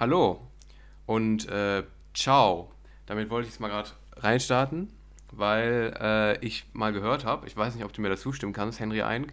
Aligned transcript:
Hallo 0.00 0.38
und 1.06 1.48
äh, 1.48 1.82
ciao. 2.14 2.70
Damit 3.06 3.30
wollte 3.30 3.48
ich 3.48 3.54
jetzt 3.54 3.60
mal 3.60 3.66
gerade 3.66 3.90
reinstarten, 4.14 4.92
weil 5.32 5.92
äh, 6.00 6.46
ich 6.46 6.66
mal 6.72 6.92
gehört 6.92 7.24
habe, 7.24 7.48
ich 7.48 7.56
weiß 7.56 7.74
nicht, 7.74 7.84
ob 7.84 7.92
du 7.92 8.00
mir 8.00 8.08
das 8.08 8.20
zustimmen 8.20 8.52
kannst, 8.52 8.78
Henry 8.78 9.02
Eink, 9.02 9.32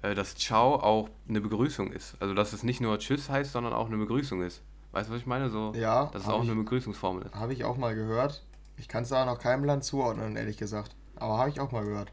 äh, 0.00 0.14
dass 0.14 0.34
ciao 0.34 0.76
auch 0.76 1.10
eine 1.28 1.42
Begrüßung 1.42 1.92
ist. 1.92 2.16
Also 2.20 2.32
dass 2.32 2.54
es 2.54 2.62
nicht 2.62 2.80
nur 2.80 2.98
Tschüss 2.98 3.28
heißt, 3.28 3.52
sondern 3.52 3.74
auch 3.74 3.88
eine 3.88 3.98
Begrüßung 3.98 4.40
ist. 4.40 4.62
Weißt 4.92 5.10
du, 5.10 5.12
was 5.12 5.20
ich 5.20 5.26
meine? 5.26 5.50
So, 5.50 5.74
Ja, 5.76 6.06
dass 6.06 6.22
es 6.22 6.26
habe 6.26 6.38
auch 6.38 6.42
eine 6.42 6.52
ich, 6.52 6.58
Begrüßungsformel 6.58 7.26
ist. 7.26 7.34
hab 7.34 7.50
ich 7.50 7.66
auch 7.66 7.76
mal 7.76 7.94
gehört. 7.94 8.46
Ich 8.78 8.88
kann 8.88 9.02
es 9.02 9.10
da 9.10 9.26
noch 9.26 9.38
keinem 9.38 9.64
Land 9.64 9.84
zuordnen, 9.84 10.36
ehrlich 10.36 10.56
gesagt. 10.56 10.96
Aber 11.16 11.36
habe 11.36 11.50
ich 11.50 11.60
auch 11.60 11.70
mal 11.70 11.84
gehört. 11.84 12.12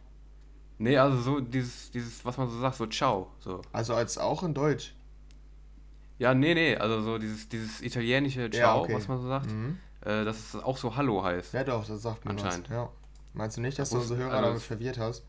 Nee, 0.79 0.97
also 0.97 1.21
so 1.21 1.39
dieses, 1.39 1.91
dieses, 1.91 2.25
was 2.25 2.35
man 2.35 2.49
so 2.49 2.59
sagt, 2.59 2.75
so 2.75 2.87
ciao. 2.87 3.31
So. 3.39 3.61
Also 3.71 3.95
als 3.95 4.17
auch 4.17 4.43
in 4.43 4.53
Deutsch. 4.53 4.93
Ja, 6.17 6.33
nee, 6.33 6.53
nee, 6.53 6.75
also 6.77 7.01
so 7.01 7.17
dieses, 7.17 7.49
dieses 7.49 7.81
italienische 7.81 8.43
Ja, 8.43 8.49
ciao, 8.51 8.83
okay. 8.83 8.93
was 8.95 9.07
man 9.07 9.17
so 9.21 9.27
sagt, 9.27 9.51
Mhm. 9.51 9.77
äh, 10.01 10.23
dass 10.23 10.53
es 10.53 10.63
auch 10.63 10.77
so 10.77 10.95
Hallo 10.95 11.23
heißt. 11.23 11.53
Ja 11.53 11.63
doch, 11.63 11.85
das 11.85 12.01
sagt 12.01 12.25
was. 12.25 12.31
Anscheinend. 12.31 12.69
Ja. 12.69 12.89
Meinst 13.33 13.57
du 13.57 13.61
nicht, 13.61 13.77
dass 13.77 13.89
du 13.89 13.97
unsere 13.97 14.19
Hörer 14.19 14.31
also 14.31 14.43
damit 14.45 14.57
es- 14.59 14.65
verwirrt 14.65 14.97
hast? 14.97 15.25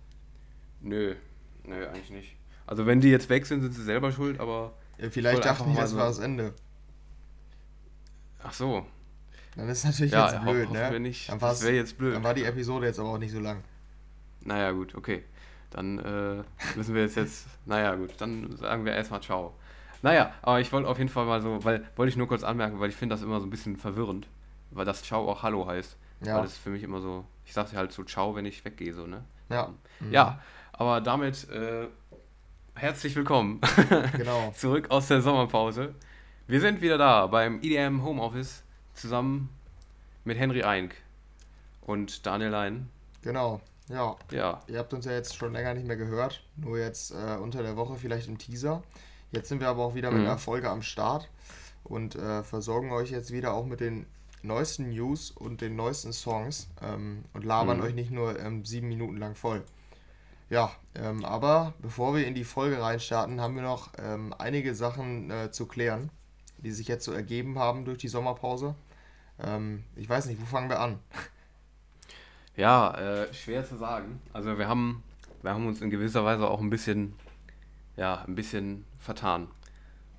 Nö, 0.81 1.17
nö, 1.65 1.87
eigentlich 1.89 2.11
nicht. 2.11 2.37
Also 2.67 2.87
wenn 2.87 3.01
die 3.01 3.09
jetzt 3.09 3.29
weg 3.29 3.47
sind, 3.47 3.63
sind 3.63 3.73
sie 3.73 3.83
selber 3.83 4.13
schuld, 4.13 4.39
aber 4.39 4.75
Ja, 4.99 5.11
vielleicht 5.11 5.45
dachten 5.45 5.71
die, 5.73 5.77
das 5.77 5.91
so- 5.91 5.97
war 5.97 6.07
das 6.07 6.19
Ende. 6.21 6.53
ach 8.43 8.53
so. 8.53 8.87
Dann 9.57 9.69
ist 9.69 9.85
natürlich 9.85 10.13
Ja, 10.13 10.27
jetzt 10.31 10.41
ho- 10.45 10.51
blöd, 10.51 10.69
hoffen 10.69 10.93
ne? 10.93 11.01
nicht. 11.01 11.29
Dann, 11.31 11.39
Das 11.39 11.63
wäre 11.63 11.75
jetzt 11.75 11.97
blöd. 11.99 12.15
dann 12.15 12.23
war 12.25 12.35
die 12.35 12.45
Episode 12.45 12.87
jetzt 12.87 12.99
aber 13.01 13.09
auch 13.11 13.19
nicht 13.19 13.33
so 13.33 13.41
lang. 13.41 13.65
Naja, 14.43 14.71
gut, 14.73 14.95
okay. 14.95 15.25
Dann 15.71 15.99
äh, 15.99 16.43
müssen 16.77 16.95
wir 16.95 17.03
jetzt 17.03 17.17
jetzt, 17.17 17.47
naja, 17.65 17.95
gut, 17.95 18.11
dann 18.19 18.57
sagen 18.57 18.85
wir 18.85 18.93
erstmal 18.93 19.23
Ciao. 19.23 19.55
Naja, 20.03 20.33
aber 20.43 20.61
ich 20.61 20.73
wollte 20.73 20.89
auf 20.89 20.99
jeden 20.99 21.11
Fall 21.11 21.25
mal 21.27 21.41
so, 21.41 21.65
weil, 21.65 21.87
wollte 21.97 22.11
ich 22.11 22.17
nur 22.17 22.29
kurz 22.29 22.45
anmerken, 22.45 22.81
weil 22.81 22.91
ich 22.91 22.97
finde 22.97 23.15
das 23.15 23.23
immer 23.23 23.41
so 23.41 23.47
ein 23.47 23.51
bisschen 23.51 23.77
verwirrend, 23.77 24.29
weil 24.71 24.85
das 24.85 25.03
Ciao 25.03 25.29
auch 25.29 25.43
Hallo 25.43 25.67
heißt. 25.67 25.97
Ja. 26.23 26.37
Weil 26.37 26.43
das 26.43 26.53
ist 26.53 26.59
für 26.59 26.71
mich 26.71 26.83
immer 26.83 27.01
so, 27.01 27.25
ich 27.45 27.53
sage 27.53 27.77
halt 27.77 27.93
so 27.93 28.05
Ciao, 28.05 28.35
wenn 28.35 28.47
ich 28.47 28.65
weggehe, 28.65 28.95
so, 28.95 29.07
ne? 29.07 29.25
Ja. 29.49 29.73
Mhm. 30.01 30.13
Ja, 30.13 30.41
aber 30.73 31.01
damit 31.01 31.49
äh, 31.51 31.89
herzlich 32.75 33.15
willkommen 33.17 33.61
Genau. 34.17 34.53
zurück 34.55 34.91
aus 34.91 35.09
der 35.09 35.21
Sommerpause. 35.23 35.95
Wir 36.47 36.61
sind 36.61 36.81
wieder 36.81 36.99
da 36.99 37.27
beim 37.27 37.61
IDM 37.61 38.03
Homeoffice 38.05 38.63
zusammen 38.95 39.49
mit 40.25 40.39
Henry 40.39 40.63
Eink 40.63 40.95
und 41.83 42.25
Daniel 42.27 42.51
Lein. 42.51 42.89
Genau. 43.23 43.61
Ja. 43.89 44.17
Ja, 44.31 44.61
Ihr 44.67 44.79
habt 44.79 44.93
uns 44.95 45.05
ja 45.05 45.13
jetzt 45.13 45.37
schon 45.37 45.53
länger 45.53 45.75
nicht 45.75 45.87
mehr 45.87 45.97
gehört. 45.97 46.43
Nur 46.57 46.79
jetzt 46.79 47.13
äh, 47.13 47.37
unter 47.37 47.63
der 47.63 47.77
Woche 47.77 47.97
vielleicht 47.97 48.29
im 48.29 48.37
Teaser. 48.39 48.83
Jetzt 49.37 49.51
sind 49.51 49.61
wir 49.61 49.69
aber 49.69 49.85
auch 49.85 49.95
wieder 49.95 50.11
mit 50.11 50.23
Mhm. 50.23 50.29
einer 50.29 50.39
Folge 50.39 50.71
am 50.71 50.81
Start 50.81 51.29
und 51.85 52.15
äh, 52.15 52.43
versorgen 52.43 52.91
euch 52.91 53.11
jetzt 53.11 53.33
wieder 53.33 53.53
auch 53.53 53.67
mit 53.67 53.81
den 53.81 54.07
neuesten 54.43 54.89
News 54.89 55.31
und 55.31 55.61
den 55.61 55.77
neuesten 55.77 56.15
Songs 56.15 56.69
ähm, 56.83 57.23
und 57.35 57.45
labern 57.45 57.77
Mhm. 57.77 57.83
euch 57.83 57.95
nicht 57.95 58.11
nur 58.11 58.41
ähm, 58.41 58.65
sieben 58.65 58.89
Minuten 58.89 59.19
lang 59.19 59.35
voll. 59.35 59.63
Ja, 60.49 60.71
ähm, 60.95 61.23
aber 61.27 61.75
bevor 61.81 62.15
wir 62.15 62.27
in 62.27 62.35
die 62.35 62.45
Folge 62.45 62.81
reinstarten, 62.81 63.39
haben 63.43 63.57
wir 63.57 63.63
noch 63.63 63.91
ähm, 63.99 64.35
einige 64.39 64.75
Sachen 64.75 65.31
äh, 65.31 65.51
zu 65.51 65.67
klären, 65.67 66.09
die 66.57 66.71
sich 66.71 66.89
jetzt 66.89 67.05
so 67.05 67.13
ergeben 67.13 67.59
haben 67.59 67.85
durch 67.85 67.99
die 67.99 68.09
Sommerpause. 68.09 68.75
Ähm, 69.39 69.85
ich 69.97 70.09
weiß 70.09 70.27
nicht, 70.27 70.41
wo 70.41 70.47
fangen 70.47 70.71
wir 70.71 70.81
an? 70.81 70.99
ja 72.57 72.95
äh, 72.95 73.35
schwer 73.35 73.69
zu 73.69 73.77
sagen. 73.77 74.19
Also 74.33 74.57
wir 74.57 74.67
haben, 74.67 75.03
wir 75.43 75.53
haben 75.53 75.67
uns 75.67 75.83
in 75.83 75.91
gewisser 75.91 76.25
Weise 76.25 76.49
auch 76.49 76.61
ein 76.63 76.71
bisschen, 76.71 77.13
ja, 77.99 78.25
ein 78.27 78.35
bisschen 78.35 78.87
vertan. 79.07 79.49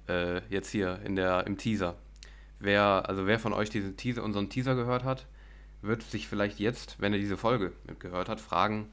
Äh, 0.08 0.42
jetzt 0.50 0.72
hier 0.72 1.00
in 1.04 1.16
der, 1.16 1.46
im 1.46 1.58
Teaser. 1.58 1.96
Wer, 2.60 3.04
also 3.08 3.28
wer 3.28 3.40
von 3.40 3.54
euch 3.54 3.70
diesen 3.70 3.98
Teaser, 3.98 4.24
unseren 4.24 4.50
Teaser 4.50 4.74
gehört 4.74 5.04
hat, 5.04 5.28
wird 5.82 6.02
sich 6.02 6.28
vielleicht 6.28 6.60
jetzt, 6.60 7.00
wenn 7.00 7.14
er 7.14 7.20
diese 7.20 7.38
Folge 7.38 7.74
gehört 8.00 8.30
hat, 8.30 8.40
fragen, 8.40 8.88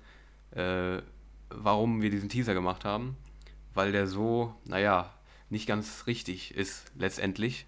äh, 0.51 0.99
warum 1.49 2.03
wir 2.03 2.11
diesen 2.11 2.29
Teaser 2.29 2.53
gemacht 2.53 2.85
haben. 2.85 3.17
Weil 3.73 3.93
der 3.93 4.07
so, 4.07 4.55
naja, 4.67 5.11
nicht 5.51 5.67
ganz 5.67 6.07
richtig 6.07 6.55
ist 6.55 6.93
letztendlich. 6.97 7.67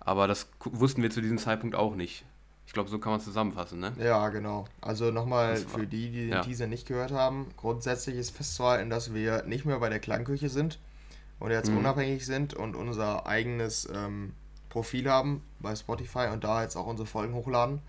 Aber 0.00 0.26
das 0.26 0.48
wussten 0.64 1.02
wir 1.02 1.10
zu 1.10 1.20
diesem 1.20 1.38
Zeitpunkt 1.38 1.76
auch 1.76 1.94
nicht. 1.94 2.24
Ich 2.66 2.72
glaube, 2.72 2.90
so 2.90 2.98
kann 2.98 3.12
man 3.12 3.20
es 3.20 3.24
zusammenfassen, 3.24 3.78
ne? 3.78 3.92
Ja, 3.98 4.28
genau. 4.28 4.66
Also 4.80 5.10
nochmal 5.10 5.56
für 5.56 5.86
die, 5.86 6.10
die 6.10 6.20
den 6.22 6.30
ja. 6.30 6.42
Teaser 6.42 6.66
nicht 6.66 6.86
gehört 6.86 7.12
haben. 7.12 7.46
Grundsätzlich 7.56 8.16
ist 8.16 8.30
festzuhalten, 8.36 8.90
dass 8.90 9.14
wir 9.14 9.44
nicht 9.44 9.64
mehr 9.64 9.78
bei 9.78 9.88
der 9.88 10.00
Klangküche 10.00 10.48
sind 10.48 10.78
und 11.38 11.50
jetzt 11.50 11.70
Mhm. 11.70 11.78
unabhängig 11.78 12.24
sind 12.26 12.54
und 12.54 12.74
unser 12.76 13.26
eigenes 13.26 13.88
ähm, 13.92 14.32
Profil 14.68 15.10
haben 15.10 15.42
bei 15.60 15.74
Spotify 15.74 16.28
und 16.32 16.44
da 16.44 16.62
jetzt 16.62 16.76
auch 16.76 16.86
unsere 16.86 17.06
Folgen 17.06 17.34
hochladen. 17.34 17.80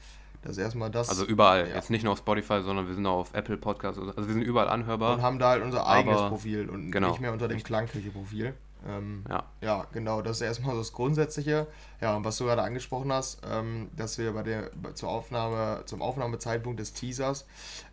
Das 0.44 0.52
ist 0.54 0.60
erstmal 0.60 0.90
das. 0.92 1.10
Also 1.10 1.26
überall. 1.26 1.68
Ja. 1.68 1.76
Jetzt 1.76 1.90
nicht 1.90 2.04
nur 2.04 2.14
auf 2.14 2.20
Spotify, 2.20 2.62
sondern 2.62 2.88
wir 2.88 2.94
sind 2.96 3.06
auch 3.06 3.18
auf 3.20 3.34
Apple 3.34 3.58
Podcasts. 3.58 3.98
Also 4.00 4.16
wir 4.28 4.34
sind 4.34 4.44
überall 4.44 4.70
anhörbar. 4.70 5.16
und 5.16 5.22
haben 5.22 5.40
da 5.40 5.50
halt 5.50 5.64
unser 5.64 5.86
eigenes 5.88 6.22
Profil 6.30 6.70
und 6.70 6.92
genau. 6.92 7.10
nicht 7.10 7.20
mehr 7.20 7.34
unter 7.34 7.48
dem 7.48 7.62
Klangküche-Profil. 7.62 8.54
Ähm, 8.88 9.24
Ja. 9.28 9.44
Ja, 9.62 9.88
genau, 9.92 10.22
das 10.22 10.38
ist 10.38 10.42
erstmal 10.44 10.74
so 10.76 10.82
das 10.82 10.94
Grundsätzliche. 10.94 11.68
Ja, 12.00 12.16
und 12.16 12.24
was 12.24 12.38
du 12.38 12.46
gerade 12.46 12.62
angesprochen 12.62 13.12
hast, 13.12 13.42
ähm, 13.50 13.90
dass 13.96 14.20
wir 14.20 14.32
bei 14.34 14.44
der 14.44 14.70
zur 14.94 15.10
Aufnahme, 15.10 15.82
zum 15.86 16.02
Aufnahmezeitpunkt 16.02 16.80
des 16.80 16.94
Teasers 16.94 17.46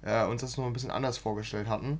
äh, 0.03 0.25
uns 0.27 0.43
das 0.43 0.57
noch 0.59 0.67
ein 0.67 0.73
bisschen 0.75 0.91
anders 0.91 1.17
vorgestellt 1.19 1.69
hatten. 1.69 1.99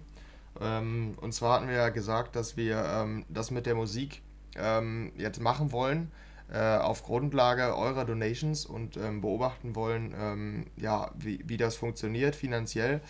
Ähm, 0.61 1.15
und 1.21 1.33
zwar 1.33 1.57
hatten 1.57 1.69
wir 1.69 1.77
ja 1.77 1.89
gesagt, 1.89 2.37
dass 2.37 2.57
wir 2.57 2.85
ähm, 2.85 3.25
das 3.29 3.51
mit 3.51 3.67
der 3.67 3.75
Musik 3.75 4.23
ähm, 4.57 5.13
jetzt 5.17 5.41
machen 5.41 5.73
wollen, 5.73 6.11
äh, 6.53 6.77
auf 6.77 7.03
Grundlage 7.03 7.77
eurer 7.77 8.05
Donations 8.05 8.67
und 8.67 8.97
ähm, 8.97 9.21
beobachten 9.21 9.75
wollen, 9.75 10.15
ähm, 10.19 10.67
ja, 10.77 11.11
wie, 11.17 11.41
wie 11.47 11.57
das 11.57 11.77
funktioniert 11.77 12.37
finanziell, 12.37 13.01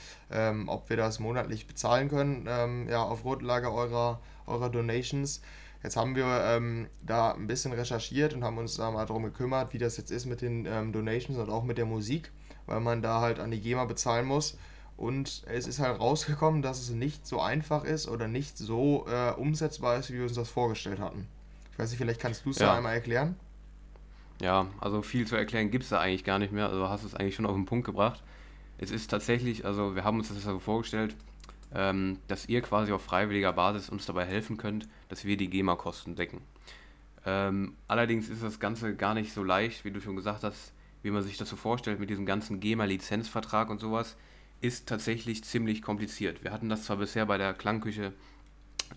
ob 0.66 0.88
wir 0.88 0.97
das 0.97 1.21
monatlich 1.21 1.66
bezahlen 1.66 2.09
können, 2.09 2.88
ja, 2.88 3.03
auf 3.03 3.22
Grundlage 3.22 3.72
eurer, 3.72 4.21
eurer 4.47 4.69
Donations. 4.69 5.43
Jetzt 5.84 5.97
haben 5.99 6.16
wir 6.16 6.25
ähm, 6.47 6.88
da 7.03 7.32
ein 7.32 7.47
bisschen 7.47 7.72
recherchiert 7.72 8.32
und 8.32 8.43
haben 8.43 8.56
uns 8.56 8.76
da 8.76 8.91
mal 8.91 9.05
darum 9.05 9.22
gekümmert, 9.25 9.75
wie 9.75 9.78
das 9.78 9.99
jetzt 9.99 10.11
ist 10.11 10.25
mit 10.25 10.41
den 10.41 10.65
ähm, 10.65 10.93
Donations 10.93 11.38
und 11.38 11.50
auch 11.50 11.62
mit 11.62 11.76
der 11.76 11.84
Musik, 11.84 12.32
weil 12.65 12.81
man 12.81 13.03
da 13.03 13.21
halt 13.21 13.38
an 13.38 13.50
die 13.50 13.61
GEMA 13.61 13.84
bezahlen 13.84 14.25
muss. 14.25 14.56
Und 14.97 15.43
es 15.47 15.66
ist 15.66 15.81
halt 15.81 15.99
rausgekommen, 15.99 16.62
dass 16.62 16.81
es 16.81 16.91
nicht 16.91 17.27
so 17.27 17.41
einfach 17.41 17.84
ist 17.84 18.09
oder 18.09 18.28
nicht 18.28 18.56
so 18.56 19.06
äh, 19.09 19.32
umsetzbar 19.32 19.97
ist, 19.99 20.10
wie 20.10 20.15
wir 20.16 20.22
uns 20.25 20.34
das 20.34 20.49
vorgestellt 20.49 21.00
hatten. 21.00 21.27
Ich 21.72 21.78
weiß 21.78 21.91
nicht, 21.91 21.99
vielleicht 21.99 22.21
kannst 22.21 22.47
du 22.47 22.50
es 22.50 22.59
Ja. 22.59 22.66
da 22.66 22.77
einmal 22.77 22.94
erklären? 22.94 23.34
Ja, 24.41 24.66
also 24.81 25.03
viel 25.03 25.27
zu 25.27 25.37
erklären 25.37 25.71
gibt 25.71 25.84
es 25.84 25.91
da 25.91 26.00
eigentlich 26.00 26.25
gar 26.25 26.38
nicht 26.38 26.53
mehr. 26.53 26.69
Also 26.69 26.88
hast 26.88 27.03
du 27.03 27.09
es 27.09 27.15
eigentlich 27.15 27.34
schon 27.34 27.47
auf 27.47 27.55
den 27.55 27.66
Punkt 27.66 27.87
gebracht. 27.87 28.22
Es 28.78 28.91
ist 28.91 29.09
tatsächlich, 29.10 29.65
also 29.65 29.94
wir 29.94 30.05
haben 30.05 30.19
uns 30.19 30.28
das 30.28 30.43
so 30.43 30.59
vorgestellt, 30.59 31.15
ähm, 31.75 32.19
dass 32.28 32.49
ihr 32.49 32.61
quasi 32.62 32.93
auf 32.93 33.03
freiwilliger 33.03 33.53
Basis 33.53 33.88
uns 33.88 34.06
dabei 34.06 34.25
helfen 34.26 34.56
könnt, 34.56 34.88
dass 35.09 35.25
wir 35.25 35.37
die 35.37 35.49
GEMA-Kosten 35.50 36.15
decken. 36.15 36.41
Ähm, 37.26 37.75
allerdings 37.88 38.28
ist 38.28 38.43
das 38.43 38.61
Ganze 38.61 38.94
gar 38.94 39.15
nicht 39.15 39.32
so 39.32 39.43
leicht, 39.43 39.84
wie 39.84 39.91
du 39.91 40.00
schon 40.00 40.15
gesagt 40.16 40.44
hast, 40.44 40.72
wie 41.03 41.11
man 41.11 41.22
sich 41.22 41.37
das 41.37 41.49
so 41.49 41.56
vorstellt 41.56 41.99
mit 42.00 42.11
diesem 42.11 42.26
ganzen 42.26 42.61
GEMA-Lizenzvertrag 42.61 43.71
und 43.71 43.81
sowas, 43.81 44.16
ist 44.61 44.89
tatsächlich 44.89 45.45
ziemlich 45.45 45.83
kompliziert. 45.83 46.43
Wir 46.45 46.53
hatten 46.53 46.69
das 46.69 46.85
zwar 46.85 46.97
bisher 46.97 47.27
bei 47.27 47.39
der 47.39 47.55
Klangküche, 47.55 48.13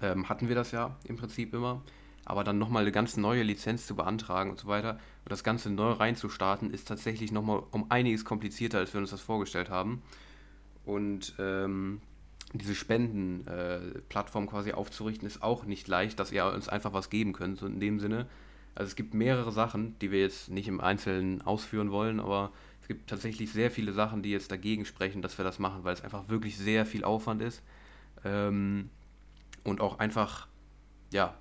ähm, 0.02 0.30
hatten 0.30 0.48
wir 0.48 0.56
das 0.56 0.72
ja 0.72 0.96
im 1.04 1.18
Prinzip 1.18 1.54
immer, 1.54 1.82
aber 2.26 2.44
dann 2.44 2.58
nochmal 2.58 2.84
eine 2.84 2.92
ganz 2.92 3.18
neue 3.18 3.44
Lizenz 3.44 3.88
zu 3.88 3.96
beantragen 3.96 4.52
und 4.52 4.60
so 4.60 4.68
weiter 4.68 5.00
und 5.24 5.32
das 5.32 5.44
Ganze 5.44 5.70
neu 5.70 5.92
reinzustarten, 5.92 6.72
ist 6.72 6.88
tatsächlich 6.88 7.32
nochmal 7.32 7.64
um 7.72 7.90
einiges 7.90 8.26
komplizierter, 8.26 8.80
als 8.80 8.94
wir 8.94 9.02
uns 9.02 9.12
das 9.12 9.22
vorgestellt 9.22 9.70
haben. 9.70 10.02
Und 10.86 11.36
ähm, 11.40 12.02
diese 12.54 12.76
Spendenplattform 12.76 14.48
quasi 14.48 14.72
aufzurichten, 14.72 15.28
ist 15.28 15.44
auch 15.44 15.66
nicht 15.66 15.88
leicht, 15.88 16.20
dass 16.20 16.32
ihr 16.32 16.46
uns 16.46 16.70
einfach 16.70 16.94
was 16.94 17.10
geben 17.10 17.34
könnt, 17.34 17.60
so 17.60 17.66
in 17.66 17.80
dem 17.80 18.00
Sinne. 18.00 18.28
Also 18.74 18.90
es 18.90 18.96
gibt 18.96 19.14
mehrere 19.14 19.52
Sachen, 19.52 19.98
die 20.00 20.12
wir 20.12 20.22
jetzt 20.22 20.50
nicht 20.50 20.68
im 20.68 20.80
Einzelnen 20.80 21.42
ausführen 21.42 21.92
wollen, 21.92 22.20
aber 22.20 22.52
es 22.88 22.96
gibt 22.96 23.10
tatsächlich 23.10 23.52
sehr 23.52 23.70
viele 23.70 23.92
Sachen, 23.92 24.24
die 24.24 24.32
jetzt 24.32 24.50
dagegen 24.50 24.86
sprechen, 24.86 25.22
dass 25.22 25.38
wir 25.38 25.44
das 25.44 25.60
machen, 25.60 25.84
weil 25.84 25.94
es 25.94 26.06
einfach 26.06 26.30
wirklich 26.30 26.58
sehr 26.58 26.86
viel 26.86 27.04
Aufwand 27.04 27.42
ist. 27.42 27.62
Ähm, 28.24 28.90
und 29.66 29.82
auch 29.82 30.00
einfach, 30.00 30.48
ja, 31.12 31.34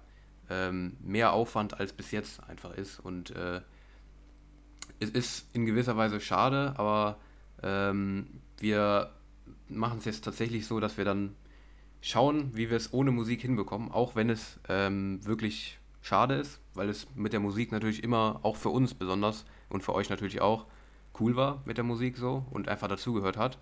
ähm, 0.51 0.97
mehr 0.99 1.33
Aufwand 1.33 1.79
als 1.79 1.93
bis 1.93 2.11
jetzt 2.11 2.43
einfach 2.49 2.75
ist. 2.75 2.99
Und 2.99 3.31
äh, 3.31 3.61
es 4.99 5.11
ist 5.11 5.47
in 5.55 5.67
gewisser 5.67 5.97
Weise 5.97 6.21
schade, 6.21 6.75
aber 6.79 7.17
ähm, 7.63 8.27
wir 8.59 9.13
machen 9.69 9.99
es 9.99 10.05
jetzt 10.05 10.25
tatsächlich 10.25 10.67
so, 10.67 10.81
dass 10.81 10.99
wir 10.99 11.05
dann 11.05 11.37
schauen, 12.01 12.57
wie 12.57 12.71
wir 12.71 12.77
es 12.77 12.93
ohne 12.93 13.13
Musik 13.13 13.43
hinbekommen, 13.43 13.93
auch 13.93 14.17
wenn 14.17 14.31
es 14.31 14.59
ähm, 14.69 15.25
wirklich 15.25 15.79
schade 16.03 16.35
ist, 16.35 16.59
weil 16.75 16.89
es 16.89 17.07
mit 17.15 17.33
der 17.33 17.39
Musik 17.39 17.71
natürlich 17.71 18.03
immer, 18.03 18.41
auch 18.43 18.57
für 18.57 18.71
uns 18.71 18.95
besonders 18.95 19.45
und 19.69 19.85
für 19.85 19.95
euch 19.95 20.11
natürlich 20.11 20.41
auch, 20.41 20.67
cool 21.21 21.37
war 21.37 21.63
mit 21.65 21.77
der 21.77 21.85
Musik 21.85 22.17
so 22.17 22.45
und 22.51 22.69
einfach 22.69 22.89
dazugehört 22.89 23.37
hat. 23.37 23.59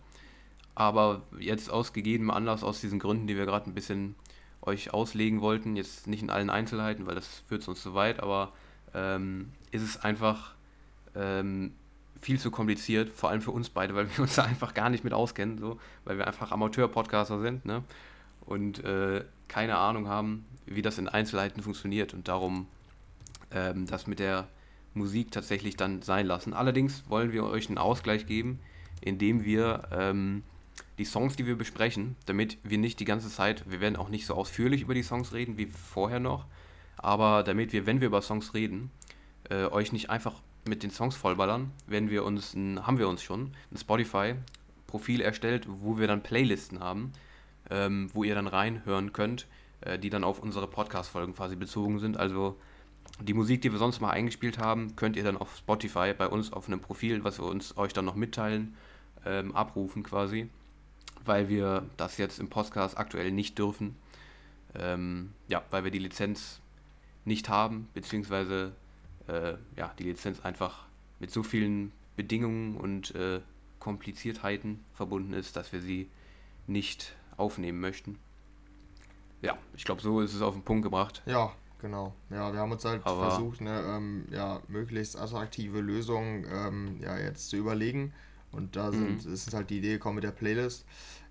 Aber 0.74 1.22
jetzt 1.38 1.70
aus 1.70 1.92
gegebenem 1.92 2.30
Anlass, 2.30 2.64
aus 2.64 2.80
diesen 2.80 2.98
Gründen, 2.98 3.26
die 3.26 3.36
wir 3.36 3.46
gerade 3.46 3.70
ein 3.70 3.74
bisschen 3.74 4.16
euch 4.62 4.92
auslegen 4.92 5.40
wollten, 5.40 5.76
jetzt 5.76 6.06
nicht 6.06 6.22
in 6.22 6.30
allen 6.30 6.50
Einzelheiten, 6.50 7.06
weil 7.06 7.14
das 7.14 7.42
führt 7.46 7.66
uns 7.68 7.82
zu 7.82 7.94
weit, 7.94 8.20
aber 8.20 8.52
ähm, 8.94 9.52
ist 9.70 9.82
es 9.82 10.02
einfach 10.02 10.54
ähm, 11.14 11.72
viel 12.20 12.40
zu 12.40 12.50
kompliziert, 12.50 13.10
vor 13.10 13.30
allem 13.30 13.42
für 13.42 13.50
uns 13.50 13.68
beide, 13.68 13.94
weil 13.94 14.08
wir 14.10 14.22
uns 14.22 14.34
da 14.34 14.44
einfach 14.44 14.74
gar 14.74 14.90
nicht 14.90 15.04
mit 15.04 15.12
auskennen, 15.12 15.58
so, 15.58 15.78
weil 16.04 16.18
wir 16.18 16.26
einfach 16.26 16.50
Amateur-Podcaster 16.50 17.40
sind, 17.40 17.64
ne? 17.64 17.84
Und 18.46 18.84
äh, 18.84 19.24
keine 19.48 19.76
Ahnung 19.78 20.08
haben, 20.08 20.44
wie 20.66 20.82
das 20.82 20.98
in 20.98 21.08
Einzelheiten 21.08 21.62
funktioniert 21.62 22.12
und 22.12 22.28
darum 22.28 22.66
ähm, 23.50 23.86
das 23.86 24.06
mit 24.06 24.18
der 24.18 24.48
Musik 24.94 25.30
tatsächlich 25.30 25.76
dann 25.76 26.02
sein 26.02 26.26
lassen. 26.26 26.54
Allerdings 26.54 27.04
wollen 27.08 27.32
wir 27.32 27.44
euch 27.44 27.68
einen 27.68 27.78
Ausgleich 27.78 28.26
geben, 28.26 28.60
indem 29.00 29.44
wir 29.44 29.88
ähm, 29.92 30.42
die 30.98 31.04
Songs, 31.04 31.36
die 31.36 31.46
wir 31.46 31.56
besprechen, 31.56 32.16
damit 32.26 32.58
wir 32.62 32.78
nicht 32.78 33.00
die 33.00 33.04
ganze 33.04 33.28
Zeit, 33.28 33.68
wir 33.70 33.80
werden 33.80 33.96
auch 33.96 34.08
nicht 34.08 34.26
so 34.26 34.34
ausführlich 34.34 34.82
über 34.82 34.94
die 34.94 35.02
Songs 35.02 35.32
reden 35.32 35.58
wie 35.58 35.66
vorher 35.66 36.20
noch, 36.20 36.46
aber 36.96 37.42
damit 37.42 37.72
wir, 37.72 37.86
wenn 37.86 38.00
wir 38.00 38.08
über 38.08 38.22
Songs 38.22 38.54
reden, 38.54 38.90
äh, 39.50 39.66
euch 39.66 39.92
nicht 39.92 40.10
einfach 40.10 40.34
mit 40.66 40.82
den 40.82 40.90
Songs 40.90 41.16
vollballern, 41.16 41.72
wenn 41.86 42.10
wir 42.10 42.24
uns, 42.24 42.54
ein, 42.54 42.86
haben 42.86 42.98
wir 42.98 43.08
uns 43.08 43.22
schon, 43.22 43.50
ein 43.70 43.76
Spotify-Profil 43.76 45.20
erstellt, 45.20 45.66
wo 45.68 45.98
wir 45.98 46.06
dann 46.06 46.22
Playlisten 46.22 46.80
haben, 46.80 47.12
ähm, 47.70 48.08
wo 48.14 48.24
ihr 48.24 48.34
dann 48.34 48.46
reinhören 48.46 49.12
könnt, 49.12 49.46
äh, 49.82 49.98
die 49.98 50.10
dann 50.10 50.24
auf 50.24 50.38
unsere 50.38 50.66
Podcast-Folgen 50.66 51.34
quasi 51.34 51.56
bezogen 51.56 51.98
sind. 51.98 52.16
Also 52.16 52.56
die 53.20 53.34
Musik, 53.34 53.62
die 53.62 53.70
wir 53.70 53.78
sonst 53.78 54.00
mal 54.00 54.10
eingespielt 54.10 54.58
haben, 54.58 54.96
könnt 54.96 55.16
ihr 55.16 55.24
dann 55.24 55.36
auf 55.36 55.56
Spotify 55.56 56.12
bei 56.16 56.26
uns 56.26 56.52
auf 56.52 56.66
einem 56.66 56.80
Profil, 56.80 57.24
was 57.24 57.38
wir 57.38 57.46
uns 57.46 57.76
euch 57.76 57.92
dann 57.92 58.04
noch 58.04 58.16
mitteilen, 58.16 58.76
ähm, 59.24 59.54
abrufen 59.54 60.02
quasi, 60.02 60.48
weil 61.24 61.48
wir 61.48 61.88
das 61.96 62.18
jetzt 62.18 62.40
im 62.40 62.48
Podcast 62.48 62.98
aktuell 62.98 63.30
nicht 63.30 63.58
dürfen. 63.58 63.96
Ähm, 64.74 65.32
ja, 65.48 65.62
weil 65.70 65.84
wir 65.84 65.92
die 65.92 66.00
Lizenz 66.00 66.60
nicht 67.24 67.48
haben, 67.48 67.88
beziehungsweise 67.94 68.72
äh, 69.28 69.54
ja, 69.76 69.92
die 69.98 70.04
Lizenz 70.04 70.40
einfach 70.40 70.84
mit 71.20 71.30
so 71.30 71.42
vielen 71.42 71.92
Bedingungen 72.16 72.76
und 72.76 73.14
äh, 73.14 73.40
Kompliziertheiten 73.78 74.84
verbunden 74.94 75.32
ist, 75.32 75.56
dass 75.56 75.72
wir 75.72 75.80
sie 75.80 76.08
nicht 76.66 77.14
aufnehmen 77.36 77.80
möchten. 77.80 78.18
Ja, 79.42 79.58
ich 79.76 79.84
glaube, 79.84 80.00
so 80.00 80.20
ist 80.20 80.34
es 80.34 80.42
auf 80.42 80.54
den 80.54 80.62
Punkt 80.62 80.84
gebracht. 80.84 81.22
Ja, 81.26 81.52
genau. 81.84 82.14
Ja, 82.30 82.52
wir 82.52 82.60
haben 82.60 82.72
uns 82.72 82.84
halt 82.84 83.04
Aber 83.04 83.30
versucht, 83.30 83.60
eine 83.60 83.80
ähm, 83.82 84.24
ja, 84.30 84.60
möglichst 84.68 85.16
attraktive 85.18 85.80
Lösung 85.80 86.46
ähm, 86.50 86.98
ja, 87.00 87.18
jetzt 87.18 87.50
zu 87.50 87.56
überlegen. 87.56 88.12
Und 88.52 88.76
da 88.76 88.90
sind, 88.90 89.26
mhm. 89.26 89.32
ist 89.32 89.52
halt 89.52 89.68
die 89.70 89.78
Idee 89.78 89.94
gekommen 89.94 90.16
mit 90.16 90.24
der 90.24 90.30
Playlist. 90.30 90.86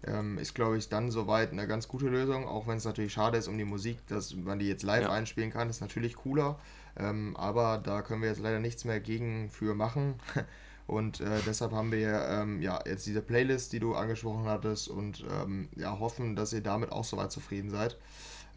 Ähm, 0.05 0.37
ist, 0.37 0.53
glaube 0.53 0.77
ich, 0.77 0.89
dann 0.89 1.09
soweit 1.09 1.51
eine 1.51 1.65
ganz 1.65 1.87
gute 1.87 2.07
Lösung, 2.07 2.47
auch 2.47 2.67
wenn 2.67 2.77
es 2.77 2.85
natürlich 2.85 3.13
schade 3.13 3.37
ist 3.37 3.47
um 3.47 3.57
die 3.57 3.65
Musik, 3.65 4.05
dass 4.07 4.35
man 4.35 4.59
die 4.59 4.67
jetzt 4.67 4.83
live 4.83 5.03
ja. 5.03 5.11
einspielen 5.11 5.49
kann, 5.49 5.69
ist 5.69 5.81
natürlich 5.81 6.15
cooler. 6.15 6.59
Ähm, 6.97 7.35
aber 7.37 7.79
da 7.79 8.01
können 8.01 8.21
wir 8.21 8.29
jetzt 8.29 8.41
leider 8.41 8.59
nichts 8.59 8.85
mehr 8.85 8.99
gegen 8.99 9.49
für 9.49 9.73
machen. 9.73 10.15
Und 10.85 11.21
äh, 11.21 11.39
deshalb 11.47 11.71
haben 11.71 11.91
wir 11.91 12.27
ähm, 12.27 12.61
ja 12.61 12.79
jetzt 12.85 13.07
diese 13.07 13.21
Playlist, 13.21 13.71
die 13.71 13.79
du 13.79 13.95
angesprochen 13.95 14.45
hattest, 14.45 14.89
und 14.89 15.23
ähm, 15.31 15.69
ja, 15.77 15.97
hoffen, 15.97 16.35
dass 16.35 16.51
ihr 16.51 16.61
damit 16.61 16.91
auch 16.91 17.05
soweit 17.05 17.31
zufrieden 17.31 17.69
seid. 17.69 17.97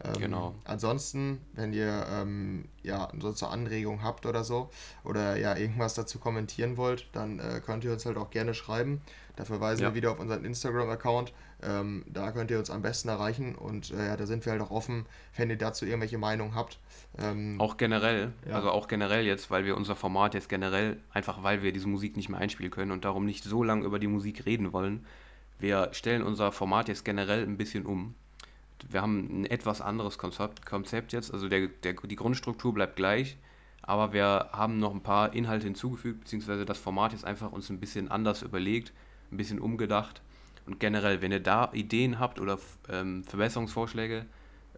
Ähm, 0.03 0.13
genau. 0.21 0.55
Ansonsten, 0.63 1.39
wenn 1.53 1.73
ihr 1.73 2.05
ähm, 2.11 2.65
ja 2.83 3.07
eine 3.07 3.33
Anregung 3.49 4.03
habt 4.03 4.25
oder 4.25 4.43
so 4.43 4.69
oder 5.03 5.37
ja 5.37 5.55
irgendwas 5.55 5.95
dazu 5.95 6.19
kommentieren 6.19 6.77
wollt, 6.77 7.07
dann 7.13 7.39
äh, 7.39 7.61
könnt 7.65 7.83
ihr 7.83 7.91
uns 7.91 8.05
halt 8.05 8.17
auch 8.17 8.29
gerne 8.29 8.53
schreiben. 8.53 9.01
Da 9.35 9.45
verweisen 9.45 9.83
ja. 9.83 9.89
wir 9.89 9.95
wieder 9.95 10.11
auf 10.11 10.19
unseren 10.19 10.45
Instagram-Account. 10.45 11.33
Ähm, 11.63 12.03
da 12.07 12.31
könnt 12.31 12.51
ihr 12.51 12.59
uns 12.59 12.69
am 12.69 12.81
besten 12.81 13.09
erreichen 13.09 13.55
und 13.55 13.91
äh, 13.91 14.07
ja, 14.07 14.17
da 14.17 14.27
sind 14.27 14.45
wir 14.45 14.51
halt 14.51 14.61
auch 14.61 14.71
offen, 14.71 15.05
wenn 15.35 15.49
ihr 15.49 15.57
dazu 15.57 15.85
irgendwelche 15.85 16.19
Meinungen 16.19 16.53
habt. 16.53 16.79
Ähm, 17.17 17.59
auch 17.59 17.77
generell, 17.77 18.33
ja. 18.47 18.55
also 18.55 18.69
auch 18.71 18.87
generell 18.87 19.25
jetzt, 19.25 19.49
weil 19.49 19.65
wir 19.65 19.75
unser 19.75 19.95
Format 19.95 20.35
jetzt 20.35 20.49
generell, 20.49 20.97
einfach 21.11 21.41
weil 21.41 21.63
wir 21.63 21.71
diese 21.71 21.87
Musik 21.87 22.15
nicht 22.15 22.29
mehr 22.29 22.39
einspielen 22.39 22.71
können 22.71 22.91
und 22.91 23.05
darum 23.05 23.25
nicht 23.25 23.43
so 23.43 23.63
lange 23.63 23.85
über 23.85 23.97
die 23.97 24.07
Musik 24.07 24.45
reden 24.45 24.73
wollen, 24.73 25.05
wir 25.59 25.89
stellen 25.93 26.21
unser 26.21 26.51
Format 26.51 26.87
jetzt 26.87 27.03
generell 27.03 27.43
ein 27.43 27.57
bisschen 27.57 27.87
um 27.87 28.13
wir 28.89 29.01
haben 29.01 29.41
ein 29.41 29.45
etwas 29.45 29.81
anderes 29.81 30.17
Konzept, 30.17 30.65
Konzept 30.65 31.13
jetzt. 31.13 31.33
Also 31.33 31.47
der, 31.49 31.67
der, 31.67 31.93
die 31.93 32.15
Grundstruktur 32.15 32.73
bleibt 32.73 32.95
gleich, 32.95 33.37
aber 33.81 34.13
wir 34.13 34.49
haben 34.51 34.79
noch 34.79 34.93
ein 34.93 35.01
paar 35.01 35.33
Inhalte 35.33 35.65
hinzugefügt, 35.65 36.21
beziehungsweise 36.21 36.65
das 36.65 36.77
Format 36.77 37.13
ist 37.13 37.25
einfach 37.25 37.51
uns 37.51 37.69
ein 37.69 37.79
bisschen 37.79 38.09
anders 38.09 38.41
überlegt, 38.41 38.93
ein 39.31 39.37
bisschen 39.37 39.59
umgedacht. 39.59 40.21
Und 40.65 40.79
generell, 40.79 41.21
wenn 41.21 41.31
ihr 41.31 41.39
da 41.39 41.71
Ideen 41.73 42.19
habt 42.19 42.39
oder 42.39 42.59
ähm, 42.89 43.23
Verbesserungsvorschläge, 43.23 44.25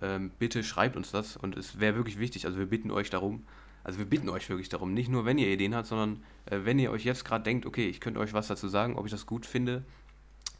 ähm, 0.01 0.31
bitte 0.37 0.63
schreibt 0.63 0.95
uns 0.95 1.11
das. 1.11 1.35
Und 1.35 1.57
es 1.57 1.79
wäre 1.79 1.95
wirklich 1.95 2.19
wichtig, 2.19 2.45
also 2.45 2.59
wir 2.59 2.67
bitten 2.67 2.91
euch 2.91 3.09
darum, 3.09 3.45
also 3.83 3.97
wir 3.97 4.05
bitten 4.05 4.29
euch 4.29 4.49
wirklich 4.49 4.69
darum, 4.69 4.93
nicht 4.93 5.09
nur 5.09 5.25
wenn 5.25 5.37
ihr 5.37 5.47
Ideen 5.47 5.73
habt, 5.73 5.87
sondern 5.87 6.23
äh, 6.45 6.59
wenn 6.63 6.79
ihr 6.79 6.91
euch 6.91 7.03
jetzt 7.03 7.25
gerade 7.25 7.43
denkt, 7.43 7.65
okay, 7.65 7.87
ich 7.87 7.99
könnte 7.99 8.19
euch 8.19 8.33
was 8.33 8.47
dazu 8.47 8.67
sagen, 8.67 8.95
ob 8.97 9.05
ich 9.05 9.11
das 9.11 9.25
gut 9.25 9.45
finde 9.45 9.83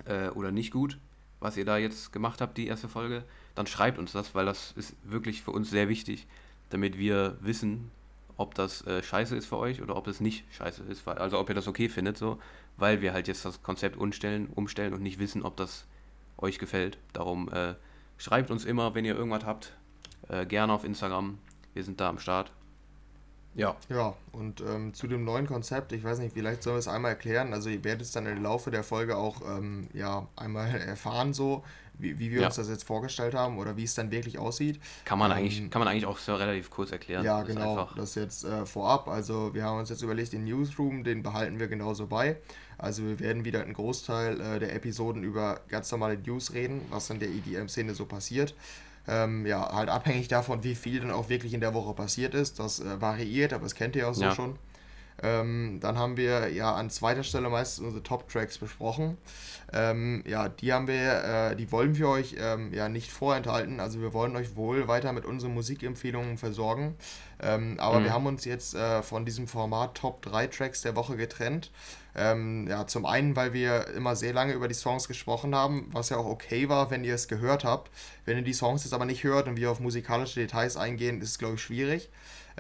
äh, 0.06 0.30
oder 0.30 0.51
nicht 0.51 0.71
gut, 0.71 0.97
was 1.39 1.57
ihr 1.57 1.65
da 1.65 1.77
jetzt 1.77 2.12
gemacht 2.12 2.41
habt, 2.41 2.57
die 2.57 2.68
erste 2.68 2.89
Folge, 2.89 3.24
dann 3.56 3.68
schreibt 3.68 3.97
uns 3.97 4.12
das, 4.12 4.36
weil 4.36 4.45
das 4.45 4.74
ist 4.74 4.95
wirklich 5.03 5.41
für 5.41 5.51
uns 5.51 5.69
sehr 5.69 5.89
wichtig, 5.89 6.27
damit 6.69 6.97
wir 6.97 7.38
wissen, 7.41 7.91
ob 8.38 8.56
das 8.56 8.86
äh, 8.88 9.03
scheiße 9.03 9.36
ist 9.36 9.47
für 9.47 9.57
euch 9.57 9.81
oder 9.81 9.95
ob 9.95 10.07
es 10.07 10.21
nicht 10.21 10.45
scheiße 10.53 10.83
ist, 10.83 11.06
also 11.07 11.39
ob 11.39 11.50
ihr 11.50 11.56
das 11.56 11.68
okay 11.68 11.89
findet, 11.89 12.18
so, 12.18 12.39
weil 12.77 13.01
wir 13.01 13.13
halt 13.13 13.27
jetzt 13.27 13.44
das 13.44 13.62
Konzept 13.63 13.97
umstellen, 13.97 14.47
umstellen 14.56 14.94
und 14.94 15.01
nicht 15.01 15.19
wissen, 15.19 15.44
ob 15.44 15.57
das 15.57 15.86
euch 16.38 16.57
gefällt. 16.57 16.97
Darum 17.12 17.51
äh, 17.51 17.75
schreibt 18.18 18.50
uns 18.50 18.63
immer, 18.63 18.95
wenn 18.95 19.06
ihr 19.06 19.15
irgendwas 19.15 19.45
habt, 19.45 19.75
äh, 20.30 20.45
gerne 20.45 20.71
auf 20.71 20.83
Instagram. 20.83 21.38
Wir 21.74 21.83
sind 21.83 22.00
da 22.00 22.09
am 22.09 22.19
Start. 22.19 22.53
Ja. 23.56 23.75
Ja, 23.90 24.13
und 24.31 24.62
ähm, 24.62 24.94
zu 24.94 25.07
dem 25.07 25.25
neuen 25.25 25.48
Konzept, 25.48 25.92
ich 25.92 26.04
weiß 26.04 26.19
nicht, 26.19 26.34
vielleicht 26.34 26.63
sollen 26.63 26.75
wir 26.75 26.80
es 26.80 26.88
einmal 26.88 27.12
erklären. 27.12 27.54
Also 27.54 27.69
ihr 27.69 27.84
werdet 27.84 28.04
es 28.04 28.12
dann 28.12 28.25
im 28.25 28.44
Laufe 28.44 28.72
der 28.72 28.84
Folge 28.84 29.18
auch 29.18 29.42
ähm, 29.42 29.88
ja, 29.94 30.28
einmal 30.36 30.69
erfahren, 30.80 31.34
so 31.34 31.63
wie, 32.00 32.18
wie 32.18 32.31
wir 32.31 32.42
ja. 32.42 32.48
uns 32.48 32.56
das 32.56 32.69
jetzt 32.69 32.86
vorgestellt 32.86 33.34
haben 33.34 33.57
oder 33.57 33.78
wie 33.78 33.84
es 33.84 33.94
dann 33.94 34.12
wirklich 34.12 34.40
aussieht. 34.40 34.80
Kann 35.06 35.19
man, 35.19 35.31
ähm, 35.31 35.38
eigentlich, 35.38 35.69
kann 35.69 35.80
man 35.80 35.88
eigentlich 35.88 36.06
auch 36.06 36.18
so 36.18 36.34
relativ 36.36 36.69
kurz 36.69 36.92
erklären. 36.92 37.25
Ja, 37.25 37.40
das 37.40 37.48
genau. 37.48 37.90
Das 37.96 38.16
jetzt 38.16 38.46
äh, 38.46 38.66
vorab. 38.66 39.07
Also 39.07 39.54
wir 39.54 39.63
haben 39.63 39.80
uns 39.80 39.90
jetzt 39.90 40.01
überlegt, 40.01 40.34
den 40.34 40.46
Newsroom, 40.46 41.04
den 41.04 41.22
behalten 41.22 41.60
wir 41.60 41.68
genauso 41.68 42.07
bei. 42.07 42.38
Also 42.78 43.04
wir 43.04 43.19
werden 43.19 43.44
wieder 43.44 43.62
einen 43.62 43.74
Großteil 43.74 44.40
äh, 44.40 44.60
der 44.60 44.74
Episoden 44.74 45.24
über 45.24 45.60
ganz 45.68 45.92
normale 45.92 46.18
News 46.18 46.54
reden, 46.54 46.81
was 46.90 47.10
in 47.10 47.19
der 47.19 47.30
EDM-Szene 47.30 47.94
so 47.94 48.06
passiert. 48.06 48.56
Ähm, 49.07 49.46
ja, 49.46 49.72
halt 49.72 49.90
abhängig 49.90 50.28
davon, 50.28 50.63
wie 50.63 50.75
viel 50.75 51.00
dann 51.00 51.12
auch 51.12 51.30
wirklich 51.30 51.54
in 51.54 51.62
der 51.62 51.74
Woche 51.74 51.94
passiert 51.94 52.36
ist. 52.36 52.60
Das 52.60 52.80
äh, 52.80 53.01
variiert, 53.01 53.54
aber 53.54 53.63
das 53.63 53.75
kennt 53.75 53.96
ihr 53.96 54.07
auch 54.07 54.13
so 54.13 54.24
ja. 54.24 54.36
schon. 54.36 54.57
Ähm, 55.22 55.80
dann 55.81 55.98
haben 55.98 56.18
wir 56.18 56.50
ja 56.50 56.74
an 56.74 56.89
zweiter 56.89 57.24
Stelle 57.24 57.50
meistens 57.50 57.86
unsere 57.86 58.03
Top-Tracks 58.03 58.58
besprochen. 58.58 59.18
Ähm, 59.74 60.24
ja, 60.25 60.50
die 60.50 60.74
haben 60.74 60.88
wir, 60.88 61.51
äh, 61.51 61.56
die 61.56 61.72
wollen 61.72 61.98
wir 61.98 62.08
euch 62.08 62.36
ähm, 62.39 62.74
ja 62.74 62.89
nicht 62.89 63.12
vorenthalten. 63.12 63.79
Also 63.79 64.01
wir 64.01 64.13
wollen 64.13 64.36
euch 64.36 64.56
wohl 64.56 64.88
weiter 64.88 65.12
mit 65.13 65.25
unseren 65.25 65.53
Musikempfehlungen 65.53 66.38
versorgen. 66.38 66.96
Ähm, 67.41 67.79
aber 67.79 68.00
mhm. 68.00 68.03
wir 68.06 68.13
haben 68.13 68.25
uns 68.25 68.46
jetzt 68.46 68.75
äh, 68.75 69.03
von 69.03 69.25
diesem 69.25 69.48
Format 69.48 69.96
Top 69.96 70.22
3 70.22 70.48
Tracks 70.48 70.82
der 70.82 70.96
Woche 70.96 71.18
getrennt. 71.18 71.72
Ähm, 72.16 72.68
ja, 72.68 72.88
zum 72.88 73.06
einen, 73.06 73.36
weil 73.36 73.54
wir 73.54 73.88
immer 73.89 74.16
sehr 74.16 74.34
lange 74.34 74.54
über 74.54 74.68
die 74.68 74.74
Songs 74.74 75.08
gesprochen 75.08 75.54
haben, 75.56 75.89
was 75.92 76.10
ja 76.10 76.18
auch 76.18 76.25
okay 76.25 76.70
war, 76.70 76.92
wenn 76.92 77.04
ihr 77.04 77.13
es 77.13 77.28
gehört 77.28 77.63
habt. 77.63 77.92
Wenn 78.25 78.38
ihr 78.38 78.44
die 78.44 78.54
Songs 78.54 78.84
jetzt 78.84 78.94
aber 78.94 79.06
nicht 79.06 79.24
hört 79.24 79.48
und 79.48 79.58
wir 79.58 79.72
auf 79.72 79.80
musikalische 79.80 80.39
Details 80.39 80.78
eingehen, 80.78 81.22
ist 81.22 81.30
es, 81.30 81.39
glaube 81.39 81.56
ich, 81.56 81.62
schwierig. 81.62 82.10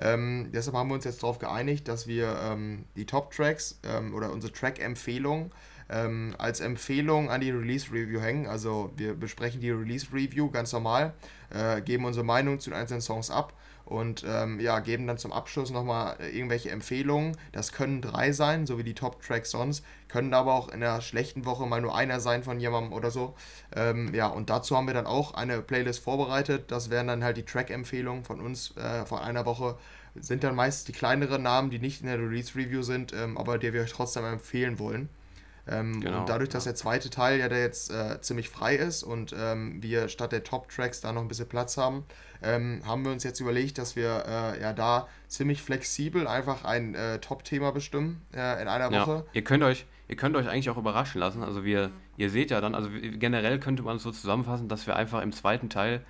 Ähm, 0.01 0.49
deshalb 0.53 0.75
haben 0.77 0.89
wir 0.89 0.95
uns 0.95 1.03
jetzt 1.03 1.23
darauf 1.23 1.39
geeinigt, 1.39 1.87
dass 1.87 2.07
wir 2.07 2.39
ähm, 2.43 2.85
die 2.95 3.05
Top-Tracks 3.05 3.79
ähm, 3.83 4.13
oder 4.13 4.31
unsere 4.31 4.53
Track-Empfehlung 4.53 5.51
ähm, 5.89 6.35
als 6.37 6.59
Empfehlung 6.59 7.29
an 7.29 7.41
die 7.41 7.51
Release-Review 7.51 8.21
hängen. 8.21 8.47
Also 8.47 8.91
wir 8.95 9.15
besprechen 9.15 9.59
die 9.59 9.71
Release-Review 9.71 10.51
ganz 10.51 10.71
normal, 10.71 11.13
äh, 11.49 11.81
geben 11.81 12.05
unsere 12.05 12.25
Meinung 12.25 12.59
zu 12.59 12.69
den 12.69 12.79
einzelnen 12.79 13.01
Songs 13.01 13.29
ab 13.29 13.53
und 13.89 14.23
ähm, 14.27 14.59
ja, 14.59 14.79
geben 14.79 15.07
dann 15.07 15.17
zum 15.17 15.33
Abschluss 15.33 15.71
nochmal 15.71 16.15
äh, 16.19 16.29
irgendwelche 16.29 16.69
Empfehlungen. 16.69 17.35
Das 17.51 17.71
können 17.71 18.01
drei 18.01 18.31
sein, 18.31 18.67
so 18.67 18.77
wie 18.77 18.83
die 18.83 18.93
Top-Tracks 18.93 19.49
sonst, 19.49 19.83
können 20.07 20.33
aber 20.33 20.53
auch 20.53 20.69
in 20.69 20.83
einer 20.83 21.01
schlechten 21.01 21.43
Woche 21.45 21.65
mal 21.65 21.81
nur 21.81 21.95
einer 21.95 22.19
sein 22.19 22.43
von 22.43 22.59
jemandem 22.59 22.93
oder 22.93 23.09
so. 23.09 23.35
Ähm, 23.75 24.13
ja, 24.13 24.27
und 24.27 24.51
dazu 24.51 24.77
haben 24.77 24.85
wir 24.85 24.93
dann 24.93 25.07
auch 25.07 25.33
eine 25.33 25.61
Playlist 25.61 26.03
vorbereitet. 26.03 26.71
Das 26.71 26.91
wären 26.91 27.07
dann 27.07 27.23
halt 27.23 27.37
die 27.37 27.45
Track-Empfehlungen 27.45 28.23
von 28.23 28.39
uns 28.39 28.77
äh, 28.77 29.05
von 29.05 29.19
einer 29.19 29.45
Woche. 29.45 29.75
Sind 30.15 30.43
dann 30.43 30.55
meist 30.55 30.87
die 30.87 30.91
kleineren 30.91 31.41
Namen, 31.41 31.71
die 31.71 31.79
nicht 31.79 32.01
in 32.01 32.07
der 32.07 32.19
Release-Review 32.19 32.83
sind, 32.83 33.11
ähm, 33.13 33.37
aber 33.37 33.57
die 33.57 33.73
wir 33.73 33.81
euch 33.81 33.91
trotzdem 33.91 34.25
empfehlen 34.25 34.77
wollen. 34.77 35.09
Ähm, 35.69 36.01
genau, 36.01 36.21
und 36.21 36.29
dadurch, 36.29 36.49
dass 36.49 36.63
der 36.63 36.73
zweite 36.73 37.09
Teil 37.09 37.39
ja 37.39 37.47
der 37.47 37.61
jetzt 37.61 37.91
äh, 37.91 38.19
ziemlich 38.21 38.49
frei 38.49 38.75
ist 38.75 39.03
und 39.03 39.35
ähm, 39.37 39.81
wir 39.83 40.07
statt 40.07 40.31
der 40.31 40.43
Top-Tracks 40.43 41.01
da 41.01 41.11
noch 41.13 41.21
ein 41.21 41.27
bisschen 41.27 41.47
Platz 41.47 41.77
haben, 41.77 42.05
ähm, 42.41 42.81
haben 42.85 43.05
wir 43.05 43.11
uns 43.11 43.23
jetzt 43.23 43.39
überlegt, 43.39 43.77
dass 43.77 43.95
wir 43.95 44.23
äh, 44.27 44.61
ja 44.61 44.73
da 44.73 45.07
ziemlich 45.27 45.61
flexibel 45.61 46.27
einfach 46.27 46.65
ein 46.65 46.95
äh, 46.95 47.19
Top-Thema 47.19 47.71
bestimmen 47.71 48.21
äh, 48.33 48.61
in 48.61 48.67
einer 48.67 48.91
Woche. 48.91 49.25
Ja, 49.25 49.31
ihr 49.33 49.43
könnt 49.43 49.63
euch, 49.63 49.85
ihr 50.07 50.15
könnt 50.15 50.35
euch 50.35 50.49
eigentlich 50.49 50.69
auch 50.71 50.77
überraschen 50.77 51.19
lassen. 51.19 51.43
Also 51.43 51.63
wir, 51.63 51.91
ihr 52.17 52.29
seht 52.31 52.49
ja 52.49 52.61
dann, 52.61 52.73
also 52.73 52.89
generell 52.91 53.59
könnte 53.59 53.83
man 53.83 53.97
es 53.97 54.03
so 54.03 54.11
zusammenfassen, 54.11 54.69
dass 54.69 54.87
wir 54.87 54.95
einfach 54.95 55.21
im 55.21 55.31
zweiten 55.31 55.69
Teil 55.69 56.03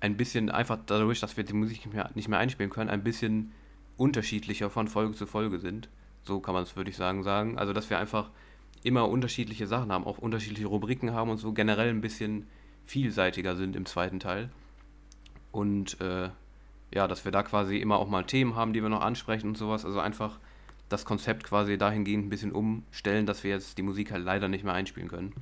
ein 0.00 0.16
bisschen 0.16 0.50
einfach 0.50 0.78
dadurch, 0.84 1.20
dass 1.20 1.36
wir 1.36 1.44
die 1.44 1.52
Musik 1.52 1.84
nicht 1.84 1.94
mehr, 1.94 2.10
nicht 2.14 2.28
mehr 2.28 2.38
einspielen 2.38 2.70
können, 2.70 2.90
ein 2.90 3.04
bisschen 3.04 3.52
unterschiedlicher 3.96 4.68
von 4.68 4.88
Folge 4.88 5.14
zu 5.14 5.26
Folge 5.26 5.58
sind. 5.58 5.88
So 6.22 6.40
kann 6.40 6.54
man 6.54 6.64
es, 6.64 6.76
würde 6.76 6.90
ich 6.90 6.96
sagen, 6.96 7.22
sagen. 7.22 7.56
Also, 7.56 7.72
dass 7.72 7.88
wir 7.88 7.98
einfach 7.98 8.30
immer 8.86 9.08
unterschiedliche 9.08 9.66
Sachen 9.66 9.92
haben, 9.92 10.04
auch 10.04 10.18
unterschiedliche 10.18 10.68
Rubriken 10.68 11.12
haben 11.12 11.30
und 11.30 11.38
so 11.38 11.52
generell 11.52 11.90
ein 11.90 12.00
bisschen 12.00 12.46
vielseitiger 12.86 13.56
sind 13.56 13.76
im 13.76 13.86
zweiten 13.86 14.20
Teil. 14.20 14.50
Und 15.52 16.00
äh, 16.00 16.30
ja, 16.94 17.08
dass 17.08 17.24
wir 17.24 17.32
da 17.32 17.42
quasi 17.42 17.78
immer 17.78 17.98
auch 17.98 18.08
mal 18.08 18.24
Themen 18.24 18.54
haben, 18.54 18.72
die 18.72 18.82
wir 18.82 18.88
noch 18.88 19.00
ansprechen 19.00 19.48
und 19.48 19.58
sowas. 19.58 19.84
Also 19.84 20.00
einfach 20.00 20.38
das 20.88 21.04
Konzept 21.04 21.44
quasi 21.44 21.78
dahingehend 21.78 22.26
ein 22.26 22.30
bisschen 22.30 22.52
umstellen, 22.52 23.26
dass 23.26 23.42
wir 23.42 23.50
jetzt 23.50 23.76
die 23.76 23.82
Musik 23.82 24.12
halt 24.12 24.24
leider 24.24 24.48
nicht 24.48 24.64
mehr 24.64 24.74
einspielen 24.74 25.08
können. 25.08 25.32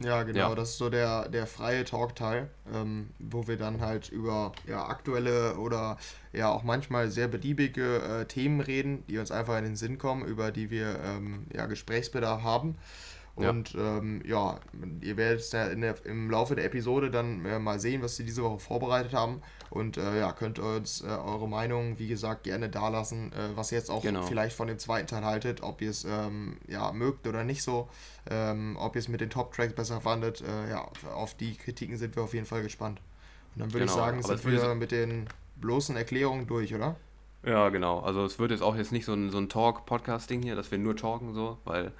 Ja, 0.00 0.22
genau, 0.24 0.50
ja. 0.50 0.54
das 0.54 0.70
ist 0.70 0.78
so 0.78 0.90
der, 0.90 1.28
der 1.28 1.46
freie 1.46 1.84
Talkteil, 1.84 2.50
ähm, 2.72 3.10
wo 3.18 3.46
wir 3.46 3.56
dann 3.56 3.80
halt 3.80 4.08
über 4.08 4.52
ja, 4.66 4.86
aktuelle 4.86 5.56
oder 5.56 5.98
ja 6.32 6.50
auch 6.50 6.64
manchmal 6.64 7.10
sehr 7.10 7.28
beliebige 7.28 7.98
äh, 8.02 8.24
Themen 8.26 8.60
reden, 8.60 9.04
die 9.08 9.18
uns 9.18 9.30
einfach 9.30 9.56
in 9.58 9.64
den 9.64 9.76
Sinn 9.76 9.98
kommen, 9.98 10.24
über 10.24 10.50
die 10.50 10.70
wir 10.70 10.98
ähm, 11.04 11.46
ja, 11.52 11.66
Gesprächsbedarf 11.66 12.42
haben. 12.42 12.76
Und 13.36 13.72
ja, 13.72 13.98
ähm, 13.98 14.22
ja 14.24 14.60
ihr 15.00 15.16
werdet 15.16 15.52
ja 15.52 15.74
der, 15.74 16.06
im 16.06 16.30
Laufe 16.30 16.54
der 16.54 16.64
Episode 16.64 17.10
dann 17.10 17.44
äh, 17.44 17.58
mal 17.58 17.80
sehen, 17.80 18.02
was 18.02 18.16
sie 18.16 18.24
diese 18.24 18.42
Woche 18.42 18.58
vorbereitet 18.58 19.12
haben. 19.12 19.42
Und 19.74 19.96
äh, 19.96 20.20
ja, 20.20 20.30
könnt 20.32 20.60
uns 20.60 21.02
äh, 21.02 21.06
eure 21.08 21.48
Meinung, 21.48 21.98
wie 21.98 22.06
gesagt, 22.06 22.44
gerne 22.44 22.68
dalassen, 22.68 23.32
äh, 23.32 23.56
was 23.56 23.72
ihr 23.72 23.78
jetzt 23.78 23.90
auch 23.90 24.02
genau. 24.02 24.22
vielleicht 24.22 24.54
von 24.54 24.68
dem 24.68 24.78
zweiten 24.78 25.08
Teil 25.08 25.24
haltet, 25.24 25.64
ob 25.64 25.82
ihr 25.82 25.90
es 25.90 26.04
ähm, 26.04 26.58
ja, 26.68 26.92
mögt 26.92 27.26
oder 27.26 27.42
nicht 27.42 27.64
so, 27.64 27.88
ähm, 28.30 28.76
ob 28.78 28.94
ihr 28.94 29.00
es 29.00 29.08
mit 29.08 29.20
den 29.20 29.30
Top-Tracks 29.30 29.74
besser 29.74 30.00
fandet. 30.00 30.42
Äh, 30.42 30.70
ja, 30.70 30.88
auf 31.12 31.34
die 31.34 31.56
Kritiken 31.56 31.96
sind 31.96 32.14
wir 32.14 32.22
auf 32.22 32.34
jeden 32.34 32.46
Fall 32.46 32.62
gespannt. 32.62 33.00
Und 33.56 33.62
dann 33.62 33.72
würde 33.72 33.86
genau, 33.86 33.92
ich 33.92 33.98
sagen, 33.98 34.22
sind 34.22 34.44
wir 34.44 34.74
mit 34.76 34.92
den 34.92 35.26
bloßen 35.56 35.96
Erklärungen 35.96 36.46
durch, 36.46 36.72
oder? 36.72 36.94
Ja, 37.44 37.68
genau. 37.70 37.98
Also 37.98 38.24
es 38.24 38.38
wird 38.38 38.52
jetzt 38.52 38.62
auch 38.62 38.76
jetzt 38.76 38.92
nicht 38.92 39.04
so 39.04 39.12
ein, 39.12 39.30
so 39.30 39.38
ein 39.38 39.48
Talk-Podcast-Ding 39.48 40.42
hier, 40.42 40.54
dass 40.54 40.70
wir 40.70 40.78
nur 40.78 40.94
talken 40.94 41.34
so, 41.34 41.58
weil 41.64 41.90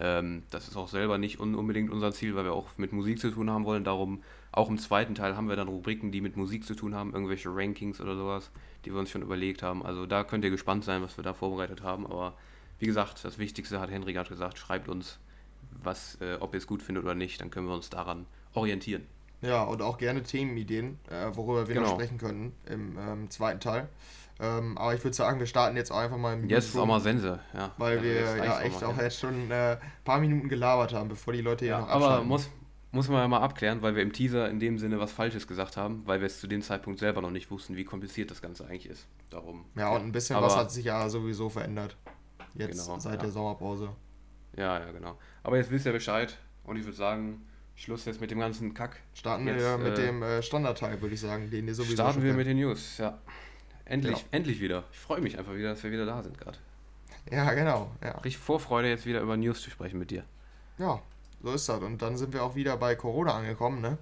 ähm, 0.00 0.42
das 0.50 0.66
ist 0.66 0.76
auch 0.76 0.88
selber 0.88 1.16
nicht 1.16 1.38
un 1.38 1.54
unbedingt 1.54 1.90
unser 1.90 2.10
Ziel, 2.10 2.34
weil 2.34 2.44
wir 2.44 2.54
auch 2.54 2.66
mit 2.76 2.92
Musik 2.92 3.20
zu 3.20 3.30
tun 3.30 3.50
haben 3.50 3.64
wollen. 3.64 3.84
Darum, 3.84 4.22
auch 4.52 4.68
im 4.68 4.78
zweiten 4.78 5.14
Teil 5.14 5.36
haben 5.36 5.48
wir 5.48 5.56
dann 5.56 5.68
Rubriken, 5.68 6.10
die 6.10 6.20
mit 6.20 6.36
Musik 6.36 6.64
zu 6.64 6.74
tun 6.74 6.94
haben, 6.94 7.12
irgendwelche 7.12 7.48
Rankings 7.54 8.00
oder 8.00 8.16
sowas, 8.16 8.50
die 8.84 8.92
wir 8.92 8.98
uns 8.98 9.10
schon 9.10 9.22
überlegt 9.22 9.62
haben. 9.62 9.84
Also 9.84 10.06
da 10.06 10.24
könnt 10.24 10.44
ihr 10.44 10.50
gespannt 10.50 10.84
sein, 10.84 11.02
was 11.02 11.16
wir 11.16 11.24
da 11.24 11.34
vorbereitet 11.34 11.82
haben. 11.82 12.06
Aber 12.06 12.34
wie 12.78 12.86
gesagt, 12.86 13.24
das 13.24 13.38
Wichtigste 13.38 13.80
hat 13.80 13.90
Henry 13.90 14.12
gerade 14.12 14.28
gesagt, 14.28 14.58
schreibt 14.58 14.88
uns, 14.88 15.18
was, 15.82 16.18
äh, 16.20 16.36
ob 16.40 16.54
ihr 16.54 16.58
es 16.58 16.66
gut 16.66 16.82
findet 16.82 17.04
oder 17.04 17.14
nicht, 17.14 17.40
dann 17.40 17.50
können 17.50 17.68
wir 17.68 17.74
uns 17.74 17.90
daran 17.90 18.26
orientieren. 18.54 19.06
Ja, 19.42 19.62
und 19.62 19.80
auch 19.82 19.98
gerne 19.98 20.22
Themenideen, 20.22 20.98
äh, 21.08 21.34
worüber 21.34 21.66
wir 21.68 21.74
genau. 21.74 21.88
noch 21.88 21.94
sprechen 21.94 22.18
können 22.18 22.52
im 22.66 22.98
ähm, 22.98 23.30
zweiten 23.30 23.60
Teil. 23.60 23.88
Ähm, 24.38 24.76
aber 24.78 24.94
ich 24.94 25.04
würde 25.04 25.14
sagen, 25.14 25.38
wir 25.38 25.46
starten 25.46 25.76
jetzt 25.76 25.90
auch 25.90 25.98
einfach 25.98 26.16
mal 26.16 26.34
im 26.34 26.48
Jetzt 26.48 26.68
ist 26.68 26.76
auch 26.76 26.86
mal 26.86 27.00
Sense, 27.00 27.40
ja. 27.54 27.72
Weil 27.76 27.98
ja, 27.98 28.02
wir 28.02 28.36
ja 28.44 28.60
echt 28.60 28.82
auch, 28.82 28.94
auch 28.94 28.98
jetzt 28.98 29.18
schon 29.18 29.48
ein 29.48 29.50
äh, 29.50 29.76
paar 30.04 30.18
Minuten 30.18 30.48
gelabert 30.48 30.94
haben, 30.94 31.08
bevor 31.08 31.32
die 31.34 31.42
Leute 31.42 31.66
ja, 31.66 31.76
hier 31.76 31.86
noch 31.86 31.92
abschalten. 31.92 32.16
Aber 32.16 32.24
muss, 32.24 32.50
muss 32.92 33.08
man 33.08 33.18
ja 33.18 33.28
mal 33.28 33.38
abklären, 33.38 33.82
weil 33.82 33.94
wir 33.94 34.02
im 34.02 34.12
Teaser 34.12 34.48
in 34.48 34.58
dem 34.58 34.78
Sinne 34.78 34.98
was 34.98 35.12
Falsches 35.12 35.46
gesagt 35.46 35.76
haben, 35.76 36.02
weil 36.06 36.20
wir 36.20 36.26
es 36.26 36.40
zu 36.40 36.46
dem 36.46 36.62
Zeitpunkt 36.62 36.98
selber 36.98 37.20
noch 37.20 37.30
nicht 37.30 37.50
wussten, 37.50 37.76
wie 37.76 37.84
kompliziert 37.84 38.30
das 38.30 38.42
Ganze 38.42 38.66
eigentlich 38.66 38.86
ist. 38.86 39.06
Darum. 39.30 39.64
Ja, 39.76 39.90
und 39.90 40.02
ein 40.02 40.12
bisschen 40.12 40.36
aber, 40.36 40.46
was 40.46 40.56
hat 40.56 40.72
sich 40.72 40.86
ja 40.86 41.08
sowieso 41.08 41.48
verändert. 41.48 41.96
Jetzt 42.54 42.84
genau, 42.84 42.98
seit 42.98 43.14
ja. 43.14 43.20
der 43.20 43.30
Sommerpause. 43.30 43.90
Ja, 44.56 44.80
ja, 44.80 44.90
genau. 44.90 45.16
Aber 45.44 45.56
jetzt 45.56 45.70
wisst 45.70 45.86
ihr 45.86 45.92
Bescheid 45.92 46.36
und 46.64 46.76
ich 46.76 46.84
würde 46.84 46.96
sagen, 46.96 47.46
Schluss 47.76 48.04
jetzt 48.04 48.20
mit 48.20 48.30
dem 48.30 48.40
ganzen 48.40 48.74
Kack. 48.74 49.00
Starten 49.14 49.46
jetzt, 49.46 49.60
wir 49.60 49.78
mit 49.78 49.98
äh, 49.98 50.06
dem 50.06 50.22
äh, 50.22 50.42
Standardteil, 50.42 51.00
würde 51.00 51.14
ich 51.14 51.20
sagen, 51.20 51.48
den 51.50 51.68
ihr 51.68 51.74
sowieso 51.74 51.94
Starten 51.94 52.22
wir 52.22 52.34
mit 52.34 52.46
den 52.46 52.58
News, 52.58 52.98
ja. 52.98 53.18
Endlich, 53.84 54.18
ja. 54.18 54.24
endlich 54.32 54.60
wieder. 54.60 54.84
Ich 54.92 54.98
freue 54.98 55.20
mich 55.20 55.38
einfach 55.38 55.54
wieder, 55.54 55.70
dass 55.70 55.82
wir 55.82 55.92
wieder 55.92 56.06
da 56.06 56.22
sind 56.22 56.38
gerade. 56.38 56.58
Ja, 57.30 57.52
genau. 57.54 57.92
Ja. 58.02 58.12
Richtig 58.12 58.38
Vorfreude, 58.38 58.88
jetzt 58.88 59.06
wieder 59.06 59.20
über 59.20 59.36
News 59.36 59.62
zu 59.62 59.70
sprechen 59.70 59.98
mit 59.98 60.10
dir. 60.10 60.24
Ja, 60.78 61.00
so 61.42 61.52
ist 61.52 61.68
das. 61.68 61.80
Und 61.82 62.02
dann 62.02 62.16
sind 62.16 62.32
wir 62.32 62.42
auch 62.44 62.54
wieder 62.54 62.76
bei 62.76 62.94
Corona 62.94 63.34
angekommen, 63.34 63.80
ne? 63.80 63.98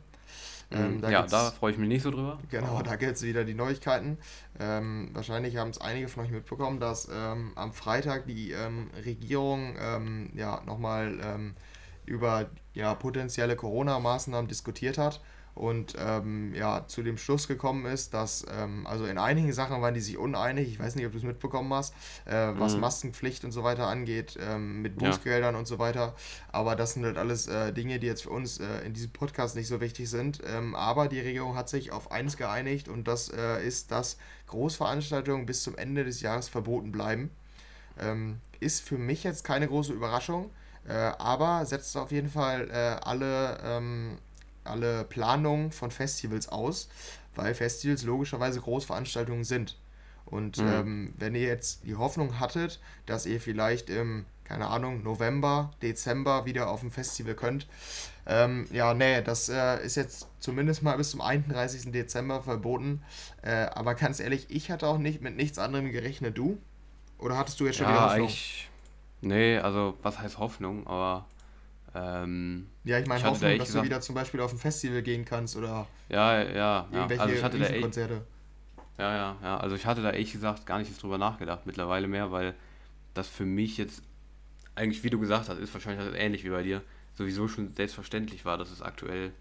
Ähm, 0.70 1.00
da 1.00 1.10
ja, 1.10 1.22
da 1.22 1.50
freue 1.50 1.72
ich 1.72 1.78
mich 1.78 1.88
nicht 1.88 2.02
so 2.02 2.10
drüber. 2.10 2.38
Genau, 2.50 2.82
da 2.82 2.96
gibt 2.96 3.12
es 3.12 3.22
wieder 3.22 3.44
die 3.44 3.54
Neuigkeiten. 3.54 4.18
Ähm, 4.60 5.10
wahrscheinlich 5.14 5.56
haben 5.56 5.70
es 5.70 5.80
einige 5.80 6.08
von 6.08 6.24
euch 6.24 6.30
mitbekommen, 6.30 6.78
dass 6.78 7.08
ähm, 7.10 7.52
am 7.54 7.72
Freitag 7.72 8.26
die 8.26 8.52
ähm, 8.52 8.90
Regierung 9.04 9.76
ähm, 9.80 10.30
ja, 10.34 10.60
nochmal 10.66 11.18
ähm, 11.22 11.54
über 12.04 12.50
ja, 12.74 12.94
potenzielle 12.94 13.56
Corona-Maßnahmen 13.56 14.48
diskutiert 14.48 14.98
hat 14.98 15.22
und 15.58 15.94
ähm, 15.98 16.54
ja, 16.54 16.86
zu 16.86 17.02
dem 17.02 17.18
Schluss 17.18 17.48
gekommen 17.48 17.84
ist, 17.86 18.14
dass, 18.14 18.46
ähm, 18.50 18.86
also 18.86 19.06
in 19.06 19.18
einigen 19.18 19.52
Sachen 19.52 19.82
waren 19.82 19.92
die 19.92 20.00
sich 20.00 20.16
uneinig, 20.16 20.68
ich 20.68 20.78
weiß 20.78 20.94
nicht, 20.94 21.04
ob 21.04 21.12
du 21.12 21.18
es 21.18 21.24
mitbekommen 21.24 21.72
hast, 21.74 21.94
äh, 22.26 22.52
was 22.54 22.74
mhm. 22.74 22.80
Maskenpflicht 22.80 23.44
und 23.44 23.50
so 23.50 23.64
weiter 23.64 23.88
angeht, 23.88 24.38
ähm, 24.40 24.82
mit 24.82 24.96
Bußgeldern 24.96 25.54
ja. 25.54 25.58
und 25.58 25.66
so 25.66 25.80
weiter, 25.80 26.14
aber 26.52 26.76
das 26.76 26.92
sind 26.92 27.04
halt 27.04 27.18
alles 27.18 27.48
äh, 27.48 27.72
Dinge, 27.72 27.98
die 27.98 28.06
jetzt 28.06 28.22
für 28.22 28.30
uns 28.30 28.60
äh, 28.60 28.86
in 28.86 28.94
diesem 28.94 29.10
Podcast 29.10 29.56
nicht 29.56 29.66
so 29.66 29.80
wichtig 29.80 30.08
sind, 30.08 30.40
ähm, 30.46 30.76
aber 30.76 31.08
die 31.08 31.20
Regierung 31.20 31.56
hat 31.56 31.68
sich 31.68 31.90
auf 31.90 32.12
eines 32.12 32.36
geeinigt 32.36 32.88
und 32.88 33.08
das 33.08 33.28
äh, 33.28 33.66
ist, 33.66 33.90
dass 33.90 34.16
Großveranstaltungen 34.46 35.44
bis 35.44 35.64
zum 35.64 35.76
Ende 35.76 36.04
des 36.04 36.20
Jahres 36.20 36.48
verboten 36.48 36.92
bleiben. 36.92 37.30
Ähm, 37.98 38.40
ist 38.60 38.80
für 38.82 38.98
mich 38.98 39.24
jetzt 39.24 39.42
keine 39.42 39.66
große 39.66 39.92
Überraschung, 39.92 40.50
äh, 40.86 40.92
aber 40.92 41.66
setzt 41.66 41.96
auf 41.96 42.12
jeden 42.12 42.30
Fall 42.30 42.70
äh, 42.70 43.04
alle 43.04 43.58
ähm, 43.64 44.18
alle 44.64 45.04
Planungen 45.04 45.72
von 45.72 45.90
Festivals 45.90 46.48
aus, 46.48 46.88
weil 47.34 47.54
Festivals 47.54 48.02
logischerweise 48.02 48.60
Großveranstaltungen 48.60 49.44
sind. 49.44 49.76
Und 50.26 50.58
mhm. 50.58 50.68
ähm, 50.68 51.14
wenn 51.16 51.34
ihr 51.34 51.46
jetzt 51.46 51.84
die 51.84 51.96
Hoffnung 51.96 52.38
hattet, 52.38 52.80
dass 53.06 53.24
ihr 53.24 53.40
vielleicht 53.40 53.88
im, 53.88 54.26
keine 54.44 54.66
Ahnung, 54.66 55.02
November, 55.02 55.70
Dezember 55.80 56.44
wieder 56.44 56.68
auf 56.68 56.82
ein 56.82 56.90
Festival 56.90 57.34
könnt, 57.34 57.66
ähm, 58.26 58.66
ja, 58.70 58.92
nee, 58.92 59.22
das 59.22 59.48
äh, 59.48 59.82
ist 59.82 59.96
jetzt 59.96 60.28
zumindest 60.38 60.82
mal 60.82 60.98
bis 60.98 61.12
zum 61.12 61.22
31. 61.22 61.92
Dezember 61.92 62.42
verboten. 62.42 63.02
Äh, 63.40 63.68
aber 63.74 63.94
ganz 63.94 64.20
ehrlich, 64.20 64.46
ich 64.50 64.70
hatte 64.70 64.86
auch 64.86 64.98
nicht 64.98 65.22
mit 65.22 65.34
nichts 65.34 65.58
anderem 65.58 65.90
gerechnet. 65.90 66.36
Du? 66.36 66.58
Oder 67.18 67.38
hattest 67.38 67.58
du 67.58 67.64
jetzt 67.64 67.76
schon 67.76 67.86
ja, 67.86 67.94
die 67.94 68.00
Hoffnung? 68.00 68.28
Ich, 68.28 68.68
nee, 69.22 69.56
also 69.58 69.96
was 70.02 70.18
heißt 70.18 70.38
Hoffnung, 70.38 70.86
aber 70.86 71.24
ähm, 71.94 72.68
ja, 72.84 72.98
ich 72.98 73.06
meine, 73.06 73.22
Hoffnung, 73.24 73.50
da 73.50 73.56
dass 73.56 73.68
gesagt, 73.68 73.84
du 73.84 73.86
wieder 73.88 74.00
zum 74.00 74.14
Beispiel 74.14 74.40
auf 74.40 74.52
ein 74.52 74.58
Festival 74.58 75.02
gehen 75.02 75.24
kannst 75.24 75.56
oder 75.56 75.86
ja, 76.08 76.42
ja, 76.42 76.88
irgendwelche 76.92 77.14
ja. 77.14 77.20
Also 77.20 77.34
ich 77.34 77.42
hatte 77.42 77.58
da 77.58 77.80
Konzerte. 77.80 78.22
Ja, 78.98 79.14
ja, 79.14 79.36
ja. 79.42 79.56
Also 79.58 79.76
ich 79.76 79.86
hatte 79.86 80.02
da 80.02 80.10
ehrlich 80.10 80.32
gesagt 80.32 80.66
gar 80.66 80.78
nicht 80.78 81.02
drüber 81.02 81.18
nachgedacht 81.18 81.66
mittlerweile 81.66 82.08
mehr, 82.08 82.30
weil 82.30 82.54
das 83.14 83.28
für 83.28 83.46
mich 83.46 83.78
jetzt 83.78 84.02
eigentlich, 84.74 85.02
wie 85.02 85.10
du 85.10 85.18
gesagt 85.18 85.48
hast, 85.48 85.58
ist 85.58 85.72
wahrscheinlich 85.72 86.04
halt 86.04 86.14
ähnlich 86.16 86.44
wie 86.44 86.50
bei 86.50 86.62
dir, 86.62 86.82
sowieso 87.14 87.48
schon 87.48 87.74
selbstverständlich 87.74 88.44
war, 88.44 88.58
dass 88.58 88.70
es 88.70 88.82
aktuell 88.82 89.32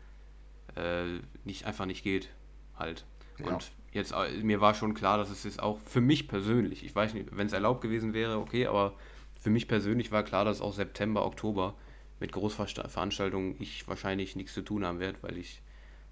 äh, 0.76 1.20
nicht 1.44 1.66
einfach 1.66 1.86
nicht 1.86 2.04
geht, 2.04 2.30
halt. 2.78 3.06
Ja. 3.40 3.48
Und 3.48 3.72
jetzt 3.92 4.14
äh, 4.14 4.32
mir 4.42 4.62
war 4.62 4.74
schon 4.74 4.94
klar, 4.94 5.18
dass 5.18 5.30
es 5.30 5.44
jetzt 5.44 5.62
auch 5.62 5.80
für 5.82 6.02
mich 6.02 6.28
persönlich, 6.28 6.84
ich 6.84 6.96
weiß 6.96 7.14
nicht, 7.14 7.28
wenn 7.32 7.48
es 7.48 7.54
erlaubt 7.54 7.82
gewesen 7.82 8.14
wäre, 8.14 8.38
okay, 8.38 8.68
aber 8.68 8.94
für 9.40 9.50
mich 9.50 9.68
persönlich 9.68 10.12
war 10.12 10.24
klar, 10.24 10.46
dass 10.46 10.62
auch 10.62 10.74
September, 10.74 11.26
Oktober 11.26 11.76
mit 12.20 12.32
Großveranstaltungen 12.32 13.56
ich 13.60 13.88
wahrscheinlich 13.88 14.36
nichts 14.36 14.54
zu 14.54 14.62
tun 14.62 14.86
haben 14.86 15.00
werde, 15.00 15.18
weil 15.22 15.38
ich 15.38 15.62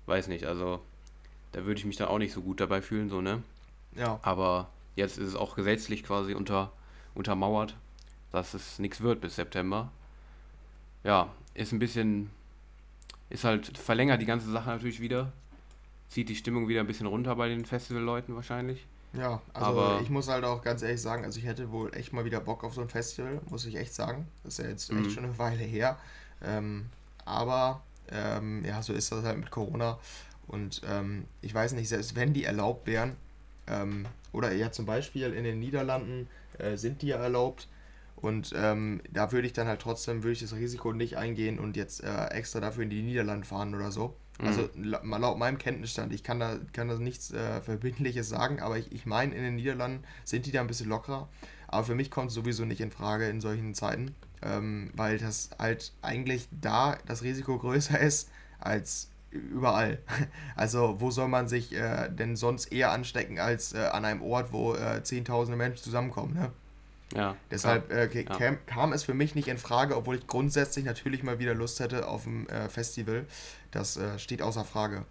weiß 0.06 0.28
nicht, 0.28 0.46
also 0.46 0.82
da 1.52 1.66
würde 1.66 1.80
ich 1.80 1.86
mich 1.86 1.98
dann 1.98 2.10
auch 2.10 2.20
nicht 2.20 2.34
so 2.34 2.42
gut 2.42 2.60
dabei 2.60 2.82
fühlen, 2.82 3.10
so, 3.10 3.22
ne? 3.22 3.42
Ja. 3.96 4.20
Aber 4.22 4.70
jetzt 4.96 5.18
ist 5.18 5.30
es 5.30 5.36
auch 5.36 5.56
gesetzlich 5.56 6.04
quasi 6.04 6.34
unter, 6.34 6.72
untermauert, 7.14 7.76
dass 8.32 8.54
es 8.54 8.80
nichts 8.80 9.02
wird 9.02 9.22
bis 9.22 9.36
September. 9.36 9.92
Ja, 11.04 11.32
ist 11.54 11.72
ein 11.72 11.80
bisschen, 11.80 12.30
ist 13.30 13.44
halt, 13.44 13.78
verlängert 13.78 14.22
die 14.22 14.26
ganze 14.26 14.52
Sache 14.52 14.70
natürlich 14.70 15.00
wieder, 15.00 15.32
zieht 16.10 16.30
die 16.30 16.36
Stimmung 16.36 16.68
wieder 16.68 16.82
ein 16.82 16.88
bisschen 16.88 17.08
runter 17.08 17.36
bei 17.36 17.48
den 17.48 17.66
Festivalleuten 17.66 18.36
wahrscheinlich. 18.36 18.86
Ja, 19.18 19.42
also 19.54 19.68
aber 19.68 20.02
ich 20.02 20.10
muss 20.10 20.28
halt 20.28 20.44
auch 20.44 20.62
ganz 20.62 20.82
ehrlich 20.82 21.02
sagen, 21.02 21.24
also 21.24 21.40
ich 21.40 21.46
hätte 21.46 21.72
wohl 21.72 21.96
echt 21.96 22.14
mal 22.14 22.26
wieder 22.26 22.40
Bock 22.40 22.64
auf 22.64 22.74
so 22.74 22.82
ein 22.82 22.90
Festival, 22.90 23.42
muss 23.50 23.66
ich 23.66 23.76
echt 23.76 23.94
sagen. 23.94 24.28
Das 24.44 24.60
ist 24.60 24.64
ja 24.64 24.70
jetzt 24.70 24.92
mhm. 24.92 25.06
echt 25.06 25.12
schon 25.12 25.26
eine 25.26 25.38
Weile 25.38 25.64
her. 25.64 25.98
Ähm, 26.44 26.88
aber 27.24 27.82
ähm, 28.12 28.64
ja, 28.66 28.82
so 28.82 28.94
ist 28.94 29.12
das 29.12 29.24
halt 29.24 29.38
mit 29.38 29.52
Corona. 29.52 30.00
Und 30.48 30.82
ähm, 30.88 31.26
ich 31.42 31.54
weiß 31.54 31.74
nicht, 31.74 31.90
selbst 31.90 32.16
wenn 32.16 32.34
die 32.34 32.44
erlaubt 32.44 32.88
wären, 32.88 33.16
ähm, 33.68 34.06
oder 34.32 34.52
ja 34.52 34.72
zum 34.72 34.86
Beispiel 34.86 35.34
in 35.34 35.44
den 35.44 35.60
Niederlanden 35.60 36.28
äh, 36.58 36.78
sind 36.78 37.02
die 37.02 37.08
ja 37.08 37.18
erlaubt. 37.18 37.68
Und 38.16 38.54
ähm, 38.56 39.02
da 39.12 39.32
würde 39.32 39.48
ich 39.48 39.54
dann 39.54 39.68
halt 39.68 39.82
trotzdem, 39.82 40.24
würde 40.24 40.34
ich 40.34 40.40
das 40.40 40.56
Risiko 40.56 40.94
nicht 40.94 41.18
eingehen 41.18 41.60
und 41.60 41.76
jetzt 41.76 42.04
äh, 42.04 42.26
extra 42.28 42.60
dafür 42.60 42.84
in 42.84 42.90
die 42.90 43.02
Niederlande 43.02 43.46
fahren 43.46 43.76
oder 43.76 43.92
so. 43.92 44.16
Also 44.40 44.70
mhm. 44.76 44.92
laut 44.92 45.38
meinem 45.38 45.58
Kenntnisstand, 45.58 46.12
ich 46.14 46.24
kann 46.24 46.40
da, 46.40 46.58
kann 46.74 46.90
da 46.90 46.96
nichts 46.96 47.32
äh, 47.32 47.62
Verbindliches 47.62 48.28
sagen, 48.28 48.60
aber 48.60 48.78
ich, 48.78 48.92
ich 48.92 49.06
meine, 49.06 49.34
in 49.34 49.44
den 49.44 49.56
Niederlanden 49.56 50.04
sind 50.26 50.46
die 50.46 50.52
da 50.52 50.62
ein 50.62 50.68
bisschen 50.68 50.90
lockerer. 50.90 51.30
Aber 51.68 51.84
für 51.86 51.96
mich 51.96 52.12
kommt 52.12 52.30
es 52.30 52.36
sowieso 52.36 52.66
nicht 52.66 52.82
in 52.82 52.92
Frage 52.92 53.28
in 53.28 53.42
solchen 53.42 53.74
Zeiten, 53.74 54.14
ähm, 54.42 54.92
weil 54.94 55.18
das 55.18 55.52
halt 55.58 55.94
eigentlich 56.02 56.48
da 56.52 56.98
das 57.06 57.24
Risiko 57.24 57.58
größer 57.60 58.00
ist 58.00 58.30
als 58.60 59.10
überall. 59.32 60.00
Also 60.56 60.96
wo 61.00 61.12
soll 61.12 61.28
man 61.28 61.48
sich 61.48 61.74
äh, 61.74 62.10
denn 62.10 62.36
sonst 62.36 62.72
eher 62.72 62.92
anstecken 62.92 63.40
als 63.40 63.74
äh, 63.74 63.80
an 63.80 64.06
einem 64.06 64.22
Ort, 64.22 64.54
wo 64.54 64.74
äh, 64.74 65.04
zehntausende 65.04 65.58
Menschen 65.58 65.84
zusammenkommen, 65.84 66.34
ne? 66.34 66.52
Ja. 67.14 67.36
Deshalb 67.52 67.92
äh, 67.92 68.08
kam, 68.24 68.58
kam, 68.66 68.94
es 68.94 69.04
für 69.04 69.14
mich 69.14 69.36
nicht 69.36 69.48
in 69.48 69.58
Frage, 69.58 69.96
obwohl 69.96 70.16
ich 70.16 70.28
grundsätzlich 70.28 70.86
natürlich 70.86 71.24
mal 71.24 71.40
wieder 71.40 71.54
Lust 71.54 71.80
hätte 71.80 72.08
auf 72.08 72.26
ein 72.26 72.50
äh, 72.50 72.68
Festival. 72.68 73.26
Das 73.76 73.98
äh, 73.98 74.18
steht 74.18 74.42
außer 74.42 74.64
Frage. 74.64 75.06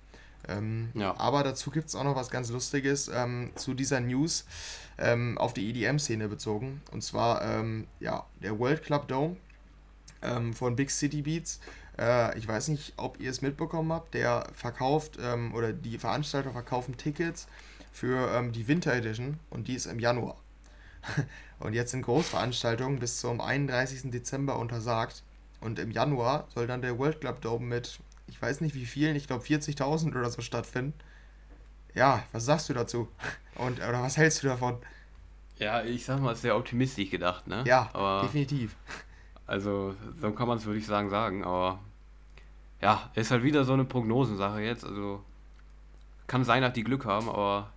Ähm, 0.49 0.91
ja. 0.95 1.15
Aber 1.19 1.43
dazu 1.43 1.71
gibt 1.71 1.89
es 1.89 1.95
auch 1.95 2.05
noch 2.05 2.17
was 2.17 2.31
ganz 2.31 2.51
Lustiges 2.51 3.09
ähm, 3.09 3.51
zu 3.57 3.75
dieser 3.75 4.01
News 4.01 4.47
ähm, 4.99 5.37
auf 5.39 5.53
die 5.53 5.69
EDM-Szene 5.69 6.29
bezogen. 6.29 6.81
Und 6.91 7.03
zwar 7.03 7.43
ähm, 7.43 7.87
ja, 8.01 8.25
der 8.43 8.59
World 8.59 8.83
Club 8.83 9.07
Dome 9.09 9.37
ähm, 10.23 10.55
von 10.55 10.77
Big 10.77 10.91
City 10.91 11.23
Beats. 11.23 11.61
Äh, 11.99 12.39
ich 12.39 12.49
weiß 12.49 12.69
nicht, 12.69 12.95
ob 12.97 13.21
ihr 13.21 13.31
es 13.31 13.43
mitbekommen 13.43 13.93
habt. 13.93 14.15
Der 14.15 14.47
verkauft 14.55 15.19
ähm, 15.21 15.55
oder 15.55 15.75
die 15.75 15.99
Veranstalter 15.99 16.53
verkaufen 16.53 16.97
Tickets 16.97 17.47
für 17.93 18.43
die 18.51 18.67
Winter 18.67 18.93
Edition 18.93 19.39
und 19.51 19.69
die 19.69 19.75
ist 19.75 19.87
im 19.87 20.01
Januar. 20.01 20.37
und 21.61 21.75
jetzt 21.75 21.93
sind 21.93 22.03
Großveranstaltungen 22.03 22.99
bis 22.99 23.21
zum 23.21 23.41
31. 23.41 24.11
Dezember 24.11 24.59
untersagt. 24.59 25.23
Und 25.61 25.79
im 25.79 25.93
Januar 25.93 26.49
soll 26.53 26.67
dann 26.67 26.83
der 26.83 26.99
World 26.99 27.21
Club 27.21 27.41
Dome 27.41 27.65
mit 27.65 28.01
ich 28.27 28.41
weiß 28.41 28.61
nicht 28.61 28.75
wie 28.75 28.87
vielen, 28.87 29.17
ich 29.17 29.27
glaube 29.27 29.45
40.000 29.45 30.17
oder 30.17 30.31
so 30.31 30.43
stattfinden. 30.43 30.95
Ja, 31.95 32.25
was 32.33 32.45
sagst 32.45 32.69
du 32.69 32.75
dazu? 32.75 33.09
Und, 33.57 33.79
oder 33.79 34.03
was 34.03 34.17
hältst 34.17 34.43
du 34.43 34.49
davon? 34.49 34.79
Ja, 35.59 35.85
ich 35.85 36.05
sag 36.05 36.21
mal, 36.21 36.35
sehr 36.35 36.57
optimistisch 36.57 37.11
gedacht, 37.11 37.47
ne? 37.47 37.63
Ja, 37.67 37.89
aber, 37.93 38.23
definitiv. 38.23 38.75
Also, 39.47 39.95
so 40.21 40.33
kann 40.33 40.49
man 40.49 40.59
es, 40.59 40.65
würde 40.65 40.79
ich 40.79 40.87
sagen, 40.87 41.11
sagen, 41.11 41.45
aber 41.45 41.79
ja, 42.81 43.11
ist 43.15 43.31
halt 43.31 43.45
wieder 43.45 43.65
so 43.65 43.73
eine 43.73 43.85
Prognosensache 43.85 44.61
jetzt. 44.61 44.85
Also, 44.85 45.23
kann 46.27 46.45
sein, 46.45 46.63
dass 46.63 46.73
die 46.73 46.83
Glück 46.83 47.05
haben, 47.05 47.29
aber 47.29 47.71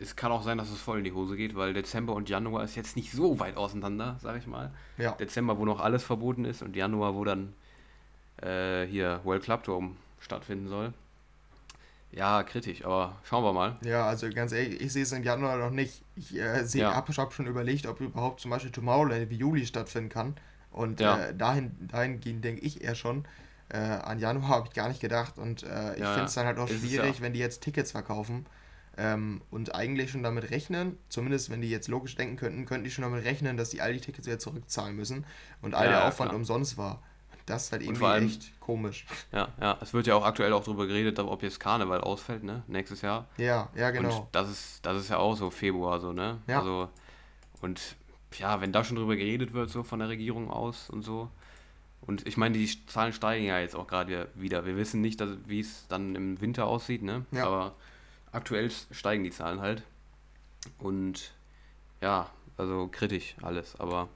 es 0.00 0.16
kann 0.16 0.32
auch 0.32 0.42
sein, 0.42 0.58
dass 0.58 0.70
es 0.70 0.80
voll 0.80 0.98
in 0.98 1.04
die 1.04 1.12
Hose 1.12 1.36
geht, 1.36 1.54
weil 1.54 1.72
Dezember 1.72 2.14
und 2.14 2.28
Januar 2.28 2.64
ist 2.64 2.74
jetzt 2.74 2.96
nicht 2.96 3.12
so 3.12 3.38
weit 3.38 3.56
auseinander, 3.56 4.16
sag 4.20 4.36
ich 4.36 4.46
mal. 4.46 4.72
Ja. 4.98 5.12
Dezember, 5.12 5.58
wo 5.58 5.64
noch 5.64 5.80
alles 5.80 6.02
verboten 6.02 6.44
ist 6.44 6.62
und 6.62 6.74
Januar, 6.74 7.14
wo 7.14 7.24
dann 7.24 7.54
äh, 8.40 8.84
hier 8.86 9.20
World 9.24 9.42
Club 9.42 9.64
Dome 9.64 9.96
stattfinden 10.20 10.68
soll. 10.68 10.92
Ja, 12.12 12.42
kritisch, 12.42 12.84
aber 12.84 13.16
schauen 13.24 13.42
wir 13.42 13.52
mal. 13.54 13.76
Ja, 13.82 14.06
also 14.06 14.28
ganz 14.28 14.52
ehrlich, 14.52 14.80
ich 14.82 14.92
sehe 14.92 15.02
es 15.02 15.12
im 15.12 15.22
Januar 15.22 15.56
noch 15.56 15.70
nicht. 15.70 16.02
Ich 16.14 16.36
äh, 16.36 16.62
ja. 16.62 16.94
habe 16.94 17.12
hab 17.12 17.32
schon 17.32 17.46
überlegt, 17.46 17.86
ob 17.86 18.00
überhaupt 18.00 18.40
zum 18.40 18.50
Beispiel 18.50 18.70
Tomorrowland 18.70 19.22
im 19.22 19.38
Juli 19.38 19.66
stattfinden 19.66 20.10
kann. 20.10 20.34
Und 20.70 21.00
ja. 21.00 21.18
äh, 21.18 21.34
dahin, 21.34 21.72
dahingehend 21.80 22.44
denke 22.44 22.60
ich 22.62 22.82
eher 22.82 22.94
schon. 22.94 23.24
Äh, 23.70 23.78
an 23.78 24.18
Januar 24.18 24.48
habe 24.56 24.68
ich 24.68 24.74
gar 24.74 24.88
nicht 24.88 25.00
gedacht. 25.00 25.38
Und 25.38 25.62
äh, 25.62 25.94
ich 25.94 26.00
ja, 26.00 26.12
finde 26.12 26.26
es 26.26 26.34
dann 26.34 26.46
halt 26.46 26.58
auch 26.58 26.68
schwierig, 26.68 27.22
wenn 27.22 27.32
die 27.32 27.40
jetzt 27.40 27.62
Tickets 27.62 27.92
verkaufen 27.92 28.44
ähm, 28.98 29.40
und 29.50 29.74
eigentlich 29.74 30.10
schon 30.10 30.22
damit 30.22 30.50
rechnen, 30.50 30.98
zumindest 31.08 31.50
wenn 31.50 31.62
die 31.62 31.70
jetzt 31.70 31.88
logisch 31.88 32.14
denken 32.14 32.36
könnten, 32.36 32.66
könnten 32.66 32.84
die 32.84 32.90
schon 32.90 33.02
damit 33.02 33.24
rechnen, 33.24 33.56
dass 33.56 33.70
die 33.70 33.80
all 33.80 33.94
die 33.94 34.00
Tickets 34.00 34.26
wieder 34.26 34.38
zurückzahlen 34.38 34.94
müssen 34.94 35.24
und 35.62 35.74
all 35.74 35.88
der 35.88 36.06
Aufwand 36.06 36.30
klar. 36.30 36.38
umsonst 36.38 36.76
war. 36.76 37.02
Das 37.46 37.64
ist 37.64 37.72
halt 37.72 37.82
irgendwie 37.82 38.04
allem, 38.04 38.26
echt 38.26 38.60
komisch. 38.60 39.06
Ja, 39.32 39.48
ja, 39.60 39.78
es 39.80 39.92
wird 39.92 40.06
ja 40.06 40.14
auch 40.14 40.24
aktuell 40.24 40.52
auch 40.52 40.64
darüber 40.64 40.86
geredet, 40.86 41.18
ob 41.18 41.42
jetzt 41.42 41.58
Karneval 41.58 42.00
ausfällt, 42.00 42.44
ne? 42.44 42.62
Nächstes 42.66 43.02
Jahr. 43.02 43.26
Ja, 43.36 43.68
ja, 43.74 43.90
genau. 43.90 44.20
Und 44.20 44.26
das 44.32 44.50
ist, 44.50 44.86
das 44.86 44.98
ist 44.98 45.10
ja 45.10 45.18
auch 45.18 45.36
so 45.36 45.50
Februar 45.50 46.00
so, 46.00 46.12
ne? 46.12 46.38
Ja. 46.46 46.60
Also, 46.60 46.88
und 47.60 47.96
ja, 48.38 48.60
wenn 48.60 48.72
da 48.72 48.84
schon 48.84 48.96
drüber 48.96 49.16
geredet 49.16 49.52
wird, 49.52 49.70
so 49.70 49.82
von 49.82 49.98
der 49.98 50.08
Regierung 50.08 50.50
aus 50.50 50.88
und 50.88 51.02
so. 51.02 51.28
Und 52.00 52.26
ich 52.26 52.36
meine, 52.36 52.58
die 52.58 52.86
Zahlen 52.86 53.12
steigen 53.12 53.44
ja 53.44 53.60
jetzt 53.60 53.76
auch 53.76 53.86
gerade 53.86 54.28
wieder. 54.34 54.64
Wir 54.66 54.76
wissen 54.76 55.00
nicht, 55.00 55.22
wie 55.46 55.60
es 55.60 55.86
dann 55.88 56.16
im 56.16 56.40
Winter 56.40 56.66
aussieht, 56.66 57.02
ne? 57.02 57.26
Ja. 57.30 57.46
Aber 57.46 57.74
aktuell 58.32 58.70
steigen 58.90 59.22
die 59.24 59.30
Zahlen 59.30 59.60
halt. 59.60 59.84
Und 60.78 61.32
ja, 62.00 62.28
also 62.56 62.88
kritisch 62.90 63.36
alles. 63.42 63.78
Aber 63.78 64.08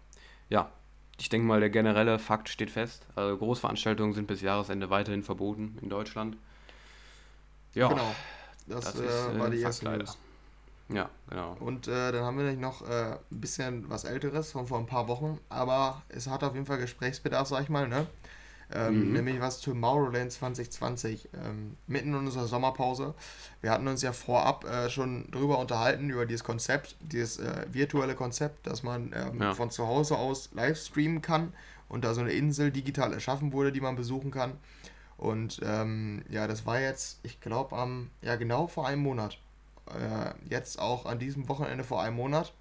ja, 0.49 0.71
ich 1.19 1.29
denke 1.29 1.47
mal, 1.47 1.61
der 1.61 1.71
generelle 1.71 2.19
Fakt 2.19 2.49
steht 2.49 2.71
fest. 2.71 3.07
Also 3.15 3.37
Großveranstaltungen 3.39 4.13
sind 4.13 4.27
bis 4.27 4.43
Jahresende 4.43 4.91
weiterhin 4.91 5.23
verboten 5.23 5.79
in 5.81 5.89
Deutschland. 5.89 6.37
Ja, 7.75 7.89
genau. 7.89 8.15
Das, 8.67 8.85
das 8.85 8.95
ist, 8.97 9.29
äh, 9.35 9.39
war 9.39 9.51
die 9.51 9.61
erste 9.61 9.89
News. 9.89 10.19
Ja, 10.89 11.11
genau. 11.29 11.57
Und 11.59 11.89
äh, 11.89 12.13
dann 12.13 12.25
haben 12.25 12.39
wir 12.39 12.53
noch 12.53 12.89
äh, 12.89 13.13
ein 13.13 13.41
bisschen 13.41 13.89
was 13.91 14.05
Älteres 14.05 14.53
von 14.53 14.67
vor 14.67 14.79
ein 14.79 14.87
paar 14.87 15.09
Wochen, 15.09 15.39
aber 15.49 16.03
es 16.09 16.29
hat 16.29 16.45
auf 16.45 16.55
jeden 16.55 16.67
Fall 16.67 16.79
Gesprächsbedarf, 16.79 17.49
sag 17.49 17.63
ich 17.63 17.69
mal, 17.69 17.89
ne? 17.89 18.07
Ähm, 18.75 19.07
mhm. 19.07 19.13
nämlich 19.13 19.41
was 19.41 19.61
Tomorrowland 19.61 20.33
2020, 20.33 21.29
ähm, 21.35 21.77
mitten 21.87 22.09
in 22.09 22.15
unserer 22.17 22.47
Sommerpause. 22.47 23.15
Wir 23.61 23.71
hatten 23.71 23.87
uns 23.87 24.03
ja 24.03 24.13
vorab 24.13 24.65
äh, 24.65 24.91
schon 24.91 25.31
drüber 25.31 25.59
unterhalten, 25.59 26.11
über 26.11 26.27
dieses 26.27 26.45
Konzept, 26.45 26.97
dieses 27.01 27.39
äh, 27.39 27.67
virtuelle 27.71 28.15
Konzept, 28.15 28.67
dass 28.67 28.83
man 28.83 29.13
ähm, 29.15 29.41
ja. 29.41 29.55
von 29.55 29.71
zu 29.71 29.87
Hause 29.87 30.17
aus 30.17 30.51
live 30.53 30.79
streamen 30.79 31.23
kann 31.23 31.53
und 31.89 32.05
da 32.05 32.15
so 32.15 32.21
eine 32.21 32.33
Insel 32.33 32.71
digital 32.71 33.13
erschaffen 33.13 33.53
wurde, 33.53 33.73
die 33.73 33.81
man 33.81 33.97
besuchen 33.97 34.31
kann. 34.31 34.53
Und 35.17 35.61
ähm, 35.63 36.23
ja, 36.29 36.47
das 36.47 36.67
war 36.67 36.81
jetzt, 36.81 37.21
ich 37.23 37.41
glaube, 37.41 37.77
am, 37.77 38.11
ja 38.21 38.37
genau 38.37 38.67
vor 38.67 38.87
einem 38.87 39.03
Monat. 39.03 39.39
Äh, 39.87 40.35
jetzt 40.51 40.79
auch 40.79 41.07
an 41.07 41.19
diesem 41.19 41.49
Wochenende 41.49 41.85
vor 41.85 42.03
einem 42.03 42.17
Monat. 42.17 42.53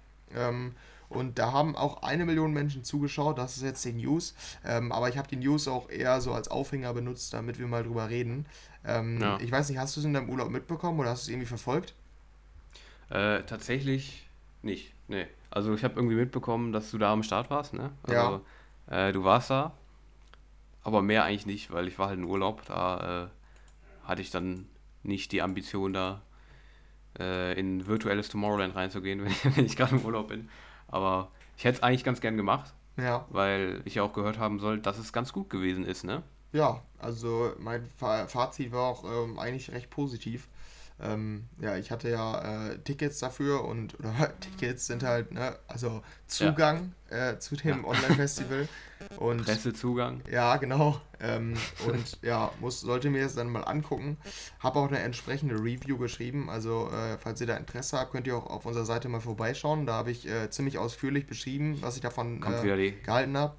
Und 1.08 1.38
da 1.38 1.52
haben 1.52 1.76
auch 1.76 2.02
eine 2.02 2.24
Million 2.24 2.52
Menschen 2.52 2.84
zugeschaut. 2.84 3.38
Das 3.38 3.56
ist 3.56 3.62
jetzt 3.62 3.84
die 3.84 3.92
News. 3.92 4.34
Ähm, 4.64 4.92
aber 4.92 5.08
ich 5.08 5.18
habe 5.18 5.28
die 5.28 5.36
News 5.36 5.68
auch 5.68 5.88
eher 5.88 6.20
so 6.20 6.32
als 6.32 6.48
Aufhänger 6.48 6.92
benutzt, 6.94 7.32
damit 7.32 7.58
wir 7.58 7.66
mal 7.66 7.84
drüber 7.84 8.08
reden. 8.08 8.46
Ähm, 8.84 9.20
ja. 9.20 9.38
Ich 9.40 9.50
weiß 9.50 9.68
nicht, 9.68 9.78
hast 9.78 9.96
du 9.96 10.00
es 10.00 10.06
in 10.06 10.14
deinem 10.14 10.28
Urlaub 10.28 10.50
mitbekommen 10.50 10.98
oder 11.00 11.10
hast 11.10 11.22
du 11.22 11.30
es 11.30 11.32
irgendwie 11.32 11.46
verfolgt? 11.46 11.94
Äh, 13.10 13.42
tatsächlich 13.44 14.28
nicht. 14.62 14.92
Nee. 15.08 15.26
Also 15.50 15.74
ich 15.74 15.84
habe 15.84 15.94
irgendwie 15.96 16.16
mitbekommen, 16.16 16.72
dass 16.72 16.90
du 16.90 16.98
da 16.98 17.12
am 17.12 17.22
Start 17.22 17.50
warst, 17.50 17.72
ne? 17.72 17.90
Also, 18.02 18.42
ja. 18.90 19.08
Äh, 19.08 19.12
du 19.12 19.24
warst 19.24 19.50
da. 19.50 19.72
Aber 20.82 21.02
mehr 21.02 21.24
eigentlich 21.24 21.46
nicht, 21.46 21.72
weil 21.72 21.88
ich 21.88 21.98
war 21.98 22.08
halt 22.08 22.18
in 22.18 22.24
Urlaub. 22.24 22.64
Da 22.66 23.24
äh, 23.24 24.08
hatte 24.08 24.22
ich 24.22 24.30
dann 24.30 24.66
nicht 25.02 25.32
die 25.32 25.42
Ambition, 25.42 25.92
da 25.92 26.22
äh, 27.18 27.58
in 27.58 27.86
virtuelles 27.86 28.28
Tomorrowland 28.28 28.74
reinzugehen, 28.74 29.20
wenn 29.24 29.30
ich, 29.30 29.56
wenn 29.56 29.66
ich 29.66 29.76
gerade 29.76 29.96
im 29.96 30.04
Urlaub 30.04 30.28
bin. 30.28 30.48
Aber 30.88 31.30
ich 31.56 31.64
hätte 31.64 31.78
es 31.78 31.82
eigentlich 31.82 32.04
ganz 32.04 32.20
gern 32.20 32.36
gemacht. 32.36 32.74
Ja. 32.96 33.26
Weil 33.30 33.82
ich 33.84 33.96
ja 33.96 34.02
auch 34.02 34.12
gehört 34.12 34.38
haben 34.38 34.58
soll, 34.58 34.80
dass 34.80 34.98
es 34.98 35.12
ganz 35.12 35.32
gut 35.32 35.50
gewesen 35.50 35.84
ist, 35.84 36.04
ne? 36.04 36.22
Ja, 36.52 36.82
also 36.98 37.52
mein 37.58 37.84
Fazit 37.84 38.72
war 38.72 38.84
auch 38.84 39.04
ähm, 39.04 39.38
eigentlich 39.38 39.70
recht 39.72 39.90
positiv. 39.90 40.48
Ähm, 40.98 41.48
ja, 41.60 41.76
ich 41.76 41.90
hatte 41.90 42.08
ja 42.08 42.70
äh, 42.70 42.78
Tickets 42.78 43.18
dafür 43.18 43.64
und 43.64 43.98
oder 43.98 44.14
Tickets 44.40 44.86
sind 44.86 45.02
halt, 45.02 45.32
ne, 45.32 45.56
also 45.68 46.02
Zugang 46.26 46.94
ja. 47.10 47.32
äh, 47.32 47.38
zu 47.38 47.56
dem 47.56 47.82
ja. 47.82 47.88
Online-Festival. 47.88 48.68
Und, 49.18 49.44
Pressezugang. 49.44 50.22
Ja, 50.30 50.56
genau. 50.56 51.00
Ähm, 51.20 51.54
und 51.86 52.18
ja, 52.22 52.50
muss, 52.60 52.80
sollte 52.80 53.10
mir 53.10 53.22
das 53.24 53.34
dann 53.34 53.50
mal 53.50 53.62
angucken. 53.62 54.16
Habe 54.58 54.78
auch 54.78 54.88
eine 54.88 55.00
entsprechende 55.00 55.56
Review 55.56 55.98
geschrieben. 55.98 56.48
Also, 56.48 56.90
äh, 56.90 57.18
falls 57.18 57.40
ihr 57.42 57.46
da 57.46 57.56
Interesse 57.56 57.98
habt, 57.98 58.12
könnt 58.12 58.26
ihr 58.26 58.36
auch 58.36 58.46
auf 58.46 58.64
unserer 58.64 58.86
Seite 58.86 59.10
mal 59.10 59.20
vorbeischauen. 59.20 59.84
Da 59.84 59.92
habe 59.94 60.10
ich 60.10 60.26
äh, 60.26 60.48
ziemlich 60.48 60.78
ausführlich 60.78 61.26
beschrieben, 61.26 61.76
was 61.82 61.96
ich 61.96 62.00
davon 62.00 62.42
äh, 62.42 62.92
gehalten 63.04 63.36
habe. 63.36 63.54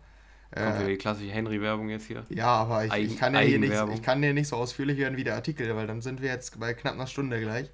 Kommt 0.53 0.75
wieder 0.79 0.87
äh, 0.87 0.91
die 0.91 0.97
klassische 0.97 1.31
Henry-Werbung 1.31 1.89
jetzt 1.89 2.07
hier? 2.07 2.23
Ja, 2.29 2.47
aber 2.47 2.85
ich, 2.85 2.91
Eigen, 2.91 3.11
ich, 3.11 3.17
kann 3.17 3.33
ja 3.33 3.41
hier 3.41 3.59
nicht, 3.59 3.73
ich 3.93 4.01
kann 4.01 4.23
ja 4.23 4.33
nicht 4.33 4.47
so 4.47 4.55
ausführlich 4.55 4.97
werden 4.97 5.17
wie 5.17 5.23
der 5.23 5.35
Artikel, 5.35 5.75
weil 5.75 5.87
dann 5.87 6.01
sind 6.01 6.21
wir 6.21 6.29
jetzt 6.29 6.59
bei 6.59 6.73
knapp 6.73 6.93
einer 6.93 7.07
Stunde 7.07 7.39
gleich. 7.39 7.69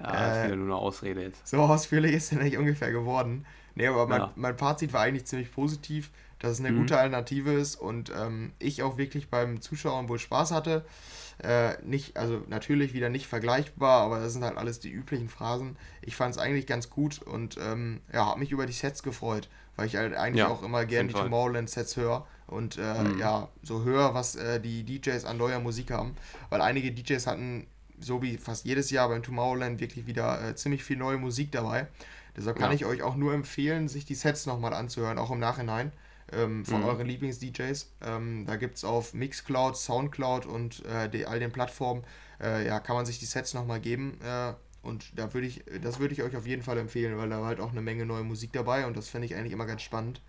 Ja, 0.00 0.12
das 0.12 0.38
ist 0.38 0.44
wieder 0.44 0.56
nur 0.56 0.66
eine 0.66 0.76
Ausrede 0.76 1.22
jetzt. 1.22 1.46
So 1.48 1.58
ausführlich 1.58 2.12
ist 2.12 2.32
er 2.32 2.42
nicht 2.42 2.58
ungefähr 2.58 2.92
geworden. 2.92 3.46
Nee, 3.74 3.86
aber 3.86 4.06
mein, 4.06 4.20
ja. 4.20 4.32
mein 4.36 4.56
Fazit 4.56 4.92
war 4.92 5.02
eigentlich 5.02 5.26
ziemlich 5.26 5.52
positiv, 5.52 6.10
dass 6.38 6.52
es 6.52 6.60
eine 6.60 6.72
mhm. 6.72 6.80
gute 6.80 6.98
Alternative 6.98 7.52
ist 7.52 7.76
und 7.76 8.12
ähm, 8.14 8.52
ich 8.58 8.82
auch 8.82 8.98
wirklich 8.98 9.30
beim 9.30 9.60
Zuschauen 9.60 10.08
wohl 10.08 10.18
Spaß 10.18 10.50
hatte. 10.50 10.84
Äh, 11.42 11.74
nicht, 11.82 12.16
also 12.16 12.42
natürlich 12.48 12.94
wieder 12.94 13.10
nicht 13.10 13.26
vergleichbar, 13.26 14.02
aber 14.02 14.20
das 14.20 14.32
sind 14.32 14.42
halt 14.42 14.56
alles 14.56 14.80
die 14.80 14.90
üblichen 14.90 15.28
Phrasen. 15.28 15.76
Ich 16.00 16.16
fand 16.16 16.34
es 16.34 16.38
eigentlich 16.38 16.66
ganz 16.66 16.88
gut 16.88 17.20
und 17.20 17.58
ähm, 17.60 18.00
ja, 18.12 18.26
habe 18.26 18.40
mich 18.40 18.52
über 18.52 18.66
die 18.66 18.72
Sets 18.72 19.02
gefreut 19.02 19.48
weil 19.76 19.86
ich 19.86 19.96
halt 19.96 20.14
eigentlich 20.14 20.40
ja, 20.40 20.48
auch 20.48 20.62
immer 20.62 20.84
gerne 20.84 21.08
die 21.08 21.14
Tomorrowland-Sets 21.14 21.96
höre 21.96 22.26
und 22.46 22.78
äh, 22.78 23.02
mhm. 23.02 23.18
ja, 23.18 23.48
so 23.62 23.84
höre, 23.84 24.14
was 24.14 24.34
äh, 24.36 24.60
die 24.60 24.84
DJs 24.84 25.24
an 25.24 25.36
neuer 25.36 25.60
Musik 25.60 25.90
haben. 25.90 26.16
Weil 26.48 26.62
einige 26.62 26.90
DJs 26.92 27.26
hatten, 27.26 27.66
so 28.00 28.22
wie 28.22 28.38
fast 28.38 28.64
jedes 28.64 28.90
Jahr 28.90 29.08
beim 29.08 29.22
Tomorrowland, 29.22 29.80
wirklich 29.80 30.06
wieder 30.06 30.42
äh, 30.48 30.54
ziemlich 30.54 30.82
viel 30.82 30.96
neue 30.96 31.18
Musik 31.18 31.52
dabei. 31.52 31.86
Deshalb 32.36 32.58
kann 32.58 32.70
ja. 32.70 32.76
ich 32.76 32.84
euch 32.84 33.02
auch 33.02 33.16
nur 33.16 33.32
empfehlen, 33.34 33.88
sich 33.88 34.04
die 34.04 34.14
Sets 34.14 34.46
nochmal 34.46 34.74
anzuhören, 34.74 35.18
auch 35.18 35.30
im 35.30 35.38
Nachhinein. 35.38 35.92
Ähm, 36.32 36.64
von 36.64 36.80
mhm. 36.80 36.86
euren 36.86 37.06
Lieblings-DJs. 37.06 37.92
Ähm, 38.04 38.44
da 38.46 38.56
gibt 38.56 38.76
es 38.76 38.84
auf 38.84 39.14
Mixcloud, 39.14 39.76
Soundcloud 39.76 40.44
und 40.46 40.84
äh, 40.84 41.08
die, 41.08 41.24
all 41.24 41.38
den 41.38 41.52
Plattformen, 41.52 42.02
äh, 42.42 42.66
ja, 42.66 42.80
kann 42.80 42.96
man 42.96 43.06
sich 43.06 43.18
die 43.20 43.26
Sets 43.26 43.54
nochmal 43.54 43.80
geben. 43.80 44.18
Äh, 44.24 44.54
und 44.82 45.18
da 45.18 45.34
würde 45.34 45.46
ich, 45.46 45.64
das 45.82 45.98
würde 45.98 46.14
ich 46.14 46.22
euch 46.22 46.36
auf 46.36 46.46
jeden 46.46 46.62
Fall 46.62 46.78
empfehlen, 46.78 47.16
weil 47.16 47.28
da 47.28 47.40
war 47.40 47.46
halt 47.46 47.60
auch 47.60 47.70
eine 47.72 47.82
Menge 47.82 48.06
neue 48.06 48.24
Musik 48.24 48.52
dabei 48.52 48.86
und 48.86 48.96
das 48.96 49.08
finde 49.08 49.26
ich 49.26 49.34
eigentlich 49.36 49.52
immer 49.52 49.66
ganz 49.66 49.82
spannend. 49.82 50.20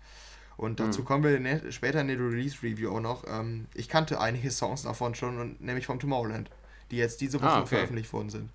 Und 0.56 0.80
dazu 0.80 1.02
mhm. 1.02 1.04
kommen 1.04 1.24
wir 1.24 1.38
ne, 1.38 1.62
später 1.70 2.00
in 2.00 2.08
der 2.08 2.18
Release-Review 2.18 2.90
auch 2.90 3.00
noch. 3.00 3.24
Ähm, 3.28 3.66
ich 3.74 3.88
kannte 3.88 4.20
einige 4.20 4.50
Songs 4.50 4.82
davon 4.82 5.14
schon, 5.14 5.38
und, 5.38 5.60
nämlich 5.60 5.86
vom 5.86 6.00
Tomorrowland, 6.00 6.50
die 6.90 6.96
jetzt 6.96 7.20
diese 7.20 7.40
Woche 7.40 7.50
ah, 7.50 7.60
okay. 7.60 7.68
veröffentlicht 7.68 8.12
worden 8.12 8.30
sind. 8.30 8.50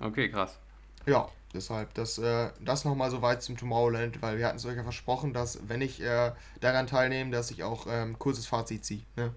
Okay, 0.00 0.30
krass. 0.30 0.58
Ja, 1.04 1.28
deshalb, 1.54 1.94
das, 1.94 2.18
äh, 2.18 2.50
das 2.60 2.84
nochmal 2.84 3.10
so 3.10 3.22
weit 3.22 3.42
zum 3.42 3.56
Tomorrowland, 3.56 4.20
weil 4.22 4.38
wir 4.38 4.46
hatten 4.46 4.56
es 4.56 4.66
euch 4.66 4.76
ja 4.76 4.82
versprochen, 4.82 5.32
dass, 5.32 5.58
wenn 5.68 5.80
ich 5.80 6.00
äh, 6.02 6.32
daran 6.60 6.86
teilnehme, 6.86 7.30
dass 7.30 7.50
ich 7.50 7.64
auch 7.64 7.86
ähm, 7.88 8.18
kurzes 8.18 8.46
Fazit 8.46 8.84
ziehe. 8.84 9.02
Ne? 9.16 9.32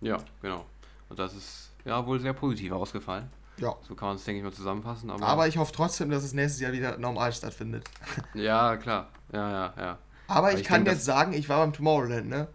Ja, 0.00 0.18
genau. 0.42 0.64
Und 1.08 1.18
das 1.18 1.34
ist 1.34 1.70
ja 1.84 2.04
wohl 2.06 2.20
sehr 2.20 2.32
positiv 2.32 2.72
ausgefallen. 2.72 3.28
Ja. 3.58 3.74
So 3.88 3.94
kann 3.94 4.08
man 4.08 4.16
es, 4.16 4.24
denke 4.24 4.38
ich 4.38 4.44
mal, 4.44 4.52
zusammenfassen. 4.52 5.10
Aber, 5.10 5.26
aber 5.26 5.48
ich 5.48 5.56
hoffe 5.56 5.72
trotzdem, 5.72 6.10
dass 6.10 6.24
es 6.24 6.34
nächstes 6.34 6.60
Jahr 6.60 6.72
wieder 6.72 6.98
normal 6.98 7.32
stattfindet. 7.32 7.84
ja, 8.34 8.76
klar. 8.76 9.08
Ja, 9.32 9.50
ja, 9.50 9.74
ja. 9.78 9.98
Aber, 10.28 10.52
ich, 10.52 10.60
ich 10.60 10.66
kann 10.66 10.84
denke, 10.84 10.92
jetzt 10.92 11.04
sagen, 11.04 11.32
ich 11.32 11.48
war 11.48 11.60
beim 11.60 11.72
Tomorrowland, 11.72 12.28
ne? 12.28 12.48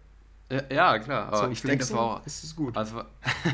Ja, 0.70 0.98
klar. 0.98 1.28
Aber 1.28 1.38
Zum 1.38 1.52
ich 1.52 1.62
denke, 1.62 1.78
das 1.78 1.92
war 1.94 2.00
auch. 2.00 2.26
Ist 2.26 2.44
es 2.44 2.54
gut. 2.54 2.76
Also, 2.76 3.02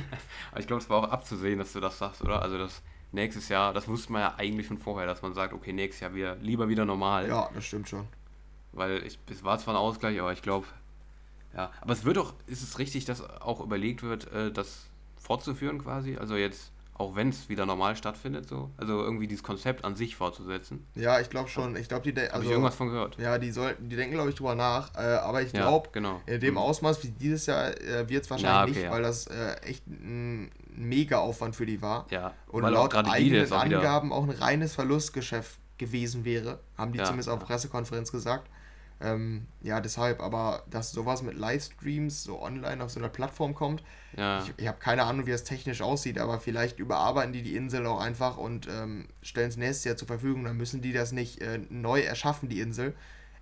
ich 0.58 0.66
glaube, 0.66 0.82
es 0.82 0.90
war 0.90 0.98
auch 0.98 1.10
abzusehen, 1.10 1.58
dass 1.58 1.72
du 1.72 1.80
das 1.80 1.96
sagst, 1.96 2.22
oder? 2.22 2.42
Also, 2.42 2.58
das 2.58 2.82
nächstes 3.12 3.48
Jahr, 3.48 3.72
das 3.72 3.88
wusste 3.88 4.12
man 4.12 4.22
ja 4.22 4.34
eigentlich 4.36 4.66
schon 4.66 4.78
vorher, 4.78 5.06
dass 5.06 5.22
man 5.22 5.34
sagt, 5.34 5.52
okay, 5.52 5.72
nächstes 5.72 6.00
Jahr 6.00 6.14
wieder, 6.14 6.36
lieber 6.36 6.68
wieder 6.68 6.84
normal. 6.84 7.28
Ja, 7.28 7.48
das 7.54 7.64
stimmt 7.64 7.88
schon. 7.88 8.06
Weil 8.72 9.02
ich, 9.04 9.18
es 9.30 9.42
war 9.44 9.58
zwar 9.58 9.74
ein 9.74 9.78
Ausgleich, 9.78 10.20
aber 10.20 10.32
ich 10.32 10.42
glaube, 10.42 10.66
ja. 11.54 11.70
Aber 11.80 11.92
es 11.92 12.04
wird 12.04 12.18
doch, 12.18 12.34
ist 12.46 12.62
es 12.62 12.78
richtig, 12.78 13.04
dass 13.06 13.22
auch 13.40 13.60
überlegt 13.60 14.02
wird, 14.02 14.30
äh, 14.32 14.52
das 14.52 14.86
fortzuführen 15.16 15.82
quasi? 15.82 16.16
Also 16.16 16.36
jetzt 16.36 16.72
auch 16.98 17.14
wenn 17.14 17.28
es 17.28 17.48
wieder 17.48 17.64
normal 17.64 17.96
stattfindet, 17.96 18.48
so. 18.48 18.70
Also 18.76 19.00
irgendwie 19.00 19.28
dieses 19.28 19.44
Konzept 19.44 19.84
an 19.84 19.94
sich 19.94 20.16
fortzusetzen. 20.16 20.84
Ja, 20.96 21.20
ich 21.20 21.30
glaube 21.30 21.48
schon. 21.48 21.76
Ich 21.76 21.88
glaube, 21.88 22.10
die 22.10 22.20
also, 22.20 22.32
Habe 22.32 22.44
ich 22.44 22.50
irgendwas 22.50 22.74
von 22.74 22.88
gehört? 22.88 23.16
Ja, 23.18 23.38
die 23.38 23.52
sollten, 23.52 23.88
die 23.88 23.94
denken, 23.94 24.14
glaube 24.14 24.30
ich, 24.30 24.34
drüber 24.34 24.56
nach. 24.56 24.94
Äh, 24.96 24.98
aber 24.98 25.42
ich 25.42 25.52
glaube, 25.52 25.86
ja, 25.86 25.92
genau. 25.92 26.20
in 26.26 26.40
dem 26.40 26.54
mhm. 26.54 26.58
Ausmaß 26.58 27.04
wie 27.04 27.10
dieses 27.10 27.46
Jahr 27.46 27.68
äh, 27.80 28.08
wird 28.08 28.24
es 28.24 28.30
wahrscheinlich 28.30 28.52
ja, 28.52 28.62
okay, 28.62 28.70
nicht, 28.72 28.82
ja. 28.82 28.90
weil 28.90 29.02
das 29.02 29.28
äh, 29.28 29.54
echt 29.62 29.86
ein 29.86 30.50
mega 30.78 31.18
Aufwand 31.18 31.56
für 31.56 31.66
die 31.66 31.82
war. 31.82 32.06
Ja. 32.10 32.32
Und 32.48 32.62
laut 32.62 32.94
eigenen 32.94 33.52
Angaben 33.52 34.12
auch 34.12 34.24
ein 34.24 34.30
reines 34.30 34.74
Verlustgeschäft 34.74 35.58
gewesen 35.78 36.24
wäre, 36.24 36.60
haben 36.76 36.92
die 36.92 36.98
zumindest 36.98 37.28
auf 37.28 37.40
Pressekonferenz 37.40 38.12
gesagt. 38.12 38.48
Ähm, 39.00 39.46
ja, 39.62 39.80
deshalb, 39.80 40.20
aber 40.20 40.64
dass 40.68 40.90
sowas 40.90 41.22
mit 41.22 41.34
Livestreams 41.38 42.24
so 42.24 42.42
online 42.42 42.82
auf 42.82 42.90
so 42.90 42.98
einer 42.98 43.08
Plattform 43.08 43.54
kommt, 43.54 43.84
ja. 44.16 44.42
ich, 44.42 44.52
ich 44.56 44.66
habe 44.66 44.78
keine 44.78 45.04
Ahnung, 45.04 45.26
wie 45.26 45.30
das 45.30 45.44
technisch 45.44 45.82
aussieht, 45.82 46.18
aber 46.18 46.40
vielleicht 46.40 46.80
überarbeiten 46.80 47.32
die 47.32 47.42
die 47.42 47.54
Insel 47.54 47.86
auch 47.86 48.00
einfach 48.00 48.38
und 48.38 48.66
ähm, 48.68 49.06
stellen 49.22 49.50
es 49.50 49.56
nächstes 49.56 49.84
Jahr 49.84 49.96
zur 49.96 50.08
Verfügung, 50.08 50.42
dann 50.42 50.56
müssen 50.56 50.82
die 50.82 50.92
das 50.92 51.12
nicht 51.12 51.40
äh, 51.40 51.60
neu 51.70 52.00
erschaffen, 52.00 52.48
die 52.48 52.60
Insel. 52.60 52.92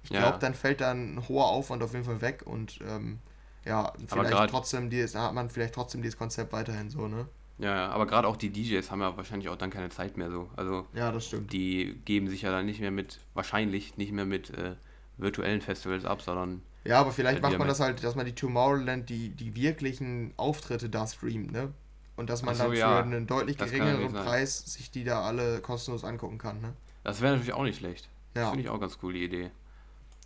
Ich 0.03 0.11
glaube, 0.11 0.27
ja. 0.27 0.39
dann 0.39 0.55
fällt 0.55 0.83
dann 0.83 1.17
ein 1.17 1.29
hoher 1.29 1.47
Aufwand 1.47 1.83
auf 1.83 1.95
jeden 1.95 2.05
Fall 2.05 2.21
weg 2.21 2.43
und 2.45 2.79
ähm, 2.87 3.19
ja, 3.67 3.93
vielleicht 4.07 4.51
trotzdem, 4.51 4.91
dieses, 4.91 5.15
hat 5.15 5.35
man 5.35 5.51
vielleicht 5.51 5.75
trotzdem 5.75 6.01
dieses 6.01 6.17
Konzept 6.17 6.53
weiterhin 6.53 6.89
so, 6.89 7.09
ne? 7.09 7.27
Ja, 7.59 7.89
aber 7.89 8.07
gerade 8.07 8.29
auch 8.29 8.37
die 8.37 8.51
DJs 8.51 8.91
haben 8.91 9.01
ja 9.01 9.17
wahrscheinlich 9.17 9.49
auch 9.49 9.57
dann 9.57 9.71
keine 9.71 9.89
Zeit 9.89 10.17
mehr 10.17 10.31
so. 10.31 10.49
Also 10.57 10.87
ja, 10.95 11.11
das 11.11 11.27
stimmt. 11.27 11.53
Die 11.53 11.99
geben 12.05 12.29
sich 12.29 12.43
ja 12.43 12.51
dann 12.51 12.67
nicht 12.67 12.81
mehr 12.81 12.91
mit, 12.91 13.19
wahrscheinlich 13.35 13.97
nicht 13.97 14.13
mehr 14.13 14.27
mit 14.27 14.51
äh, 14.51 14.75
virtuellen 15.17 15.63
Festivals 15.63 16.05
ab, 16.05 16.23
sondern. 16.23 16.63
Ja, 16.85 17.01
aber 17.01 17.13
vielleicht 17.13 17.43
macht 17.43 17.59
man 17.59 17.67
das 17.67 17.81
halt, 17.81 18.05
dass 18.05 18.15
man 18.15 18.27
die 18.27 18.35
Tomorrowland, 18.35 19.09
die, 19.09 19.31
die 19.31 19.57
wirklichen 19.57 20.33
Auftritte 20.37 20.89
da 20.89 21.07
streamt, 21.07 21.51
ne? 21.51 21.73
Und 22.15 22.31
dass 22.31 22.43
man 22.43 22.55
so, 22.55 22.65
dann 22.65 22.73
für 22.73 22.79
ja. 22.79 23.01
einen 23.01 23.27
deutlich 23.27 23.59
geringeren 23.59 24.13
Preis 24.13 24.59
sich 24.59 24.91
die 24.91 25.05
da 25.05 25.23
alle 25.23 25.61
kostenlos 25.61 26.05
angucken 26.05 26.39
kann, 26.39 26.61
ne? 26.61 26.73
Das 27.05 27.21
wäre 27.21 27.33
natürlich 27.33 27.55
auch 27.55 27.65
nicht 27.65 27.79
schlecht. 27.79 28.09
Ja. 28.35 28.43
Das 28.43 28.51
finde 28.51 28.65
ich 28.65 28.69
auch 28.69 28.81
ganz 28.81 28.99
coole 28.99 29.19
Idee. 29.19 29.51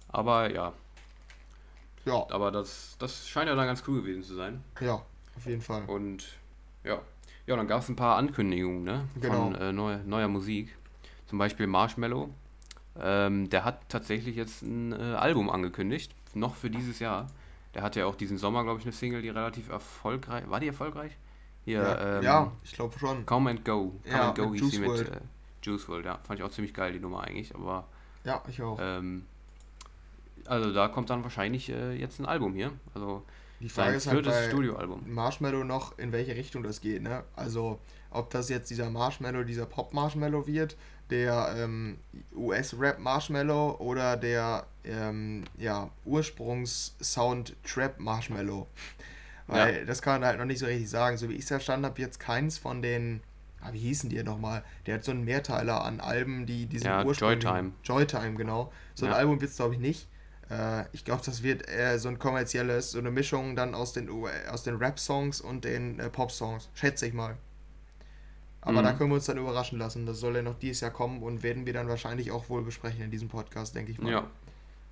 Aber 0.08 0.52
ja. 0.52 0.72
Ja. 2.04 2.26
Aber 2.30 2.50
das, 2.50 2.96
das 2.98 3.28
scheint 3.28 3.48
ja 3.48 3.54
dann 3.54 3.66
ganz 3.66 3.82
cool 3.86 4.00
gewesen 4.00 4.22
zu 4.22 4.34
sein. 4.34 4.62
Ja, 4.80 5.02
auf 5.36 5.46
jeden 5.46 5.62
Fall. 5.62 5.84
Und 5.86 6.24
ja. 6.84 7.00
Ja, 7.46 7.56
dann 7.56 7.66
gab 7.66 7.82
es 7.82 7.88
ein 7.88 7.96
paar 7.96 8.16
Ankündigungen, 8.16 8.84
ne? 8.84 9.08
Genau. 9.20 9.44
Von 9.44 9.54
äh, 9.56 9.72
neuer, 9.72 9.98
neuer 9.98 10.28
Musik. 10.28 10.76
Zum 11.26 11.38
Beispiel 11.38 11.66
Marshmallow 11.66 12.30
ähm, 12.98 13.48
der 13.50 13.64
hat 13.64 13.88
tatsächlich 13.88 14.36
jetzt 14.36 14.62
ein 14.62 14.92
äh, 14.92 15.14
Album 15.14 15.48
angekündigt, 15.48 16.14
noch 16.34 16.54
für 16.54 16.70
dieses 16.70 16.98
Jahr. 16.98 17.28
Der 17.74 17.82
hatte 17.82 18.00
ja 18.00 18.06
auch 18.06 18.16
diesen 18.16 18.36
Sommer, 18.36 18.64
glaube 18.64 18.80
ich, 18.80 18.84
eine 18.84 18.92
Single, 18.92 19.22
die 19.22 19.28
relativ 19.28 19.70
erfolgreich 19.70 20.48
war. 20.50 20.60
die 20.60 20.68
erfolgreich? 20.68 21.16
Hier, 21.64 21.82
ja, 21.82 22.18
ähm, 22.18 22.24
ja 22.24 22.52
ich 22.64 22.72
glaube 22.72 22.98
schon. 22.98 23.24
Come 23.26 23.50
and 23.50 23.64
Go. 23.64 23.92
Come 24.02 24.16
ja, 24.16 24.28
and 24.28 24.38
Go 24.38 24.52
hieß 24.52 24.70
sie 24.70 24.78
mit 24.80 25.08
äh, 25.08 25.20
Juice 25.62 25.88
World, 25.88 26.04
ja. 26.04 26.18
Fand 26.24 26.40
ich 26.40 26.44
auch 26.44 26.50
ziemlich 26.50 26.74
geil, 26.74 26.92
die 26.92 27.00
Nummer 27.00 27.22
eigentlich, 27.22 27.54
aber. 27.54 27.86
Ja, 28.24 28.42
ich 28.48 28.60
auch. 28.60 28.78
Ähm, 28.80 29.26
also 30.50 30.72
da 30.72 30.88
kommt 30.88 31.10
dann 31.10 31.22
wahrscheinlich 31.22 31.68
äh, 31.70 31.92
jetzt 31.92 32.18
ein 32.18 32.26
Album 32.26 32.54
hier. 32.54 32.72
Also 32.94 33.22
die 33.60 33.68
Frage 33.68 33.96
ist 33.96 34.06
halt 34.06 34.24
bei 34.24 34.48
Studioalbum. 34.48 35.02
Marshmallow 35.06 35.64
noch, 35.64 35.98
in 35.98 36.12
welche 36.12 36.34
Richtung 36.34 36.62
das 36.62 36.80
geht, 36.80 37.02
ne? 37.02 37.24
Also, 37.36 37.78
ob 38.10 38.30
das 38.30 38.48
jetzt 38.48 38.70
dieser 38.70 38.88
Marshmallow, 38.88 39.44
dieser 39.44 39.66
Pop-Marshmallow 39.66 40.46
wird, 40.46 40.78
der 41.10 41.52
ähm, 41.56 41.98
US-Rap-Marshmallow 42.34 43.76
oder 43.78 44.16
der 44.16 44.64
ähm, 44.84 45.44
ja, 45.58 45.90
Ursprungs-Sound-Trap-Marshmallow. 46.06 48.66
Weil 49.46 49.80
ja. 49.80 49.84
das 49.84 50.00
kann 50.00 50.20
man 50.20 50.28
halt 50.28 50.38
noch 50.38 50.46
nicht 50.46 50.60
so 50.60 50.66
richtig 50.66 50.88
sagen. 50.88 51.18
So 51.18 51.28
wie 51.28 51.34
ich 51.34 51.42
es 51.42 51.48
verstanden 51.48 51.84
habe, 51.84 52.00
jetzt 52.00 52.18
keins 52.18 52.56
von 52.56 52.80
den, 52.80 53.20
ah, 53.60 53.72
wie 53.72 53.80
hießen 53.80 54.08
die 54.08 54.22
nochmal? 54.22 54.64
Der 54.86 54.94
hat 54.94 55.04
so 55.04 55.10
einen 55.10 55.24
Mehrteiler 55.24 55.84
an 55.84 56.00
Alben, 56.00 56.46
die 56.46 56.64
diesen 56.66 56.86
ja, 56.86 57.04
Ursprung. 57.04 57.32
Joytime. 57.32 57.72
Joytime, 57.84 58.36
genau. 58.36 58.72
So 58.94 59.04
ein 59.04 59.12
ja. 59.12 59.18
Album 59.18 59.38
wird 59.40 59.50
es, 59.50 59.56
glaube 59.56 59.74
ich, 59.74 59.80
nicht. 59.80 60.08
Äh, 60.50 60.84
ich 60.92 61.04
glaube, 61.04 61.22
das 61.24 61.42
wird 61.42 61.68
eher 61.68 61.98
so 61.98 62.08
ein 62.08 62.18
kommerzielles, 62.18 62.90
so 62.90 62.98
eine 62.98 63.10
Mischung 63.10 63.56
dann 63.56 63.74
aus 63.74 63.92
den, 63.92 64.10
aus 64.50 64.62
den 64.62 64.76
Rap-Songs 64.76 65.40
und 65.40 65.64
den 65.64 65.98
äh, 66.00 66.10
Pop-Songs. 66.10 66.68
Schätze 66.74 67.06
ich 67.06 67.14
mal. 67.14 67.36
Aber 68.62 68.80
mhm. 68.80 68.84
da 68.84 68.92
können 68.92 69.10
wir 69.10 69.14
uns 69.14 69.26
dann 69.26 69.38
überraschen 69.38 69.78
lassen. 69.78 70.04
Das 70.04 70.18
soll 70.18 70.36
ja 70.36 70.42
noch 70.42 70.58
dieses 70.58 70.80
Jahr 70.80 70.90
kommen 70.90 71.22
und 71.22 71.42
werden 71.42 71.64
wir 71.64 71.72
dann 71.72 71.88
wahrscheinlich 71.88 72.30
auch 72.30 72.48
wohl 72.50 72.62
besprechen 72.62 73.02
in 73.02 73.10
diesem 73.10 73.28
Podcast, 73.28 73.74
denke 73.74 73.92
ich 73.92 74.00
mal. 74.00 74.12
Ja. 74.12 74.26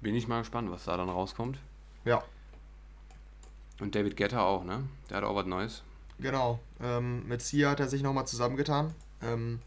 Bin 0.01 0.15
ich 0.15 0.29
mal 0.29 0.39
gespannt, 0.39 0.71
was 0.71 0.85
da 0.85 0.97
dann 0.97 1.09
rauskommt. 1.09 1.59
Ja. 2.05 2.23
Und 3.81 3.95
David 3.95 4.17
Guetta 4.17 4.43
auch, 4.43 4.65
ne? 4.65 4.85
Der 5.11 5.19
hat 5.19 5.25
auch 5.25 5.35
was 5.35 5.47
Neues. 5.47 5.83
Genau. 6.19 6.61
Ähm, 6.81 7.27
mit 7.29 7.43
Sia 7.43 7.71
hat 7.71 7.81
er 7.81 7.89
sich 7.89 8.03
nochmal 8.03 8.27
zusammengetan. 8.27 8.95
Ähm, 9.23 9.61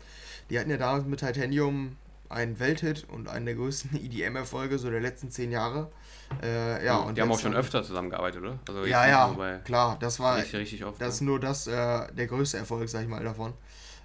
die 0.50 0.60
hatten 0.60 0.70
ja 0.70 0.78
damals 0.78 1.06
mit 1.06 1.20
Titanium 1.20 1.98
einen 2.32 2.60
Welthit 2.60 3.06
und 3.10 3.28
einen 3.28 3.46
der 3.46 3.56
größten 3.56 3.96
EDM-Erfolge 4.04 4.78
so 4.78 4.90
der 4.90 5.02
letzten 5.02 5.30
zehn 5.30 5.52
Jahre. 5.52 5.92
Äh, 6.42 6.86
ja, 6.86 6.98
und 6.98 7.18
die 7.18 7.22
haben 7.22 7.32
auch 7.32 7.40
schon 7.40 7.56
öfter 7.56 7.84
zusammengearbeitet, 7.84 8.42
oder? 8.42 8.60
Also 8.68 8.86
ja, 8.86 9.08
ja, 9.08 9.58
klar. 9.60 9.98
Das 10.00 10.20
war 10.20 10.38
richtig, 10.38 10.60
richtig 10.60 10.86
oft, 10.86 11.02
das 11.02 11.16
ist 11.16 11.22
nur 11.22 11.40
das, 11.40 11.68
äh, 11.68 12.08
der 12.14 12.28
größte 12.28 12.58
Erfolg, 12.58 12.88
sag 12.88 13.04
ich 13.04 13.10
mal, 13.10 13.24
davon 13.24 13.54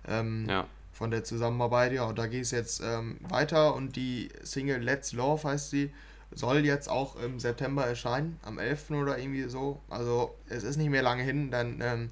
ähm, 0.09 0.47
ja. 0.49 0.67
von 0.93 1.11
der 1.11 1.25
Zusammenarbeit. 1.25 1.93
Ja, 1.93 2.05
und 2.05 2.19
da 2.19 2.27
geht 2.27 2.43
es 2.43 2.51
jetzt 2.51 2.83
ähm, 2.85 3.19
weiter 3.29 3.75
und 3.75 3.97
die 3.97 4.29
Single 4.43 4.83
Let's 4.83 5.13
Love 5.13 5.49
heißt 5.49 5.71
sie, 5.71 5.93
soll 6.33 6.65
jetzt 6.65 6.89
auch 6.89 7.17
im 7.17 7.39
September 7.39 7.87
erscheinen, 7.87 8.39
am 8.43 8.59
11. 8.59 8.91
oder 8.91 9.19
irgendwie 9.19 9.45
so. 9.45 9.81
Also 9.89 10.35
es 10.49 10.65
ist 10.65 10.77
nicht 10.77 10.91
mehr 10.91 11.03
lange 11.03 11.23
hin, 11.23 11.51
dann 11.51 11.81
ähm, 11.81 12.11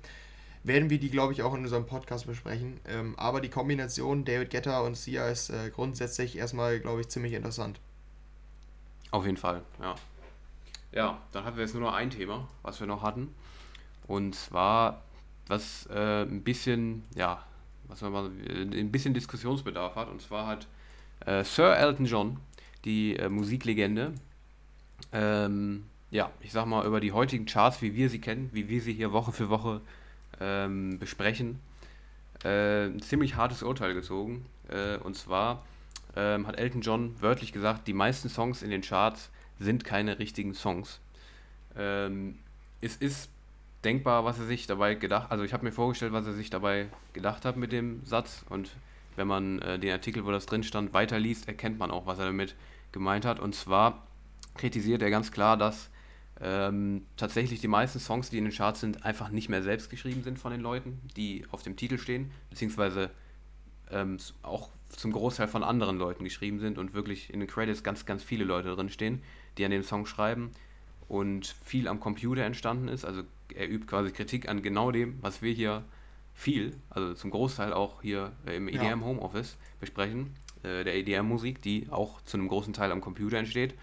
werden 0.64 0.90
wir 0.90 0.98
die, 0.98 1.10
glaube 1.10 1.32
ich, 1.32 1.42
auch 1.42 1.54
in 1.54 1.60
unserem 1.60 1.86
Podcast 1.86 2.26
besprechen. 2.26 2.80
Ähm, 2.88 3.14
aber 3.18 3.40
die 3.40 3.50
Kombination 3.50 4.24
David 4.24 4.50
Guetta 4.50 4.80
und 4.80 4.96
Sia 4.96 5.28
ist 5.28 5.50
äh, 5.50 5.70
grundsätzlich 5.70 6.36
erstmal, 6.36 6.80
glaube 6.80 7.02
ich, 7.02 7.08
ziemlich 7.08 7.34
interessant. 7.34 7.78
Auf 9.10 9.26
jeden 9.26 9.36
Fall, 9.36 9.62
ja. 9.80 9.94
Ja, 10.90 11.18
dann 11.32 11.44
hatten 11.44 11.56
wir 11.56 11.64
jetzt 11.64 11.74
nur 11.74 11.82
noch 11.82 11.94
ein 11.94 12.10
Thema, 12.10 12.48
was 12.62 12.80
wir 12.80 12.86
noch 12.86 13.02
hatten. 13.02 13.34
Und 14.06 14.34
zwar, 14.34 15.02
was 15.48 15.86
äh, 15.86 16.22
ein 16.22 16.42
bisschen, 16.42 17.04
ja, 17.14 17.44
was 17.88 18.00
man 18.00 18.12
mal 18.12 18.30
ein 18.46 18.90
bisschen 18.90 19.12
Diskussionsbedarf 19.12 19.96
hat. 19.96 20.08
Und 20.08 20.22
zwar 20.22 20.46
hat 20.46 20.66
äh, 21.26 21.44
Sir 21.44 21.76
Elton 21.76 22.06
John, 22.06 22.40
die 22.84 23.16
äh, 23.16 23.28
Musiklegende, 23.28 24.14
ähm, 25.12 25.84
ja, 26.10 26.30
ich 26.40 26.52
sag 26.52 26.66
mal, 26.66 26.86
über 26.86 27.00
die 27.00 27.12
heutigen 27.12 27.44
Charts, 27.44 27.82
wie 27.82 27.94
wir 27.94 28.08
sie 28.08 28.20
kennen, 28.20 28.48
wie 28.52 28.68
wir 28.68 28.80
sie 28.80 28.92
hier 28.94 29.12
Woche 29.12 29.32
für 29.32 29.50
Woche 29.50 29.80
ähm, 30.40 30.98
besprechen, 30.98 31.60
äh, 32.44 32.86
ein 32.86 33.00
ziemlich 33.00 33.36
hartes 33.36 33.62
Urteil 33.62 33.94
gezogen. 33.94 34.46
Äh, 34.68 34.96
und 34.98 35.16
zwar 35.16 35.64
ähm, 36.16 36.46
hat 36.46 36.58
Elton 36.58 36.80
John 36.80 37.14
wörtlich 37.20 37.52
gesagt, 37.52 37.86
die 37.86 37.92
meisten 37.92 38.28
Songs 38.28 38.62
in 38.62 38.70
den 38.70 38.82
Charts 38.82 39.30
sind 39.58 39.84
keine 39.84 40.18
richtigen 40.18 40.54
Songs. 40.54 41.00
Ähm, 41.76 42.38
es 42.80 42.96
ist 42.96 43.30
denkbar, 43.84 44.24
was 44.24 44.38
er 44.38 44.46
sich 44.46 44.66
dabei 44.66 44.94
gedacht, 44.94 45.30
also 45.30 45.44
ich 45.44 45.52
habe 45.52 45.64
mir 45.64 45.72
vorgestellt, 45.72 46.12
was 46.12 46.26
er 46.26 46.32
sich 46.32 46.50
dabei 46.50 46.86
gedacht 47.12 47.44
hat 47.44 47.56
mit 47.56 47.72
dem 47.72 48.04
Satz 48.04 48.44
und 48.48 48.70
wenn 49.16 49.28
man 49.28 49.60
äh, 49.60 49.78
den 49.78 49.92
Artikel, 49.92 50.24
wo 50.24 50.30
das 50.30 50.46
drin 50.46 50.62
stand, 50.62 50.92
weiterliest, 50.92 51.46
erkennt 51.48 51.78
man 51.78 51.90
auch, 51.90 52.06
was 52.06 52.18
er 52.18 52.26
damit 52.26 52.54
gemeint 52.92 53.24
hat. 53.24 53.38
Und 53.38 53.54
zwar 53.54 54.02
kritisiert 54.56 55.02
er 55.02 55.10
ganz 55.10 55.30
klar, 55.30 55.56
dass 55.56 55.90
ähm, 56.40 57.06
tatsächlich 57.16 57.60
die 57.60 57.68
meisten 57.68 58.00
Songs, 58.00 58.30
die 58.30 58.38
in 58.38 58.44
den 58.44 58.52
Charts 58.52 58.80
sind, 58.80 59.04
einfach 59.04 59.30
nicht 59.30 59.48
mehr 59.48 59.62
selbst 59.62 59.90
geschrieben 59.90 60.22
sind 60.22 60.38
von 60.38 60.52
den 60.52 60.60
Leuten, 60.60 61.00
die 61.16 61.44
auf 61.50 61.62
dem 61.62 61.76
Titel 61.76 61.98
stehen, 61.98 62.30
beziehungsweise 62.50 63.10
ähm, 63.90 64.18
auch 64.42 64.70
zum 64.88 65.12
Großteil 65.12 65.48
von 65.48 65.62
anderen 65.62 65.98
Leuten 65.98 66.24
geschrieben 66.24 66.58
sind 66.58 66.78
und 66.78 66.94
wirklich 66.94 67.32
in 67.32 67.40
den 67.40 67.48
Credits 67.48 67.82
ganz, 67.82 68.06
ganz 68.06 68.22
viele 68.22 68.44
Leute 68.44 68.74
drinstehen, 68.74 69.22
die 69.58 69.64
an 69.64 69.70
dem 69.70 69.82
Song 69.82 70.06
schreiben 70.06 70.50
und 71.08 71.46
viel 71.64 71.88
am 71.88 72.00
Computer 72.00 72.42
entstanden 72.42 72.88
ist. 72.88 73.04
Also 73.04 73.22
er 73.54 73.68
übt 73.68 73.86
quasi 73.86 74.10
Kritik 74.10 74.48
an 74.48 74.62
genau 74.62 74.90
dem, 74.90 75.18
was 75.20 75.42
wir 75.42 75.52
hier 75.52 75.84
viel, 76.32 76.76
also 76.90 77.14
zum 77.14 77.30
Großteil 77.30 77.72
auch 77.72 78.02
hier 78.02 78.32
äh, 78.46 78.56
im 78.56 78.68
EDM 78.68 78.82
ja. 78.82 79.00
Homeoffice 79.00 79.56
besprechen, 79.78 80.34
äh, 80.62 80.82
der 80.84 80.96
EDM-Musik, 80.96 81.62
die 81.62 81.86
auch 81.90 82.20
zu 82.22 82.36
einem 82.36 82.48
großen 82.48 82.72
Teil 82.72 82.90
am 82.90 83.00
Computer 83.00 83.38
entsteht. 83.38 83.74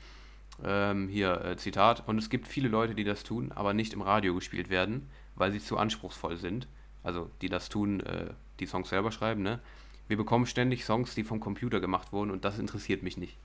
Ähm, 0.63 1.07
hier 1.07 1.43
äh, 1.43 1.57
Zitat, 1.57 2.07
und 2.07 2.17
es 2.17 2.29
gibt 2.29 2.47
viele 2.47 2.69
Leute, 2.69 2.93
die 2.93 3.03
das 3.03 3.23
tun, 3.23 3.51
aber 3.53 3.73
nicht 3.73 3.93
im 3.93 4.01
Radio 4.01 4.35
gespielt 4.35 4.69
werden, 4.69 5.09
weil 5.35 5.51
sie 5.51 5.59
zu 5.59 5.77
anspruchsvoll 5.77 6.37
sind. 6.37 6.67
Also 7.03 7.31
die 7.41 7.49
das 7.49 7.69
tun, 7.69 8.01
äh, 8.01 8.33
die 8.59 8.67
Songs 8.67 8.89
selber 8.89 9.11
schreiben, 9.11 9.41
ne? 9.41 9.59
Wir 10.07 10.17
bekommen 10.17 10.45
ständig 10.45 10.83
Songs, 10.83 11.15
die 11.15 11.23
vom 11.23 11.39
Computer 11.39 11.79
gemacht 11.79 12.11
wurden 12.11 12.31
und 12.31 12.43
das 12.43 12.59
interessiert 12.59 13.01
mich 13.01 13.17
nicht. 13.17 13.37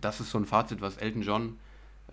Das 0.00 0.20
ist 0.20 0.30
so 0.30 0.38
ein 0.38 0.44
Fazit, 0.44 0.80
was 0.80 0.98
Elton 0.98 1.22
John 1.22 1.58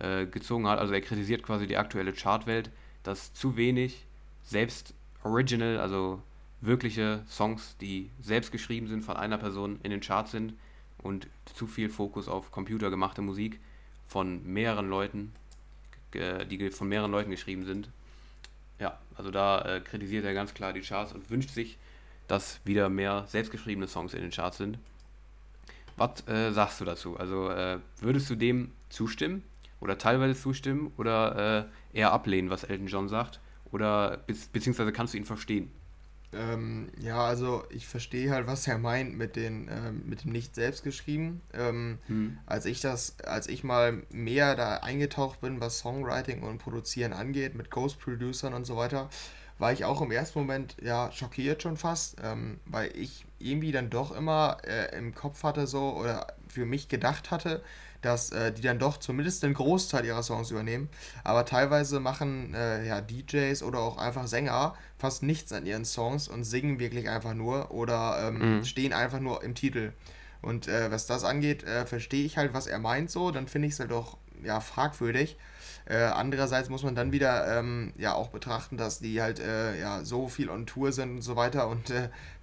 äh, 0.00 0.26
gezogen 0.26 0.66
hat. 0.66 0.78
Also 0.78 0.94
er 0.94 1.02
kritisiert 1.02 1.42
quasi 1.42 1.66
die 1.66 1.76
aktuelle 1.76 2.12
Chartwelt, 2.12 2.70
dass 3.02 3.34
zu 3.34 3.56
wenig 3.56 4.06
selbst 4.42 4.94
original, 5.22 5.78
also 5.78 6.22
wirkliche 6.60 7.22
Songs, 7.28 7.76
die 7.78 8.10
selbst 8.20 8.50
geschrieben 8.50 8.88
sind 8.88 9.02
von 9.02 9.16
einer 9.16 9.38
Person 9.38 9.78
in 9.82 9.90
den 9.90 10.00
Charts 10.00 10.30
sind 10.30 10.54
und 10.98 11.28
zu 11.54 11.66
viel 11.66 11.90
Fokus 11.90 12.28
auf 12.28 12.50
computergemachte 12.50 13.22
Musik 13.22 13.60
von 14.08 14.44
mehreren 14.44 14.88
Leuten, 14.88 15.32
die 16.14 16.70
von 16.70 16.88
mehreren 16.88 17.10
Leuten 17.10 17.30
geschrieben 17.30 17.64
sind. 17.64 17.88
Ja, 18.78 18.98
also 19.16 19.30
da 19.30 19.62
äh, 19.62 19.80
kritisiert 19.80 20.24
er 20.24 20.34
ganz 20.34 20.54
klar 20.54 20.72
die 20.72 20.80
Charts 20.80 21.12
und 21.12 21.30
wünscht 21.30 21.50
sich, 21.50 21.78
dass 22.28 22.60
wieder 22.64 22.88
mehr 22.88 23.24
selbstgeschriebene 23.28 23.88
Songs 23.88 24.14
in 24.14 24.20
den 24.20 24.30
Charts 24.30 24.58
sind. 24.58 24.78
Was 25.96 26.26
äh, 26.28 26.52
sagst 26.52 26.80
du 26.80 26.84
dazu? 26.84 27.16
Also 27.16 27.50
äh, 27.50 27.78
würdest 28.00 28.28
du 28.28 28.34
dem 28.34 28.72
zustimmen 28.90 29.42
oder 29.80 29.96
teilweise 29.96 30.38
zustimmen 30.38 30.92
oder 30.98 31.68
äh, 31.92 31.98
eher 31.98 32.12
ablehnen, 32.12 32.50
was 32.50 32.64
Elton 32.64 32.86
John 32.86 33.08
sagt? 33.08 33.40
Oder 33.72 34.18
be 34.26 34.34
beziehungsweise 34.52 34.92
kannst 34.92 35.14
du 35.14 35.18
ihn 35.18 35.24
verstehen? 35.24 35.70
Ähm, 36.32 36.88
ja, 36.98 37.24
also 37.24 37.64
ich 37.70 37.86
verstehe 37.86 38.30
halt, 38.30 38.46
was 38.46 38.66
er 38.66 38.78
meint 38.78 39.16
mit, 39.16 39.36
den, 39.36 39.68
ähm, 39.70 40.02
mit 40.06 40.24
dem 40.24 40.32
nicht 40.32 40.54
selbst 40.54 40.82
geschrieben. 40.82 41.40
Ähm, 41.54 41.98
hm. 42.06 42.38
Als 42.46 42.66
ich 42.66 42.80
das, 42.80 43.18
als 43.20 43.48
ich 43.48 43.64
mal 43.64 44.02
mehr 44.10 44.56
da 44.56 44.78
eingetaucht 44.78 45.40
bin, 45.40 45.60
was 45.60 45.78
Songwriting 45.78 46.42
und 46.42 46.58
Produzieren 46.58 47.12
angeht, 47.12 47.54
mit 47.54 47.70
Ghost-Producern 47.70 48.54
und 48.54 48.64
so 48.64 48.76
weiter, 48.76 49.08
war 49.58 49.72
ich 49.72 49.84
auch 49.84 50.02
im 50.02 50.10
ersten 50.10 50.38
Moment 50.38 50.76
ja 50.82 51.10
schockiert 51.12 51.62
schon 51.62 51.76
fast, 51.76 52.16
ähm, 52.22 52.60
weil 52.66 52.94
ich 52.94 53.24
irgendwie 53.38 53.72
dann 53.72 53.90
doch 53.90 54.14
immer 54.14 54.58
äh, 54.64 54.96
im 54.96 55.14
Kopf 55.14 55.42
hatte 55.42 55.66
so 55.66 55.96
oder 55.96 56.26
für 56.48 56.66
mich 56.66 56.88
gedacht 56.88 57.30
hatte, 57.30 57.62
dass 58.06 58.30
äh, 58.30 58.52
die 58.52 58.62
dann 58.62 58.78
doch 58.78 58.98
zumindest 58.98 59.44
einen 59.44 59.54
Großteil 59.54 60.04
ihrer 60.04 60.22
Songs 60.22 60.50
übernehmen. 60.50 60.88
Aber 61.24 61.44
teilweise 61.44 61.98
machen 61.98 62.54
äh, 62.54 62.86
ja, 62.86 63.00
DJs 63.00 63.62
oder 63.64 63.80
auch 63.80 63.98
einfach 63.98 64.28
Sänger 64.28 64.74
fast 64.96 65.24
nichts 65.24 65.52
an 65.52 65.66
ihren 65.66 65.84
Songs 65.84 66.28
und 66.28 66.44
singen 66.44 66.78
wirklich 66.78 67.08
einfach 67.10 67.34
nur 67.34 67.72
oder 67.72 68.28
ähm, 68.28 68.58
mhm. 68.58 68.64
stehen 68.64 68.92
einfach 68.92 69.18
nur 69.18 69.42
im 69.42 69.54
Titel. 69.54 69.92
Und 70.40 70.68
äh, 70.68 70.90
was 70.90 71.06
das 71.06 71.24
angeht, 71.24 71.64
äh, 71.64 71.84
verstehe 71.84 72.24
ich 72.24 72.36
halt, 72.36 72.54
was 72.54 72.68
er 72.68 72.78
meint 72.78 73.10
so, 73.10 73.32
dann 73.32 73.48
finde 73.48 73.66
ich 73.66 73.74
es 73.74 73.80
halt 73.80 73.90
auch 73.90 74.16
ja, 74.44 74.60
fragwürdig. 74.60 75.36
Äh, 75.86 75.96
andererseits 75.96 76.68
muss 76.68 76.84
man 76.84 76.94
dann 76.94 77.10
wieder 77.10 77.58
ähm, 77.58 77.92
ja 77.96 78.14
auch 78.14 78.28
betrachten, 78.28 78.76
dass 78.76 79.00
die 79.00 79.20
halt 79.20 79.40
äh, 79.40 79.80
ja 79.80 80.04
so 80.04 80.28
viel 80.28 80.48
on 80.48 80.66
Tour 80.66 80.92
sind 80.92 81.10
und 81.10 81.22
so 81.22 81.34
weiter. 81.34 81.66
Und 81.68 81.92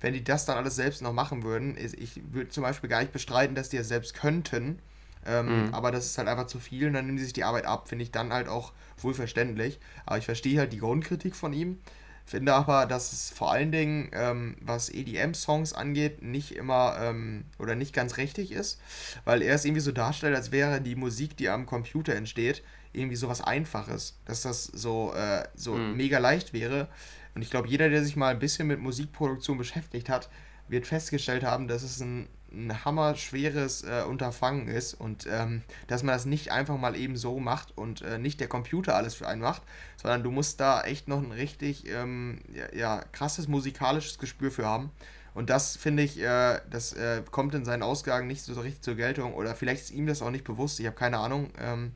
wenn 0.01 0.13
die 0.13 0.23
das 0.23 0.45
dann 0.45 0.57
alles 0.57 0.75
selbst 0.75 1.01
noch 1.01 1.13
machen 1.13 1.43
würden, 1.43 1.77
ich 1.77 2.21
würde 2.31 2.49
zum 2.49 2.63
Beispiel 2.63 2.89
gar 2.89 2.99
nicht 2.99 3.13
bestreiten, 3.13 3.55
dass 3.55 3.69
die 3.69 3.77
es 3.77 3.87
selbst 3.87 4.13
könnten. 4.13 4.79
Ähm, 5.25 5.67
mhm. 5.67 5.73
Aber 5.73 5.91
das 5.91 6.05
ist 6.05 6.17
halt 6.17 6.27
einfach 6.27 6.47
zu 6.47 6.59
viel 6.59 6.87
und 6.87 6.93
dann 6.93 7.05
nehmen 7.05 7.17
sie 7.17 7.25
sich 7.25 7.33
die 7.33 7.43
Arbeit 7.43 7.65
ab, 7.65 7.87
finde 7.87 8.03
ich 8.03 8.11
dann 8.11 8.33
halt 8.33 8.47
auch 8.47 8.73
wohlverständlich. 8.97 9.79
Aber 10.05 10.17
ich 10.17 10.25
verstehe 10.25 10.59
halt 10.59 10.73
die 10.73 10.79
Grundkritik 10.79 11.35
von 11.35 11.53
ihm. 11.53 11.79
Finde 12.25 12.53
aber, 12.53 12.85
dass 12.85 13.11
es 13.11 13.31
vor 13.31 13.51
allen 13.51 13.71
Dingen, 13.73 14.09
ähm, 14.13 14.55
was 14.61 14.89
EDM-Songs 14.89 15.73
angeht, 15.73 16.21
nicht 16.21 16.55
immer 16.55 16.95
ähm, 16.99 17.43
oder 17.59 17.75
nicht 17.75 17.93
ganz 17.93 18.15
richtig 18.15 18.53
ist, 18.53 18.79
weil 19.25 19.41
er 19.41 19.55
es 19.55 19.65
irgendwie 19.65 19.81
so 19.81 19.91
darstellt, 19.91 20.33
als 20.33 20.53
wäre 20.53 20.79
die 20.79 20.95
Musik, 20.95 21.35
die 21.35 21.49
am 21.49 21.65
Computer 21.65 22.15
entsteht, 22.15 22.63
irgendwie 22.93 23.17
so 23.17 23.27
was 23.27 23.41
Einfaches, 23.41 24.17
dass 24.23 24.41
das 24.41 24.63
so, 24.63 25.13
äh, 25.13 25.43
so 25.55 25.73
mhm. 25.73 25.97
mega 25.97 26.19
leicht 26.19 26.53
wäre. 26.53 26.87
Und 27.35 27.41
ich 27.41 27.49
glaube, 27.49 27.67
jeder, 27.67 27.89
der 27.89 28.03
sich 28.03 28.15
mal 28.15 28.29
ein 28.29 28.39
bisschen 28.39 28.67
mit 28.67 28.79
Musikproduktion 28.79 29.57
beschäftigt 29.57 30.07
hat, 30.07 30.29
wird 30.69 30.87
festgestellt 30.87 31.43
haben, 31.43 31.67
dass 31.67 31.83
es 31.83 31.99
ein 31.99 32.29
ein 32.53 32.85
hammerschweres 32.85 33.83
äh, 33.83 34.03
Unterfangen 34.07 34.67
ist 34.67 34.93
und 34.93 35.27
ähm, 35.29 35.63
dass 35.87 36.03
man 36.03 36.13
das 36.13 36.25
nicht 36.25 36.51
einfach 36.51 36.77
mal 36.77 36.95
eben 36.95 37.17
so 37.17 37.39
macht 37.39 37.77
und 37.77 38.01
äh, 38.01 38.17
nicht 38.17 38.39
der 38.39 38.47
Computer 38.47 38.95
alles 38.95 39.15
für 39.15 39.27
einen 39.27 39.41
macht, 39.41 39.63
sondern 39.97 40.23
du 40.23 40.31
musst 40.31 40.59
da 40.59 40.81
echt 40.83 41.07
noch 41.07 41.19
ein 41.19 41.31
richtig 41.31 41.89
ähm, 41.89 42.41
ja, 42.53 42.73
ja, 42.75 43.03
krasses 43.11 43.47
musikalisches 43.47 44.19
Gespür 44.19 44.51
für 44.51 44.65
haben. 44.65 44.91
Und 45.33 45.49
das 45.49 45.75
finde 45.75 46.03
ich, 46.03 46.21
äh, 46.21 46.59
das 46.69 46.93
äh, 46.93 47.23
kommt 47.31 47.55
in 47.55 47.65
seinen 47.65 47.81
Ausgaben 47.81 48.27
nicht 48.27 48.43
so 48.43 48.53
richtig 48.59 48.81
zur 48.81 48.95
Geltung 48.95 49.33
oder 49.33 49.55
vielleicht 49.55 49.83
ist 49.83 49.91
ihm 49.91 50.05
das 50.05 50.21
auch 50.21 50.29
nicht 50.29 50.43
bewusst, 50.43 50.79
ich 50.79 50.85
habe 50.85 50.95
keine 50.95 51.17
Ahnung. 51.17 51.49
Ähm, 51.59 51.93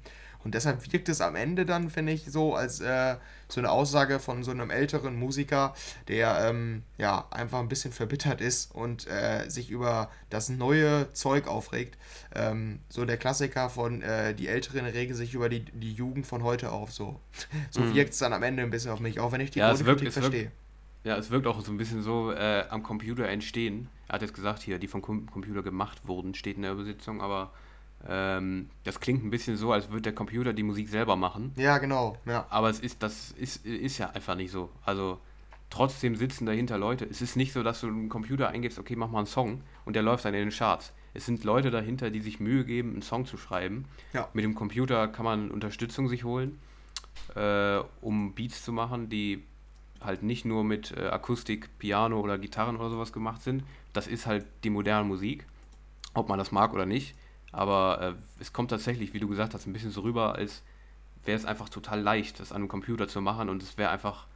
und 0.48 0.56
deshalb 0.56 0.94
wirkt 0.94 1.10
es 1.10 1.20
am 1.20 1.36
Ende 1.36 1.66
dann, 1.66 1.90
finde 1.90 2.14
ich, 2.14 2.32
so 2.32 2.56
als 2.56 2.80
äh, 2.80 3.18
so 3.50 3.60
eine 3.60 3.70
Aussage 3.70 4.18
von 4.18 4.46
so 4.46 4.52
einem 4.52 4.70
älteren 4.70 5.20
Musiker, 5.20 5.76
der 6.08 6.40
ähm, 6.40 6.84
ja 6.98 7.28
einfach 7.32 7.60
ein 7.60 7.68
bisschen 7.68 7.92
verbittert 7.92 8.40
ist 8.40 8.74
und 8.74 9.08
äh, 9.08 9.50
sich 9.50 9.70
über 9.70 10.10
das 10.30 10.48
neue 10.48 11.12
Zeug 11.12 11.48
aufregt. 11.48 11.98
Ähm, 12.34 12.80
so 12.88 13.04
der 13.04 13.18
Klassiker 13.18 13.70
von 13.70 14.02
äh, 14.02 14.34
die 14.36 14.48
Älteren 14.48 14.86
regen 14.86 15.14
sich 15.16 15.34
über 15.34 15.50
die, 15.50 15.66
die 15.66 15.92
Jugend 15.92 16.26
von 16.26 16.44
heute 16.44 16.72
auf. 16.72 16.94
So, 16.94 17.20
so 17.70 17.82
mhm. 17.82 17.94
wirkt 17.94 18.14
es 18.14 18.20
dann 18.20 18.32
am 18.32 18.44
Ende 18.44 18.64
ein 18.64 18.70
bisschen 18.70 18.92
auf 18.92 19.02
mich, 19.02 19.20
auch 19.20 19.34
wenn 19.34 19.42
ich 19.42 19.52
die 19.52 19.60
ja, 19.60 19.74
Kritik 19.74 20.14
verstehe. 20.14 20.50
Ja, 21.04 21.18
es 21.18 21.30
wirkt 21.30 21.46
auch 21.46 21.60
so 21.60 21.74
ein 21.74 21.78
bisschen 21.78 22.04
so 22.04 22.32
äh, 22.32 22.64
am 22.70 22.84
Computer 22.84 23.28
entstehen. 23.28 23.90
Er 24.08 24.14
hat 24.14 24.22
jetzt 24.22 24.34
gesagt, 24.34 24.62
hier, 24.62 24.80
die 24.80 24.88
vom 24.88 25.02
Computer 25.02 25.62
gemacht 25.62 26.04
wurden, 26.06 26.36
steht 26.36 26.56
in 26.56 26.62
der 26.62 26.72
Übersetzung, 26.72 27.20
aber 27.22 27.52
ähm, 28.08 28.70
das 28.84 29.00
klingt 29.00 29.24
ein 29.24 29.30
bisschen 29.30 29.58
so, 29.58 29.72
als 29.72 29.90
würde 29.90 30.04
der 30.04 30.14
Computer 30.14 30.54
die 30.54 30.64
Musik 30.64 30.90
selber 30.90 31.16
machen. 31.16 31.54
Ja, 31.56 31.78
genau. 31.78 32.18
Ja. 32.26 32.46
Aber 32.50 32.70
es 32.70 32.80
ist, 32.80 33.02
das 33.02 33.32
ist, 33.32 33.66
ist 33.66 33.98
ja 33.98 34.10
einfach 34.12 34.36
nicht 34.36 34.52
so. 34.52 34.70
Also 34.86 35.20
trotzdem 35.70 36.16
sitzen 36.16 36.46
dahinter 36.46 36.78
Leute. 36.78 37.06
Es 37.06 37.22
ist 37.22 37.36
nicht 37.36 37.54
so, 37.54 37.64
dass 37.64 37.82
du 37.82 37.88
einen 37.88 38.10
Computer 38.10 38.50
eingibst, 38.50 38.80
okay, 38.80 38.96
mach 38.96 39.10
mal 39.10 39.20
einen 39.20 39.28
Song 39.28 39.62
und 39.86 39.96
der 39.96 40.04
läuft 40.04 40.26
dann 40.26 40.34
in 40.34 40.42
den 40.42 40.52
Charts. 40.52 40.94
Es 41.14 41.26
sind 41.26 41.44
Leute 41.44 41.72
dahinter, 41.72 42.12
die 42.12 42.22
sich 42.22 42.40
Mühe 42.40 42.64
geben, 42.64 42.92
einen 42.92 43.02
Song 43.02 43.26
zu 43.26 43.38
schreiben. 43.38 43.86
Ja. 44.14 44.30
Mit 44.34 44.46
dem 44.46 44.54
Computer 44.54 45.08
kann 45.08 45.26
man 45.26 45.50
Unterstützung 45.50 46.08
sich 46.08 46.24
holen, 46.24 46.60
äh, 47.36 47.80
um 48.02 48.36
Beats 48.36 48.64
zu 48.64 48.72
machen, 48.72 49.10
die 49.10 49.44
halt 50.00 50.22
nicht 50.22 50.46
nur 50.46 50.64
mit 50.64 50.96
äh, 50.96 51.08
Akustik, 51.08 51.70
Piano 51.80 52.20
oder 52.20 52.38
Gitarren 52.38 52.78
oder 52.78 52.92
sowas 52.92 53.12
gemacht 53.12 53.42
sind. 53.42 53.64
Das 53.94 54.08
ist 54.08 54.28
halt 54.28 54.46
die 54.64 54.70
moderne 54.70 55.08
Musik, 55.08 55.48
ob 56.14 56.30
man 56.30 56.38
das 56.38 56.52
mag 56.52 56.74
oder 56.74 56.86
nicht. 56.86 57.16
Aber 57.58 58.00
äh, 58.02 58.14
es 58.40 58.54
kommt 58.54 58.70
tatsächlich, 58.70 59.16
wie 59.16 59.20
du 59.20 59.28
gesagt 59.28 59.56
hast, 59.56 59.66
ein 59.66 59.74
bisschen 59.74 59.90
so 59.90 60.02
rüber, 60.02 60.36
als 60.36 60.62
wäre 61.26 61.36
es 61.36 61.44
einfach 61.44 61.70
total 61.70 62.00
leicht, 62.00 62.40
das 62.40 62.52
an 62.52 62.58
einem 62.58 62.68
Computer 62.68 63.08
zu 63.08 63.20
machen 63.20 63.50
und 63.50 63.64
es 63.64 63.80
wäre 63.80 63.90
einfach, 63.90 64.28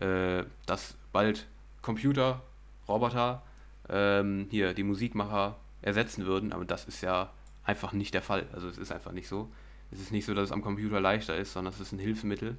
äh, 0.00 0.44
dass 0.66 0.94
bald 1.14 1.46
Computer, 1.80 2.42
Roboter, 2.86 3.42
ähm, 3.88 4.48
hier 4.50 4.74
die 4.74 4.82
Musikmacher 4.82 5.56
ersetzen 5.80 6.26
würden, 6.26 6.52
aber 6.52 6.66
das 6.66 6.84
ist 6.84 7.00
ja 7.00 7.30
einfach 7.64 7.94
nicht 7.94 8.12
der 8.12 8.20
Fall. 8.20 8.46
Also 8.52 8.68
es 8.68 8.76
ist 8.76 8.92
einfach 8.92 9.12
nicht 9.12 9.28
so. 9.28 9.50
Es 9.90 9.98
ist 9.98 10.12
nicht 10.12 10.26
so, 10.26 10.34
dass 10.34 10.44
es 10.44 10.52
am 10.52 10.60
Computer 10.60 11.00
leichter 11.00 11.34
ist, 11.34 11.54
sondern 11.54 11.72
es 11.72 11.80
ist 11.80 11.92
ein 11.92 11.98
Hilfsmittel, 11.98 12.58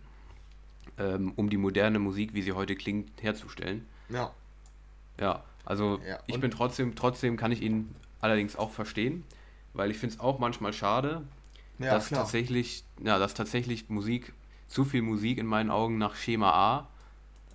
ähm, 0.97 1.33
um 1.35 1.51
die 1.51 1.57
moderne 1.57 1.99
Musik, 1.99 2.33
wie 2.33 2.41
sie 2.41 2.53
heute 2.53 2.75
klingt, 2.75 3.21
herzustellen. 3.21 3.85
Ja. 4.09 4.31
Ja, 5.19 5.43
also 5.65 6.01
ja, 6.03 6.17
ich 6.25 6.39
bin 6.39 6.49
trotzdem, 6.49 6.95
trotzdem 6.95 7.37
kann 7.37 7.51
ich 7.51 7.61
ihn 7.61 7.93
allerdings 8.21 8.55
auch 8.55 8.71
verstehen 8.71 9.23
weil 9.73 9.91
ich 9.91 9.97
finde 9.97 10.15
es 10.15 10.21
auch 10.21 10.39
manchmal 10.39 10.73
schade, 10.73 11.23
ja, 11.79 11.91
dass 11.91 12.07
klar. 12.07 12.21
tatsächlich, 12.21 12.83
ja, 13.03 13.17
dass 13.19 13.33
tatsächlich 13.33 13.89
Musik, 13.89 14.33
zu 14.67 14.85
viel 14.85 15.01
Musik 15.01 15.37
in 15.37 15.45
meinen 15.45 15.69
Augen 15.69 15.97
nach 15.97 16.15
Schema 16.15 16.51
A 16.51 16.87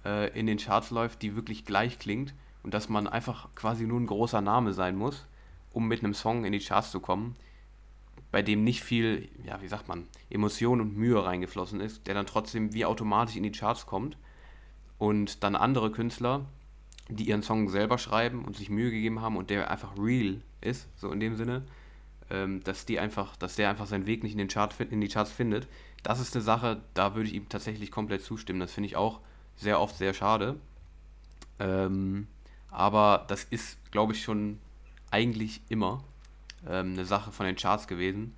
äh, 0.05 0.39
in 0.39 0.47
den 0.47 0.59
Charts 0.59 0.91
läuft, 0.91 1.23
die 1.23 1.35
wirklich 1.35 1.65
gleich 1.65 1.99
klingt 1.99 2.35
und 2.63 2.75
dass 2.75 2.89
man 2.89 3.07
einfach 3.07 3.49
quasi 3.55 3.87
nur 3.87 4.01
ein 4.01 4.07
großer 4.07 4.41
Name 4.41 4.73
sein 4.73 4.97
muss, 4.97 5.27
um 5.73 5.89
mit 5.89 6.05
einem 6.05 6.15
Song 6.15 6.45
in 6.45 6.53
die 6.53 6.61
Charts 6.61 6.91
zu 6.91 7.01
kommen, 7.01 7.37
bei 8.31 8.43
dem 8.43 8.63
nicht 8.63 8.83
viel, 8.83 9.29
ja, 9.45 9.61
wie 9.63 9.69
sagt 9.69 9.89
man, 9.89 10.07
Emotion 10.31 10.81
und 10.81 10.97
Mühe 10.97 11.25
reingeflossen 11.25 11.81
ist, 11.81 12.07
der 12.07 12.15
dann 12.15 12.27
trotzdem 12.27 12.75
wie 12.75 12.85
automatisch 12.85 13.37
in 13.37 13.43
die 13.43 13.53
Charts 13.53 13.87
kommt 13.87 14.17
und 14.99 15.43
dann 15.43 15.57
andere 15.57 15.91
Künstler, 15.91 16.45
die 17.09 17.29
ihren 17.29 17.43
Song 17.43 17.69
selber 17.69 17.97
schreiben 17.97 18.45
und 18.45 18.57
sich 18.57 18.69
Mühe 18.69 18.91
gegeben 18.91 19.23
haben 19.23 19.37
und 19.37 19.51
der 19.51 19.71
einfach 19.71 19.97
real 19.99 20.43
ist, 20.61 20.89
so 20.97 21.11
in 21.11 21.21
dem 21.21 21.37
Sinne, 21.37 21.63
ähm, 22.31 22.63
dass 22.65 22.87
die 22.87 22.99
einfach, 22.99 23.37
dass 23.37 23.57
der 23.57 23.71
einfach 23.71 23.87
seinen 23.87 24.07
Weg 24.07 24.23
nicht 24.23 24.33
in, 24.33 24.39
den 24.39 24.49
Chart, 24.49 24.75
in 24.81 25.01
die 25.01 25.09
Charts 25.09 25.31
findet. 25.31 25.67
Das 26.03 26.21
ist 26.21 26.35
eine 26.35 26.43
Sache, 26.43 26.81
da 26.95 27.15
würde 27.15 27.29
ich 27.29 27.35
ihm 27.35 27.49
tatsächlich 27.49 27.91
komplett 27.91 28.23
zustimmen. 28.23 28.61
Das 28.61 28.73
finde 28.73 28.87
ich 28.87 28.97
auch 28.97 29.21
sehr 29.57 29.81
oft 29.81 29.97
sehr 29.97 30.15
schade. 30.15 30.57
Ähm, 31.59 32.29
aber 32.71 33.25
das 33.29 33.45
ist, 33.45 33.79
glaube 33.91 34.13
ich, 34.13 34.23
schon 34.23 34.59
eigentlich 35.11 35.61
immer 35.69 36.05
ähm, 36.67 36.93
eine 36.93 37.05
Sache 37.05 37.33
von 37.33 37.47
den 37.47 37.57
Charts 37.57 37.87
gewesen. 37.87 38.35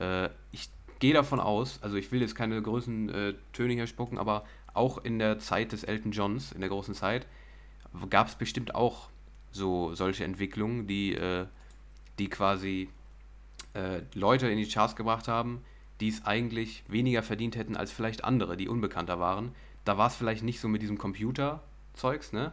Äh, 0.00 0.30
ich 0.52 0.68
gehe 0.98 1.14
davon 1.14 1.40
aus, 1.40 1.82
also 1.82 1.96
ich 1.96 2.10
will 2.10 2.20
jetzt 2.20 2.34
keine 2.34 2.60
großen 2.60 3.08
äh, 3.10 3.34
Töne 3.52 3.74
hier 3.74 3.86
spucken, 3.86 4.18
aber 4.18 4.44
auch 4.74 4.98
in 5.04 5.18
der 5.18 5.38
Zeit 5.38 5.72
des 5.72 5.84
Elton 5.84 6.12
Johns, 6.12 6.52
in 6.52 6.60
der 6.60 6.68
großen 6.68 6.94
Zeit, 6.94 7.26
gab 8.10 8.28
es 8.28 8.34
bestimmt 8.34 8.74
auch 8.74 9.08
so 9.52 9.94
solche 9.94 10.24
Entwicklungen, 10.24 10.86
die, 10.86 11.14
äh, 11.14 11.46
die 12.18 12.28
quasi 12.28 12.88
äh, 13.76 14.02
Leute 14.14 14.48
in 14.48 14.58
die 14.58 14.68
Charts 14.68 14.96
gebracht 14.96 15.28
haben, 15.28 15.62
die 16.00 16.08
es 16.08 16.24
eigentlich 16.24 16.84
weniger 16.88 17.22
verdient 17.22 17.56
hätten 17.56 17.76
als 17.76 17.92
vielleicht 17.92 18.24
andere, 18.24 18.56
die 18.56 18.68
unbekannter 18.68 19.20
waren. 19.20 19.52
Da 19.84 19.98
war 19.98 20.08
es 20.08 20.16
vielleicht 20.16 20.42
nicht 20.42 20.60
so 20.60 20.68
mit 20.68 20.82
diesem 20.82 20.98
Computer-Zeugs, 20.98 22.32
ne? 22.32 22.52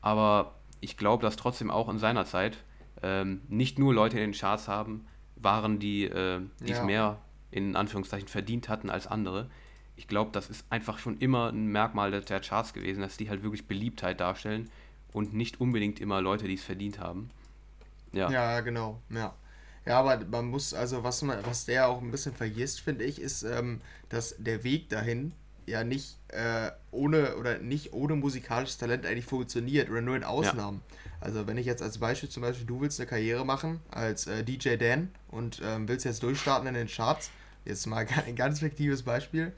Aber 0.00 0.54
ich 0.80 0.96
glaube, 0.96 1.22
dass 1.22 1.36
trotzdem 1.36 1.70
auch 1.70 1.88
in 1.88 1.98
seiner 1.98 2.24
Zeit 2.24 2.58
ähm, 3.02 3.42
nicht 3.48 3.78
nur 3.78 3.94
Leute 3.94 4.18
in 4.18 4.30
den 4.30 4.38
Charts 4.38 4.68
haben, 4.68 5.06
waren, 5.36 5.78
die 5.78 6.04
äh, 6.04 6.40
es 6.62 6.78
ja. 6.78 6.84
mehr 6.84 7.18
in 7.50 7.76
Anführungszeichen 7.76 8.28
verdient 8.28 8.68
hatten 8.68 8.90
als 8.90 9.06
andere. 9.06 9.50
Ich 9.96 10.08
glaube, 10.08 10.30
das 10.32 10.48
ist 10.48 10.64
einfach 10.70 10.98
schon 10.98 11.18
immer 11.18 11.50
ein 11.50 11.66
Merkmal 11.66 12.10
der 12.10 12.40
Charts 12.40 12.72
gewesen, 12.72 13.00
dass 13.00 13.16
die 13.16 13.28
halt 13.28 13.42
wirklich 13.42 13.66
Beliebtheit 13.66 14.20
darstellen 14.20 14.70
und 15.12 15.34
nicht 15.34 15.60
unbedingt 15.60 16.00
immer 16.00 16.20
Leute, 16.20 16.48
die 16.48 16.54
es 16.54 16.64
verdient 16.64 16.98
haben. 16.98 17.30
Ja. 18.12 18.30
Ja, 18.30 18.60
genau. 18.60 19.00
Ja. 19.10 19.34
Ja, 19.84 19.98
aber 19.98 20.24
man 20.24 20.46
muss, 20.46 20.74
also 20.74 21.02
was 21.02 21.22
man, 21.22 21.44
was 21.44 21.64
der 21.64 21.88
auch 21.88 22.00
ein 22.00 22.10
bisschen 22.10 22.34
vergisst, 22.34 22.80
finde 22.80 23.04
ich, 23.04 23.20
ist, 23.20 23.42
ähm, 23.42 23.80
dass 24.08 24.36
der 24.38 24.62
Weg 24.64 24.88
dahin 24.88 25.32
ja 25.66 25.84
nicht 25.84 26.18
äh, 26.28 26.70
ohne 26.90 27.36
oder 27.36 27.58
nicht 27.58 27.92
ohne 27.92 28.16
musikalisches 28.16 28.78
Talent 28.78 29.06
eigentlich 29.06 29.26
funktioniert 29.26 29.90
oder 29.90 30.00
nur 30.00 30.16
in 30.16 30.24
Ausnahmen. 30.24 30.82
Ja. 30.88 31.26
Also 31.26 31.46
wenn 31.46 31.56
ich 31.56 31.66
jetzt 31.66 31.82
als 31.82 31.98
Beispiel 31.98 32.28
zum 32.28 32.42
Beispiel, 32.42 32.66
du 32.66 32.80
willst 32.80 33.00
eine 33.00 33.08
Karriere 33.08 33.44
machen 33.44 33.80
als 33.90 34.26
äh, 34.26 34.44
DJ 34.44 34.76
Dan 34.76 35.10
und 35.28 35.60
ähm, 35.64 35.88
willst 35.88 36.04
jetzt 36.04 36.22
durchstarten 36.22 36.66
in 36.68 36.74
den 36.74 36.88
Charts, 36.88 37.30
jetzt 37.64 37.86
mal 37.86 38.06
ein 38.26 38.36
ganz 38.36 38.60
fiktives 38.60 39.02
Beispiel, 39.02 39.52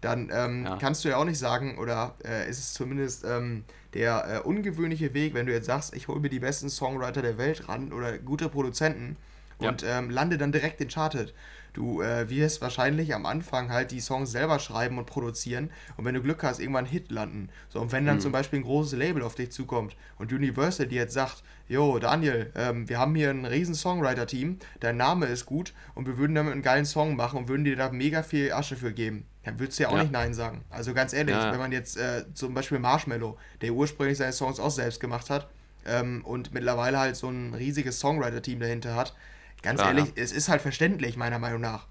dann 0.00 0.30
ähm, 0.32 0.64
ja. 0.64 0.76
kannst 0.76 1.04
du 1.04 1.08
ja 1.08 1.16
auch 1.16 1.24
nicht 1.24 1.38
sagen, 1.38 1.76
oder 1.78 2.14
äh, 2.24 2.48
ist 2.48 2.58
es 2.58 2.72
zumindest 2.72 3.24
ähm, 3.24 3.64
der 3.94 4.42
äh, 4.44 4.46
ungewöhnliche 4.46 5.12
Weg, 5.12 5.34
wenn 5.34 5.46
du 5.46 5.52
jetzt 5.52 5.66
sagst, 5.66 5.94
ich 5.94 6.06
hole 6.06 6.20
mir 6.20 6.28
die 6.28 6.38
besten 6.38 6.70
Songwriter 6.70 7.22
der 7.22 7.36
Welt 7.36 7.68
ran 7.68 7.92
oder 7.92 8.16
gute 8.18 8.48
Produzenten 8.48 9.16
und 9.58 9.82
ja. 9.82 9.98
ähm, 9.98 10.10
lande 10.10 10.38
dann 10.38 10.52
direkt 10.52 10.80
in 10.80 10.88
Charted. 10.88 11.34
Du 11.72 12.02
äh, 12.02 12.28
wirst 12.28 12.60
wahrscheinlich 12.60 13.14
am 13.14 13.26
Anfang 13.26 13.70
halt 13.70 13.90
die 13.90 14.00
Songs 14.00 14.32
selber 14.32 14.58
schreiben 14.58 14.98
und 14.98 15.06
produzieren 15.06 15.70
und 15.96 16.04
wenn 16.04 16.14
du 16.14 16.22
Glück 16.22 16.42
hast, 16.42 16.58
irgendwann 16.60 16.86
Hit 16.86 17.10
landen. 17.10 17.50
So, 17.68 17.80
und 17.80 17.92
wenn 17.92 18.06
dann 18.06 18.16
mhm. 18.16 18.20
zum 18.20 18.32
Beispiel 18.32 18.58
ein 18.58 18.64
großes 18.64 18.98
Label 18.98 19.22
auf 19.22 19.34
dich 19.34 19.52
zukommt 19.52 19.94
und 20.18 20.32
Universal 20.32 20.86
dir 20.86 21.02
jetzt 21.02 21.14
sagt, 21.14 21.42
Jo, 21.68 21.98
Daniel, 21.98 22.50
ähm, 22.56 22.88
wir 22.88 22.98
haben 22.98 23.14
hier 23.14 23.28
ein 23.28 23.44
riesen 23.44 23.74
Songwriter-Team, 23.74 24.58
dein 24.80 24.96
Name 24.96 25.26
ist 25.26 25.44
gut 25.44 25.74
und 25.94 26.06
wir 26.06 26.16
würden 26.16 26.34
damit 26.34 26.52
einen 26.52 26.62
geilen 26.62 26.86
Song 26.86 27.14
machen 27.14 27.40
und 27.40 27.48
würden 27.48 27.64
dir 27.64 27.76
da 27.76 27.90
mega 27.90 28.22
viel 28.22 28.52
Asche 28.52 28.74
für 28.74 28.92
geben. 28.92 29.26
Dann 29.44 29.60
würdest 29.60 29.78
du 29.78 29.82
ja 29.82 29.90
auch 29.90 29.96
ja. 29.96 30.02
nicht 30.02 30.12
Nein 30.12 30.32
sagen. 30.32 30.64
Also 30.70 30.94
ganz 30.94 31.12
ehrlich, 31.12 31.34
ja. 31.34 31.52
wenn 31.52 31.58
man 31.58 31.70
jetzt 31.70 31.98
äh, 31.98 32.24
zum 32.32 32.54
Beispiel 32.54 32.78
Marshmallow, 32.78 33.38
der 33.60 33.72
ursprünglich 33.72 34.16
seine 34.16 34.32
Songs 34.32 34.58
auch 34.58 34.70
selbst 34.70 34.98
gemacht 34.98 35.28
hat 35.28 35.48
ähm, 35.86 36.24
und 36.24 36.54
mittlerweile 36.54 36.98
halt 36.98 37.16
so 37.16 37.28
ein 37.28 37.52
riesiges 37.52 38.00
Songwriter-Team 38.00 38.60
dahinter 38.60 38.96
hat, 38.96 39.14
ganz 39.62 39.80
Klar, 39.80 39.94
ehrlich, 39.94 40.08
ja. 40.16 40.22
es 40.22 40.32
ist 40.32 40.48
halt 40.48 40.62
verständlich, 40.62 41.16
meiner 41.16 41.38
Meinung 41.38 41.60
nach. 41.60 41.86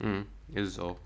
Mhm, 0.00 0.26
ist 0.52 0.68
es 0.68 0.78
auch. 0.78 0.96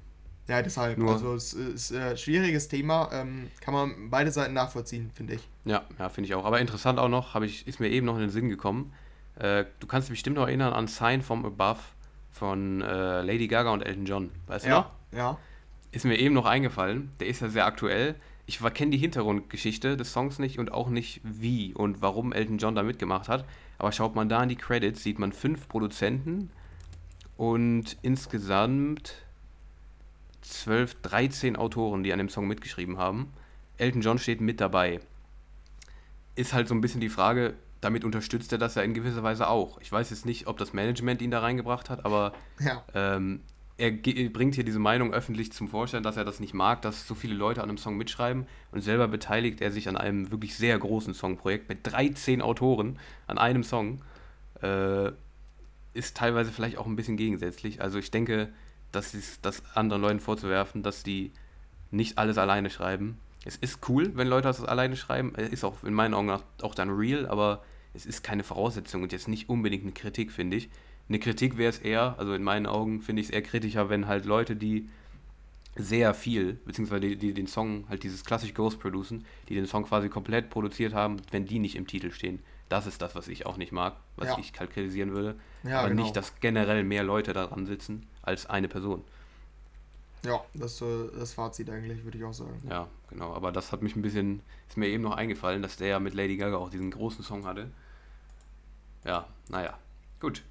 Ja, 0.48 0.62
deshalb. 0.62 0.98
Nur. 0.98 1.12
Also 1.12 1.35
es 1.35 1.55
ist 1.55 1.92
ein 1.92 2.12
äh, 2.12 2.16
schwieriges 2.16 2.68
Thema, 2.68 3.11
ähm, 3.12 3.50
kann 3.61 3.74
man 3.74 4.11
beide 4.11 4.31
Seiten 4.31 4.55
nachvollziehen, 4.55 5.11
finde 5.14 5.35
ich. 5.35 5.48
Ja, 5.64 5.83
ja, 5.98 6.09
finde 6.09 6.29
ich 6.29 6.35
auch. 6.35 6.44
Aber 6.44 6.61
interessant 6.61 6.98
auch 6.98 7.09
noch, 7.09 7.40
ich, 7.42 7.66
ist 7.66 7.81
mir 7.81 7.88
eben 7.88 8.07
noch 8.07 8.14
in 8.14 8.20
den 8.20 8.31
Sinn 8.31 8.48
gekommen. 8.48 8.92
Äh, 9.37 9.64
du 9.81 9.87
kannst 9.87 10.09
dich 10.09 10.12
bestimmt 10.12 10.37
noch 10.37 10.46
erinnern 10.46 10.72
an 10.72 10.87
Sign 10.87 11.22
from 11.22 11.44
Above 11.44 11.81
von 12.31 12.81
äh, 12.83 13.22
Lady 13.22 13.48
Gaga 13.48 13.70
und 13.70 13.83
Elton 13.83 14.07
John. 14.07 14.31
Weißt 14.46 14.66
du 14.66 14.70
ja, 14.70 14.79
noch? 14.79 14.90
Ja. 15.18 15.38
Ist 15.90 16.05
mir 16.05 16.16
eben 16.16 16.35
noch 16.35 16.46
eingefallen. 16.46 17.11
Der 17.18 17.26
ist 17.26 17.40
ja 17.40 17.48
sehr 17.48 17.66
aktuell. 17.66 18.14
Ich 18.46 18.61
kenne 18.74 18.92
die 18.92 18.98
Hintergrundgeschichte 18.98 19.96
des 19.96 20.12
Songs 20.12 20.38
nicht 20.38 20.59
und 20.61 20.70
auch 20.70 20.88
nicht, 20.88 21.20
wie 21.24 21.74
und 21.74 22.02
warum 22.02 22.33
Elton 22.33 22.59
John 22.59 22.76
da 22.76 22.85
mitgemacht 22.85 23.29
hat. 23.29 23.44
Aber 23.78 23.92
schaut 23.92 24.14
man 24.14 24.28
da 24.28 24.42
in 24.42 24.48
die 24.48 24.56
Credits, 24.56 25.02
sieht 25.02 25.18
man 25.18 25.32
fünf 25.32 25.68
Produzenten 25.68 26.50
und 27.36 27.96
insgesamt 28.02 29.14
12, 30.42 31.02
13 31.02 31.56
Autoren, 31.56 32.02
die 32.02 32.12
an 32.12 32.18
dem 32.18 32.28
Song 32.28 32.46
mitgeschrieben 32.46 32.98
haben. 32.98 33.32
Elton 33.78 34.00
John 34.00 34.18
steht 34.18 34.40
mit 34.40 34.60
dabei. 34.60 35.00
Ist 36.34 36.52
halt 36.52 36.68
so 36.68 36.74
ein 36.74 36.80
bisschen 36.80 37.00
die 37.00 37.08
Frage, 37.08 37.54
damit 37.80 38.04
unterstützt 38.04 38.52
er 38.52 38.58
das 38.58 38.74
ja 38.74 38.82
in 38.82 38.94
gewisser 38.94 39.22
Weise 39.22 39.48
auch. 39.48 39.80
Ich 39.80 39.92
weiß 39.92 40.10
jetzt 40.10 40.24
nicht, 40.24 40.46
ob 40.46 40.56
das 40.56 40.72
Management 40.72 41.20
ihn 41.20 41.30
da 41.30 41.40
reingebracht 41.40 41.90
hat, 41.90 42.04
aber 42.04 42.32
ja. 42.60 42.82
ähm, 42.94 43.40
er 43.78 43.90
bringt 43.92 44.54
hier 44.54 44.64
diese 44.64 44.78
Meinung 44.78 45.12
öffentlich 45.12 45.52
zum 45.52 45.68
Vorschein, 45.68 46.02
dass 46.02 46.16
er 46.16 46.24
das 46.24 46.40
nicht 46.40 46.54
mag, 46.54 46.80
dass 46.82 47.06
so 47.06 47.14
viele 47.14 47.34
Leute 47.34 47.62
an 47.62 47.68
einem 47.68 47.78
Song 47.78 47.96
mitschreiben 47.96 48.46
und 48.72 48.80
selber 48.80 49.06
beteiligt 49.06 49.60
er 49.60 49.70
sich 49.70 49.88
an 49.88 49.96
einem 49.98 50.30
wirklich 50.30 50.56
sehr 50.56 50.78
großen 50.78 51.12
Songprojekt 51.12 51.68
mit 51.68 51.80
13 51.82 52.40
Autoren 52.40 52.98
an 53.26 53.36
einem 53.38 53.64
Song. 53.64 54.00
Äh, 54.62 55.12
ist 55.92 56.16
teilweise 56.16 56.52
vielleicht 56.52 56.78
auch 56.78 56.86
ein 56.86 56.96
bisschen 56.96 57.16
gegensätzlich. 57.16 57.80
Also 57.80 57.98
ich 57.98 58.10
denke, 58.10 58.48
dass 58.92 59.14
es 59.14 59.40
das 59.40 59.62
anderen 59.74 60.02
Leuten 60.02 60.20
vorzuwerfen, 60.20 60.82
dass 60.82 61.02
die 61.02 61.32
nicht 61.90 62.18
alles 62.18 62.38
alleine 62.38 62.70
schreiben. 62.70 63.18
Es 63.44 63.56
ist 63.56 63.88
cool, 63.88 64.10
wenn 64.14 64.28
Leute 64.28 64.48
das 64.48 64.64
alleine 64.64 64.96
schreiben. 64.96 65.32
Es 65.36 65.48
ist 65.50 65.64
auch 65.64 65.84
in 65.84 65.94
meinen 65.94 66.14
Augen 66.14 66.30
auch 66.30 66.74
dann 66.74 66.90
real, 66.90 67.26
aber 67.26 67.62
es 67.94 68.04
ist 68.04 68.22
keine 68.22 68.42
Voraussetzung 68.42 69.02
und 69.02 69.12
jetzt 69.12 69.28
nicht 69.28 69.48
unbedingt 69.48 69.84
eine 69.84 69.92
Kritik, 69.92 70.32
finde 70.32 70.58
ich. 70.58 70.68
Eine 71.09 71.19
Kritik 71.19 71.57
wäre 71.57 71.71
es 71.71 71.79
eher, 71.79 72.16
also 72.19 72.35
in 72.35 72.42
meinen 72.42 72.66
Augen 72.66 73.01
finde 73.01 73.23
ich 73.23 73.29
es 73.29 73.33
eher 73.33 73.42
kritischer, 73.42 73.88
wenn 73.88 74.09
halt 74.09 74.25
Leute, 74.25 74.57
die 74.57 74.88
sehr 75.77 76.14
viel, 76.14 76.55
beziehungsweise 76.64 77.03
die, 77.03 77.16
die, 77.16 77.35
den 77.35 77.47
Song, 77.47 77.85
halt 77.88 78.03
dieses 78.03 78.25
klassisch 78.25 78.55
Ghost 78.55 78.81
producen, 78.81 79.25
die 79.49 79.55
den 79.55 79.66
Song 79.66 79.85
quasi 79.85 80.09
komplett 80.09 80.51
produziert 80.51 80.95
haben, 80.95 81.19
wenn 81.31 81.47
die 81.47 81.59
nicht 81.59 81.77
im 81.77 81.87
Titel 81.87 82.11
stehen. 82.11 82.40
Das 82.69 82.87
ist 82.87 83.01
das, 83.03 83.14
was 83.14 83.29
ich 83.29 83.47
auch 83.47 83.59
nicht 83.59 83.73
mag, 83.73 83.95
was 84.16 84.29
ja. 84.29 84.38
ich 84.38 84.53
halt 84.59 84.71
kritisieren 84.73 85.12
würde. 85.12 85.37
Ja, 85.62 85.81
aber 85.81 85.90
genau. 85.90 86.03
nicht, 86.03 86.16
dass 86.16 86.40
generell 86.40 86.83
mehr 86.83 87.05
Leute 87.05 87.33
daran 87.33 87.66
sitzen 87.66 88.07
als 88.23 88.47
eine 88.47 88.69
Person. 88.69 89.05
Ja, 90.25 90.45
das 90.55 90.73
ist 90.73 90.79
so 90.79 91.07
das 91.09 91.35
Fazit 91.35 91.71
eigentlich, 91.71 92.03
würde 92.03 92.19
ich 92.19 92.25
auch 92.25 92.33
sagen. 92.33 92.61
Ja, 92.69 92.88
genau. 93.11 93.33
Aber 93.35 93.53
das 93.53 93.71
hat 93.71 93.83
mich 93.83 93.95
ein 93.95 94.03
bisschen, 94.03 94.40
ist 94.69 94.77
mir 94.77 94.88
eben 94.88 95.05
noch 95.05 95.16
eingefallen, 95.16 95.62
dass 95.62 95.77
der 95.77 95.88
ja 95.88 96.01
mit 96.01 96.14
Lady 96.14 96.37
Gaga 96.37 96.57
auch 96.57 96.71
diesen 96.71 96.90
großen 96.90 97.23
Song 97.23 97.45
hatte. 97.45 97.71
Ja, 99.05 99.29
naja. 99.49 99.79
Gut. 100.21 100.42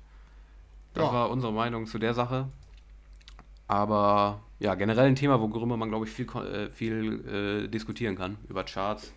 Das 0.95 1.03
ja. 1.03 1.13
war 1.13 1.29
unsere 1.29 1.51
Meinung 1.51 1.85
zu 1.85 1.99
der 1.99 2.13
Sache. 2.13 2.47
Aber 3.67 4.41
ja, 4.59 4.75
generell 4.75 5.07
ein 5.07 5.15
Thema, 5.15 5.39
worüber 5.39 5.77
man, 5.77 5.89
glaube 5.89 6.05
ich, 6.05 6.11
viel, 6.11 6.27
äh, 6.37 6.69
viel 6.69 7.65
äh, 7.65 7.67
diskutieren 7.67 8.15
kann. 8.15 8.37
Über 8.47 8.63
Charts 8.63 9.11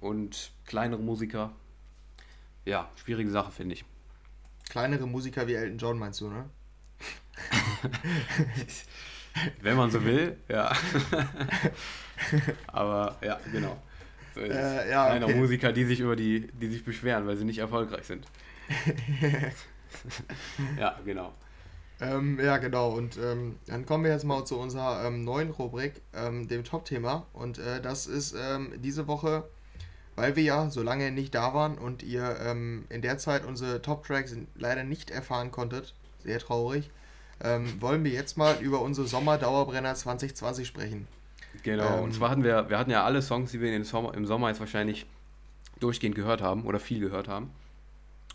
und 0.00 0.52
kleinere 0.66 1.00
Musiker. 1.00 1.52
Ja, 2.64 2.90
schwierige 2.96 3.30
Sache, 3.30 3.52
finde 3.52 3.74
ich. 3.74 3.84
Kleinere 4.68 5.06
Musiker 5.06 5.46
wie 5.46 5.54
Elton 5.54 5.78
John, 5.78 5.98
meinst 5.98 6.20
du, 6.20 6.28
ne? 6.28 6.50
Wenn 9.60 9.76
man 9.76 9.90
so 9.90 10.02
will, 10.04 10.38
ja. 10.48 10.72
Aber 12.66 13.16
ja, 13.22 13.38
genau. 13.52 13.80
So 14.34 14.40
ist 14.40 14.54
äh, 14.54 14.90
ja, 14.90 15.06
Kleiner 15.06 15.26
okay. 15.26 15.36
Musiker, 15.36 15.72
die 15.72 15.84
sich 15.84 16.00
über 16.00 16.16
die, 16.16 16.48
die 16.48 16.68
sich 16.68 16.84
beschweren, 16.84 17.26
weil 17.26 17.36
sie 17.36 17.44
nicht 17.44 17.58
erfolgreich 17.58 18.06
sind. 18.06 18.26
ja, 20.78 20.98
genau. 21.04 21.32
Ähm, 22.00 22.38
ja, 22.42 22.58
genau. 22.58 22.90
Und 22.90 23.16
ähm, 23.16 23.56
dann 23.66 23.86
kommen 23.86 24.04
wir 24.04 24.10
jetzt 24.10 24.24
mal 24.24 24.44
zu 24.44 24.58
unserer 24.58 25.04
ähm, 25.06 25.24
neuen 25.24 25.50
Rubrik, 25.50 26.02
ähm, 26.14 26.46
dem 26.48 26.64
Top-Thema. 26.64 27.26
Und 27.32 27.58
äh, 27.58 27.80
das 27.80 28.06
ist 28.06 28.34
ähm, 28.38 28.72
diese 28.78 29.06
Woche, 29.06 29.44
weil 30.14 30.36
wir 30.36 30.42
ja 30.42 30.70
so 30.70 30.82
lange 30.82 31.10
nicht 31.10 31.34
da 31.34 31.54
waren 31.54 31.78
und 31.78 32.02
ihr 32.02 32.36
ähm, 32.40 32.84
in 32.90 33.02
der 33.02 33.18
Zeit 33.18 33.44
unsere 33.44 33.80
Top-Tracks 33.80 34.36
leider 34.54 34.84
nicht 34.84 35.10
erfahren 35.10 35.50
konntet, 35.50 35.94
sehr 36.22 36.38
traurig, 36.38 36.90
wollen 37.80 38.02
wir 38.02 38.12
jetzt 38.12 38.38
mal 38.38 38.56
über 38.62 38.80
unsere 38.80 39.06
Sommerdauerbrenner 39.06 39.94
2020 39.94 40.66
sprechen. 40.66 41.06
Genau, 41.62 42.02
und 42.02 42.14
zwar 42.14 42.30
hatten 42.30 42.42
wir, 42.42 42.70
wir 42.70 42.78
hatten 42.78 42.90
ja 42.90 43.04
alle 43.04 43.20
Songs, 43.20 43.50
die 43.50 43.60
wir 43.60 43.68
in 43.68 43.74
den 43.74 43.84
Sommer, 43.84 44.14
im 44.14 44.24
Sommer 44.24 44.48
jetzt 44.48 44.60
wahrscheinlich 44.60 45.06
durchgehend 45.80 46.14
gehört 46.14 46.40
haben 46.40 46.64
oder 46.64 46.80
viel 46.80 47.00
gehört 47.00 47.28
haben. 47.28 47.50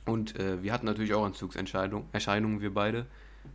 Und 0.05 0.39
äh, 0.39 0.61
wir 0.63 0.73
hatten 0.73 0.85
natürlich 0.85 1.13
auch 1.13 1.25
Entzugserscheinungen, 1.25 2.61
wir 2.61 2.73
beide. 2.73 3.05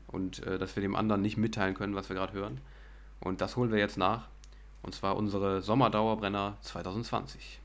Und 0.09 0.44
äh, 0.47 0.59
dass 0.59 0.76
wir 0.76 0.80
dem 0.80 0.97
anderen 0.97 1.22
nicht 1.22 1.36
mitteilen 1.36 1.74
können, 1.74 1.94
was 1.94 2.09
wir 2.09 2.16
gerade 2.16 2.32
hören. 2.32 2.61
Und 3.20 3.40
das 3.40 3.57
holen 3.57 3.70
wir 3.70 3.78
jetzt 3.78 3.97
nach. 3.97 4.28
Und 4.82 4.94
zwar 4.94 5.16
unsere 5.16 5.62
Sommerdauerbrenner 5.62 6.57
2020. 6.62 7.61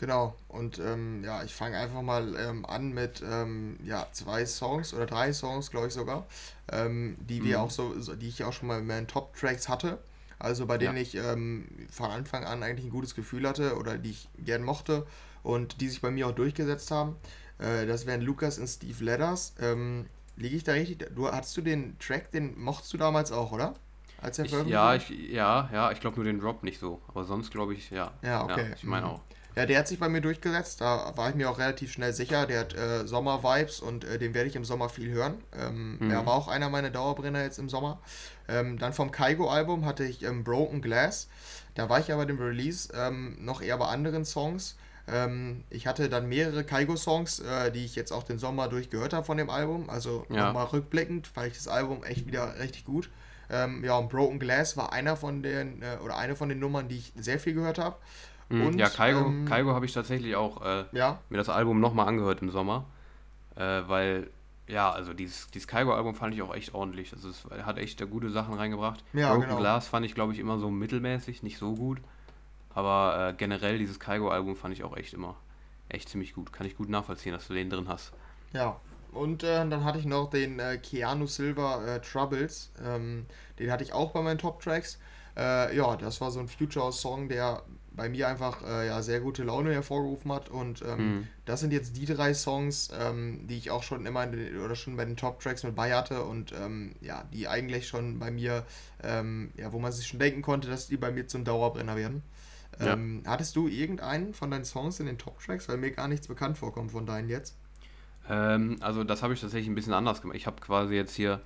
Genau, 0.00 0.34
und 0.48 0.78
ähm, 0.78 1.22
ja, 1.22 1.44
ich 1.44 1.54
fange 1.54 1.76
einfach 1.76 2.00
mal 2.00 2.34
ähm, 2.36 2.64
an 2.64 2.94
mit 2.94 3.22
ähm, 3.22 3.78
ja, 3.84 4.06
zwei 4.12 4.46
Songs 4.46 4.94
oder 4.94 5.04
drei 5.04 5.30
Songs, 5.34 5.70
glaube 5.70 5.88
ich 5.88 5.92
sogar, 5.92 6.26
ähm, 6.72 7.16
die 7.20 7.44
wir 7.44 7.58
mhm. 7.58 7.64
auch 7.64 7.70
so, 7.70 7.92
die 8.16 8.28
ich 8.28 8.42
auch 8.42 8.54
schon 8.54 8.68
mal 8.68 8.78
in 8.78 8.86
meinen 8.86 9.08
Top-Tracks 9.08 9.68
hatte. 9.68 9.98
Also 10.38 10.64
bei 10.64 10.78
denen 10.78 10.96
ja. 10.96 11.02
ich 11.02 11.16
ähm, 11.16 11.68
von 11.90 12.10
Anfang 12.10 12.44
an 12.44 12.62
eigentlich 12.62 12.86
ein 12.86 12.90
gutes 12.90 13.14
Gefühl 13.14 13.46
hatte 13.46 13.76
oder 13.76 13.98
die 13.98 14.12
ich 14.12 14.28
gern 14.38 14.62
mochte 14.62 15.06
und 15.42 15.82
die 15.82 15.90
sich 15.90 16.00
bei 16.00 16.10
mir 16.10 16.28
auch 16.28 16.34
durchgesetzt 16.34 16.90
haben. 16.90 17.16
Äh, 17.60 17.86
das 17.86 18.06
wären 18.06 18.20
Lukas 18.20 18.58
und 18.58 18.66
Steve 18.66 19.04
Ledders. 19.04 19.54
Ähm, 19.60 20.06
liege 20.36 20.56
ich 20.56 20.64
da 20.64 20.72
richtig? 20.72 21.14
Du 21.14 21.30
hattest 21.30 21.56
du 21.56 21.60
den 21.60 21.98
Track, 21.98 22.30
den 22.32 22.58
mochtest 22.58 22.92
du 22.92 22.98
damals 22.98 23.32
auch, 23.32 23.52
oder? 23.52 23.74
Als 24.22 24.38
er 24.38 24.44
ich, 24.44 24.52
ja, 24.66 24.94
ich, 24.94 25.08
ja, 25.08 25.70
ja, 25.72 25.92
ich 25.92 26.00
glaube 26.00 26.16
nur 26.16 26.24
den 26.24 26.40
Drop 26.40 26.62
nicht 26.62 26.78
so. 26.78 27.00
Aber 27.08 27.24
sonst 27.24 27.50
glaube 27.50 27.74
ich, 27.74 27.90
ja. 27.90 28.12
Ja, 28.22 28.44
okay. 28.44 28.68
Ja, 28.68 28.74
ich 28.76 28.84
meine 28.84 29.06
mhm. 29.06 29.12
auch. 29.12 29.20
Ja, 29.56 29.66
der 29.66 29.80
hat 29.80 29.88
sich 29.88 29.98
bei 29.98 30.08
mir 30.08 30.20
durchgesetzt. 30.20 30.80
Da 30.80 31.12
war 31.16 31.30
ich 31.30 31.34
mir 31.34 31.50
auch 31.50 31.58
relativ 31.58 31.90
schnell 31.90 32.12
sicher. 32.12 32.46
Der 32.46 32.60
hat 32.60 32.74
äh, 32.74 33.06
Sommer-Vibes 33.06 33.80
und 33.80 34.04
äh, 34.04 34.18
den 34.18 34.32
werde 34.32 34.48
ich 34.48 34.56
im 34.56 34.64
Sommer 34.64 34.88
viel 34.88 35.10
hören. 35.10 35.42
Ähm, 35.58 35.98
mhm. 35.98 36.10
Er 36.10 36.24
war 36.24 36.34
auch 36.34 36.48
einer 36.48 36.68
meiner 36.68 36.90
Dauerbrenner 36.90 37.42
jetzt 37.42 37.58
im 37.58 37.68
Sommer. 37.68 38.00
Ähm, 38.48 38.78
dann 38.78 38.92
vom 38.92 39.10
Kaigo-Album 39.10 39.84
hatte 39.86 40.04
ich 40.04 40.22
ähm, 40.22 40.44
Broken 40.44 40.82
Glass. 40.82 41.28
Da 41.74 41.88
war 41.88 41.98
ich 41.98 42.08
ja 42.08 42.16
bei 42.16 42.26
dem 42.26 42.38
Release 42.38 42.92
ähm, 42.94 43.36
noch 43.40 43.60
eher 43.60 43.78
bei 43.78 43.86
anderen 43.86 44.24
Songs. 44.24 44.76
Ähm, 45.08 45.64
ich 45.70 45.86
hatte 45.86 46.08
dann 46.08 46.28
mehrere 46.28 46.64
Kaigo-Songs, 46.64 47.40
äh, 47.40 47.72
die 47.72 47.84
ich 47.84 47.96
jetzt 47.96 48.12
auch 48.12 48.22
den 48.22 48.38
Sommer 48.38 48.68
durchgehört 48.68 49.12
habe 49.12 49.24
von 49.24 49.36
dem 49.36 49.50
Album. 49.50 49.90
Also 49.90 50.26
ja. 50.30 50.46
nochmal 50.46 50.66
rückblickend 50.66 51.26
fand 51.26 51.48
ich 51.48 51.54
das 51.54 51.68
Album 51.68 52.04
echt 52.04 52.26
wieder 52.26 52.58
richtig 52.58 52.84
gut. 52.84 53.10
Ähm, 53.50 53.82
ja, 53.84 53.96
und 53.96 54.08
Broken 54.08 54.38
Glass 54.38 54.76
war 54.76 54.92
einer 54.92 55.16
von 55.16 55.42
den, 55.42 55.82
äh, 55.82 55.98
oder 56.04 56.16
eine 56.16 56.36
von 56.36 56.48
den 56.48 56.60
Nummern, 56.60 56.88
die 56.88 56.98
ich 56.98 57.12
sehr 57.16 57.40
viel 57.40 57.54
gehört 57.54 57.78
habe. 57.78 57.96
Mhm, 58.48 58.66
und, 58.66 58.78
ja, 58.78 58.88
Kaigo, 58.88 59.26
ähm, 59.26 59.44
Kaigo 59.44 59.72
habe 59.74 59.86
ich 59.86 59.92
tatsächlich 59.92 60.36
auch 60.36 60.64
äh, 60.64 60.84
ja? 60.92 61.18
mir 61.28 61.38
das 61.38 61.48
Album 61.48 61.80
nochmal 61.80 62.06
angehört 62.08 62.42
im 62.42 62.50
Sommer. 62.50 62.86
Äh, 63.56 63.82
weil, 63.86 64.30
ja, 64.68 64.90
also 64.90 65.12
dieses, 65.12 65.50
dieses 65.50 65.66
Kaigo-Album 65.66 66.14
fand 66.14 66.34
ich 66.34 66.42
auch 66.42 66.54
echt 66.54 66.74
ordentlich. 66.74 67.12
Also 67.12 67.28
es 67.28 67.44
hat 67.64 67.78
echt 67.78 68.08
gute 68.08 68.30
Sachen 68.30 68.54
reingebracht. 68.54 69.04
Ja, 69.12 69.32
Broken 69.32 69.48
genau. 69.48 69.60
Glass 69.60 69.88
fand 69.88 70.06
ich, 70.06 70.14
glaube 70.14 70.32
ich, 70.32 70.38
immer 70.38 70.58
so 70.58 70.70
mittelmäßig, 70.70 71.42
nicht 71.42 71.58
so 71.58 71.74
gut. 71.74 71.98
Aber 72.74 73.30
äh, 73.30 73.34
generell 73.36 73.78
dieses 73.78 73.98
Kaigo-Album 73.98 74.56
fand 74.56 74.74
ich 74.74 74.84
auch 74.84 74.96
echt 74.96 75.14
immer 75.14 75.36
echt 75.88 76.08
ziemlich 76.08 76.34
gut. 76.34 76.52
Kann 76.52 76.66
ich 76.66 76.76
gut 76.76 76.88
nachvollziehen, 76.88 77.32
dass 77.32 77.48
du 77.48 77.54
den 77.54 77.68
drin 77.68 77.88
hast. 77.88 78.12
Ja, 78.52 78.80
und 79.12 79.42
äh, 79.42 79.68
dann 79.68 79.84
hatte 79.84 79.98
ich 79.98 80.06
noch 80.06 80.30
den 80.30 80.58
äh, 80.58 80.78
Keanu 80.78 81.26
Silver 81.26 81.84
äh, 81.86 82.00
Troubles. 82.00 82.70
Ähm, 82.84 83.26
den 83.58 83.70
hatte 83.70 83.84
ich 83.84 83.92
auch 83.92 84.12
bei 84.12 84.22
meinen 84.22 84.38
Top-Tracks. 84.38 84.98
Äh, 85.36 85.76
ja, 85.76 85.96
das 85.96 86.20
war 86.20 86.30
so 86.30 86.40
ein 86.40 86.48
Future-Song, 86.48 87.28
der 87.28 87.62
bei 87.92 88.08
mir 88.08 88.28
einfach 88.28 88.62
äh, 88.62 88.86
ja, 88.86 89.02
sehr 89.02 89.20
gute 89.20 89.42
Laune 89.42 89.72
hervorgerufen 89.72 90.32
hat. 90.32 90.48
Und 90.48 90.82
ähm, 90.82 90.98
mhm. 90.98 91.28
das 91.44 91.60
sind 91.60 91.72
jetzt 91.72 91.96
die 91.96 92.06
drei 92.06 92.34
Songs, 92.34 92.88
ähm, 92.98 93.46
die 93.48 93.56
ich 93.56 93.70
auch 93.70 93.82
schon 93.82 94.06
immer 94.06 94.26
den, 94.26 94.58
oder 94.60 94.76
schon 94.76 94.96
bei 94.96 95.04
den 95.04 95.16
Top-Tracks 95.16 95.64
mit 95.64 95.74
bei 95.74 95.92
hatte 95.92 96.22
und 96.22 96.52
ähm, 96.52 96.94
ja, 97.00 97.24
die 97.32 97.48
eigentlich 97.48 97.88
schon 97.88 98.18
bei 98.18 98.30
mir, 98.30 98.64
ähm, 99.02 99.50
ja, 99.56 99.72
wo 99.72 99.78
man 99.80 99.92
sich 99.92 100.06
schon 100.06 100.20
denken 100.20 100.42
konnte, 100.42 100.68
dass 100.68 100.86
die 100.86 100.96
bei 100.96 101.10
mir 101.10 101.26
zum 101.26 101.44
Dauerbrenner 101.44 101.96
werden. 101.96 102.22
Ja. 102.78 102.92
Ähm, 102.92 103.22
hattest 103.26 103.56
du 103.56 103.68
irgendeinen 103.68 104.32
von 104.32 104.50
deinen 104.50 104.64
Songs 104.64 105.00
in 105.00 105.06
den 105.06 105.18
Top-Tracks? 105.18 105.68
Weil 105.68 105.76
mir 105.76 105.90
gar 105.90 106.08
nichts 106.08 106.28
bekannt 106.28 106.58
vorkommt 106.58 106.92
von 106.92 107.06
deinen 107.06 107.28
jetzt. 107.28 107.56
Ähm, 108.28 108.76
also 108.80 109.04
das 109.04 109.22
habe 109.22 109.34
ich 109.34 109.40
tatsächlich 109.40 109.68
ein 109.68 109.74
bisschen 109.74 109.92
anders 109.92 110.22
gemacht. 110.22 110.36
Ich 110.36 110.46
habe 110.46 110.60
quasi 110.60 110.94
jetzt 110.94 111.14
hier 111.14 111.40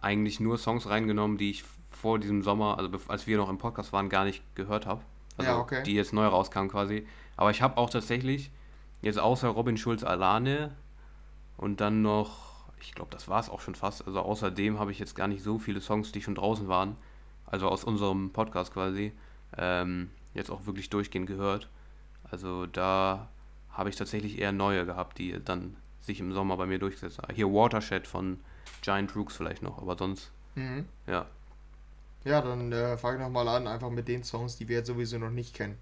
eigentlich 0.00 0.38
nur 0.40 0.58
Songs 0.58 0.88
reingenommen, 0.88 1.38
die 1.38 1.50
ich 1.50 1.64
vor 1.90 2.18
diesem 2.18 2.42
Sommer, 2.42 2.78
also 2.78 2.98
als 3.08 3.26
wir 3.26 3.36
noch 3.38 3.48
im 3.48 3.58
Podcast 3.58 3.92
waren, 3.92 4.08
gar 4.08 4.24
nicht 4.24 4.42
gehört 4.54 4.86
habe. 4.86 5.02
Also 5.38 5.50
ja, 5.50 5.58
okay. 5.58 5.82
die 5.82 5.94
jetzt 5.94 6.12
neu 6.12 6.26
rauskamen 6.26 6.70
quasi. 6.70 7.06
Aber 7.36 7.50
ich 7.50 7.62
habe 7.62 7.76
auch 7.78 7.90
tatsächlich 7.90 8.50
jetzt 9.02 9.18
außer 9.18 9.48
Robin 9.48 9.76
Schulz 9.76 10.04
Alane 10.04 10.74
und 11.56 11.80
dann 11.80 12.02
noch, 12.02 12.66
ich 12.80 12.94
glaube, 12.94 13.10
das 13.10 13.28
war 13.28 13.40
es 13.40 13.48
auch 13.48 13.60
schon 13.60 13.74
fast. 13.74 14.06
Also 14.06 14.20
außerdem 14.20 14.78
habe 14.78 14.92
ich 14.92 14.98
jetzt 14.98 15.14
gar 15.14 15.28
nicht 15.28 15.42
so 15.42 15.58
viele 15.58 15.80
Songs, 15.80 16.12
die 16.12 16.22
schon 16.22 16.34
draußen 16.34 16.68
waren. 16.68 16.96
Also 17.46 17.68
aus 17.68 17.84
unserem 17.84 18.30
Podcast 18.30 18.72
quasi. 18.72 19.12
Ähm, 19.56 20.10
jetzt 20.36 20.50
auch 20.50 20.66
wirklich 20.66 20.90
durchgehend 20.90 21.26
gehört. 21.26 21.68
Also 22.30 22.66
da 22.66 23.28
habe 23.70 23.88
ich 23.88 23.96
tatsächlich 23.96 24.38
eher 24.38 24.52
neue 24.52 24.86
gehabt, 24.86 25.18
die 25.18 25.38
dann 25.44 25.76
sich 26.00 26.20
im 26.20 26.32
Sommer 26.32 26.56
bei 26.56 26.66
mir 26.66 26.78
durchgesetzt 26.78 27.18
haben. 27.18 27.34
Hier 27.34 27.46
Watershed 27.46 28.06
von 28.06 28.38
Giant 28.82 29.14
Rooks 29.16 29.36
vielleicht 29.36 29.62
noch, 29.62 29.78
aber 29.78 29.96
sonst, 29.98 30.30
mhm. 30.54 30.86
ja. 31.06 31.26
Ja, 32.24 32.40
dann 32.40 32.72
äh, 32.72 32.96
fange 32.96 33.18
ich 33.18 33.22
nochmal 33.22 33.46
an, 33.48 33.66
einfach 33.66 33.90
mit 33.90 34.08
den 34.08 34.24
Songs, 34.24 34.56
die 34.56 34.68
wir 34.68 34.78
jetzt 34.78 34.88
sowieso 34.88 35.18
noch 35.18 35.30
nicht 35.30 35.54
kennen. 35.54 35.78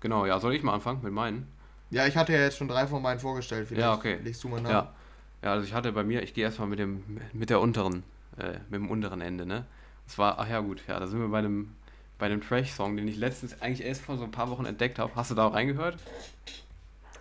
Genau, 0.00 0.26
ja, 0.26 0.38
soll 0.38 0.54
ich 0.54 0.62
mal 0.62 0.74
anfangen 0.74 1.00
mit 1.02 1.12
meinen? 1.12 1.48
Ja, 1.90 2.06
ich 2.06 2.16
hatte 2.16 2.32
ja 2.32 2.40
jetzt 2.40 2.58
schon 2.58 2.68
drei 2.68 2.86
von 2.86 3.02
meinen 3.02 3.18
vorgestellt. 3.18 3.68
Vielleicht 3.68 3.80
ja, 3.80 3.94
okay. 3.94 4.18
Legst 4.22 4.42
du 4.44 4.48
mal 4.48 4.60
nach. 4.60 4.70
Ja. 4.70 4.94
ja, 5.42 5.52
also 5.52 5.64
ich 5.64 5.72
hatte 5.72 5.92
bei 5.92 6.04
mir, 6.04 6.22
ich 6.22 6.34
gehe 6.34 6.44
erstmal 6.44 6.68
mit 6.68 6.78
dem, 6.78 7.20
mit 7.32 7.50
der 7.50 7.60
unteren, 7.60 8.02
äh, 8.36 8.58
mit 8.68 8.80
dem 8.80 8.90
unteren 8.90 9.20
Ende, 9.20 9.46
ne? 9.46 9.66
Das 10.06 10.18
war, 10.18 10.38
ach 10.38 10.48
ja 10.48 10.60
gut, 10.60 10.82
ja, 10.86 11.00
da 11.00 11.06
sind 11.06 11.20
wir 11.20 11.28
bei 11.28 11.38
einem, 11.38 11.74
bei 12.18 12.26
einem 12.26 12.40
Trash-Song, 12.40 12.96
den 12.96 13.08
ich 13.08 13.16
letztens 13.16 13.60
eigentlich 13.60 13.86
erst 13.86 14.02
vor 14.02 14.16
so 14.16 14.24
ein 14.24 14.30
paar 14.30 14.50
Wochen 14.50 14.64
entdeckt 14.64 14.98
habe. 14.98 15.12
Hast 15.14 15.30
du 15.30 15.34
da 15.34 15.46
auch 15.46 15.54
reingehört? 15.54 15.98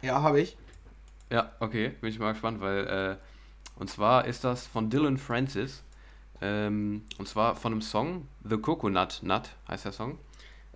Ja, 0.02 0.22
habe 0.22 0.42
ich. 0.42 0.58
Ja, 1.30 1.52
okay, 1.60 1.90
bin 2.02 2.10
ich 2.10 2.20
mal 2.20 2.34
gespannt, 2.34 2.62
weil, 2.62 2.88
äh, 2.88 3.16
und 3.80 3.90
zwar 3.90 4.26
ist 4.26 4.44
das 4.44 4.68
von 4.68 4.90
Dylan 4.90 5.18
Francis, 5.18 5.84
ähm, 6.42 7.04
und 7.18 7.28
zwar 7.28 7.56
von 7.56 7.72
einem 7.72 7.82
Song, 7.82 8.28
The 8.44 8.58
Coconut 8.58 9.22
Nut 9.24 9.50
heißt 9.68 9.86
der 9.86 9.92
Song, 9.92 10.20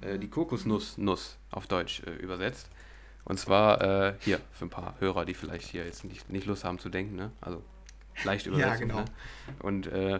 äh, 0.01 0.17
die 0.17 0.30
Kokosnuss 0.30 0.97
Nuss 0.97 1.38
auf 1.51 1.67
Deutsch 1.67 2.01
äh, 2.05 2.11
übersetzt. 2.11 2.70
Und 3.26 3.39
zwar 3.39 3.82
äh, 3.82 4.13
hier 4.20 4.39
für 4.51 4.65
ein 4.65 4.70
paar 4.70 4.95
Hörer, 4.99 5.26
die 5.26 5.34
vielleicht 5.34 5.67
hier 5.67 5.86
jetzt 5.86 6.03
nicht, 6.03 6.30
nicht 6.30 6.47
Lust 6.47 6.63
haben 6.63 6.80
zu 6.80 6.89
denken, 6.89 7.15
ne? 7.15 7.32
Also 7.41 7.61
leicht 8.24 8.47
übersetzt. 8.47 8.70
ja, 8.80 8.80
genau. 8.80 8.99
Ne? 9.01 9.05
Und 9.59 9.88
äh, 9.88 10.20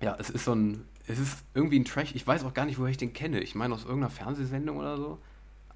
ja, 0.00 0.16
es 0.18 0.30
ist 0.30 0.44
so 0.44 0.54
ein, 0.54 0.88
es 1.06 1.18
ist 1.18 1.44
irgendwie 1.54 1.78
ein 1.78 1.84
Trash, 1.84 2.14
ich 2.14 2.26
weiß 2.26 2.44
auch 2.44 2.54
gar 2.54 2.66
nicht, 2.66 2.78
woher 2.78 2.90
ich 2.90 2.96
den 2.96 3.12
kenne. 3.12 3.40
Ich 3.40 3.54
meine 3.54 3.74
aus 3.74 3.84
irgendeiner 3.84 4.10
Fernsehsendung 4.10 4.78
oder 4.78 4.96
so 4.96 5.18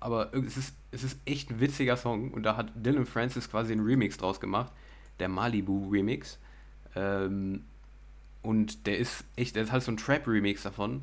aber 0.01 0.33
es 0.35 0.57
ist, 0.57 0.75
es 0.91 1.03
ist 1.03 1.19
echt 1.25 1.51
ein 1.51 1.61
witziger 1.61 1.97
Song 1.97 2.31
und 2.31 2.45
da 2.45 2.57
hat 2.57 2.73
Dylan 2.75 3.07
Francis 3.07 3.51
quasi 3.51 3.73
einen 3.73 3.85
Remix 3.85 4.17
draus 4.17 4.41
gemacht, 4.41 4.73
der 5.19 5.29
Malibu 5.29 5.89
Remix. 5.91 6.39
Ähm, 6.95 7.65
und 8.43 8.87
der 8.87 8.99
ist 8.99 9.25
echt, 9.37 9.57
der 9.57 9.65
ist 9.65 9.73
halt 9.73 9.83
so 9.83 9.91
ein 9.91 9.97
Trap-Remix 9.97 10.63
davon. 10.63 11.03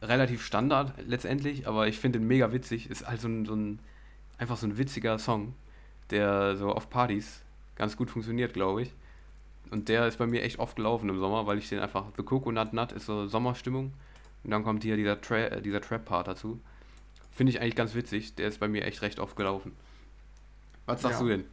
Relativ 0.00 0.44
Standard 0.44 0.94
letztendlich, 1.06 1.66
aber 1.66 1.88
ich 1.88 1.98
finde 1.98 2.20
den 2.20 2.28
mega 2.28 2.52
witzig. 2.52 2.88
Ist 2.88 3.06
halt 3.06 3.20
so 3.20 3.28
ein, 3.28 3.44
so 3.44 3.54
ein, 3.54 3.80
einfach 4.38 4.56
so 4.56 4.66
ein 4.66 4.78
witziger 4.78 5.18
Song, 5.18 5.54
der 6.10 6.56
so 6.56 6.70
auf 6.70 6.90
Partys 6.90 7.42
ganz 7.74 7.96
gut 7.96 8.10
funktioniert, 8.10 8.54
glaube 8.54 8.82
ich. 8.82 8.94
Und 9.74 9.88
der 9.88 10.06
ist 10.06 10.18
bei 10.18 10.26
mir 10.28 10.44
echt 10.44 10.60
oft 10.60 10.76
gelaufen 10.76 11.08
im 11.08 11.18
Sommer, 11.18 11.48
weil 11.48 11.58
ich 11.58 11.68
den 11.68 11.80
einfach, 11.80 12.04
The 12.16 12.22
Coconut 12.22 12.72
Nut 12.72 12.92
ist 12.92 13.06
so 13.06 13.26
Sommerstimmung. 13.26 13.92
Und 14.44 14.50
dann 14.52 14.62
kommt 14.62 14.84
hier 14.84 14.96
dieser, 14.96 15.20
Tra 15.20 15.36
äh, 15.36 15.60
dieser 15.60 15.80
Trap-Part 15.80 16.28
dazu. 16.28 16.60
Finde 17.32 17.50
ich 17.50 17.60
eigentlich 17.60 17.74
ganz 17.74 17.96
witzig. 17.96 18.36
Der 18.36 18.46
ist 18.46 18.60
bei 18.60 18.68
mir 18.68 18.84
echt 18.84 19.02
recht 19.02 19.18
oft 19.18 19.34
gelaufen. 19.34 19.72
Was 20.86 21.02
sagst 21.02 21.18
ja. 21.18 21.24
du 21.24 21.28
denn? 21.28 21.44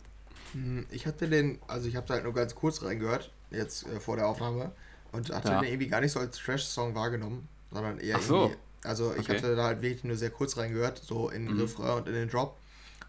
Hm, 0.53 0.85
ich 0.91 1.07
hatte 1.07 1.27
den, 1.27 1.57
also 1.67 1.87
ich 1.87 1.95
habe 1.95 2.05
da 2.05 2.13
halt 2.13 2.23
nur 2.23 2.35
ganz 2.35 2.53
kurz 2.53 2.83
reingehört, 2.83 3.31
jetzt 3.49 3.87
äh, 3.87 3.99
vor 3.99 4.17
der 4.17 4.27
Aufnahme, 4.27 4.71
und 5.13 5.33
hatte 5.33 5.47
ja. 5.47 5.59
den 5.59 5.69
irgendwie 5.69 5.87
gar 5.87 6.01
nicht 6.01 6.11
so 6.11 6.19
als 6.19 6.37
Trash-Song 6.37 6.93
wahrgenommen, 6.93 7.47
sondern 7.71 7.97
eher 7.97 8.17
Ach 8.17 8.21
so. 8.21 8.35
irgendwie. 8.35 8.57
Also 8.83 9.13
ich 9.15 9.21
okay. 9.21 9.37
hatte 9.37 9.55
da 9.55 9.63
halt 9.63 9.81
wirklich 9.81 10.03
nur 10.03 10.15
sehr 10.15 10.29
kurz 10.29 10.57
reingehört, 10.57 10.99
so 10.99 11.31
in 11.31 11.47
den 11.47 11.55
mhm. 11.55 11.61
Refrain 11.61 11.97
und 11.97 12.07
in 12.07 12.13
den 12.13 12.29
Drop. 12.29 12.55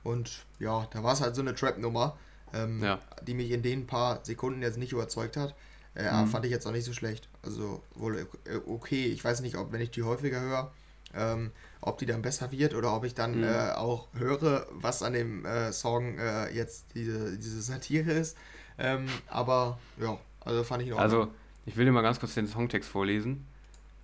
Und 0.05 0.47
ja, 0.59 0.89
da 0.91 1.03
war 1.03 1.13
es 1.13 1.21
halt 1.21 1.35
so 1.35 1.43
eine 1.43 1.55
Trap-Nummer, 1.55 2.17
ähm, 2.53 2.83
ja. 2.83 2.99
die 3.27 3.35
mich 3.35 3.51
in 3.51 3.63
den 3.63 3.87
paar 3.87 4.25
Sekunden 4.25 4.63
jetzt 4.63 4.79
nicht 4.79 4.93
überzeugt 4.93 5.37
hat. 5.37 5.55
Äh, 5.95 6.11
mhm. 6.11 6.29
Fand 6.29 6.45
ich 6.45 6.51
jetzt 6.51 6.67
auch 6.67 6.73
nicht 6.73 6.85
so 6.85 6.93
schlecht. 6.93 7.29
Also 7.43 7.83
wohl 7.95 8.19
äh, 8.19 8.57
okay. 8.67 9.07
Ich 9.07 9.23
weiß 9.25 9.41
nicht, 9.41 9.57
ob 9.57 9.73
wenn 9.73 9.81
ich 9.81 9.91
die 9.91 10.03
häufiger 10.03 10.41
höre, 10.41 10.73
ähm, 11.15 11.51
ob 11.81 11.99
die 11.99 12.07
dann 12.07 12.23
besser 12.23 12.51
wird 12.53 12.75
oder 12.75 12.95
ob 12.95 13.05
ich 13.05 13.15
dann 13.15 13.39
mhm. 13.39 13.45
äh, 13.45 13.73
auch 13.73 14.09
höre, 14.15 14.67
was 14.71 15.03
an 15.03 15.13
dem 15.13 15.45
äh, 15.45 15.73
Song 15.73 16.19
äh, 16.19 16.51
jetzt 16.55 16.87
diese, 16.95 17.37
diese 17.37 17.61
Satire 17.61 18.13
ist. 18.13 18.37
Ähm, 18.79 19.07
aber 19.29 19.79
ja, 20.01 20.19
also 20.41 20.65
fand 20.65 20.83
ich 20.83 20.89
in 20.89 20.95
Also, 20.95 21.29
ich 21.67 21.77
will 21.77 21.85
dir 21.85 21.93
mal 21.93 22.03
ganz 22.03 22.19
kurz 22.19 22.35
den 22.35 22.47
Songtext 22.47 22.89
vorlesen. 22.89 23.47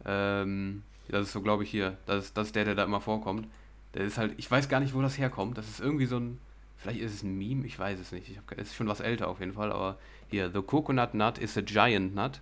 Ähm, 0.04 0.82
das 1.08 1.28
ist 1.28 1.32
so, 1.32 1.40
glaube 1.40 1.64
ich, 1.64 1.70
hier. 1.70 1.96
Das 2.06 2.26
ist, 2.26 2.36
das 2.36 2.48
ist 2.48 2.56
der, 2.56 2.64
der 2.64 2.74
da 2.74 2.84
immer 2.84 3.00
vorkommt. 3.00 3.48
Der 3.94 4.04
ist 4.04 4.18
halt, 4.18 4.34
ich 4.36 4.50
weiß 4.50 4.68
gar 4.68 4.80
nicht, 4.80 4.94
wo 4.94 5.00
das 5.00 5.18
herkommt. 5.18 5.56
Das 5.56 5.66
ist 5.68 5.80
irgendwie 5.80 6.06
so 6.06 6.18
ein, 6.18 6.38
vielleicht 6.78 7.00
ist 7.00 7.14
es 7.14 7.22
ein 7.22 7.36
Meme, 7.36 7.66
ich 7.66 7.78
weiß 7.78 7.98
es 8.00 8.12
nicht. 8.12 8.40
Es 8.56 8.68
ist 8.68 8.74
schon 8.74 8.88
was 8.88 9.00
älter 9.00 9.28
auf 9.28 9.40
jeden 9.40 9.52
Fall, 9.52 9.70
aber 9.70 9.98
hier, 10.28 10.50
the 10.50 10.62
coconut 10.62 11.14
nut 11.14 11.38
is 11.38 11.56
a 11.58 11.62
giant 11.62 12.14
nut. 12.14 12.40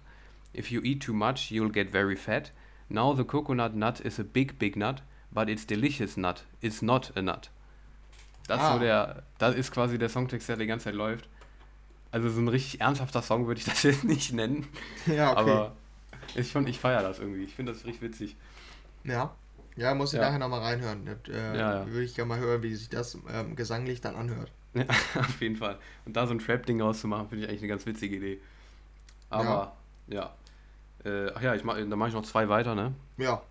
If 0.55 0.71
you 0.71 0.81
eat 0.83 1.03
too 1.03 1.13
much, 1.13 1.51
you'll 1.51 1.73
get 1.73 1.91
very 1.91 2.17
fat. 2.17 2.53
Now 2.89 3.15
the 3.15 3.25
coconut 3.25 3.75
nut 3.75 4.01
is 4.01 4.19
a 4.21 4.25
big, 4.25 4.59
big 4.59 4.77
nut 4.77 5.03
but 5.37 5.51
it's 5.51 5.67
delicious 5.67 6.17
nut. 6.17 6.45
It's 6.63 6.83
not 6.83 7.13
a 7.15 7.23
nut. 7.23 7.51
Das, 8.49 8.61
ah. 8.61 8.73
so 8.73 8.79
der, 8.79 9.23
das 9.39 9.55
ist 9.55 9.71
quasi 9.71 9.99
der 9.99 10.09
Songtext, 10.09 10.49
der 10.49 10.57
die 10.57 10.67
ganze 10.67 10.85
Zeit 10.85 10.95
läuft. 10.95 11.29
Also 12.11 12.31
so 12.31 12.41
ein 12.41 12.49
richtig 12.49 12.81
ernsthafter 12.81 13.21
Song 13.21 13.47
würde 13.47 13.61
ich 13.61 13.67
das 13.67 13.83
jetzt 13.83 14.05
nicht 14.05 14.33
nennen. 14.33 14.67
Ja, 15.07 15.33
okay. 15.33 15.41
Aber 15.41 15.77
ist 16.35 16.51
schon, 16.51 16.67
ich 16.67 16.81
feiere 16.81 17.03
das 17.03 17.19
irgendwie. 17.19 17.45
Ich 17.45 17.55
finde 17.55 17.73
das 17.73 17.85
richtig 17.85 18.03
witzig. 18.03 18.37
Ja. 19.05 19.35
Ja, 19.77 19.95
muss 19.95 20.13
ich 20.13 20.19
ja. 20.19 20.27
nachher 20.27 20.39
nochmal 20.39 20.61
reinhören. 20.61 21.07
Äh, 21.07 21.33
ja, 21.33 21.55
ja. 21.55 21.87
Würde 21.87 22.03
ich 22.03 22.15
gerne 22.15 22.29
mal 22.29 22.39
hören, 22.39 22.63
wie 22.63 22.75
sich 22.75 22.89
das 22.89 23.19
ähm, 23.33 23.57
gesanglich 23.57 24.01
dann 24.01 24.17
anhört. 24.17 24.51
Ja, 24.75 24.85
auf 25.19 25.41
jeden 25.41 25.57
Fall. 25.57 25.79
Und 26.05 26.17
da 26.17 26.27
so 26.27 26.35
ein 26.35 26.39
Trap-Ding 26.39 26.81
rauszumachen, 26.81 27.29
finde 27.29 27.45
ich 27.45 27.51
eigentlich 27.51 27.63
eine 27.63 27.69
ganz 27.69 27.87
witzige 27.87 28.17
Idee. 28.17 28.41
Aber, 29.31 29.77
ja. 30.07 30.35
ja. 31.05 31.11
Äh, 31.11 31.33
ach 31.35 31.43
ja, 31.43 31.55
ich 31.55 31.65
mach, 31.65 31.77
da 31.77 31.97
mache 31.97 32.09
ich 32.09 32.15
noch 32.15 32.25
zwei 32.25 32.49
weiter, 32.49 32.75
ne? 32.75 32.95
Ja. 33.19 33.43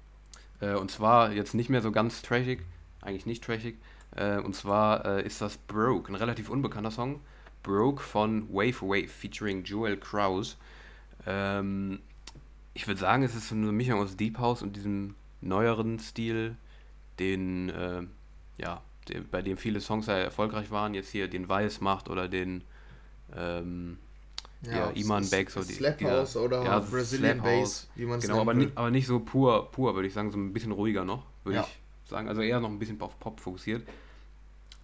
Äh, 0.62 0.74
und 0.74 0.92
zwar 0.92 1.32
jetzt 1.32 1.54
nicht 1.54 1.70
mehr 1.70 1.82
so 1.82 1.92
ganz 1.92 2.22
trashig, 2.22 2.62
eigentlich 3.02 3.26
nicht 3.26 3.44
trashig. 3.44 3.78
Äh, 4.16 4.38
und 4.38 4.56
zwar 4.56 5.06
äh, 5.06 5.26
ist 5.26 5.42
das 5.42 5.58
Broke, 5.58 6.12
ein 6.12 6.16
relativ 6.16 6.50
unbekannter 6.50 6.92
Song. 6.92 7.22
Broke 7.64 8.02
von 8.02 8.48
Wave 8.50 8.82
Wave 8.82 9.08
featuring 9.08 9.64
Joel 9.64 9.98
Krause. 9.98 10.56
Ähm, 11.26 12.00
ich 12.74 12.88
würde 12.88 13.00
sagen, 13.00 13.24
es 13.24 13.36
ist 13.36 13.50
so 13.50 13.56
eine 13.56 13.72
Mischung 13.72 14.00
aus 14.00 14.16
Deep 14.16 14.38
House 14.38 14.62
und 14.62 14.76
diesem 14.76 15.16
neueren 15.46 16.00
Stil, 16.00 16.58
den, 17.20 17.70
äh, 17.70 18.04
ja, 18.58 18.82
den, 19.10 19.28
bei 19.30 19.42
dem 19.42 19.58
viele 19.58 19.80
Songs 19.80 20.06
sehr 20.06 20.18
erfolgreich 20.18 20.72
waren. 20.72 20.94
Jetzt 20.94 21.10
hier 21.10 21.28
den 21.28 21.48
Weiß 21.48 21.82
macht 21.82 22.10
oder 22.10 22.28
den, 22.28 22.64
ähm, 23.36 23.98
ja, 24.62 24.90
Iman 24.92 25.30
Beck, 25.30 25.52
so 25.52 25.62
die, 25.64 25.74
Slap 25.74 26.02
House 26.04 26.38
oder 26.38 26.64
ja, 26.64 26.80
Brazilian 26.80 27.42
Bass, 27.42 27.88
wie 27.96 28.06
man 28.06 28.20
es 28.20 28.26
Genau, 28.26 28.42
aber 28.42 28.54
nicht, 28.54 28.72
aber 28.76 28.90
nicht 28.90 29.06
so 29.06 29.20
pur, 29.20 29.72
pur, 29.72 29.94
würde 29.96 30.08
ich 30.08 30.14
sagen, 30.14 30.32
so 30.32 30.38
ein 30.38 30.54
bisschen 30.54 30.72
ruhiger 30.72 31.06
noch, 31.06 31.24
würde 31.44 31.58
ja. 31.58 31.64
ich 31.64 32.10
sagen. 32.10 32.28
Also 32.28 32.42
eher 32.42 32.60
noch 32.60 32.70
ein 32.70 32.80
bisschen 32.80 33.00
auf 33.02 33.20
Pop 33.20 33.40
fokussiert. 33.40 33.88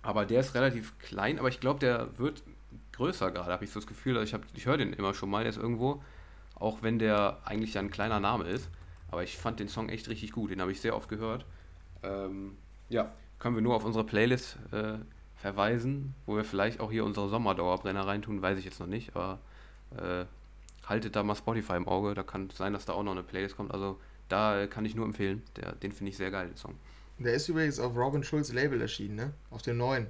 Aber 0.04 0.26
der 0.26 0.40
ist 0.40 0.56
relativ 0.56 0.98
klein, 1.00 1.40
aber 1.40 1.50
ich 1.50 1.60
glaube, 1.60 1.80
der 1.80 2.18
wird 2.18 2.44
größer 2.94 3.32
gerade, 3.32 3.52
habe 3.52 3.64
ich 3.64 3.72
so 3.72 3.80
das 3.80 3.88
Gefühl. 3.88 4.18
Also 4.18 4.36
ich, 4.36 4.44
ich 4.56 4.66
höre 4.66 4.78
den 4.78 4.94
immer 4.94 5.14
schon 5.14 5.30
mal, 5.30 5.44
der 5.44 5.52
ist 5.52 5.58
irgendwo, 5.58 6.04
auch 6.56 6.82
wenn 6.82 7.00
der 7.00 7.40
eigentlich 7.46 7.76
ja 7.76 7.82
ein 7.82 7.92
kleiner 7.92 8.20
Name 8.20 8.46
ist. 8.46 8.70
Aber 9.12 9.24
ich 9.24 9.38
fand 9.38 9.60
den 9.60 9.68
Song 9.68 9.90
echt 9.90 10.08
richtig 10.10 10.32
gut, 10.32 10.52
den 10.52 10.62
habe 10.62 10.72
ich 10.72 10.82
sehr 10.82 10.96
oft 10.96 11.10
gehört. 11.10 11.46
Ähm, 12.04 12.58
ja, 12.90 13.12
können 13.40 13.56
wir 13.56 13.62
nur 13.62 13.76
auf 13.76 13.84
unsere 13.84 14.06
Playlist 14.06 14.58
äh, 14.72 14.94
verweisen, 15.36 16.14
wo 16.26 16.36
wir 16.36 16.44
vielleicht 16.44 16.80
auch 16.80 16.92
hier 16.92 17.04
unsere 17.04 17.28
Sommerdauerbrenner 17.28 18.06
reintun, 18.06 18.42
weiß 18.42 18.58
ich 18.58 18.66
jetzt 18.66 18.80
noch 18.80 18.88
nicht, 18.88 19.16
aber 19.16 19.40
äh, 19.98 20.26
haltet 20.88 21.16
da 21.16 21.24
mal 21.24 21.36
Spotify 21.36 21.74
im 21.74 21.88
Auge, 21.88 22.14
da 22.14 22.24
kann 22.24 22.48
es 22.52 22.58
sein, 22.58 22.74
dass 22.74 22.86
da 22.86 22.94
auch 22.94 23.04
noch 23.04 23.12
eine 23.12 23.24
Playlist 23.24 23.58
kommt. 23.58 23.72
Also 23.74 24.00
da 24.30 24.62
äh, 24.62 24.68
kann 24.68 24.86
ich 24.86 24.96
nur 24.96 25.06
empfehlen, 25.06 25.42
der, 25.56 25.74
den 25.74 25.92
finde 25.92 26.12
ich 26.12 26.18
sehr 26.18 26.32
geil, 26.32 26.48
den 26.48 26.58
Song. 26.58 26.76
Der 27.18 27.34
ist 27.34 27.50
übrigens 27.50 27.80
auf 27.80 27.96
Robin 27.96 28.24
Schulz 28.24 28.52
Label 28.52 28.82
erschienen, 28.82 29.16
ne? 29.16 29.34
Auf 29.50 29.62
dem 29.62 29.78
neuen. 29.78 30.08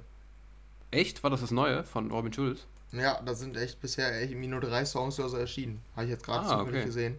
Echt? 0.90 1.22
War 1.22 1.30
das 1.30 1.40
das 1.40 1.50
neue 1.50 1.84
von 1.84 2.10
Robin 2.10 2.32
Schulz? 2.32 2.66
Ja, 2.92 3.20
da 3.22 3.34
sind 3.34 3.56
echt 3.56 3.80
bisher 3.80 4.20
echt 4.20 4.34
nur 4.34 4.60
drei 4.60 4.84
Songs 4.84 5.18
oder 5.18 5.28
so 5.30 5.36
erschienen. 5.38 5.80
Habe 5.94 6.04
ich 6.04 6.10
jetzt 6.10 6.24
gerade 6.24 6.46
ah, 6.46 6.58
zufällig 6.58 6.80
okay. 6.80 6.84
gesehen. 6.86 7.18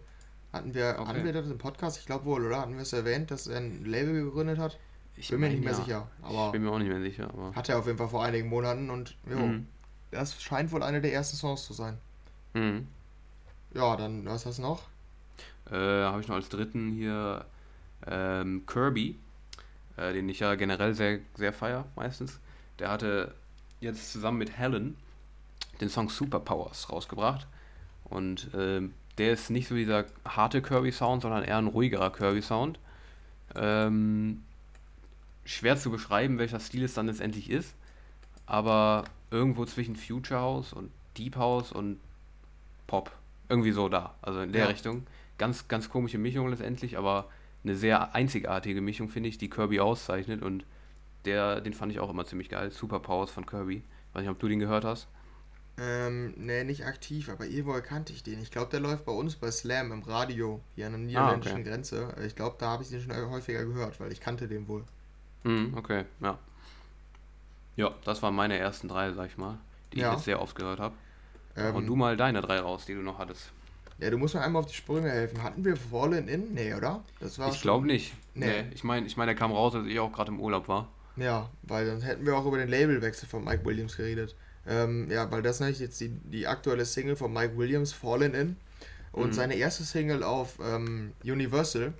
Hatten 0.54 0.72
wir, 0.72 0.96
okay. 0.98 1.08
hatten 1.08 1.24
wir 1.24 1.32
das 1.32 1.46
im 1.46 1.58
Podcast? 1.58 1.98
Ich 1.98 2.06
glaube 2.06 2.26
wohl, 2.26 2.46
oder? 2.46 2.60
Hatten 2.60 2.74
wir 2.74 2.82
es 2.82 2.92
erwähnt, 2.92 3.32
dass 3.32 3.48
er 3.48 3.58
ein 3.58 3.84
Label 3.84 4.24
gegründet 4.24 4.58
hat? 4.58 4.78
Ich 5.16 5.28
bin 5.28 5.40
mir 5.40 5.48
nicht 5.48 5.64
mehr 5.64 5.72
ja. 5.72 5.78
sicher. 5.78 6.08
Aber 6.22 6.46
ich 6.46 6.52
bin 6.52 6.62
mir 6.62 6.70
auch 6.70 6.78
nicht 6.78 6.88
mehr 6.88 7.00
sicher. 7.00 7.28
Aber 7.28 7.54
hat 7.54 7.68
er 7.68 7.78
auf 7.78 7.86
jeden 7.86 7.98
Fall 7.98 8.08
vor 8.08 8.24
einigen 8.24 8.48
Monaten 8.48 8.88
und 8.88 9.16
jo, 9.28 9.36
mhm. 9.36 9.66
das 10.12 10.40
scheint 10.40 10.70
wohl 10.70 10.84
eine 10.84 11.00
der 11.00 11.12
ersten 11.12 11.36
Songs 11.36 11.64
zu 11.64 11.72
sein. 11.72 11.98
Mhm. 12.52 12.86
Ja, 13.74 13.96
dann 13.96 14.24
was 14.26 14.46
hast 14.46 14.58
du 14.58 14.62
noch? 14.62 14.82
Äh, 15.70 15.74
Habe 15.74 16.20
ich 16.20 16.28
noch 16.28 16.36
als 16.36 16.48
dritten 16.48 16.92
hier 16.92 17.44
ähm, 18.06 18.64
Kirby, 18.66 19.18
äh, 19.96 20.12
den 20.12 20.28
ich 20.28 20.38
ja 20.38 20.54
generell 20.54 20.94
sehr, 20.94 21.18
sehr 21.34 21.52
feier 21.52 21.84
meistens. 21.96 22.38
Der 22.78 22.90
hatte 22.90 23.34
jetzt 23.80 24.12
zusammen 24.12 24.38
mit 24.38 24.56
Helen 24.56 24.96
den 25.80 25.88
Song 25.88 26.08
Superpowers 26.08 26.90
rausgebracht. 26.90 27.48
Und 28.04 28.52
äh, 28.54 28.82
der 29.18 29.32
ist 29.32 29.50
nicht 29.50 29.68
so 29.68 29.74
dieser 29.74 30.06
harte 30.26 30.62
Kirby-Sound, 30.62 31.22
sondern 31.22 31.44
eher 31.44 31.58
ein 31.58 31.66
ruhigerer 31.66 32.10
Kirby-Sound. 32.10 32.78
Ähm, 33.54 34.42
schwer 35.44 35.76
zu 35.76 35.90
beschreiben, 35.90 36.38
welcher 36.38 36.60
Stil 36.60 36.84
es 36.84 36.94
dann 36.94 37.06
letztendlich 37.06 37.50
ist, 37.50 37.74
aber 38.46 39.04
irgendwo 39.30 39.64
zwischen 39.64 39.96
Future 39.96 40.40
House 40.40 40.72
und 40.72 40.90
Deep 41.16 41.36
House 41.36 41.72
und 41.72 42.00
Pop. 42.86 43.12
Irgendwie 43.48 43.72
so 43.72 43.88
da, 43.88 44.14
also 44.22 44.40
in 44.40 44.52
der 44.52 44.64
ja. 44.64 44.68
Richtung. 44.68 45.06
Ganz, 45.38 45.68
ganz 45.68 45.88
komische 45.88 46.18
Mischung 46.18 46.48
letztendlich, 46.48 46.96
aber 46.96 47.28
eine 47.62 47.76
sehr 47.76 48.14
einzigartige 48.14 48.80
Mischung, 48.80 49.08
finde 49.08 49.28
ich, 49.28 49.38
die 49.38 49.50
Kirby 49.50 49.80
auszeichnet 49.80 50.42
und 50.42 50.64
der, 51.24 51.60
den 51.60 51.72
fand 51.72 51.92
ich 51.92 52.00
auch 52.00 52.10
immer 52.10 52.26
ziemlich 52.26 52.48
geil. 52.48 52.70
Superpowers 52.70 53.30
von 53.30 53.46
Kirby. 53.46 53.82
Weiß 54.12 54.22
nicht, 54.22 54.30
ob 54.30 54.38
du 54.38 54.48
den 54.48 54.60
gehört 54.60 54.84
hast. 54.84 55.08
Ähm, 55.76 56.34
nee, 56.36 56.62
nicht 56.62 56.86
aktiv, 56.86 57.28
aber 57.28 57.46
irgendwo 57.46 57.72
kannte 57.80 58.12
ich 58.12 58.22
den. 58.22 58.40
Ich 58.40 58.52
glaube, 58.52 58.70
der 58.70 58.80
läuft 58.80 59.04
bei 59.04 59.12
uns 59.12 59.34
bei 59.34 59.50
Slam 59.50 59.90
im 59.90 60.02
Radio, 60.02 60.60
hier 60.76 60.86
an 60.86 60.92
der 60.92 61.00
niederländischen 61.00 61.56
ah, 61.56 61.60
okay. 61.60 61.70
Grenze. 61.70 62.14
Ich 62.24 62.36
glaube, 62.36 62.56
da 62.60 62.66
habe 62.70 62.84
ich 62.84 62.90
den 62.90 63.00
schon 63.00 63.30
häufiger 63.30 63.64
gehört, 63.64 63.98
weil 63.98 64.12
ich 64.12 64.20
kannte 64.20 64.46
den 64.46 64.68
wohl. 64.68 64.84
Mhm, 65.42 65.74
okay, 65.76 66.04
ja. 66.20 66.38
Ja, 67.76 67.92
das 68.04 68.22
waren 68.22 68.36
meine 68.36 68.56
ersten 68.56 68.86
drei, 68.86 69.12
sag 69.12 69.30
ich 69.30 69.36
mal, 69.36 69.58
die 69.92 69.98
ja. 69.98 70.10
ich 70.10 70.14
jetzt 70.14 70.24
sehr 70.26 70.40
oft 70.40 70.54
gehört 70.54 70.78
habe. 70.78 70.94
Ähm, 71.56 71.74
Und 71.74 71.86
du 71.86 71.96
mal 71.96 72.16
deine 72.16 72.40
drei 72.40 72.60
raus, 72.60 72.84
die 72.86 72.94
du 72.94 73.00
noch 73.00 73.18
hattest. 73.18 73.50
Ja, 73.98 74.10
du 74.10 74.18
musst 74.18 74.34
mir 74.34 74.40
einmal 74.42 74.62
auf 74.62 74.68
die 74.68 74.74
Sprünge 74.74 75.10
helfen. 75.10 75.42
Hatten 75.42 75.64
wir 75.64 75.76
Fallen 75.76 76.28
In? 76.28 76.52
Nee, 76.52 76.74
oder? 76.74 77.02
Das 77.20 77.38
war 77.38 77.48
ich 77.50 77.60
glaube 77.60 77.86
nicht. 77.86 78.14
Nee. 78.34 78.46
nee. 78.46 78.64
Ich 78.74 78.84
meine, 78.84 79.06
ich 79.06 79.16
mein, 79.16 79.26
der 79.26 79.36
kam 79.36 79.52
raus, 79.52 79.74
als 79.74 79.86
ich 79.86 79.98
auch 79.98 80.12
gerade 80.12 80.30
im 80.30 80.40
Urlaub 80.40 80.68
war. 80.68 80.88
Ja, 81.16 81.48
weil 81.62 81.86
dann 81.86 82.00
hätten 82.02 82.26
wir 82.26 82.36
auch 82.36 82.44
über 82.44 82.58
den 82.58 82.68
Labelwechsel 82.68 83.28
von 83.28 83.44
Mike 83.44 83.64
Williams 83.64 83.96
geredet. 83.96 84.34
Ähm, 84.66 85.10
ja, 85.10 85.30
weil 85.30 85.42
das 85.42 85.60
ist 85.60 85.80
jetzt 85.80 86.00
die, 86.00 86.08
die 86.08 86.46
aktuelle 86.46 86.84
Single 86.84 87.16
von 87.16 87.32
Mike 87.32 87.56
Williams, 87.56 87.92
Fallen 87.92 88.34
In. 88.34 88.56
Und 89.12 89.28
mhm. 89.28 89.32
seine 89.32 89.54
erste 89.54 89.84
Single 89.84 90.22
auf 90.22 90.58
ähm, 90.64 91.12
Universal. 91.22 91.92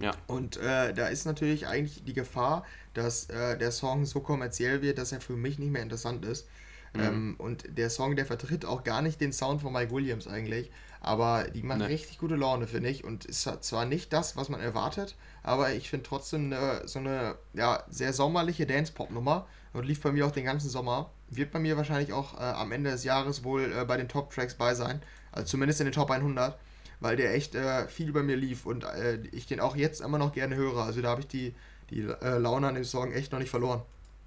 Ja. 0.00 0.12
Und 0.26 0.56
äh, 0.56 0.94
da 0.94 1.08
ist 1.08 1.24
natürlich 1.24 1.66
eigentlich 1.66 2.04
die 2.04 2.14
Gefahr, 2.14 2.64
dass 2.94 3.28
äh, 3.28 3.58
der 3.58 3.70
Song 3.70 4.06
so 4.06 4.20
kommerziell 4.20 4.82
wird, 4.82 4.98
dass 4.98 5.12
er 5.12 5.20
für 5.20 5.36
mich 5.36 5.58
nicht 5.58 5.70
mehr 5.70 5.82
interessant 5.82 6.24
ist. 6.24 6.46
Mhm. 6.94 7.00
Ähm, 7.00 7.34
und 7.38 7.64
der 7.76 7.90
Song, 7.90 8.16
der 8.16 8.26
vertritt 8.26 8.64
auch 8.64 8.84
gar 8.84 9.02
nicht 9.02 9.20
den 9.20 9.32
Sound 9.32 9.60
von 9.60 9.72
Mike 9.72 9.92
Williams 9.92 10.26
eigentlich, 10.26 10.70
aber 11.00 11.44
die 11.44 11.62
macht 11.62 11.80
nee. 11.80 11.86
richtig 11.86 12.18
gute 12.18 12.36
Laune, 12.36 12.66
finde 12.66 12.88
ich. 12.88 13.04
Und 13.04 13.24
ist 13.24 13.42
zwar 13.42 13.84
nicht 13.84 14.12
das, 14.12 14.36
was 14.36 14.48
man 14.48 14.60
erwartet, 14.60 15.16
aber 15.42 15.72
ich 15.72 15.90
finde 15.90 16.08
trotzdem 16.08 16.52
eine, 16.52 16.86
so 16.86 16.98
eine 16.98 17.34
ja, 17.52 17.84
sehr 17.90 18.12
sommerliche 18.12 18.66
Dance-Pop-Nummer 18.66 19.46
und 19.72 19.84
lief 19.84 20.00
bei 20.00 20.12
mir 20.12 20.26
auch 20.26 20.32
den 20.32 20.44
ganzen 20.44 20.70
Sommer. 20.70 21.10
Wird 21.36 21.52
bei 21.52 21.58
mir 21.58 21.76
wahrscheinlich 21.76 22.12
auch 22.12 22.34
äh, 22.34 22.42
am 22.42 22.72
Ende 22.72 22.90
des 22.90 23.04
Jahres 23.04 23.44
wohl 23.44 23.72
äh, 23.72 23.84
bei 23.84 23.96
den 23.96 24.08
Top-Tracks 24.08 24.54
bei 24.54 24.74
sein, 24.74 25.02
also 25.32 25.46
zumindest 25.46 25.80
in 25.80 25.86
den 25.86 25.94
Top 25.94 26.10
100, 26.10 26.58
weil 27.00 27.16
der 27.16 27.34
echt 27.34 27.54
äh, 27.54 27.86
viel 27.88 28.12
bei 28.12 28.22
mir 28.22 28.36
lief 28.36 28.66
und 28.66 28.84
äh, 28.84 29.18
ich 29.32 29.46
den 29.46 29.60
auch 29.60 29.76
jetzt 29.76 30.00
immer 30.00 30.18
noch 30.18 30.32
gerne 30.32 30.56
höre. 30.56 30.84
Also 30.84 31.02
da 31.02 31.10
habe 31.10 31.20
ich 31.20 31.28
die 31.28 31.54
die 31.90 32.00
äh, 32.00 32.38
Laune 32.38 32.68
an 32.68 32.74
dem 32.74 32.84
Song 32.84 33.12
echt 33.12 33.32
noch 33.32 33.38
nicht 33.38 33.50
verloren. 33.50 33.82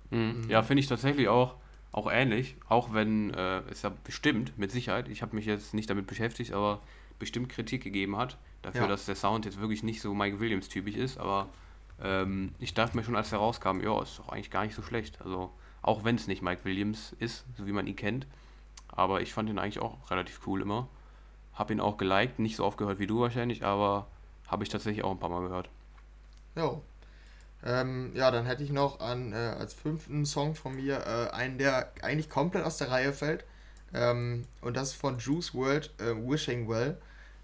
Mhm. 0.10 0.43
Mhm. 0.43 0.49
Ja, 0.49 0.64
finde 0.64 0.82
ich 0.82 0.88
tatsächlich 0.88 1.28
auch, 1.28 1.55
auch 1.91 2.12
ähnlich. 2.12 2.55
Auch 2.70 2.93
wenn 2.93 3.34
äh, 3.34 3.62
es 3.70 3.82
ja 3.82 3.91
bestimmt, 4.03 4.58
mit 4.58 4.72
Sicherheit, 4.72 5.10
ich 5.10 5.22
habe 5.22 5.36
mich 5.36 5.45
jetzt 5.45 5.74
nicht 5.74 5.89
damit 5.89 6.08
beschäftigt, 6.08 6.53
aber 6.53 6.82
bestimmt 7.20 7.49
Kritik 7.49 7.84
gegeben 7.84 8.18
hat, 8.18 8.38
dafür, 8.62 8.82
ja. 8.82 8.88
dass 8.88 9.05
der 9.05 9.16
Sound 9.16 9.45
jetzt 9.45 9.60
wirklich 9.60 9.84
nicht 9.84 10.01
so 10.01 10.14
Mike 10.14 10.39
Williams-typisch 10.39 10.95
ist. 10.95 11.18
Aber 11.18 11.49
ähm, 12.01 12.53
ich 12.60 12.74
dachte 12.74 12.95
mir 12.95 13.03
schon, 13.03 13.16
als 13.16 13.32
er 13.32 13.39
rauskam, 13.39 13.82
ja, 13.82 14.01
ist 14.01 14.20
doch 14.20 14.30
eigentlich 14.30 14.51
gar 14.51 14.64
nicht 14.64 14.76
so 14.76 14.84
schlecht. 14.84 15.20
Also, 15.22 15.51
auch 15.88 16.04
wenn 16.04 16.16
es 16.16 16.28
nicht 16.28 16.42
Mike 16.42 16.66
Williams 16.66 17.16
ist, 17.20 17.46
so 17.56 17.66
wie 17.66 17.72
man 17.72 17.88
ihn 17.88 17.96
kennt. 17.96 18.28
Aber 18.90 19.22
ich 19.22 19.34
fand 19.34 19.50
ihn 19.50 19.58
eigentlich 19.58 19.80
auch 19.80 20.12
relativ 20.12 20.46
cool 20.46 20.62
immer. 20.62 20.90
Hab 21.54 21.72
ihn 21.72 21.80
auch 21.80 21.98
geliked, 21.98 22.40
nicht 22.40 22.58
so 22.58 22.66
oft 22.66 22.78
gehört 22.78 23.00
wie 23.00 23.08
du 23.08 23.22
wahrscheinlich, 23.22 23.64
aber 23.64 24.08
habe 24.48 24.64
ich 24.64 24.70
tatsächlich 24.70 25.04
auch 25.04 25.12
ein 25.12 25.20
paar 25.20 25.30
Mal 25.30 25.42
gehört. 25.42 25.70
Ja, 26.56 26.80
ähm, 27.66 28.12
ja, 28.14 28.32
dann 28.32 28.46
hätte 28.46 28.64
ich 28.64 28.72
noch 28.72 29.00
an, 29.00 29.34
äh, 29.34 29.36
als 29.36 29.74
fünften 29.74 30.26
Song 30.26 30.56
von 30.56 30.76
mir 30.76 31.06
äh, 31.06 31.34
einen, 31.34 31.58
der 31.58 31.92
eigentlich 32.02 32.30
komplett 32.30 32.66
aus 32.66 32.78
der 32.78 32.92
Reihe 32.92 33.14
fällt. 33.14 33.46
Ähm, 33.94 34.46
und 34.62 34.76
das 34.76 34.90
ist 34.90 34.96
von 34.96 35.18
Juice 35.20 35.54
World, 35.54 35.94
äh, 36.00 36.14
Wishing 36.16 36.68
Well. 36.68 36.98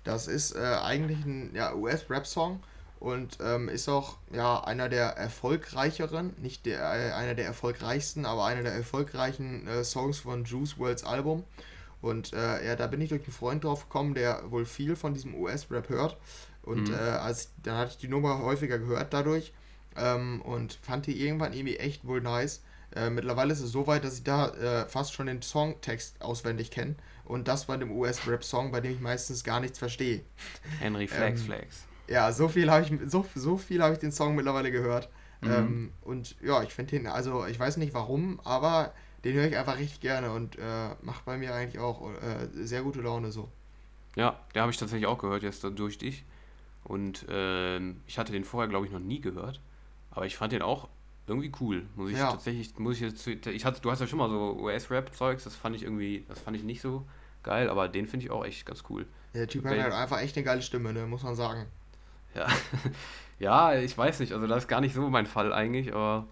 Das 0.04 0.28
ist 0.28 0.54
äh, 0.54 0.60
eigentlich 0.60 1.24
ein 1.26 1.56
ja, 1.56 1.74
US-Rap-Song 1.74 2.62
und 3.04 3.40
ähm, 3.44 3.68
ist 3.68 3.90
auch 3.90 4.18
ja, 4.32 4.64
einer 4.64 4.88
der 4.88 5.18
erfolgreicheren, 5.18 6.34
nicht 6.42 6.66
der, 6.66 6.80
äh, 6.80 7.12
einer 7.12 7.36
der 7.36 7.46
erfolgreichsten, 7.46 8.26
aber 8.26 8.46
einer 8.46 8.64
der 8.64 8.72
erfolgreichen 8.72 9.68
äh, 9.68 9.84
Songs 9.84 10.20
von 10.20 10.46
Juice 10.46 10.78
Worlds 10.78 11.04
Album. 11.04 11.44
Und 12.02 12.32
ja, 12.32 12.76
da 12.76 12.88
bin 12.88 13.00
ich 13.00 13.08
durch 13.08 13.24
einen 13.24 13.32
Freund 13.32 13.64
drauf 13.64 13.84
gekommen, 13.84 14.14
der 14.14 14.52
wohl 14.52 14.66
viel 14.66 14.98
von 14.98 15.14
diesem 15.14 15.34
US-Rap 15.36 15.88
hört. 15.88 16.18
Und 16.62 16.90
mhm. 16.90 16.96
als, 16.96 17.54
dann 17.64 17.78
hatte 17.78 17.92
ich 17.92 17.98
die 17.98 18.10
Nummer 18.10 18.40
häufiger 18.40 18.78
gehört 18.78 19.14
dadurch 19.14 19.54
ähm, 19.96 20.42
und 20.42 20.74
fand 20.82 21.08
die 21.08 21.26
irgendwann 21.26 21.54
irgendwie 21.54 21.78
echt 21.78 22.06
wohl 22.06 22.20
nice. 22.20 22.62
Äh, 22.94 23.10
mittlerweile 23.10 23.54
ist 23.54 23.62
es 23.62 23.72
so 23.72 23.88
weit, 23.88 24.04
dass 24.04 24.18
ich 24.18 24.24
da 24.24 24.50
äh, 24.50 24.86
fast 24.90 25.14
schon 25.14 25.28
den 25.28 25.42
Songtext 25.42 26.22
auswendig 26.22 26.72
kenne 26.72 26.96
und 27.24 27.48
das 27.48 27.68
bei 27.68 27.78
dem 27.78 27.92
US-Rap-Song, 27.92 28.74
bei 28.74 28.82
dem 28.82 28.92
ich 28.92 29.00
meistens 29.00 29.46
gar 29.46 29.62
nichts 29.62 29.80
verstehe. 29.80 30.24
Henry 30.80 31.08
Flex 31.08 31.40
ähm, 31.42 31.46
Flex. 31.46 31.86
Ja, 32.08 32.32
so 32.32 32.48
viel 32.48 32.70
habe 32.70 32.84
ich 32.84 32.92
so, 33.10 33.26
so 33.36 33.58
viel 33.58 33.82
habe 33.82 33.94
ich 33.94 34.00
den 34.00 34.12
Song 34.12 34.36
mittlerweile 34.36 34.72
gehört. 34.72 35.10
Mhm. 35.42 35.52
Ähm, 35.52 35.92
und 36.02 36.36
ja, 36.42 36.64
ich 36.64 36.74
finde 36.74 36.98
den, 36.98 37.08
also 37.08 37.46
ich 37.46 37.60
weiß 37.60 37.78
nicht 37.78 37.94
warum, 37.94 38.40
aber 38.44 38.94
den 39.24 39.36
höre 39.36 39.48
ich 39.48 39.58
einfach 39.58 39.78
richtig 39.78 40.02
gerne 40.02 40.32
und 40.32 40.58
äh, 40.58 40.90
macht 41.02 41.26
bei 41.26 41.38
mir 41.38 41.54
eigentlich 41.54 41.80
auch 41.80 42.12
äh, 42.12 42.48
sehr 42.66 42.82
gute 42.84 43.02
Laune 43.02 43.32
so. 43.32 43.50
Ja, 44.16 44.40
der 44.54 44.64
habe 44.64 44.72
ich 44.72 44.78
tatsächlich 44.78 45.08
auch 45.08 45.18
gehört, 45.18 45.44
jetzt 45.44 45.64
durch 45.64 45.98
dich. 45.98 46.24
Und 46.84 47.26
ähm, 47.30 48.02
ich 48.06 48.20
hatte 48.20 48.34
den 48.34 48.44
vorher, 48.44 48.68
glaube 48.68 48.86
ich, 48.86 48.92
noch 48.92 49.00
nie 49.00 49.22
gehört. 49.22 49.62
Aber 50.12 50.26
ich 50.26 50.36
fand 50.36 50.52
den 50.52 50.62
auch 50.62 50.90
irgendwie 51.26 51.52
cool. 51.62 51.86
Muss 51.96 52.12
ich 52.12 52.18
ja. 52.18 52.32
tatsächlich, 52.32 52.78
muss 52.78 52.96
ich 52.96 53.02
jetzt, 53.02 53.26
ich 53.26 53.66
hatte, 53.66 53.82
du 53.82 53.90
hast 53.90 54.02
ja 54.02 54.08
schon 54.08 54.20
mal 54.20 54.30
so 54.30 54.58
US-Rap-Zeugs, 54.60 55.46
das 55.46 55.56
fand 55.56 55.76
ich 55.76 55.84
irgendwie, 55.84 56.26
das 56.28 56.40
fand 56.40 56.58
ich 56.58 56.64
nicht 56.64 56.82
so 56.82 57.06
geil, 57.42 57.70
aber 57.70 57.88
den 57.88 58.06
finde 58.06 58.26
ich 58.26 58.32
auch 58.32 58.46
echt 58.46 58.66
ganz 58.66 58.84
cool. 58.90 59.06
Der 59.34 59.48
Typ 59.48 59.66
hat 59.66 59.78
halt 59.78 59.94
einfach 59.94 60.22
echt 60.22 60.36
eine 60.36 60.44
geile 60.44 60.62
Stimme, 60.62 60.94
ne, 60.94 61.08
muss 61.08 61.24
man 61.24 61.36
sagen. 61.36 61.66
Ja. 62.36 62.48
ja, 63.40 63.76
ich 63.80 63.98
weiß 63.98 64.20
nicht, 64.20 64.34
also 64.34 64.48
das 64.48 64.64
ist 64.64 64.68
gar 64.68 64.82
nicht 64.82 64.94
so 64.96 65.10
mein 65.10 65.26
Fall 65.26 65.54
eigentlich, 65.54 65.94
aber 65.94 66.26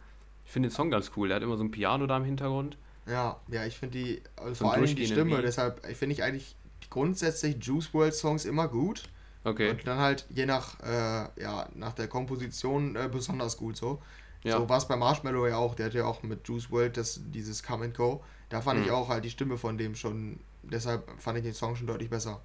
Ich 0.45 0.51
finde 0.51 0.69
den 0.69 0.75
Song 0.75 0.89
ganz 0.91 1.11
cool. 1.15 1.27
Der 1.29 1.35
hat 1.35 1.43
immer 1.43 1.57
so 1.57 1.63
ein 1.63 1.71
Piano 1.71 2.07
da 2.07 2.17
im 2.17 2.25
Hintergrund. 2.25 2.77
Ja, 3.07 3.39
ja, 3.47 3.65
ich 3.65 3.77
finde 3.77 3.97
die, 3.97 4.21
also 4.35 4.53
So 4.53 4.65
vor 4.65 4.73
allem 4.73 4.95
die 4.95 5.05
Stimme, 5.07 5.35
Beat. 5.35 5.45
deshalb 5.45 5.85
finde 5.95 6.13
ich 6.13 6.23
eigentlich 6.23 6.55
grundsätzlich 6.89 7.57
Juice 7.63 7.93
WRLD 7.93 8.13
Songs 8.13 8.45
immer 8.45 8.67
gut. 8.67 9.03
Okay. 9.43 9.71
Und 9.71 9.87
dann 9.87 9.97
halt 9.97 10.25
je 10.29 10.45
nach, 10.45 10.79
äh, 10.81 11.41
ja, 11.41 11.67
nach 11.73 11.93
der 11.93 12.07
Komposition 12.07 12.95
äh, 12.95 13.09
besonders 13.11 13.57
gut 13.57 13.75
so. 13.77 14.01
Ja. 14.43 14.57
So 14.57 14.69
war 14.69 14.77
es 14.77 14.87
bei 14.87 14.95
Marshmallow 14.95 15.47
ja 15.47 15.57
auch, 15.57 15.73
der 15.75 15.87
hat 15.87 15.93
ja 15.93 16.05
auch 16.05 16.21
mit 16.23 16.47
Juice 16.47 16.71
WRLD 16.71 16.97
das, 16.97 17.21
dieses 17.31 17.63
Come 17.63 17.85
and 17.85 17.97
Go. 17.97 18.23
Da 18.49 18.61
fand 18.61 18.81
ich 18.81 18.87
Mhm. 18.87 18.93
auch 18.93 19.09
halt 19.09 19.23
die 19.23 19.29
Stimme 19.29 19.57
von 19.57 19.77
dem 19.77 19.95
schon, 19.95 20.39
deshalb 20.63 21.09
fand 21.19 21.37
ich 21.37 21.43
den 21.43 21.53
Song 21.53 21.75
schon 21.75 21.87
deutlich 21.87 22.09
besser. 22.09 22.41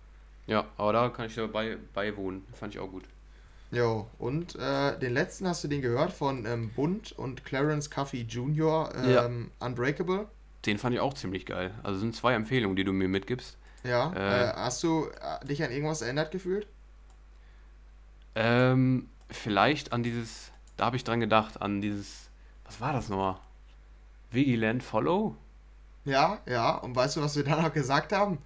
Ja, 0.46 0.64
aber 0.76 0.92
da 0.92 1.08
kann 1.08 1.26
ich 1.26 1.34
dabei 1.34 1.76
beiwohnen. 1.92 2.44
Fand 2.54 2.74
ich 2.74 2.80
auch 2.80 2.88
gut. 2.90 3.04
Jo, 3.72 4.06
und 4.18 4.54
äh, 4.56 4.98
den 4.98 5.12
letzten 5.12 5.48
hast 5.48 5.64
du 5.64 5.68
den 5.68 5.82
gehört 5.82 6.12
von 6.12 6.46
ähm, 6.46 6.70
Bund 6.70 7.12
und 7.12 7.44
Clarence 7.44 7.90
Cuffey 7.90 8.22
Jr., 8.22 8.92
Ja. 9.06 9.26
ähm, 9.26 9.50
Unbreakable. 9.58 10.26
Den 10.64 10.78
fand 10.78 10.94
ich 10.94 11.00
auch 11.00 11.14
ziemlich 11.14 11.46
geil. 11.46 11.74
Also 11.82 11.98
sind 12.00 12.14
zwei 12.14 12.34
Empfehlungen, 12.34 12.76
die 12.76 12.84
du 12.84 12.92
mir 12.92 13.08
mitgibst. 13.08 13.56
Ja, 13.84 14.12
Äh. 14.14 14.44
äh, 14.50 14.52
hast 14.54 14.82
du 14.82 15.06
äh, 15.20 15.44
dich 15.46 15.62
an 15.62 15.70
irgendwas 15.70 16.02
erinnert 16.02 16.30
gefühlt? 16.30 16.66
Ähm, 18.34 19.08
vielleicht 19.30 19.92
an 19.92 20.02
dieses, 20.02 20.50
da 20.76 20.86
habe 20.86 20.96
ich 20.96 21.04
dran 21.04 21.20
gedacht, 21.20 21.60
an 21.62 21.80
dieses, 21.80 22.28
was 22.64 22.80
war 22.80 22.92
das 22.92 23.08
nochmal? 23.08 23.36
Vigilant 24.30 24.82
Follow? 24.82 25.36
Ja, 26.04 26.38
ja, 26.46 26.74
und 26.76 26.94
weißt 26.94 27.16
du, 27.16 27.22
was 27.22 27.34
wir 27.36 27.44
dann 27.44 27.62
noch 27.62 27.72
gesagt 27.72 28.12
haben? 28.12 28.38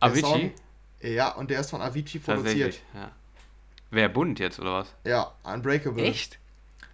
Avicii? 0.00 0.22
Song- 0.22 0.52
Ja, 1.00 1.30
und 1.34 1.50
der 1.50 1.60
ist 1.60 1.70
von 1.70 1.80
Avicii 1.80 2.18
produziert. 2.20 2.80
Ja. 2.94 3.10
Wer 3.92 4.08
bunt 4.08 4.40
jetzt, 4.40 4.58
oder 4.58 4.72
was? 4.74 4.88
Ja, 5.06 5.34
Unbreakable. 5.44 6.02
Echt? 6.02 6.38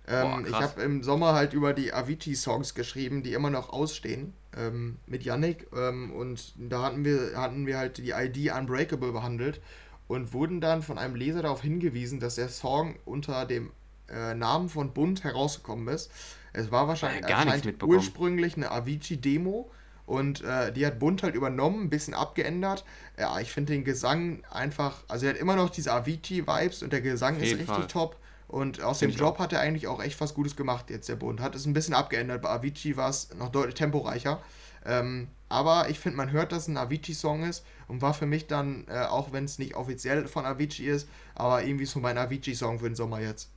Ähm, 0.06 0.42
Boah, 0.42 0.48
ich 0.48 0.52
habe 0.54 0.82
im 0.82 1.02
Sommer 1.02 1.32
halt 1.34 1.52
über 1.54 1.72
die 1.74 1.92
Avicii-Songs 1.92 2.74
geschrieben, 2.74 3.22
die 3.22 3.34
immer 3.34 3.50
noch 3.50 3.70
ausstehen, 3.70 4.32
ähm, 4.56 4.98
mit 5.06 5.22
Yannick. 5.24 5.66
Ähm, 5.74 6.10
und 6.12 6.54
da 6.56 6.82
hatten 6.82 7.04
wir, 7.04 7.32
hatten 7.36 7.66
wir 7.66 7.78
halt 7.78 7.98
die 7.98 8.10
ID 8.10 8.52
Unbreakable 8.52 9.12
behandelt 9.12 9.60
und 10.08 10.32
wurden 10.32 10.60
dann 10.60 10.82
von 10.82 10.98
einem 10.98 11.14
Leser 11.14 11.42
darauf 11.42 11.62
hingewiesen, 11.62 12.20
dass 12.20 12.34
der 12.36 12.48
Song 12.48 12.96
unter 13.04 13.46
dem 13.46 13.70
äh, 14.08 14.34
Namen 14.34 14.68
von 14.68 14.92
Bund 14.92 15.24
herausgekommen 15.24 15.88
ist. 15.88 16.10
Es 16.54 16.70
war 16.70 16.88
wahrscheinlich 16.88 17.22
Ja, 17.22 17.28
gar 17.28 17.44
nichts 17.44 17.62
anscheinend 17.62 17.66
mitbekommen. 17.66 17.96
ursprünglich 17.98 18.56
eine 18.56 18.70
Avicii-Demo. 18.72 19.70
Und 20.08 20.42
äh, 20.42 20.72
die 20.72 20.86
hat 20.86 20.98
Bund 20.98 21.22
halt 21.22 21.34
übernommen, 21.34 21.84
ein 21.84 21.90
bisschen 21.90 22.14
abgeändert. 22.14 22.82
Ja, 23.18 23.38
ich 23.40 23.52
finde 23.52 23.74
den 23.74 23.84
Gesang 23.84 24.42
einfach, 24.50 25.04
also 25.06 25.26
er 25.26 25.34
hat 25.34 25.38
immer 25.38 25.54
noch 25.54 25.68
diese 25.68 25.92
Avicii-Vibes 25.92 26.82
und 26.82 26.94
der 26.94 27.02
Gesang 27.02 27.36
Auf 27.36 27.42
ist 27.42 27.52
richtig 27.52 27.66
Fall. 27.66 27.86
top. 27.88 28.16
Und 28.48 28.82
aus 28.82 29.00
Find 29.00 29.12
dem 29.12 29.20
Job 29.20 29.38
hat 29.38 29.52
er 29.52 29.60
eigentlich 29.60 29.86
auch 29.86 30.02
echt 30.02 30.18
was 30.22 30.32
Gutes 30.32 30.56
gemacht 30.56 30.88
jetzt, 30.88 31.10
der 31.10 31.16
Bund. 31.16 31.40
Hat 31.40 31.54
es 31.54 31.66
ein 31.66 31.74
bisschen 31.74 31.92
abgeändert. 31.92 32.40
Bei 32.40 32.48
Avicii 32.48 32.96
war 32.96 33.10
es 33.10 33.28
noch 33.34 33.50
deutlich 33.50 33.74
temporeicher. 33.74 34.40
Ähm, 34.86 35.28
aber 35.50 35.90
ich 35.90 35.98
finde, 35.98 36.16
man 36.16 36.32
hört, 36.32 36.52
dass 36.52 36.62
es 36.62 36.68
ein 36.68 36.78
Avicii-Song 36.78 37.42
ist 37.42 37.66
und 37.86 38.00
war 38.00 38.14
für 38.14 38.24
mich 38.24 38.46
dann, 38.46 38.86
äh, 38.88 39.00
auch 39.00 39.32
wenn 39.32 39.44
es 39.44 39.58
nicht 39.58 39.76
offiziell 39.76 40.26
von 40.26 40.46
Avicii 40.46 40.86
ist, 40.86 41.06
aber 41.34 41.64
irgendwie 41.64 41.84
so 41.84 42.00
mein 42.00 42.16
Avicii-Song 42.16 42.78
für 42.78 42.86
den 42.86 42.94
Sommer 42.94 43.20
jetzt. 43.20 43.50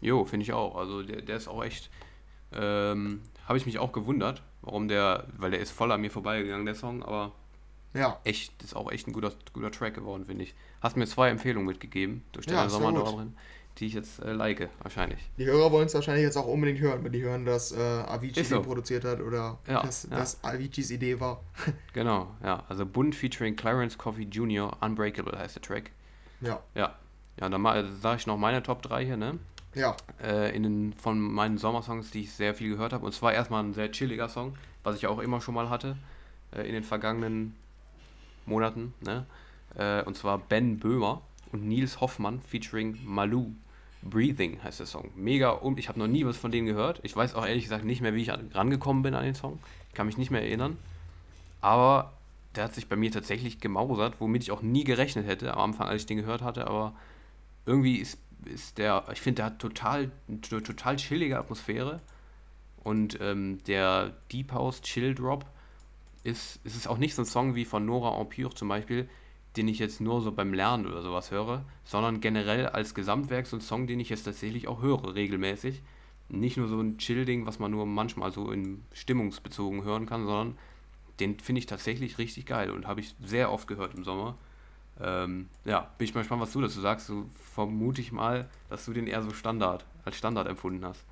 Jo, 0.00 0.24
finde 0.24 0.44
ich 0.44 0.52
auch. 0.52 0.76
Also 0.76 1.02
der, 1.02 1.22
der 1.22 1.36
ist 1.38 1.48
auch 1.48 1.64
echt, 1.64 1.90
ähm, 2.52 3.22
habe 3.48 3.56
ich 3.58 3.66
mich 3.66 3.78
auch 3.78 3.92
gewundert, 3.92 4.42
warum 4.62 4.88
der, 4.88 5.24
weil 5.38 5.50
der 5.50 5.60
ist 5.60 5.70
voll 5.70 5.90
an 5.90 6.02
mir 6.02 6.10
vorbeigegangen, 6.10 6.66
der 6.66 6.74
Song, 6.74 7.02
aber 7.02 7.32
Ja, 7.94 8.20
echt, 8.24 8.52
das 8.58 8.68
ist 8.68 8.76
auch 8.76 8.92
echt 8.92 9.08
ein 9.08 9.12
guter, 9.14 9.32
guter 9.54 9.70
Track 9.70 9.94
geworden, 9.94 10.26
finde 10.26 10.44
ich. 10.44 10.54
Hast 10.82 10.96
mir 10.96 11.06
zwei 11.06 11.30
Empfehlungen 11.30 11.66
mitgegeben 11.66 12.22
durch 12.32 12.46
Ja, 12.46 12.66
ist 12.66 12.72
ja 12.72 12.78
Sommerdauerin, 12.78 13.34
die 13.78 13.86
ich 13.86 13.94
jetzt 13.94 14.22
äh, 14.22 14.32
like, 14.32 14.68
wahrscheinlich. 14.82 15.18
die 15.38 15.46
Hörer 15.46 15.72
wollen 15.72 15.86
es 15.86 15.94
wahrscheinlich 15.94 16.24
jetzt 16.24 16.36
auch 16.36 16.46
unbedingt 16.46 16.80
hören, 16.80 17.02
wenn 17.02 17.12
die 17.12 17.22
hören, 17.22 17.46
dass 17.46 17.72
äh, 17.72 17.78
Avicii 17.80 18.44
so. 18.44 18.56
den 18.56 18.64
produziert 18.64 19.04
hat 19.04 19.20
oder 19.20 19.58
Ja, 19.66 19.82
dass 19.82 20.06
ja. 20.10 20.18
das 20.18 20.44
Aviciis 20.44 20.90
Idee 20.90 21.18
war. 21.18 21.42
Genau, 21.94 22.28
ja. 22.44 22.62
Also 22.68 22.84
Bund 22.84 23.14
featuring 23.14 23.56
Clarence 23.56 23.96
Coffey 23.96 24.24
Jr. 24.24 24.76
Unbreakable 24.82 25.36
heißt 25.38 25.56
der 25.56 25.62
Track. 25.62 25.90
Ja, 26.42 26.60
Ja. 26.74 26.94
Ja, 27.40 27.48
dann 27.48 27.62
sage 28.00 28.18
ich 28.18 28.26
noch 28.26 28.36
meine 28.36 28.62
Top 28.64 28.82
3 28.82 29.04
hier, 29.04 29.16
ne? 29.16 29.38
Ja, 29.74 29.96
Äh, 30.22 30.54
in 30.56 30.62
den, 30.62 30.92
von 30.94 31.20
meinen 31.20 31.58
Sommersongs, 31.58 32.10
die 32.10 32.22
ich 32.22 32.32
sehr 32.32 32.54
viel 32.54 32.70
gehört 32.70 32.92
habe. 32.92 33.04
Und 33.04 33.12
zwar 33.12 33.32
erstmal 33.32 33.62
ein 33.62 33.74
sehr 33.74 33.92
chilliger 33.92 34.28
Song, 34.28 34.56
was 34.82 34.96
ich 34.96 35.06
auch 35.06 35.18
immer 35.18 35.40
schon 35.40 35.54
mal 35.54 35.70
hatte 35.70 35.96
äh, 36.52 36.66
in 36.66 36.72
den 36.72 36.84
vergangenen 36.84 37.54
Monaten, 38.46 38.94
ne? 39.00 39.26
Äh, 39.76 40.02
und 40.04 40.16
zwar 40.16 40.38
Ben 40.38 40.78
Böhmer 40.78 41.20
und 41.52 41.66
Nils 41.66 42.00
Hoffmann 42.00 42.40
featuring 42.40 42.98
Malou. 43.04 43.52
Breathing 44.02 44.62
heißt 44.62 44.78
der 44.78 44.86
Song. 44.86 45.10
Mega 45.16 45.50
und 45.50 45.78
ich 45.78 45.88
habe 45.88 45.98
noch 45.98 46.06
nie 46.06 46.24
was 46.24 46.36
von 46.36 46.52
denen 46.52 46.66
gehört. 46.66 47.00
Ich 47.02 47.16
weiß 47.16 47.34
auch 47.34 47.44
ehrlich 47.44 47.64
gesagt 47.64 47.84
nicht 47.84 48.00
mehr, 48.00 48.14
wie 48.14 48.22
ich 48.22 48.32
an, 48.32 48.50
rangekommen 48.54 49.02
bin 49.02 49.14
an 49.14 49.24
den 49.24 49.34
Song. 49.34 49.58
Ich 49.88 49.94
kann 49.94 50.06
mich 50.06 50.16
nicht 50.16 50.30
mehr 50.30 50.42
erinnern. 50.42 50.78
Aber 51.60 52.12
der 52.54 52.64
hat 52.64 52.74
sich 52.74 52.88
bei 52.88 52.96
mir 52.96 53.10
tatsächlich 53.10 53.60
gemausert, 53.60 54.14
womit 54.20 54.44
ich 54.44 54.52
auch 54.52 54.62
nie 54.62 54.84
gerechnet 54.84 55.26
hätte 55.26 55.52
am 55.52 55.70
Anfang, 55.72 55.88
als 55.88 56.02
ich 56.02 56.06
den 56.06 56.18
gehört 56.18 56.42
hatte. 56.42 56.68
Aber 56.68 56.94
irgendwie 57.66 57.96
ist, 57.96 58.18
ist 58.44 58.78
der, 58.78 59.04
ich 59.12 59.20
finde, 59.20 59.36
der 59.36 59.46
hat 59.46 59.58
total, 59.58 60.10
eine 60.28 60.40
total 60.40 60.96
chillige 60.96 61.38
Atmosphäre. 61.38 62.00
Und 62.82 63.18
ähm, 63.20 63.58
der 63.66 64.16
Deep 64.32 64.52
House 64.52 64.80
Chill 64.80 65.14
Drop 65.14 65.44
ist, 66.22 66.60
es 66.64 66.76
ist 66.76 66.88
auch 66.88 66.98
nicht 66.98 67.14
so 67.14 67.22
ein 67.22 67.26
Song 67.26 67.54
wie 67.54 67.64
von 67.64 67.84
Nora 67.84 68.18
En 68.20 68.28
Pure 68.28 68.54
zum 68.54 68.68
Beispiel, 68.68 69.08
den 69.56 69.68
ich 69.68 69.78
jetzt 69.78 70.00
nur 70.00 70.20
so 70.20 70.32
beim 70.32 70.54
Lernen 70.54 70.86
oder 70.86 71.02
sowas 71.02 71.30
höre, 71.30 71.64
sondern 71.84 72.20
generell 72.20 72.66
als 72.66 72.94
Gesamtwerk 72.94 73.46
so 73.46 73.56
ein 73.56 73.60
Song, 73.60 73.86
den 73.86 74.00
ich 74.00 74.08
jetzt 74.08 74.24
tatsächlich 74.24 74.68
auch 74.68 74.82
höre, 74.82 75.14
regelmäßig. 75.14 75.82
Nicht 76.28 76.56
nur 76.56 76.68
so 76.68 76.80
ein 76.80 76.98
Chill-Ding, 76.98 77.46
was 77.46 77.58
man 77.58 77.70
nur 77.70 77.86
manchmal 77.86 78.30
so 78.32 78.50
in 78.50 78.82
stimmungsbezogen 78.92 79.82
hören 79.82 80.06
kann, 80.06 80.26
sondern 80.26 80.58
den 81.20 81.40
finde 81.40 81.60
ich 81.60 81.66
tatsächlich 81.66 82.18
richtig 82.18 82.46
geil 82.46 82.70
und 82.70 82.86
habe 82.86 83.00
ich 83.00 83.14
sehr 83.22 83.50
oft 83.50 83.66
gehört 83.66 83.94
im 83.94 84.04
Sommer. 84.04 84.36
Ähm, 85.00 85.48
ja, 85.64 85.90
bin 85.98 86.06
ich 86.06 86.14
mal 86.14 86.20
gespannt, 86.20 86.42
was 86.42 86.52
du 86.52 86.60
dazu 86.60 86.80
sagst. 86.80 87.06
So 87.06 87.26
vermute 87.54 88.00
ich 88.00 88.12
mal, 88.12 88.48
dass 88.68 88.84
du 88.84 88.92
den 88.92 89.06
eher 89.06 89.22
so 89.22 89.30
Standard, 89.30 89.84
als 90.04 90.16
Standard 90.16 90.46
empfunden 90.48 90.84
hast. 90.84 91.04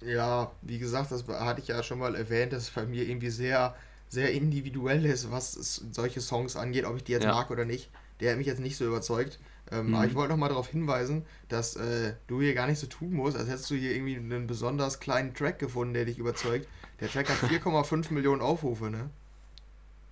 Ja, 0.00 0.52
wie 0.62 0.78
gesagt, 0.78 1.10
das 1.10 1.26
hatte 1.26 1.60
ich 1.60 1.68
ja 1.68 1.82
schon 1.82 1.98
mal 1.98 2.14
erwähnt, 2.14 2.52
dass 2.52 2.64
es 2.64 2.70
bei 2.70 2.84
mir 2.86 3.08
irgendwie 3.08 3.30
sehr, 3.30 3.74
sehr 4.08 4.32
individuell 4.32 5.04
ist, 5.06 5.30
was 5.32 5.52
solche 5.90 6.20
Songs 6.20 6.54
angeht, 6.56 6.84
ob 6.84 6.96
ich 6.96 7.04
die 7.04 7.12
jetzt 7.12 7.24
Ja. 7.24 7.32
mag 7.34 7.50
oder 7.50 7.64
nicht. 7.64 7.90
Der 8.20 8.30
hat 8.32 8.38
mich 8.38 8.46
jetzt 8.46 8.60
nicht 8.60 8.76
so 8.76 8.86
überzeugt. 8.86 9.38
Ähm, 9.72 9.88
Mhm. 9.88 9.94
Aber 9.96 10.06
ich 10.06 10.14
wollte 10.14 10.30
noch 10.32 10.38
mal 10.38 10.48
darauf 10.48 10.68
hinweisen, 10.68 11.24
dass 11.48 11.74
äh, 11.76 12.14
du 12.28 12.40
hier 12.40 12.54
gar 12.54 12.66
nicht 12.68 12.78
so 12.78 12.86
tun 12.86 13.12
musst, 13.12 13.36
als 13.36 13.48
hättest 13.48 13.68
du 13.70 13.74
hier 13.74 13.94
irgendwie 13.94 14.16
einen 14.16 14.46
besonders 14.46 15.00
kleinen 15.00 15.34
Track 15.34 15.58
gefunden, 15.58 15.94
der 15.94 16.04
dich 16.04 16.18
überzeugt. 16.18 16.68
Der 17.00 17.08
Track 17.08 17.28
hat 17.28 17.36
4,5 17.50 18.12
Millionen 18.12 18.42
Aufrufe, 18.42 18.90
ne? 18.90 19.10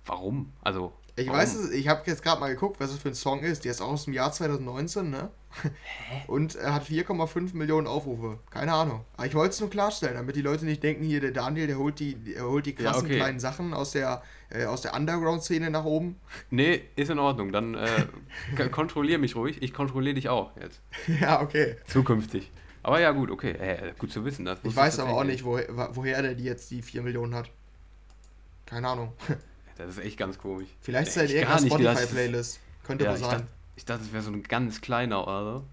Warum? 0.05 0.51
Also, 0.61 0.93
Ich 1.17 1.27
warum? 1.27 1.39
weiß 1.39 1.55
es, 1.55 1.71
ich 1.71 1.87
habe 1.87 2.01
jetzt 2.07 2.21
gerade 2.23 2.41
mal 2.41 2.49
geguckt, 2.49 2.79
was 2.79 2.91
es 2.91 2.97
für 2.97 3.07
ein 3.09 3.15
Song 3.15 3.39
ist. 3.39 3.63
Der 3.63 3.71
ist 3.71 3.81
auch 3.81 3.91
aus 3.91 4.03
dem 4.03 4.13
Jahr 4.13 4.33
2019, 4.33 5.09
ne? 5.09 5.29
Und 6.27 6.55
er 6.55 6.73
hat 6.73 6.83
4,5 6.83 7.55
Millionen 7.55 7.87
Aufrufe. 7.87 8.39
Keine 8.49 8.73
Ahnung. 8.73 9.05
Aber 9.15 9.25
ich 9.25 9.33
wollte 9.33 9.51
es 9.51 9.59
nur 9.61 9.69
klarstellen, 9.69 10.15
damit 10.15 10.35
die 10.35 10.41
Leute 10.41 10.65
nicht 10.65 10.83
denken, 10.83 11.05
hier 11.05 11.21
der 11.21 11.31
Daniel, 11.31 11.67
der 11.67 11.77
holt 11.77 11.99
die, 11.99 12.15
der 12.15 12.43
holt 12.43 12.65
die 12.65 12.75
Ja, 12.75 12.91
krassen 12.91 13.05
okay. 13.05 13.15
kleinen 13.15 13.39
Sachen 13.39 13.73
aus 13.73 13.91
der, 13.91 14.23
äh, 14.49 14.65
aus 14.65 14.81
der 14.81 14.93
Underground-Szene 14.93 15.69
nach 15.69 15.85
oben. 15.85 16.17
Nee, 16.49 16.81
ist 16.97 17.09
in 17.09 17.19
Ordnung. 17.19 17.53
Dann 17.53 17.75
äh, 17.75 18.67
kontrollier 18.71 19.17
mich 19.17 19.37
ruhig. 19.37 19.61
Ich 19.61 19.73
kontrolliere 19.73 20.15
dich 20.15 20.27
auch 20.27 20.51
jetzt. 20.61 20.81
ja, 21.21 21.41
okay. 21.41 21.77
Zukünftig. 21.87 22.51
Aber 22.83 22.99
ja, 22.99 23.11
gut, 23.11 23.31
okay. 23.31 23.51
Äh, 23.51 23.93
gut 23.97 24.11
zu 24.11 24.25
wissen. 24.25 24.43
Das 24.43 24.59
Ich 24.63 24.75
weiß 24.75 24.99
aber 24.99 25.13
auch 25.13 25.23
nicht, 25.23 25.45
woher, 25.45 25.95
woher 25.95 26.21
der 26.21 26.35
die 26.35 26.43
jetzt 26.43 26.69
die 26.71 26.81
4 26.81 27.01
Millionen 27.01 27.33
hat. 27.33 27.49
Keine 28.65 28.89
Ahnung. 28.89 29.13
Das 29.77 29.89
ist 29.89 29.99
echt 30.03 30.17
ganz 30.17 30.37
komisch. 30.37 30.69
Vielleicht 30.81 31.09
ist 31.09 31.17
nicht 31.17 31.33
gedacht, 31.35 31.59
Spotify-Playlist. 31.65 32.59
Könnte 32.83 33.05
Ja, 33.05 33.13
ich 33.13 33.19
sein. 33.19 33.29
dachte, 33.31 33.47
ich 33.75 33.85
dachte, 33.85 34.01
es 34.03 34.13
wäre 34.13 34.23
so 34.23 34.31
ein 34.31 34.43
ganz 34.43 34.79
kleiner 34.81 35.23
oder 35.23 35.43
so. 35.57 35.65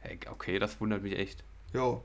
Hey, 0.00 0.18
okay, 0.30 0.58
das 0.58 0.80
wundert 0.80 1.02
mich 1.02 1.16
echt. 1.18 1.42
Jo. 1.72 2.04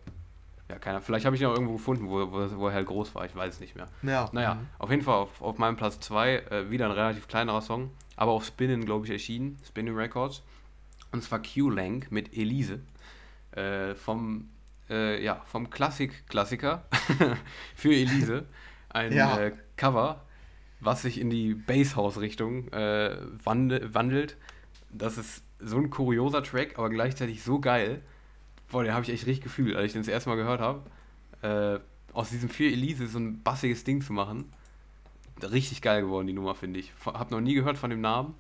Ja, 0.69 0.79
keiner. 0.79 1.01
Vielleicht 1.01 1.25
habe 1.25 1.35
ich 1.35 1.41
ihn 1.41 1.47
auch 1.47 1.53
irgendwo 1.53 1.73
gefunden, 1.73 2.07
wo, 2.09 2.31
wo, 2.31 2.57
wo 2.57 2.67
er 2.69 2.73
halt 2.73 2.87
groß 2.87 3.13
war. 3.13 3.25
Ich 3.25 3.35
weiß 3.35 3.55
es 3.55 3.59
nicht 3.59 3.75
mehr. 3.75 3.87
Ja. 4.03 4.29
Naja, 4.31 4.55
Mhm. 4.55 4.67
auf 4.79 4.89
jeden 4.89 5.01
Fall 5.01 5.15
auf, 5.15 5.41
auf 5.41 5.57
meinem 5.57 5.75
Platz 5.75 5.99
2 5.99 6.35
äh, 6.49 6.69
wieder 6.71 6.85
ein 6.85 6.91
relativ 6.91 7.27
kleinerer 7.27 7.61
Song, 7.61 7.91
aber 8.15 8.31
auf 8.31 8.45
Spinnen, 8.45 8.85
glaube 8.85 9.05
ich, 9.05 9.11
erschienen. 9.11 9.57
Spinning 9.67 9.95
Records. 9.95 10.41
Und 11.11 11.23
zwar 11.23 11.41
Q-Lang 11.41 12.05
mit 12.09 12.37
Elise. 12.37 12.79
Äh, 13.51 13.95
vom, 13.95 14.49
äh, 14.89 15.21
ja, 15.21 15.41
vom 15.45 15.69
Klassik-Klassiker 15.69 16.85
für 17.75 17.93
Elise. 17.93 18.45
Ein 18.89 19.11
Ja. 19.11 19.37
äh, 19.39 19.51
Cover, 19.75 20.21
was 20.81 21.03
sich 21.03 21.19
in 21.19 21.29
die 21.29 21.53
Basshouse-Richtung 21.53 22.67
äh, 22.73 23.15
wand 23.43 23.93
wandelt. 23.93 24.35
Das 24.91 25.17
ist 25.17 25.43
so 25.59 25.77
ein 25.77 25.89
kurioser 25.89 26.43
Track, 26.43 26.77
aber 26.77 26.89
gleichzeitig 26.89 27.43
so 27.43 27.59
geil. 27.59 28.01
Boah, 28.69 28.83
den 28.83 28.93
habe 28.93 29.03
ich 29.03 29.11
echt 29.11 29.27
richtig 29.27 29.43
gefühlt, 29.43 29.75
als 29.75 29.85
ich 29.85 29.93
den 29.93 30.01
das 30.01 30.07
erste 30.07 30.29
Mal 30.29 30.35
gehört 30.35 30.59
habe. 30.59 30.81
Äh, 31.41 31.79
aus 32.13 32.31
diesem 32.31 32.49
für 32.49 32.65
Elise 32.65 33.07
so 33.07 33.19
ein 33.19 33.41
bassiges 33.43 33.83
Ding 33.83 34.01
zu 34.01 34.11
machen. 34.11 34.51
Richtig 35.41 35.81
geil 35.81 36.01
geworden, 36.01 36.27
die 36.27 36.33
Nummer, 36.33 36.55
finde 36.55 36.79
ich. 36.79 36.91
Hab 37.05 37.31
noch 37.31 37.41
nie 37.41 37.53
gehört 37.53 37.77
von 37.77 37.89
dem 37.89 38.01
Namen, 38.01 38.35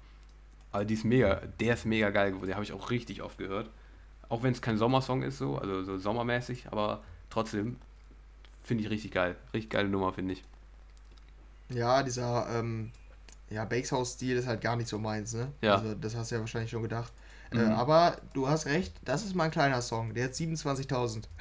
aber 0.71 0.83
die 0.83 0.95
ist 0.95 1.05
mega, 1.05 1.41
der 1.59 1.75
ist 1.75 1.85
mega 1.85 2.09
geil 2.09 2.31
geworden. 2.31 2.47
Den 2.47 2.55
habe 2.55 2.63
ich 2.63 2.73
auch 2.73 2.89
richtig 2.89 3.21
oft 3.21 3.37
gehört. 3.37 3.69
Auch 4.29 4.43
wenn 4.43 4.51
es 4.51 4.61
kein 4.61 4.77
Sommersong 4.77 5.23
ist, 5.23 5.37
so, 5.37 5.57
also 5.57 5.83
so 5.83 5.97
sommermäßig, 5.97 6.67
aber 6.71 7.03
trotzdem 7.29 7.77
finde 8.63 8.83
ich 8.83 8.89
richtig 8.89 9.11
geil. 9.11 9.35
Richtig 9.53 9.71
geile 9.71 9.89
Nummer, 9.89 10.13
finde 10.13 10.33
ich. 10.33 10.43
Ja, 11.73 12.03
dieser 12.03 12.47
ähm, 12.59 12.91
ja, 13.49 13.65
Bakeshouse-Stil 13.65 14.37
ist 14.37 14.47
halt 14.47 14.61
gar 14.61 14.75
nicht 14.75 14.87
so 14.87 14.97
meins, 14.99 15.33
ne? 15.33 15.51
Ja. 15.61 15.75
Also 15.75 15.93
das 15.95 16.15
hast 16.15 16.31
du 16.31 16.35
ja 16.35 16.41
wahrscheinlich 16.41 16.71
schon 16.71 16.83
gedacht. 16.83 17.11
Äh, 17.51 17.57
Mhm. 17.57 17.71
aber 17.73 18.17
du 18.33 18.47
hast 18.47 18.65
recht, 18.65 18.93
das 19.03 19.23
ist 19.25 19.35
mein 19.35 19.51
kleiner 19.51 19.81
Song. 19.81 20.13
Der 20.13 20.25
hat 20.25 20.31
27.000. 20.33 21.23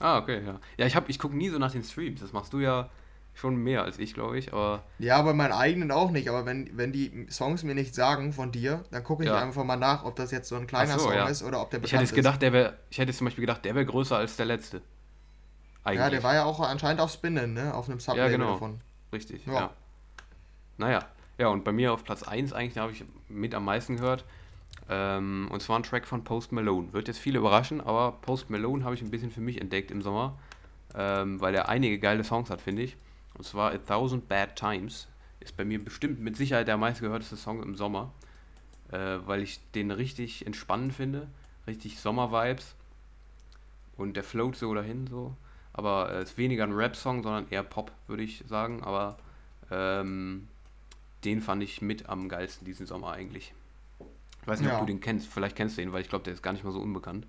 Ah, 0.00 0.18
okay, 0.18 0.44
ja. 0.46 0.60
Ja, 0.76 0.86
ich, 0.86 0.94
hab- 0.94 1.08
ich 1.08 1.18
gucke 1.18 1.36
nie 1.36 1.48
so 1.48 1.58
nach 1.58 1.72
den 1.72 1.82
Streams. 1.82 2.20
Das 2.20 2.32
machst 2.32 2.52
du 2.52 2.60
ja 2.60 2.88
schon 3.34 3.56
mehr 3.56 3.82
als 3.82 3.98
ich, 3.98 4.14
glaube 4.14 4.38
ich. 4.38 4.52
Aber 4.52 4.84
Ja, 5.00 5.20
bei 5.22 5.32
meinen 5.32 5.50
eigenen 5.52 5.90
auch 5.90 6.12
nicht, 6.12 6.28
aber 6.28 6.46
wenn, 6.46 6.70
wenn 6.76 6.92
die 6.92 7.26
Songs 7.30 7.64
mir 7.64 7.74
nichts 7.74 7.96
sagen 7.96 8.32
von 8.32 8.52
dir, 8.52 8.84
dann 8.92 9.02
gucke 9.02 9.24
ich 9.24 9.28
Ja. 9.28 9.38
einfach 9.40 9.64
mal 9.64 9.74
nach, 9.76 10.04
ob 10.04 10.14
das 10.14 10.30
jetzt 10.30 10.48
so 10.50 10.54
ein 10.56 10.68
kleiner 10.68 10.92
so, 11.00 11.06
Song 11.06 11.14
ja. 11.14 11.26
ist 11.26 11.42
oder 11.42 11.60
ob 11.60 11.70
der 11.70 11.78
ich 11.78 11.82
bekannt 11.82 11.92
hätte 11.92 12.02
jetzt 12.02 12.10
ist. 12.12 12.16
gedacht, 12.16 12.42
der 12.42 12.52
wäre. 12.52 12.76
Ich 12.90 12.98
hätte 12.98 13.12
zum 13.12 13.24
Beispiel 13.24 13.42
gedacht, 13.42 13.64
der 13.64 13.74
wäre 13.74 13.86
größer 13.86 14.16
als 14.16 14.36
der 14.36 14.46
letzte. 14.46 14.82
Eigentlich. 15.82 15.98
Ja, 16.00 16.10
der 16.10 16.22
war 16.22 16.34
ja 16.34 16.44
auch 16.44 16.60
anscheinend 16.60 17.00
auf 17.00 17.10
Spinnen, 17.12 17.54
ne? 17.54 17.74
Auf 17.74 17.88
einem 17.88 17.98
Sublabel 17.98 18.30
Ja, 18.30 18.36
genau. 18.38 18.52
davon. 18.52 18.80
Richtig, 19.12 19.46
Ja. 19.46 19.52
ja. 19.54 19.70
Naja, 20.76 21.08
ja, 21.38 21.48
und 21.48 21.64
bei 21.64 21.72
mir 21.72 21.92
auf 21.92 22.04
Platz 22.04 22.22
1 22.22 22.52
eigentlich, 22.52 22.74
da 22.74 22.82
habe 22.82 22.92
ich 22.92 23.04
mit 23.28 23.54
am 23.54 23.64
meisten 23.64 23.96
gehört. 23.96 24.24
Ähm, 24.88 25.48
und 25.50 25.60
zwar 25.60 25.78
ein 25.78 25.82
Track 25.82 26.06
von 26.06 26.24
Post 26.24 26.52
Malone. 26.52 26.92
Wird 26.92 27.08
jetzt 27.08 27.18
viele 27.18 27.38
überraschen, 27.38 27.80
aber 27.80 28.12
Post 28.12 28.50
Malone 28.50 28.84
habe 28.84 28.94
ich 28.94 29.02
ein 29.02 29.10
bisschen 29.10 29.30
für 29.30 29.40
mich 29.40 29.60
entdeckt 29.60 29.90
im 29.90 30.02
Sommer, 30.02 30.38
ähm, 30.94 31.40
weil 31.40 31.54
er 31.54 31.68
einige 31.68 31.98
geile 31.98 32.24
Songs 32.24 32.50
hat, 32.50 32.60
finde 32.60 32.82
ich. 32.82 32.96
Und 33.34 33.44
zwar 33.44 33.72
A 33.72 33.78
Thousand 33.78 34.28
Bad 34.28 34.56
Times 34.56 35.08
ist 35.40 35.56
bei 35.56 35.64
mir 35.64 35.82
bestimmt 35.82 36.20
mit 36.20 36.36
Sicherheit 36.36 36.68
der 36.68 36.76
meistgehörteste 36.76 37.36
Song 37.36 37.62
im 37.62 37.74
Sommer, 37.74 38.12
äh, 38.90 39.18
weil 39.26 39.42
ich 39.42 39.60
den 39.72 39.90
richtig 39.90 40.46
entspannend 40.46 40.94
finde, 40.94 41.28
richtig 41.66 42.00
Sommer-Vibes 42.00 42.74
und 43.96 44.16
der 44.16 44.24
float 44.24 44.56
so 44.56 44.72
dahin 44.74 45.06
so. 45.06 45.34
Aber 45.72 46.10
es 46.12 46.30
ist 46.30 46.38
weniger 46.38 46.64
ein 46.64 46.72
Rap-Song, 46.72 47.22
sondern 47.22 47.48
eher 47.50 47.62
Pop, 47.62 47.92
würde 48.06 48.22
ich 48.22 48.44
sagen. 48.48 48.82
Aber 48.82 49.16
ähm, 49.70 50.48
den 51.24 51.40
fand 51.40 51.62
ich 51.62 51.82
mit 51.82 52.08
am 52.08 52.28
geilsten 52.28 52.64
diesen 52.64 52.86
Sommer 52.86 53.12
eigentlich. 53.12 53.52
Ich 54.42 54.48
weiß 54.48 54.60
nicht, 54.60 54.68
Ja. 54.68 54.76
ob 54.76 54.80
du 54.80 54.86
den 54.86 55.00
kennst. 55.00 55.28
Vielleicht 55.28 55.56
kennst 55.56 55.76
du 55.76 55.82
ihn, 55.82 55.92
weil 55.92 56.00
ich 56.00 56.08
glaube, 56.08 56.24
der 56.24 56.34
ist 56.34 56.42
gar 56.42 56.52
nicht 56.52 56.64
mal 56.64 56.72
so 56.72 56.80
unbekannt. 56.80 57.26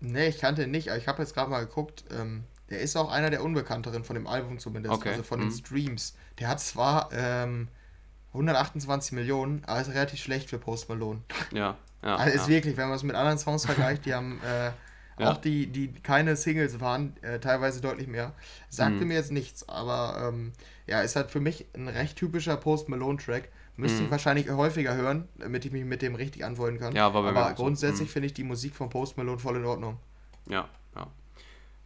Nee, 0.00 0.28
ich 0.28 0.38
kannte 0.38 0.64
ihn 0.64 0.70
nicht, 0.70 0.90
aber 0.90 0.98
ich 0.98 1.08
habe 1.08 1.22
jetzt 1.22 1.34
gerade 1.34 1.50
mal 1.50 1.64
geguckt. 1.64 2.04
Ähm, 2.10 2.44
der 2.70 2.80
ist 2.80 2.96
auch 2.96 3.10
einer 3.10 3.30
der 3.30 3.44
unbekannteren 3.44 4.04
von 4.04 4.14
dem 4.14 4.26
Album 4.26 4.58
zumindest, 4.58 4.94
Okay, 4.94 5.10
also 5.10 5.22
von 5.22 5.40
den 5.40 5.48
mhm. 5.48 5.54
Streams. 5.54 6.16
Der 6.38 6.48
hat 6.48 6.60
zwar 6.60 7.10
ähm, 7.12 7.68
128 8.32 9.12
Millionen, 9.12 9.64
aber 9.66 9.80
ist 9.80 9.88
relativ 9.88 10.20
schlecht 10.20 10.50
für 10.50 10.58
Post 10.58 10.88
Malone. 10.88 11.22
Ja, 11.52 11.76
ja. 12.02 12.16
also 12.16 12.34
ist 12.34 12.42
ja. 12.42 12.48
wirklich, 12.48 12.76
wenn 12.76 12.88
man 12.88 12.96
es 12.96 13.02
mit 13.02 13.16
anderen 13.16 13.38
Songs 13.38 13.64
vergleicht, 13.64 14.04
die 14.04 14.14
haben 14.14 14.40
äh, 14.42 14.72
Ja. 15.18 15.32
auch 15.32 15.38
die, 15.38 15.66
die 15.68 15.92
keine 15.92 16.36
Singles 16.36 16.78
waren, 16.80 17.16
äh, 17.22 17.38
teilweise 17.40 17.80
deutlich 17.80 18.06
mehr. 18.06 18.34
Sagte 18.68 19.00
Mhm. 19.02 19.08
mir 19.08 19.14
jetzt 19.14 19.32
nichts, 19.32 19.68
aber 19.68 20.28
ähm, 20.28 20.52
ja, 20.86 21.00
ist 21.00 21.16
halt 21.16 21.30
für 21.30 21.40
mich 21.40 21.66
ein 21.74 21.88
recht 21.88 22.16
typischer 22.16 22.56
Post 22.56 22.88
Malone 22.88 23.18
Track. 23.18 23.48
Müsste 23.78 23.98
Mhm. 24.00 24.04
ich 24.06 24.10
wahrscheinlich 24.10 24.50
häufiger 24.50 24.94
hören, 24.94 25.28
damit 25.38 25.64
ich 25.64 25.72
mich 25.72 25.84
mit 25.84 26.02
dem 26.02 26.14
richtig 26.14 26.44
anfreunden 26.44 26.78
kann. 26.80 26.94
Ja, 26.94 27.08
mir 27.10 27.16
aber 27.16 27.46
auch 27.46 27.56
so. 27.56 27.62
grundsätzlich 27.62 28.08
Mhm. 28.08 28.12
finde 28.12 28.26
ich 28.26 28.34
die 28.34 28.44
Musik 28.44 28.74
von 28.74 28.88
Post 28.90 29.16
Malone 29.16 29.38
voll 29.38 29.56
in 29.56 29.64
Ordnung. 29.64 29.98
Ja, 30.48 30.68
ja. 30.94 31.06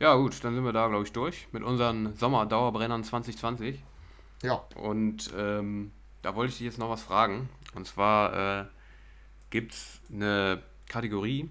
Ja, 0.01 0.15
gut, 0.15 0.43
dann 0.45 0.55
sind 0.55 0.65
wir 0.65 0.73
da, 0.73 0.89
glaube 0.89 1.05
ich, 1.05 1.13
durch 1.13 1.47
mit 1.53 1.63
unseren 1.63 2.15
Sommer-Dauerbrennern 2.17 3.05
2020. 3.05 3.83
Ja. 4.43 4.55
Und 4.77 5.31
ähm, 5.37 5.93
da 6.23 6.35
wollte 6.35 6.51
ich 6.53 6.59
dich 6.59 6.67
jetzt 6.67 6.79
noch 6.79 6.89
was 6.91 7.03
fragen. 7.03 7.49
Und 7.75 7.87
zwar 7.87 8.61
äh, 8.63 8.65
gibt 9.51 9.75
es 9.75 10.01
eine 10.13 10.63
Kategorie. 10.89 11.49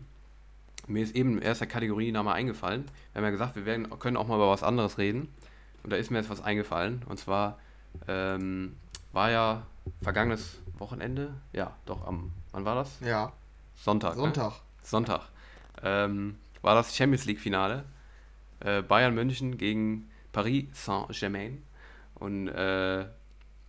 Mir 0.90 1.04
ist 1.04 1.16
eben 1.16 1.42
erst 1.42 1.62
der 1.62 1.68
Kategoriename 1.68 2.32
eingefallen. 2.32 2.86
Wir 3.14 3.20
haben 3.20 3.26
ja 3.26 3.32
gesagt, 3.32 3.56
wir 3.56 3.66
werden, 3.66 3.90
können 4.00 4.18
auch 4.18 4.28
mal 4.28 4.36
über 4.36 4.50
was 4.50 4.64
anderes 4.64 4.98
reden. 4.98 5.30
Und 5.84 5.92
da 5.92 5.98
ist 5.98 6.10
mir 6.10 6.18
jetzt 6.18 6.30
was 6.30 6.42
eingefallen. 6.42 7.04
Und 7.08 7.20
zwar 7.20 7.60
ähm, 8.08 8.76
war 9.14 9.32
ja 9.32 9.66
vergangenes 10.02 10.60
Wochenende. 10.78 11.34
Ja, 11.54 11.76
doch, 11.86 12.06
am, 12.08 12.32
wann 12.52 12.66
war 12.66 12.76
das? 12.76 13.00
Ja, 13.02 13.34
Sonntag. 13.76 14.16
Ne? 14.16 14.22
Sonntag. 14.22 14.54
Sonntag. 14.82 15.22
Ähm, 15.84 16.36
war 16.62 16.76
das 16.76 16.96
Champions 16.96 17.26
League-Finale. 17.26 17.86
Äh, 18.60 18.82
Bayern 18.82 19.14
München 19.14 19.58
gegen 19.58 20.10
Paris 20.32 20.66
Saint-Germain. 20.74 21.64
Und 22.16 22.50
äh, 22.50 23.06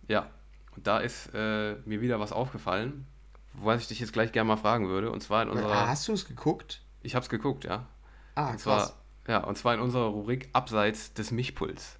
ja, 0.07 0.27
und 0.75 0.87
da 0.87 0.99
ist 0.99 1.29
äh, 1.33 1.75
mir 1.85 2.01
wieder 2.01 2.19
was 2.19 2.31
aufgefallen, 2.31 3.05
was 3.53 3.81
ich 3.81 3.87
dich 3.87 3.99
jetzt 3.99 4.13
gleich 4.13 4.31
gerne 4.31 4.47
mal 4.47 4.57
fragen 4.57 4.89
würde. 4.89 5.11
Und 5.11 5.21
zwar 5.21 5.43
in 5.43 5.49
unserer. 5.49 5.87
hast 5.87 6.07
du 6.07 6.13
es 6.13 6.27
geguckt? 6.27 6.81
Ich 7.01 7.15
habe 7.15 7.23
es 7.23 7.29
geguckt, 7.29 7.63
ja. 7.63 7.87
Ah, 8.35 8.51
und 8.51 8.61
krass. 8.61 8.63
zwar, 8.63 8.93
ja, 9.27 9.43
und 9.43 9.57
zwar 9.57 9.73
in 9.73 9.79
unserer 9.79 10.05
Rubrik 10.05 10.49
Abseits 10.53 11.13
des 11.13 11.31
Mischpuls. 11.31 11.99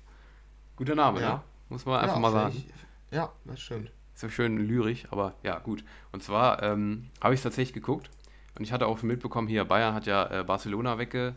Guter 0.75 0.95
Name, 0.95 1.21
Ja. 1.21 1.29
ne? 1.35 1.41
Muss 1.69 1.85
man 1.85 1.99
einfach 1.99 2.15
ja, 2.15 2.21
mal 2.21 2.31
sagen. 2.31 2.55
Ich, 2.55 3.15
ja, 3.15 3.31
das 3.45 3.61
stimmt. 3.61 3.91
So 4.13 4.29
schön 4.29 4.57
lyrisch, 4.57 5.07
aber 5.09 5.35
ja, 5.41 5.57
gut. 5.59 5.83
Und 6.11 6.21
zwar 6.21 6.61
ähm, 6.61 7.09
habe 7.21 7.33
ich 7.33 7.39
es 7.39 7.43
tatsächlich 7.43 7.73
geguckt 7.73 8.09
und 8.57 8.63
ich 8.63 8.71
hatte 8.71 8.87
auch 8.87 9.01
mitbekommen, 9.01 9.47
hier 9.47 9.65
Bayern 9.65 9.93
hat 9.93 10.05
ja 10.05 10.41
äh, 10.41 10.43
Barcelona 10.43 10.97
wegge, 10.97 11.35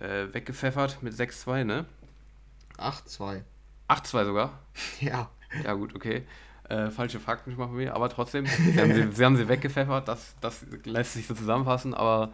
äh, 0.00 0.26
weggepfeffert 0.32 1.02
mit 1.02 1.14
6-2, 1.14 1.64
ne? 1.64 1.86
8-2. 2.78 3.42
8-2 3.88 4.24
sogar. 4.24 4.58
Ja. 5.00 5.30
Ja, 5.64 5.74
gut, 5.74 5.94
okay. 5.94 6.26
Äh, 6.68 6.90
falsche 6.90 7.20
Fakten 7.20 7.54
machen 7.56 7.76
wir, 7.76 7.94
aber 7.94 8.08
trotzdem, 8.08 8.46
sie 8.46 8.80
haben 8.80 8.94
sie, 8.94 9.10
sie, 9.12 9.24
haben 9.24 9.36
sie 9.36 9.48
weggepfeffert, 9.48 10.08
das, 10.08 10.34
das 10.40 10.64
lässt 10.84 11.12
sich 11.12 11.26
so 11.26 11.34
zusammenfassen, 11.34 11.92
aber 11.92 12.32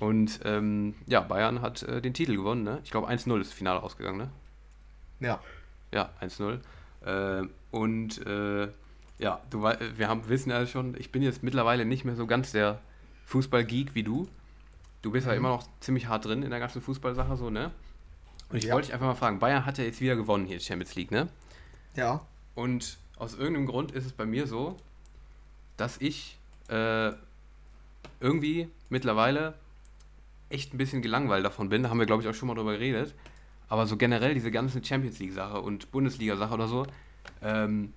und 0.00 0.40
ähm, 0.44 0.94
ja, 1.06 1.20
Bayern 1.20 1.60
hat 1.62 1.82
äh, 1.84 2.00
den 2.02 2.14
Titel 2.14 2.34
gewonnen, 2.36 2.64
ne? 2.64 2.80
Ich 2.84 2.90
glaube 2.90 3.08
1-0 3.08 3.40
ist 3.40 3.50
das 3.50 3.54
Finale 3.56 3.82
ausgegangen, 3.82 4.18
ne? 4.18 4.30
Ja. 5.20 5.40
Ja, 5.92 6.10
1-0. 6.20 6.58
Äh, 7.04 7.46
und 7.70 8.26
äh, 8.26 8.68
ja, 9.18 9.40
du, 9.50 9.62
wir 9.62 10.08
haben, 10.08 10.28
wissen 10.28 10.50
ja 10.50 10.66
schon, 10.66 10.94
ich 10.98 11.12
bin 11.12 11.22
jetzt 11.22 11.42
mittlerweile 11.42 11.84
nicht 11.84 12.04
mehr 12.04 12.16
so 12.16 12.26
ganz 12.26 12.52
der 12.52 12.80
Fußball-Geek 13.26 13.94
wie 13.94 14.02
du. 14.02 14.26
Du 15.02 15.10
bist 15.10 15.26
ja 15.26 15.32
Mhm. 15.32 15.38
immer 15.38 15.48
noch 15.50 15.64
ziemlich 15.80 16.08
hart 16.08 16.24
drin 16.24 16.42
in 16.42 16.50
der 16.50 16.58
ganzen 16.60 16.80
Fußballsache, 16.82 17.36
so, 17.36 17.50
ne? 17.50 17.70
Und 18.48 18.56
ich 18.56 18.64
Ja. 18.64 18.74
wollte 18.74 18.86
dich 18.86 18.94
einfach 18.94 19.06
mal 19.06 19.14
fragen, 19.14 19.38
Bayern 19.38 19.64
hat 19.66 19.78
ja 19.78 19.84
jetzt 19.84 20.00
wieder 20.00 20.16
gewonnen 20.16 20.46
hier, 20.46 20.58
Champions 20.60 20.94
League, 20.94 21.10
ne? 21.10 21.28
Ja. 21.94 22.22
Und 22.54 22.98
aus 23.16 23.34
irgendeinem 23.34 23.66
Grund 23.66 23.92
ist 23.92 24.06
es 24.06 24.12
bei 24.12 24.24
mir 24.26 24.46
so, 24.46 24.76
dass 25.76 25.98
ich 26.00 26.38
äh, 26.68 27.12
irgendwie 28.20 28.68
mittlerweile 28.88 29.54
echt 30.50 30.74
ein 30.74 30.78
bisschen 30.78 31.02
gelangweilt 31.02 31.44
davon 31.44 31.68
bin. 31.68 31.82
Da 31.82 31.90
haben 31.90 31.98
wir, 31.98 32.06
glaube 32.06 32.22
ich, 32.22 32.28
auch 32.28 32.34
schon 32.34 32.48
mal 32.48 32.54
drüber 32.54 32.72
geredet. 32.72 33.14
Aber 33.68 33.86
so 33.86 33.96
generell 33.96 34.34
diese 34.34 34.50
ganze 34.50 34.84
Champions 34.84 35.18
League-Sache 35.20 35.60
und 35.60 35.90
Bundesliga-Sache 35.92 36.52
oder 36.54 36.68
so, 36.68 36.86
ähm, 37.40 37.92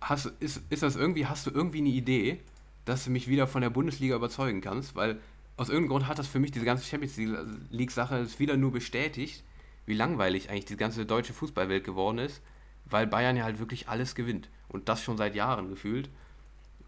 hast, 0.00 0.26
ist, 0.40 0.62
ist 0.70 0.82
das 0.82 0.96
irgendwie, 0.96 1.26
hast 1.26 1.46
du 1.46 1.50
irgendwie 1.50 1.78
eine 1.78 1.88
Idee, 1.88 2.40
dass 2.84 3.04
du 3.04 3.10
mich 3.10 3.28
wieder 3.28 3.46
von 3.46 3.62
der 3.62 3.70
Bundesliga 3.70 4.14
überzeugen 4.14 4.60
kannst? 4.60 4.94
Weil 4.94 5.20
aus 5.56 5.68
irgendeinem 5.68 5.90
Grund 5.90 6.08
hat 6.08 6.18
das 6.18 6.28
für 6.28 6.38
mich 6.38 6.52
diese 6.52 6.64
ganze 6.64 6.84
Champions 6.84 7.16
League-Sache 7.70 8.26
wieder 8.38 8.56
nur 8.56 8.72
bestätigt, 8.72 9.44
wie 9.86 9.94
langweilig 9.94 10.50
eigentlich 10.50 10.66
die 10.66 10.76
ganze 10.76 11.04
deutsche 11.04 11.32
Fußballwelt 11.32 11.84
geworden 11.84 12.18
ist, 12.18 12.40
weil 12.84 13.06
Bayern 13.06 13.36
ja 13.36 13.44
halt 13.44 13.58
wirklich 13.58 13.88
alles 13.88 14.14
gewinnt. 14.14 14.48
Und 14.68 14.88
das 14.88 15.02
schon 15.02 15.16
seit 15.16 15.34
Jahren 15.34 15.68
gefühlt. 15.68 16.08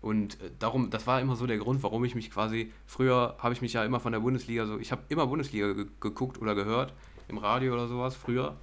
Und 0.04 0.34
äh, 0.42 0.50
darum, 0.58 0.90
das 0.90 1.06
war 1.06 1.18
immer 1.22 1.34
so 1.34 1.46
der 1.46 1.56
Grund, 1.56 1.82
warum 1.82 2.04
ich 2.04 2.14
mich 2.14 2.30
quasi, 2.30 2.70
früher 2.86 3.36
habe 3.38 3.54
ich 3.54 3.62
mich 3.62 3.72
ja 3.72 3.82
immer 3.84 4.00
von 4.00 4.12
der 4.12 4.20
Bundesliga 4.20 4.66
so, 4.66 4.78
ich 4.78 4.92
habe 4.92 5.00
immer 5.08 5.26
Bundesliga 5.26 5.72
ge 5.72 5.86
geguckt 6.00 6.38
oder 6.42 6.54
gehört, 6.54 6.92
im 7.28 7.38
Radio 7.38 7.72
oder 7.72 7.88
sowas, 7.88 8.14
früher, 8.14 8.54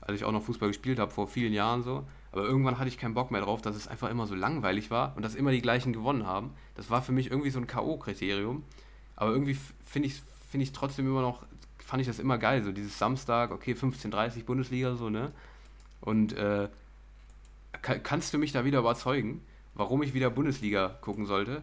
als 0.00 0.16
ich 0.16 0.24
auch 0.24 0.30
noch 0.30 0.44
Fußball 0.44 0.68
gespielt 0.68 1.00
habe, 1.00 1.10
vor 1.10 1.26
vielen 1.26 1.52
Jahren 1.52 1.82
so. 1.82 2.04
Aber 2.30 2.44
irgendwann 2.44 2.78
hatte 2.78 2.88
ich 2.88 2.98
keinen 2.98 3.14
Bock 3.14 3.32
mehr 3.32 3.40
drauf, 3.40 3.62
dass 3.62 3.74
es 3.74 3.88
einfach 3.88 4.10
immer 4.10 4.28
so 4.28 4.36
langweilig 4.36 4.92
war 4.92 5.12
und 5.16 5.24
dass 5.24 5.34
immer 5.34 5.50
die 5.50 5.60
gleichen 5.60 5.92
gewonnen 5.92 6.24
haben. 6.24 6.50
Das 6.76 6.88
war 6.88 7.02
für 7.02 7.10
mich 7.12 7.32
irgendwie 7.32 7.50
so 7.50 7.58
ein 7.58 7.66
K.O.-Kriterium. 7.66 8.62
Aber 9.16 9.32
irgendwie 9.32 9.56
finde 9.84 10.06
ich 10.06 10.22
finde 10.50 10.62
ich 10.62 10.70
trotzdem 10.72 11.06
immer 11.08 11.22
noch, 11.22 11.42
fand 11.84 12.00
ich 12.00 12.06
das 12.06 12.20
immer 12.20 12.38
geil, 12.38 12.62
so 12.62 12.70
dieses 12.70 12.96
Samstag, 12.96 13.50
okay, 13.50 13.72
15.30 13.72 14.44
Bundesliga, 14.44 14.94
so, 14.94 15.10
ne? 15.10 15.32
Und 16.00 16.32
äh, 16.34 16.68
ka- 17.82 17.98
kannst 17.98 18.32
du 18.32 18.38
mich 18.38 18.52
da 18.52 18.64
wieder 18.64 18.78
überzeugen, 18.78 19.40
warum 19.76 20.02
ich 20.02 20.14
wieder 20.14 20.30
Bundesliga 20.30 20.96
gucken 21.00 21.26
sollte? 21.26 21.62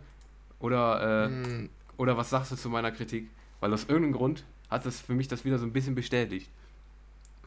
Oder, 0.60 1.26
äh, 1.26 1.28
Hm, 1.28 1.70
oder 1.98 2.16
was 2.18 2.30
sagst 2.30 2.52
du 2.52 2.56
zu 2.56 2.70
meiner 2.70 2.92
Kritik? 2.92 3.30
Weil 3.60 3.74
aus 3.74 3.84
irgendeinem 3.84 4.14
Grund 4.14 4.44
hat 4.70 4.86
das 4.86 5.02
für 5.02 5.14
mich 5.14 5.28
das 5.28 5.44
wieder 5.46 5.58
so 5.58 5.66
ein 5.66 5.74
bisschen 5.74 5.96
bestätigt. 5.96 6.50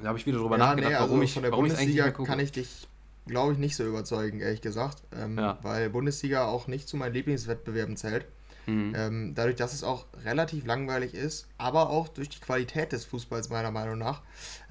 Da 0.00 0.08
habe 0.08 0.18
ich 0.18 0.26
wieder 0.26 0.38
drüber 0.38 0.58
ja, 0.58 0.66
nachgedacht, 0.66 0.90
nee, 0.90 0.96
also 0.96 1.08
warum 1.08 1.22
ich 1.22 1.32
von 1.32 1.42
der 1.42 1.52
warum 1.52 1.66
Bundesliga 1.66 2.10
kann 2.10 2.38
ich 2.38 2.52
dich, 2.52 2.86
glaube 3.26 3.54
ich, 3.54 3.58
nicht 3.58 3.76
so 3.76 3.84
überzeugen, 3.84 4.40
ehrlich 4.40 4.60
gesagt. 4.60 5.02
Ähm, 5.16 5.38
Ja. 5.38 5.58
Weil 5.62 5.88
Bundesliga 5.90 6.44
auch 6.44 6.66
nicht 6.66 6.88
zu 6.88 6.96
meinen 6.96 7.14
Lieblingswettbewerben 7.14 7.96
zählt. 7.96 8.26
Mhm. 8.66 8.92
Ähm, 8.96 9.32
dadurch, 9.34 9.56
dass 9.56 9.72
es 9.72 9.84
auch 9.84 10.06
relativ 10.24 10.66
langweilig 10.66 11.14
ist, 11.14 11.46
aber 11.56 11.88
auch 11.88 12.08
durch 12.08 12.28
die 12.28 12.40
Qualität 12.40 12.90
des 12.92 13.04
Fußballs 13.04 13.48
meiner 13.48 13.70
Meinung 13.70 13.96
nach. 13.98 14.22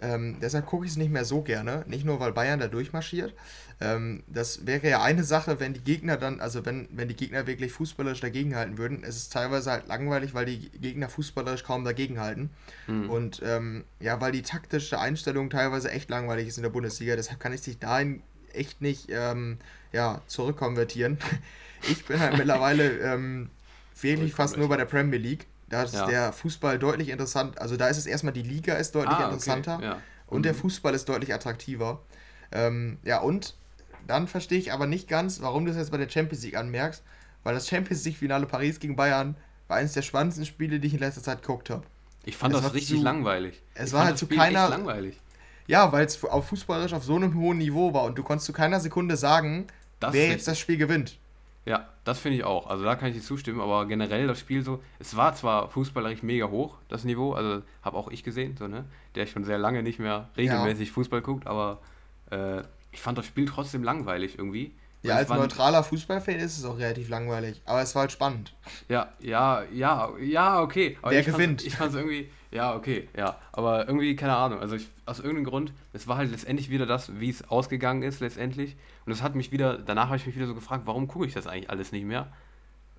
Ähm, 0.02 0.38
deshalb 0.42 0.66
gucke 0.66 0.86
ich 0.86 0.92
es 0.92 0.98
nicht 0.98 1.12
mehr 1.12 1.26
so 1.26 1.42
gerne. 1.42 1.86
Nicht 1.88 2.06
nur, 2.06 2.20
weil 2.20 2.34
Bayern 2.34 2.60
da 2.60 2.68
durchmarschiert. 2.68 3.34
Ähm, 3.82 4.24
das 4.28 4.66
wäre 4.66 4.88
ja 4.88 5.02
eine 5.02 5.24
Sache, 5.24 5.60
wenn 5.60 5.74
die 5.74 5.82
Gegner 5.82 6.16
dann, 6.16 6.40
also 6.40 6.66
wenn, 6.66 6.88
wenn 6.92 7.10
die 7.10 7.16
Gegner 7.16 7.46
wirklich 7.46 7.74
fußballerisch 7.74 8.22
dagegenhalten 8.22 8.78
würden. 8.78 9.04
Es 9.04 9.18
ist 9.18 9.34
teilweise 9.34 9.72
halt 9.72 9.88
langweilig, 9.88 10.34
weil 10.34 10.46
die 10.46 10.70
Gegner 10.70 11.10
fußballerisch 11.10 11.64
kaum 11.64 11.84
dagegenhalten. 11.84 12.50
Mhm. 12.88 13.10
Und 13.10 13.42
ähm, 13.44 13.84
ja, 14.00 14.22
weil 14.22 14.32
die 14.32 14.44
taktische 14.44 15.00
Einstellung 15.00 15.50
teilweise 15.50 15.92
echt 15.92 16.10
langweilig 16.10 16.48
ist 16.48 16.58
in 16.58 16.64
der 16.64 16.70
Bundesliga. 16.70 17.16
Deshalb 17.16 17.40
kann 17.40 17.52
ich 17.52 17.62
sich 17.62 17.78
dahin 17.78 18.24
echt 18.54 18.82
nicht 18.82 19.08
ähm, 19.10 19.58
ja, 19.92 20.22
zurückkonvertieren. 20.28 21.18
Ich 21.88 22.04
bin 22.06 22.20
halt 22.20 22.36
mittlerweile 22.38 22.98
ähm, 23.00 23.52
wirklich 24.02 24.34
fast 24.34 24.58
nur 24.58 24.70
bei 24.70 24.78
der 24.78 24.86
Premier 24.86 25.20
League. 25.20 25.46
Da 25.70 25.84
ist 25.84 25.94
ja. 25.94 26.08
der 26.08 26.34
Fußball 26.34 26.80
deutlich 26.80 27.10
interessant. 27.10 27.62
Also 27.62 27.78
da 27.78 27.90
ist 27.90 27.98
es 27.98 28.08
erstmal, 28.08 28.34
die 28.34 28.42
Liga 28.42 28.74
ist 28.74 28.96
deutlich 28.96 29.16
ah, 29.16 29.26
interessanter 29.26 29.76
okay. 29.76 29.86
ja. 29.86 30.02
und 30.26 30.40
mhm. 30.40 30.44
der 30.44 30.56
Fußball 30.56 30.96
ist 30.96 31.08
deutlich 31.08 31.32
attraktiver. 31.32 32.02
Ähm, 32.52 32.98
ja, 33.04 33.20
und 33.20 33.56
dann 34.08 34.28
verstehe 34.28 34.60
ich 34.60 34.72
aber 34.72 34.88
nicht 34.88 35.08
ganz, 35.08 35.42
warum 35.42 35.66
du 35.66 35.72
es 35.72 35.78
jetzt 35.78 35.92
bei 35.92 35.98
der 35.98 36.10
Champions 36.10 36.44
League 36.44 36.58
anmerkst, 36.58 37.04
weil 37.44 37.54
das 37.54 37.68
Champions 37.68 38.06
League-Finale 38.06 38.46
Paris 38.46 38.80
gegen 38.80 38.96
Bayern 38.96 39.36
war 39.68 39.78
eines 39.78 39.94
der 39.94 40.02
spannendsten 40.02 40.46
Spiele, 40.46 40.80
die 40.80 40.88
ich 40.88 40.94
in 40.94 41.00
letzter 41.00 41.24
Zeit 41.24 41.42
geguckt 41.42 41.70
habe. 41.70 41.84
Ich 42.24 42.38
fand 42.38 42.54
es 42.54 42.62
das 42.62 42.74
richtig 42.74 42.98
zu, 42.98 43.04
langweilig. 43.04 43.62
Es 43.74 43.88
ich 43.88 43.94
war 43.94 44.06
halt 44.06 44.18
zu 44.18 44.28
keiner. 44.28 44.70
langweilig. 44.70 45.20
Ja, 45.68 45.92
weil 45.92 46.06
es 46.06 46.24
auf 46.24 46.48
fußballerisch 46.48 46.94
auf 46.94 47.04
so 47.04 47.16
einem 47.16 47.36
hohen 47.36 47.58
Niveau 47.58 47.94
war 47.94 48.04
und 48.04 48.18
du 48.18 48.24
konntest 48.24 48.46
zu 48.46 48.54
keiner 48.54 48.80
Sekunde 48.80 49.18
sagen, 49.18 49.68
das 50.00 50.14
wer 50.14 50.28
jetzt 50.28 50.48
das 50.48 50.60
Spiel 50.60 50.78
gewinnt. 50.78 51.18
Ja, 51.66 51.90
das 52.04 52.20
finde 52.20 52.38
ich 52.38 52.44
auch. 52.44 52.68
Also 52.68 52.84
da 52.84 52.96
kann 52.96 53.10
ich 53.10 53.16
dir 53.16 53.24
zustimmen, 53.24 53.60
aber 53.60 53.88
generell 53.88 54.28
das 54.28 54.40
Spiel 54.40 54.64
so, 54.64 54.84
es 55.00 55.16
war 55.16 55.34
zwar 55.34 55.70
fußballerisch 55.70 56.22
mega 56.22 56.48
hoch, 56.50 56.78
das 56.90 57.04
Niveau, 57.04 57.34
also 57.34 57.64
habe 57.82 57.98
auch 57.98 58.12
ich 58.12 58.24
gesehen, 58.24 58.56
so, 58.58 58.68
ne, 58.68 58.86
der 59.16 59.26
schon 59.26 59.44
sehr 59.44 59.58
lange 59.58 59.82
nicht 59.82 59.98
mehr 59.98 60.30
regelmäßig 60.38 60.90
ja. 60.90 60.94
Fußball 60.94 61.22
guckt, 61.22 61.48
aber 61.48 61.80
äh, 62.30 62.62
ich 62.96 63.02
fand 63.02 63.18
das 63.18 63.26
Spiel 63.26 63.46
trotzdem 63.46 63.84
langweilig 63.84 64.38
irgendwie. 64.40 64.74
Ja, 65.04 65.18
als 65.18 65.30
neutraler 65.30 65.84
Fußballfan 65.84 66.38
ist 66.38 66.58
es 66.58 66.66
auch 66.66 66.80
relativ 66.80 67.10
langweilig, 67.10 67.62
aber 67.66 67.82
es 67.82 67.94
war 67.94 68.02
halt 68.02 68.12
spannend. 68.12 68.56
Ja, 68.90 69.14
ja, 69.20 69.64
ja, 69.72 70.10
ja, 70.20 70.62
okay. 70.62 70.98
Aber 71.02 71.12
Wer 71.12 71.20
ich 71.20 71.28
gewinnt? 71.28 71.62
Fand's, 71.62 71.64
ich 71.66 71.76
fand 71.76 71.92
es 71.92 71.96
irgendwie, 71.96 72.30
ja, 72.50 72.74
okay, 72.74 73.08
ja. 73.16 73.38
Aber 73.52 73.88
irgendwie, 73.88 74.16
keine 74.16 74.36
Ahnung, 74.36 74.62
also 74.62 74.78
ich, 74.78 74.88
aus 75.06 75.20
irgendeinem 75.20 75.46
Grund, 75.46 75.74
es 75.94 76.08
war 76.08 76.18
halt 76.18 76.32
letztendlich 76.32 76.72
wieder 76.72 76.88
das, 76.88 77.20
wie 77.20 77.30
es 77.30 77.48
ausgegangen 77.48 78.02
ist 78.02 78.20
letztendlich. 78.20 78.76
Und 79.06 79.12
es 79.12 79.22
hat 79.22 79.36
mich 79.36 79.52
wieder, 79.52 79.78
danach 79.78 80.08
habe 80.08 80.18
ich 80.18 80.26
mich 80.26 80.36
wieder 80.36 80.48
so 80.48 80.56
gefragt, 80.56 80.84
warum 80.86 81.08
gucke 81.08 81.28
ich 81.28 81.34
das 81.34 81.46
eigentlich 81.46 81.70
alles 81.70 81.92
nicht 81.92 82.06
mehr? 82.06 82.28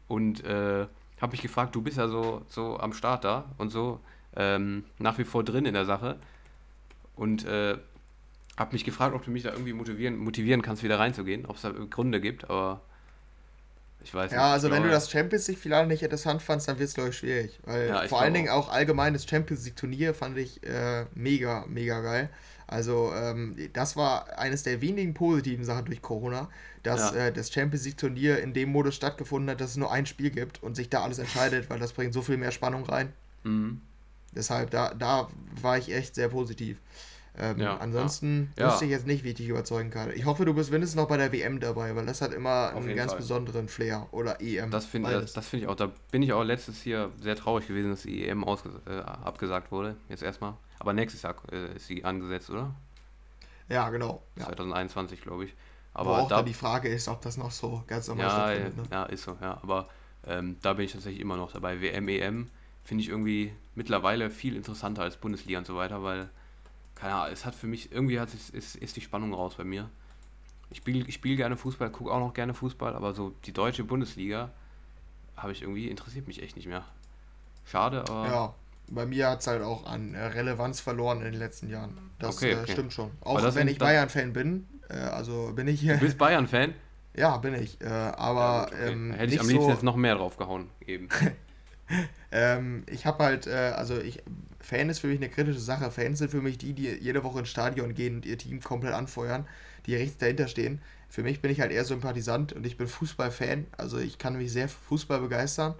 Und 0.07 0.45
äh, 0.45 0.87
habe 1.21 1.33
mich 1.33 1.43
gefragt, 1.43 1.75
du 1.75 1.83
bist 1.83 1.97
ja 1.97 2.07
so, 2.07 2.43
so 2.49 2.79
am 2.79 2.93
Start 2.93 3.25
da 3.25 3.47
und 3.59 3.71
so 3.71 3.99
ähm, 4.37 4.85
nach 4.99 5.19
wie 5.19 5.25
vor 5.25 5.43
drin 5.43 5.67
in 5.67 5.75
der 5.75 5.87
Sache. 5.87 6.19
Und 7.17 7.45
äh, 7.47 7.79
habe 8.57 8.73
mich 8.73 8.85
gefragt, 8.85 9.15
ob 9.15 9.25
du 9.25 9.31
mich 9.31 9.43
da 9.43 9.53
irgendwie 9.53 9.73
motivieren, 9.73 10.17
motivieren 10.17 10.63
kannst, 10.63 10.83
wieder 10.83 10.99
reinzugehen, 10.99 11.47
ob 11.47 11.57
es 11.57 11.63
da 11.63 11.71
Gründe 11.71 12.21
gibt, 12.21 12.49
aber 12.49 12.81
ich 14.03 14.15
weiß 14.15 14.31
ja, 14.31 14.37
nicht. 14.37 14.45
Ja, 14.45 14.53
also 14.53 14.71
wenn 14.71 14.83
du 14.83 14.89
das 14.89 15.11
Champions 15.11 15.49
League-Finale 15.49 15.87
nicht 15.89 16.03
interessant 16.03 16.41
fandst, 16.41 16.69
dann 16.69 16.79
wird 16.79 16.89
es, 16.89 16.95
glaube 16.95 17.11
ich, 17.11 17.19
schwierig. 17.19 17.59
Weil 17.65 17.89
ja, 17.89 18.07
vor 18.09 18.21
allen 18.21 18.35
Dingen 18.35 18.49
auch 18.49 18.71
allgemein 18.71 19.13
das 19.13 19.27
Champions 19.29 19.65
League-Turnier 19.65 20.15
fand 20.15 20.39
ich 20.39 20.63
äh, 20.65 21.07
mega, 21.15 21.65
mega 21.69 22.01
geil. 22.01 22.31
Also 22.69 23.13
ähm, 23.15 23.57
das 23.73 23.97
war 23.97 24.39
eines 24.39 24.63
der 24.63 24.81
wenigen 24.81 25.15
positiven 25.15 25.65
Sachen 25.65 25.87
durch 25.87 26.03
Corona, 26.03 26.49
dass 26.83 27.15
ja. 27.15 27.27
äh, 27.27 27.33
das 27.33 27.53
Champions 27.53 27.85
League-Turnier 27.85 28.41
in 28.41 28.55
dem 28.55 28.71
Modus 28.71 28.95
stattgefunden 28.95 29.51
hat, 29.51 29.61
dass 29.61 29.71
es 29.71 29.77
nur 29.77 29.91
ein 29.93 30.07
Spiel 30.07 30.31
gibt 30.31 30.63
und 30.63 30.77
sich 30.77 30.89
da 30.89 31.03
alles 31.03 31.19
entscheidet, 31.19 31.69
weil 31.71 31.79
das 31.79 31.93
bringt 31.93 32.15
so 32.15 32.23
viel 32.23 32.37
mehr 32.37 32.53
Spannung 32.53 32.85
rein. 32.85 33.13
Mhm. 33.45 33.81
Deshalb, 34.33 34.71
da, 34.71 34.95
da 34.95 35.29
war 35.61 35.79
ich 35.79 35.93
echt 35.93 36.15
sehr 36.15 36.29
positiv. 36.29 36.79
Ähm, 37.39 37.59
ja, 37.59 37.77
ansonsten 37.77 38.53
ja. 38.59 38.69
wüsste 38.69 38.87
ich 38.87 38.91
jetzt 38.91 39.07
nicht, 39.07 39.23
wie 39.23 39.29
ich 39.29 39.35
dich 39.35 39.49
überzeugen 39.49 39.91
kann. 39.91 40.11
Ich 40.15 40.25
hoffe, 40.25 40.45
du 40.45 40.55
bist 40.55 40.71
mindestens 40.71 40.97
noch 40.97 41.09
bei 41.09 41.19
der 41.19 41.33
WM 41.33 41.61
dabei, 41.61 41.95
weil 41.95 42.07
das 42.07 42.23
hat 42.23 42.33
immer 42.33 42.73
Auf 42.75 42.83
einen 42.83 42.97
ganz 42.97 43.13
Fall. 43.13 43.21
besonderen 43.21 43.69
Flair. 43.69 44.07
Oder 44.13 44.41
EM. 44.41 44.71
Das 44.71 44.87
finde 44.87 45.11
das, 45.11 45.35
das 45.35 45.49
find 45.49 45.63
ich 45.63 45.69
auch. 45.69 45.75
Da 45.75 45.91
bin 46.11 46.23
ich 46.23 46.33
auch 46.33 46.45
letztes 46.45 46.85
Jahr 46.85 47.11
sehr 47.21 47.37
traurig 47.37 47.67
gewesen, 47.67 47.91
dass 47.91 48.03
die 48.03 48.27
EM 48.27 48.43
äh, 48.43 49.01
abgesagt 49.01 49.71
wurde. 49.71 49.97
Jetzt 50.09 50.23
erstmal. 50.23 50.55
Aber 50.79 50.93
nächstes 50.93 51.23
Jahr 51.23 51.35
äh, 51.53 51.77
ist 51.77 51.87
sie 51.87 52.05
angesetzt, 52.05 52.49
oder? 52.51 52.75
Ja, 53.69 53.91
genau. 53.91 54.23
2021, 54.39 55.21
glaube 55.21 55.45
ich. 55.45 55.55
Aber 55.93 56.11
Wo 56.11 56.15
auch 56.15 56.29
da, 56.29 56.43
die 56.43 56.55
Frage 56.55 56.89
ist, 56.89 57.09
ob 57.09 57.23
das 57.23 57.37
noch 57.37 57.51
so 57.51 57.83
ganz 57.87 58.09
normal 58.09 58.27
ja, 58.27 58.33
stattfindet. 58.33 58.77
Ne? 58.77 58.85
Ja, 58.93 59.05
ist 59.05 59.25
so, 59.25 59.37
ja. 59.41 59.59
Aber 59.63 59.89
ähm, 60.27 60.57
da 60.63 60.75
bin 60.75 60.85
ich 60.85 60.93
tatsächlich 60.93 61.21
immer 61.21 61.37
noch 61.37 61.53
dabei. 61.53 61.81
WM, 61.81 62.09
EM 62.09 62.51
finde 62.85 63.03
ich 63.03 63.09
irgendwie 63.09 63.53
mittlerweile 63.75 64.31
viel 64.31 64.57
interessanter 64.57 65.03
als 65.03 65.17
Bundesliga 65.17 65.59
und 65.59 65.67
so 65.67 65.77
weiter, 65.77 66.03
weil 66.03 66.29
keine 66.97 67.15
Ahnung, 67.15 67.33
es 67.33 67.45
hat 67.45 67.55
für 67.55 67.69
mich, 67.69 67.93
irgendwie 67.93 68.19
hat 68.19 68.35
es, 68.35 68.51
ist, 68.51 68.75
ist 68.75 68.97
die 68.97 69.01
Spannung 69.01 69.33
raus 69.33 69.55
bei 69.57 69.65
mir. 69.65 69.89
Ich 70.71 70.79
spiele 70.79 71.05
ich 71.07 71.15
spiel 71.15 71.37
gerne 71.37 71.57
Fußball, 71.57 71.91
gucke 71.91 72.11
auch 72.11 72.19
noch 72.19 72.35
gerne 72.35 72.55
Fußball, 72.55 72.97
aber 72.97 73.15
so 73.15 73.33
die 73.45 73.53
deutsche 73.53 73.85
Bundesliga 73.85 74.51
habe 75.37 75.53
ich 75.53 75.63
irgendwie, 75.63 75.89
interessiert 75.89 76.27
mich 76.27 76.43
echt 76.43 76.57
nicht 76.57 76.67
mehr. 76.67 76.85
Schade, 77.65 78.01
aber. 78.01 78.27
Ja, 78.27 78.55
bei 78.89 79.07
mir 79.07 79.29
hat 79.29 79.41
es 79.41 79.47
halt 79.47 79.63
auch 79.63 79.87
an 79.87 80.15
äh, 80.15 80.25
Relevanz 80.25 80.81
verloren 80.81 81.19
in 81.19 81.33
den 81.33 81.39
letzten 81.39 81.69
Jahren. 81.69 81.99
Das 82.19 82.37
okay, 82.37 82.53
äh, 82.53 82.61
okay. 82.61 82.73
stimmt 82.73 82.93
schon. 82.93 83.11
Auch 83.21 83.43
wenn 83.43 83.53
sind, 83.53 83.69
ich 83.69 83.79
Bayern-Fan 83.79 84.33
bin, 84.33 84.67
äh, 84.89 84.95
also 84.95 85.53
bin 85.55 85.69
ich 85.69 85.81
hier. 85.81 85.95
Du 85.95 86.01
bist 86.05 86.19
Bayern-Fan? 86.19 86.75
Ja, 87.15 87.37
bin 87.39 87.55
ich. 87.55 87.81
Äh, 87.81 87.87
aber. 87.87 88.69
Ja, 88.71 88.77
okay. 88.79 88.93
ähm, 88.93 89.13
Hätte 89.13 89.35
ich 89.35 89.41
am 89.41 89.49
liebsten 89.49 89.67
so 89.67 89.71
jetzt 89.71 89.83
noch 89.83 89.97
mehr 89.97 90.15
drauf 90.15 90.37
gehauen, 90.37 90.71
eben. 90.87 91.09
ähm, 92.33 92.85
ich 92.87 93.07
habe 93.07 93.25
halt, 93.25 93.47
äh, 93.47 93.73
also 93.77 93.99
ich 93.99 94.23
Fan 94.67 94.91
ist 94.91 94.99
für 94.99 95.07
mich 95.07 95.19
eine 95.19 95.29
kritische 95.29 95.61
Sache. 95.61 95.93
Fans 95.93 96.19
sind 96.19 96.33
für 96.33 96.43
mich 96.43 96.59
die, 96.59 96.73
die 96.73 96.89
jede 96.89 97.23
Woche 97.23 97.39
ins 97.39 97.49
Stadion 97.49 97.95
gehen 97.95 98.17
und 98.17 98.27
ihr 98.27 98.37
Team 98.37 98.61
komplett 98.61 98.95
anfeuern, 98.95 99.47
die 99.87 99.95
richtig 99.95 100.19
dahinter 100.19 100.49
stehen. 100.49 100.81
Für 101.09 101.23
mich 101.23 101.41
bin 101.41 101.53
ich 101.53 101.61
halt 101.61 101.71
eher 101.71 101.85
Sympathisant 101.85 102.53
und 102.53 102.67
ich 102.67 102.77
bin 102.77 102.89
Fußballfan. 102.89 103.67
Also 103.77 103.99
ich 103.99 104.19
kann 104.19 104.37
mich 104.37 104.53
sehr 104.53 104.69
für 104.69 104.81
Fußball 104.89 105.21
begeistern. 105.21 105.77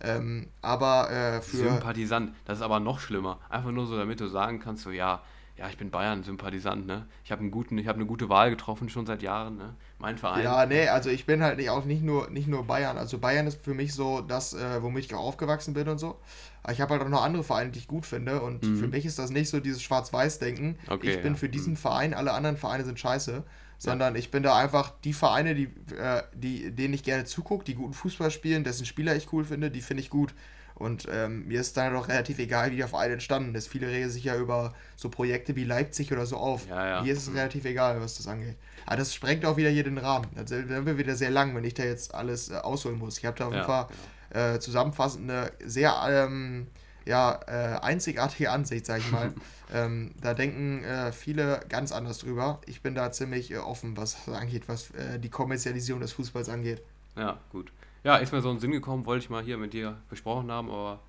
Ähm, 0.00 0.48
aber 0.62 1.10
äh, 1.12 1.42
für. 1.42 1.58
Sympathisant, 1.58 2.34
das 2.44 2.58
ist 2.58 2.64
aber 2.64 2.80
noch 2.80 2.98
schlimmer. 2.98 3.38
Einfach 3.48 3.70
nur 3.70 3.86
so, 3.86 3.96
damit 3.96 4.18
du 4.18 4.26
sagen 4.26 4.58
kannst, 4.58 4.82
so 4.82 4.90
ja, 4.90 5.22
ja, 5.56 5.68
ich 5.68 5.76
bin 5.76 5.90
Bayern-Sympathisant, 5.90 6.84
ne? 6.84 7.06
Ich 7.24 7.30
habe 7.30 7.40
einen 7.40 7.52
guten, 7.52 7.78
ich 7.78 7.86
habe 7.86 7.96
eine 7.96 8.06
gute 8.06 8.28
Wahl 8.28 8.50
getroffen 8.50 8.88
schon 8.88 9.06
seit 9.06 9.22
Jahren, 9.22 9.56
ne? 9.56 9.74
Mein 9.98 10.18
Verein. 10.18 10.42
Ja, 10.42 10.66
nee, 10.66 10.88
also 10.88 11.10
ich 11.10 11.26
bin 11.26 11.42
halt 11.44 11.58
nicht 11.58 11.70
auch 11.70 11.84
nicht 11.84 12.02
nur 12.02 12.28
nicht 12.28 12.48
nur 12.48 12.66
Bayern. 12.66 12.98
Also 12.98 13.18
Bayern 13.18 13.46
ist 13.46 13.62
für 13.62 13.72
mich 13.72 13.94
so 13.94 14.20
das, 14.20 14.52
äh, 14.52 14.82
womit 14.82 15.04
ich 15.04 15.14
auch 15.14 15.20
aufgewachsen 15.20 15.72
bin 15.72 15.88
und 15.88 15.98
so. 15.98 16.18
Aber 16.64 16.72
ich 16.72 16.80
habe 16.80 16.94
halt 16.94 17.02
auch 17.02 17.08
noch 17.08 17.22
andere 17.22 17.44
Vereine, 17.44 17.70
die 17.70 17.78
ich 17.78 17.86
gut 17.86 18.04
finde. 18.04 18.42
Und 18.42 18.64
mhm. 18.64 18.78
für 18.78 18.88
mich 18.88 19.06
ist 19.06 19.18
das 19.18 19.30
nicht 19.30 19.48
so 19.48 19.60
dieses 19.60 19.82
Schwarz-Weiß-Denken. 19.82 20.76
Okay, 20.88 21.10
ich 21.10 21.22
bin 21.22 21.34
ja. 21.34 21.38
für 21.38 21.48
diesen 21.48 21.74
mhm. 21.74 21.78
Verein, 21.78 22.14
alle 22.14 22.32
anderen 22.32 22.56
Vereine 22.56 22.84
sind 22.84 22.98
scheiße. 22.98 23.44
Sondern 23.76 24.14
ja. 24.14 24.18
ich 24.20 24.30
bin 24.30 24.42
da 24.42 24.56
einfach 24.56 24.92
die 25.04 25.12
Vereine, 25.12 25.54
die, 25.54 25.68
äh, 25.96 26.22
die, 26.34 26.70
denen 26.70 26.94
ich 26.94 27.02
gerne 27.02 27.24
zugucke, 27.24 27.64
die 27.64 27.74
guten 27.74 27.92
Fußball 27.92 28.30
spielen, 28.30 28.64
dessen 28.64 28.86
Spieler 28.86 29.14
ich 29.14 29.32
cool 29.32 29.44
finde, 29.44 29.70
die 29.70 29.82
finde 29.82 30.02
ich 30.02 30.10
gut. 30.10 30.34
Und 30.74 31.06
ähm, 31.10 31.46
mir 31.46 31.60
ist 31.60 31.76
dann 31.76 31.92
doch 31.92 32.08
relativ 32.08 32.38
egal, 32.40 32.72
wie 32.72 32.76
der 32.76 32.88
Verein 32.88 33.12
entstanden 33.12 33.54
ist. 33.54 33.68
Viele 33.68 33.88
regen 33.88 34.10
sich 34.10 34.24
ja 34.24 34.36
über 34.36 34.74
so 34.96 35.08
Projekte 35.08 35.54
wie 35.54 35.64
Leipzig 35.64 36.12
oder 36.12 36.26
so 36.26 36.36
auf. 36.36 36.68
Ja, 36.68 36.86
ja. 36.86 37.02
Mir 37.02 37.12
ist 37.12 37.20
es 37.22 37.30
mhm. 37.30 37.36
relativ 37.36 37.64
egal, 37.64 38.00
was 38.00 38.16
das 38.16 38.26
angeht. 38.26 38.56
Aber 38.84 38.96
das 38.96 39.14
sprengt 39.14 39.46
auch 39.46 39.56
wieder 39.56 39.70
hier 39.70 39.84
den 39.84 39.98
Rahmen. 39.98 40.26
Das 40.34 40.50
wäre 40.50 40.84
wir 40.84 40.98
wieder 40.98 41.14
sehr 41.14 41.30
lang, 41.30 41.54
wenn 41.54 41.64
ich 41.64 41.74
da 41.74 41.84
jetzt 41.84 42.12
alles 42.14 42.50
äh, 42.50 42.56
ausholen 42.56 42.98
muss. 42.98 43.18
Ich 43.18 43.24
habe 43.24 43.38
da 43.38 43.46
auf 43.46 43.52
jeden 43.52 43.64
Fall 43.64 43.86
äh, 44.30 44.58
zusammenfassend 44.58 45.30
eine 45.30 45.52
sehr 45.64 45.94
ähm, 46.08 46.66
ja, 47.04 47.38
äh, 47.46 47.78
einzigartige 47.80 48.50
Ansicht, 48.50 48.86
sage 48.86 49.00
ich 49.00 49.12
mal. 49.12 49.32
ähm, 49.72 50.12
da 50.20 50.34
denken 50.34 50.82
äh, 50.84 51.12
viele 51.12 51.60
ganz 51.68 51.92
anders 51.92 52.18
drüber. 52.18 52.60
Ich 52.66 52.82
bin 52.82 52.94
da 52.94 53.12
ziemlich 53.12 53.50
äh, 53.52 53.58
offen, 53.58 53.96
was 53.96 54.28
angeht, 54.28 54.64
was 54.66 54.90
äh, 54.90 55.18
die 55.18 55.30
Kommerzialisierung 55.30 56.00
des 56.00 56.12
Fußballs 56.12 56.48
angeht. 56.48 56.82
Ja, 57.16 57.38
gut. 57.50 57.70
Ja, 58.04 58.16
ist 58.16 58.32
mir 58.32 58.42
so 58.42 58.50
ein 58.50 58.58
Sinn 58.58 58.70
gekommen, 58.70 59.06
wollte 59.06 59.24
ich 59.24 59.30
mal 59.30 59.42
hier 59.42 59.56
mit 59.56 59.72
dir 59.72 59.96
besprochen 60.10 60.52
haben, 60.52 60.70
aber 60.70 61.00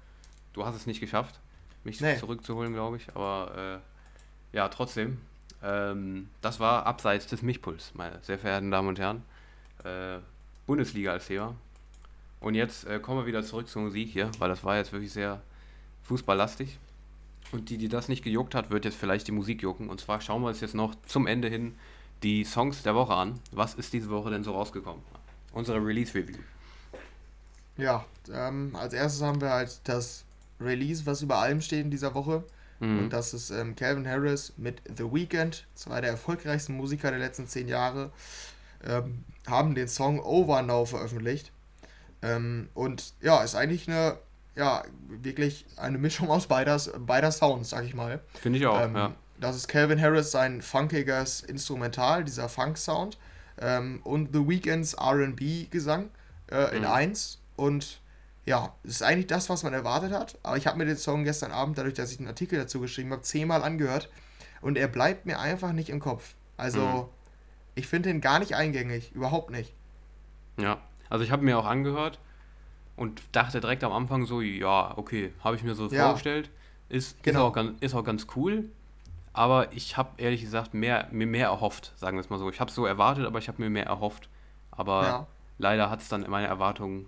du 0.54 0.66
hast 0.66 0.76
es 0.76 0.86
nicht 0.86 1.02
geschafft, 1.02 1.41
mich 1.84 2.00
nee. 2.00 2.18
zurückzuholen, 2.18 2.74
glaube 2.74 2.96
ich. 2.96 3.14
Aber 3.14 3.82
äh, 4.54 4.56
ja, 4.56 4.70
trotzdem, 4.70 5.20
ähm, 5.62 6.30
das 6.41 6.62
war 6.62 6.86
abseits 6.86 7.28
des 7.28 7.41
Mischpuls, 7.41 7.91
meine 7.96 8.20
sehr 8.22 8.39
verehrten 8.39 8.72
Damen 8.72 8.88
und 8.88 8.98
Herren. 8.98 9.24
Äh, 9.84 10.20
Bundesliga 10.66 11.12
als 11.12 11.28
Thema. 11.28 11.54
Und 12.39 12.56
jetzt 12.56 12.86
äh, 12.86 13.00
kommen 13.00 13.20
wir 13.20 13.26
wieder 13.26 13.43
zurück 13.43 13.68
zur 13.68 13.82
Musik 13.82 14.10
hier, 14.10 14.32
weil 14.39 14.48
das 14.48 14.64
war 14.64 14.78
jetzt 14.78 14.93
wirklich 14.93 15.12
sehr 15.12 15.41
fußballlastig. 16.04 16.80
Und 17.52 17.70
die, 17.70 17.78
die 17.78 17.89
das 17.89 18.08
nicht 18.08 18.24
gejuckt 18.24 18.56
hat, 18.56 18.72
wird 18.72 18.86
jetzt 18.86 18.98
vielleicht 18.98 19.28
die 19.28 19.34
Musik 19.34 19.62
jucken. 19.62 19.89
Und 19.89 20.00
zwar 20.00 20.22
schauen 20.22 20.41
wir 20.41 20.48
uns 20.48 20.62
jetzt 20.62 20.74
noch 20.74 20.96
zum 21.08 21.28
Ende 21.28 21.50
hin 21.50 21.76
die 22.24 22.46
Songs 22.46 22.84
der 22.84 22.96
Woche 22.96 23.14
an. 23.14 23.39
Was 23.52 23.74
ist 23.74 23.91
diese 23.91 24.10
Woche 24.10 24.30
denn 24.30 24.46
so 24.46 24.54
rausgekommen? 24.54 25.04
Unsere 25.52 25.86
Release-Review. 25.86 26.38
Ja, 27.78 28.06
ähm, 28.32 28.76
als 28.76 28.94
erstes 28.94 29.22
haben 29.22 29.42
wir 29.42 29.50
halt 29.50 29.80
das 29.84 30.24
Release, 30.60 31.06
was 31.06 31.22
über 31.22 31.38
allem 31.38 31.62
steht 31.62 31.84
in 31.84 31.92
dieser 31.92 32.16
Woche. 32.16 32.44
Mhm. 32.80 33.00
Und 33.00 33.10
das 33.14 33.34
ist 33.34 33.50
ähm, 33.52 33.76
Calvin 33.76 34.08
Harris 34.08 34.54
mit 34.58 34.82
The 34.98 35.04
Weeknd, 35.04 35.66
zwei 35.76 36.02
der 36.02 36.12
erfolgreichsten 36.12 36.76
Musiker 36.76 37.10
der 37.10 37.20
letzten 37.20 37.48
zehn 37.48 37.68
Jahre, 37.68 38.12
ähm, 38.86 39.24
haben 39.48 39.76
den 39.76 39.88
Song 39.88 40.20
Over 40.20 40.62
Now 40.62 40.86
veröffentlicht. 40.86 41.52
Ähm, 42.22 42.70
und 42.74 43.14
ja, 43.22 43.44
ist 43.44 43.56
eigentlich 43.56 43.88
eine, 43.90 44.18
ja, 44.56 44.84
wirklich 45.08 45.66
eine 45.78 45.98
Mischung 45.98 46.30
aus 46.30 46.48
beider, 46.48 46.80
beider 47.00 47.32
Sounds, 47.32 47.70
sag 47.70 47.86
ich 47.86 47.94
mal. 47.94 48.22
Finde 48.42 48.60
ich 48.60 48.66
auch, 48.66 48.82
ähm, 48.82 48.96
ja. 48.96 49.12
Das 49.40 49.56
ist 49.58 49.68
Calvin 49.68 50.00
Harris 50.00 50.32
sein 50.32 50.62
funkiges 50.62 51.42
Instrumental, 51.42 52.24
dieser 52.24 52.48
Funk-Sound. 52.48 53.18
Ähm, 53.60 54.00
und 54.04 54.34
The 54.34 54.48
Weeknd's 54.48 54.98
RB-Gesang 54.98 56.10
äh, 56.52 56.76
in 56.76 56.84
Mhm. 56.84 56.88
eins. 56.88 57.40
Und 57.56 58.01
ja, 58.45 58.74
es 58.84 58.91
ist 58.91 59.01
eigentlich 59.03 59.28
das, 59.28 59.49
was 59.49 59.64
man 59.64 59.74
erwartet 59.74 60.12
hat. 60.12 60.38
Aber 60.43 60.58
ich 60.58 60.68
habe 60.68 60.78
mir 60.78 60.86
den 60.86 60.97
Song 60.97 61.24
gestern 61.24 61.51
Abend, 61.51 61.78
dadurch, 61.78 61.95
dass 61.95 62.12
ich 62.12 62.20
einen 62.20 62.28
Artikel 62.28 62.60
dazu 62.60 62.80
geschrieben 62.80 63.12
habe, 63.12 63.22
zehnmal 63.24 63.64
angehört. 63.64 64.10
Und 64.62 64.78
er 64.78 64.88
bleibt 64.88 65.26
mir 65.26 65.39
einfach 65.39 65.72
nicht 65.72 65.89
im 65.89 65.99
Kopf. 65.99 66.36
Also, 66.58 66.80
Mhm. 66.80 67.06
ich 67.76 67.88
finde 67.88 68.10
ihn 68.10 68.22
gar 68.22 68.39
nicht 68.39 68.56
eingängig. 68.56 69.12
Überhaupt 69.14 69.49
nicht. 69.49 69.74
Ja, 70.58 70.80
also 71.10 71.24
ich 71.24 71.32
habe 71.32 71.43
mir 71.43 71.58
auch 71.58 71.66
angehört 71.66 72.20
und 72.95 73.22
dachte 73.32 73.60
direkt 73.60 73.84
am 73.84 73.91
Anfang 73.91 74.26
so, 74.26 74.41
ja, 74.41 74.97
okay, 74.97 75.34
habe 75.43 75.56
ich 75.56 75.64
mir 75.64 75.76
so 75.76 75.88
Ja. 75.89 76.06
vorgestellt. 76.06 76.49
Ist, 76.88 77.22
Genau. 77.24 77.39
ist, 77.39 77.45
auch 77.45 77.53
ganz, 77.53 77.78
ist 77.82 77.95
auch 77.95 78.03
ganz 78.03 78.28
cool, 78.36 78.70
aber 79.34 79.74
ich 79.74 79.97
habe 79.97 80.12
ehrlich 80.18 80.41
gesagt 80.41 80.74
mehr, 80.74 81.08
mir 81.12 81.28
mehr 81.28 81.47
erhofft, 81.47 81.93
sagen 81.97 82.16
wir 82.16 82.22
es 82.22 82.30
mal 82.30 82.38
so. 82.39 82.49
Ich 82.49 82.60
habe 82.60 82.70
es 82.70 82.76
so 82.76 82.86
erwartet, 82.86 83.26
aber 83.26 83.39
ich 83.39 83.47
habe 83.47 83.62
mir 83.62 83.70
mehr 83.70 83.86
erhofft. 83.88 84.30
Aber 84.72 85.03
Ja. 85.03 85.28
leider 85.58 85.89
hat 85.89 86.01
es 86.01 86.08
dann 86.10 86.30
meine 86.30 86.47
Erwartungen 86.47 87.08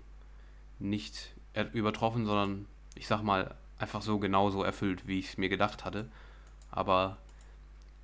nicht 0.78 1.32
er- 1.52 1.72
übertroffen, 1.72 2.26
sondern 2.26 2.66
ich 2.94 3.06
sag 3.06 3.22
mal 3.22 3.54
einfach 3.78 4.02
so 4.02 4.18
genauso 4.18 4.62
erfüllt, 4.62 5.06
wie 5.06 5.18
ich 5.18 5.30
es 5.30 5.36
mir 5.38 5.48
gedacht 5.48 5.84
hatte. 5.84 6.08
Aber 6.70 7.18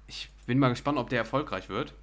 ich 0.07 0.31
bin 0.47 0.59
mal 0.59 0.68
gespannt, 0.68 0.99
ob 0.99 1.11
der 1.11 1.18
erfolgreich 1.18 1.68
wird. 1.68 1.95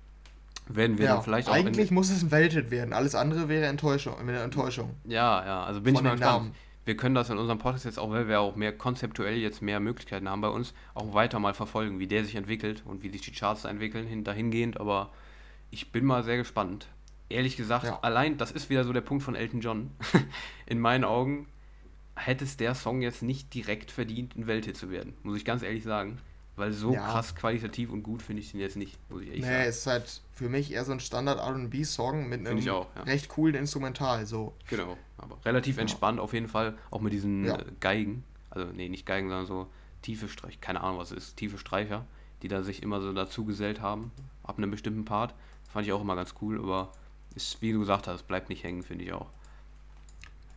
Werden 0.67 0.97
wir 0.97 1.05
ja. 1.05 1.15
dann 1.15 1.24
vielleicht 1.24 1.49
auch 1.49 1.55
in, 1.55 1.67
Eigentlich 1.67 1.91
muss 1.91 2.09
es 2.09 2.24
ein 2.24 2.32
Welthit 2.32 2.72
werden. 2.72 2.93
Alles 2.93 3.15
andere 3.15 3.49
wäre 3.49 3.65
Enttäuschung. 3.65 4.17
Eine 4.17 4.39
Enttäuschung. 4.39 4.95
Ja, 5.05 5.45
ja, 5.45 5.63
also 5.63 5.82
bin 5.82 5.95
Von 5.95 6.05
ich 6.05 6.09
mal 6.09 6.17
gespannt. 6.17 6.43
Namen. 6.43 6.55
Wir 6.84 6.97
können 6.97 7.13
das 7.13 7.30
in 7.30 7.38
unserem 7.38 7.59
Podcast 7.59 7.86
jetzt 7.86 7.99
auch, 7.99 8.09
weil 8.09 8.28
wir 8.28 8.39
auch 8.39 8.55
mehr 8.55 8.76
konzeptuell 8.76 9.38
jetzt 9.38 9.61
mehr 9.61 9.80
Möglichkeiten 9.80 10.28
haben 10.28 10.41
bei 10.41 10.47
uns, 10.49 10.74
auch 10.95 11.13
weiter 11.13 11.39
mal 11.39 11.53
verfolgen, 11.53 11.99
wie 11.99 12.07
der 12.07 12.26
sich 12.26 12.36
entwickelt 12.36 12.82
und 12.86 13.03
wie 13.03 13.09
sich 13.09 13.22
die 13.22 13.32
Charts 13.32 13.65
entwickeln, 13.65 14.07
hin, 14.07 14.24
dahingehend. 14.24 14.80
Aber 14.80 15.11
ich 15.69 15.91
bin 15.91 16.05
mal 16.05 16.24
sehr 16.24 16.38
gespannt. 16.38 16.88
Ehrlich 17.32 17.57
gesagt, 17.57 17.86
Ja. 17.86 17.99
allein, 18.01 18.38
das 18.38 18.51
ist 18.51 18.69
wieder 18.69 18.84
so 18.84 18.93
der 18.93 19.01
Punkt 19.01 19.23
von 19.23 19.36
Elton 19.36 19.61
John. 19.61 19.91
in 20.65 20.79
meinen 20.79 21.03
Augen 21.03 21.47
hätte 22.15 22.43
es 22.43 22.57
der 22.57 22.75
Song 22.75 23.01
jetzt 23.01 23.23
nicht 23.23 23.53
direkt 23.53 23.91
verdient, 23.91 24.36
ein 24.36 24.47
Welthit 24.47 24.77
zu 24.77 24.89
werden, 24.91 25.13
muss 25.23 25.38
ich 25.38 25.45
ganz 25.45 25.63
ehrlich 25.63 25.84
sagen. 25.84 26.19
Weil 26.57 26.73
so 26.73 26.93
Ja. 26.93 27.07
krass 27.07 27.34
qualitativ 27.34 27.91
und 27.91 28.03
gut 28.03 28.21
finde 28.21 28.41
ich 28.41 28.51
den 28.51 28.59
jetzt 28.59 28.75
nicht, 28.75 28.99
muss 29.09 29.21
ich 29.21 29.29
ehrlich 29.29 29.41
Nee, 29.43 29.47
sagen. 29.49 29.69
es 29.69 29.77
ist 29.77 29.88
halt 29.88 30.21
für 30.34 30.49
mich 30.49 30.71
eher 30.73 30.84
so 30.84 30.91
ein 30.91 30.99
Standard 30.99 31.39
RB-Song 31.39 32.27
mit 32.27 32.45
einem 32.45 32.59
auch, 32.69 32.88
ja. 32.95 33.03
recht 33.03 33.29
coolen 33.29 33.55
Instrumental. 33.55 34.25
So. 34.25 34.53
Genau, 34.69 34.97
aber 35.17 35.38
relativ 35.45 35.77
entspannt 35.77 36.19
auf 36.19 36.34
jeden 36.34 36.49
Fall, 36.49 36.77
auch 36.91 36.99
mit 37.01 37.13
diesen 37.13 37.45
Ja. 37.45 37.57
äh, 37.57 37.65
Geigen, 37.79 38.23
also 38.49 38.67
nee, 38.73 38.89
nicht 38.89 39.05
Geigen, 39.05 39.29
sondern 39.29 39.45
so 39.47 39.67
tiefe 40.01 40.27
Streicher, 40.27 40.57
keine 40.59 40.82
Ahnung 40.82 40.97
was 40.99 41.11
es 41.11 41.17
ist, 41.29 41.38
tiefe 41.38 41.57
Streicher, 41.57 42.05
die 42.41 42.49
da 42.49 42.61
sich 42.63 42.84
immer 42.84 42.99
so 43.01 43.13
dazu 43.13 43.45
gesellt 43.45 43.79
haben, 43.82 44.11
ab 44.43 44.57
einem 44.57 44.71
bestimmten 44.71 45.05
Part, 45.05 45.34
fand 45.71 45.88
ich 45.88 45.93
auch 45.93 46.01
immer 46.01 46.15
ganz 46.17 46.36
cool, 46.41 46.59
aber 46.59 46.91
ist, 47.36 47.61
wie 47.61 47.71
du 47.73 47.79
gesagt 47.79 48.07
hast, 48.07 48.27
bleibt 48.27 48.49
nicht 48.49 48.63
hängen, 48.63 48.84
finde 48.84 49.05
ich 49.05 49.13
auch. 49.13 49.27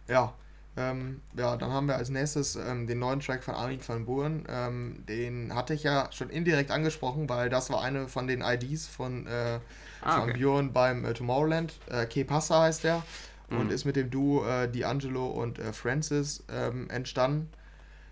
Ja. 0.09 0.35
Ähm, 0.77 1.20
ja, 1.37 1.57
dann 1.57 1.70
haben 1.70 1.87
wir 1.87 1.95
als 1.95 2.09
nächstes 2.09 2.57
ähm, 2.57 2.89
den 2.89 2.99
neuen 2.99 3.20
Track 3.20 3.45
von 3.45 3.55
Armin 3.55 3.79
van 3.87 4.07
Buuren. 4.07 4.45
Ähm, 4.49 5.05
den 5.09 5.55
hatte 5.55 5.72
ich 5.72 5.85
ja 5.85 6.09
schon 6.11 6.31
indirekt 6.31 6.72
angesprochen, 6.72 7.29
weil 7.29 7.49
das 7.49 7.70
war 7.70 7.81
eine 7.81 8.09
von 8.09 8.27
den 8.27 8.41
IDs 8.43 8.89
von, 8.89 9.27
äh, 9.29 9.61
Ah, 10.03 10.20
von 10.20 10.31
okay. 10.31 10.39
Björn 10.39 10.72
beim 10.72 11.05
äh, 11.05 11.14
Tomorrowland. 11.14 11.75
Äh, 11.89 12.07
Ke 12.07 12.25
Passa 12.25 12.62
heißt 12.62 12.83
der. 12.85 13.03
Und 13.51 13.66
Mhm. 13.66 13.70
ist 13.70 13.85
mit 13.85 13.95
dem 13.95 14.11
Duo 14.11 14.45
äh, 14.45 14.64
D'Angelo 14.66 15.27
und 15.27 15.59
äh, 15.61 15.72
Francis 15.72 16.43
ähm, 16.51 16.91
entstanden. 16.91 17.51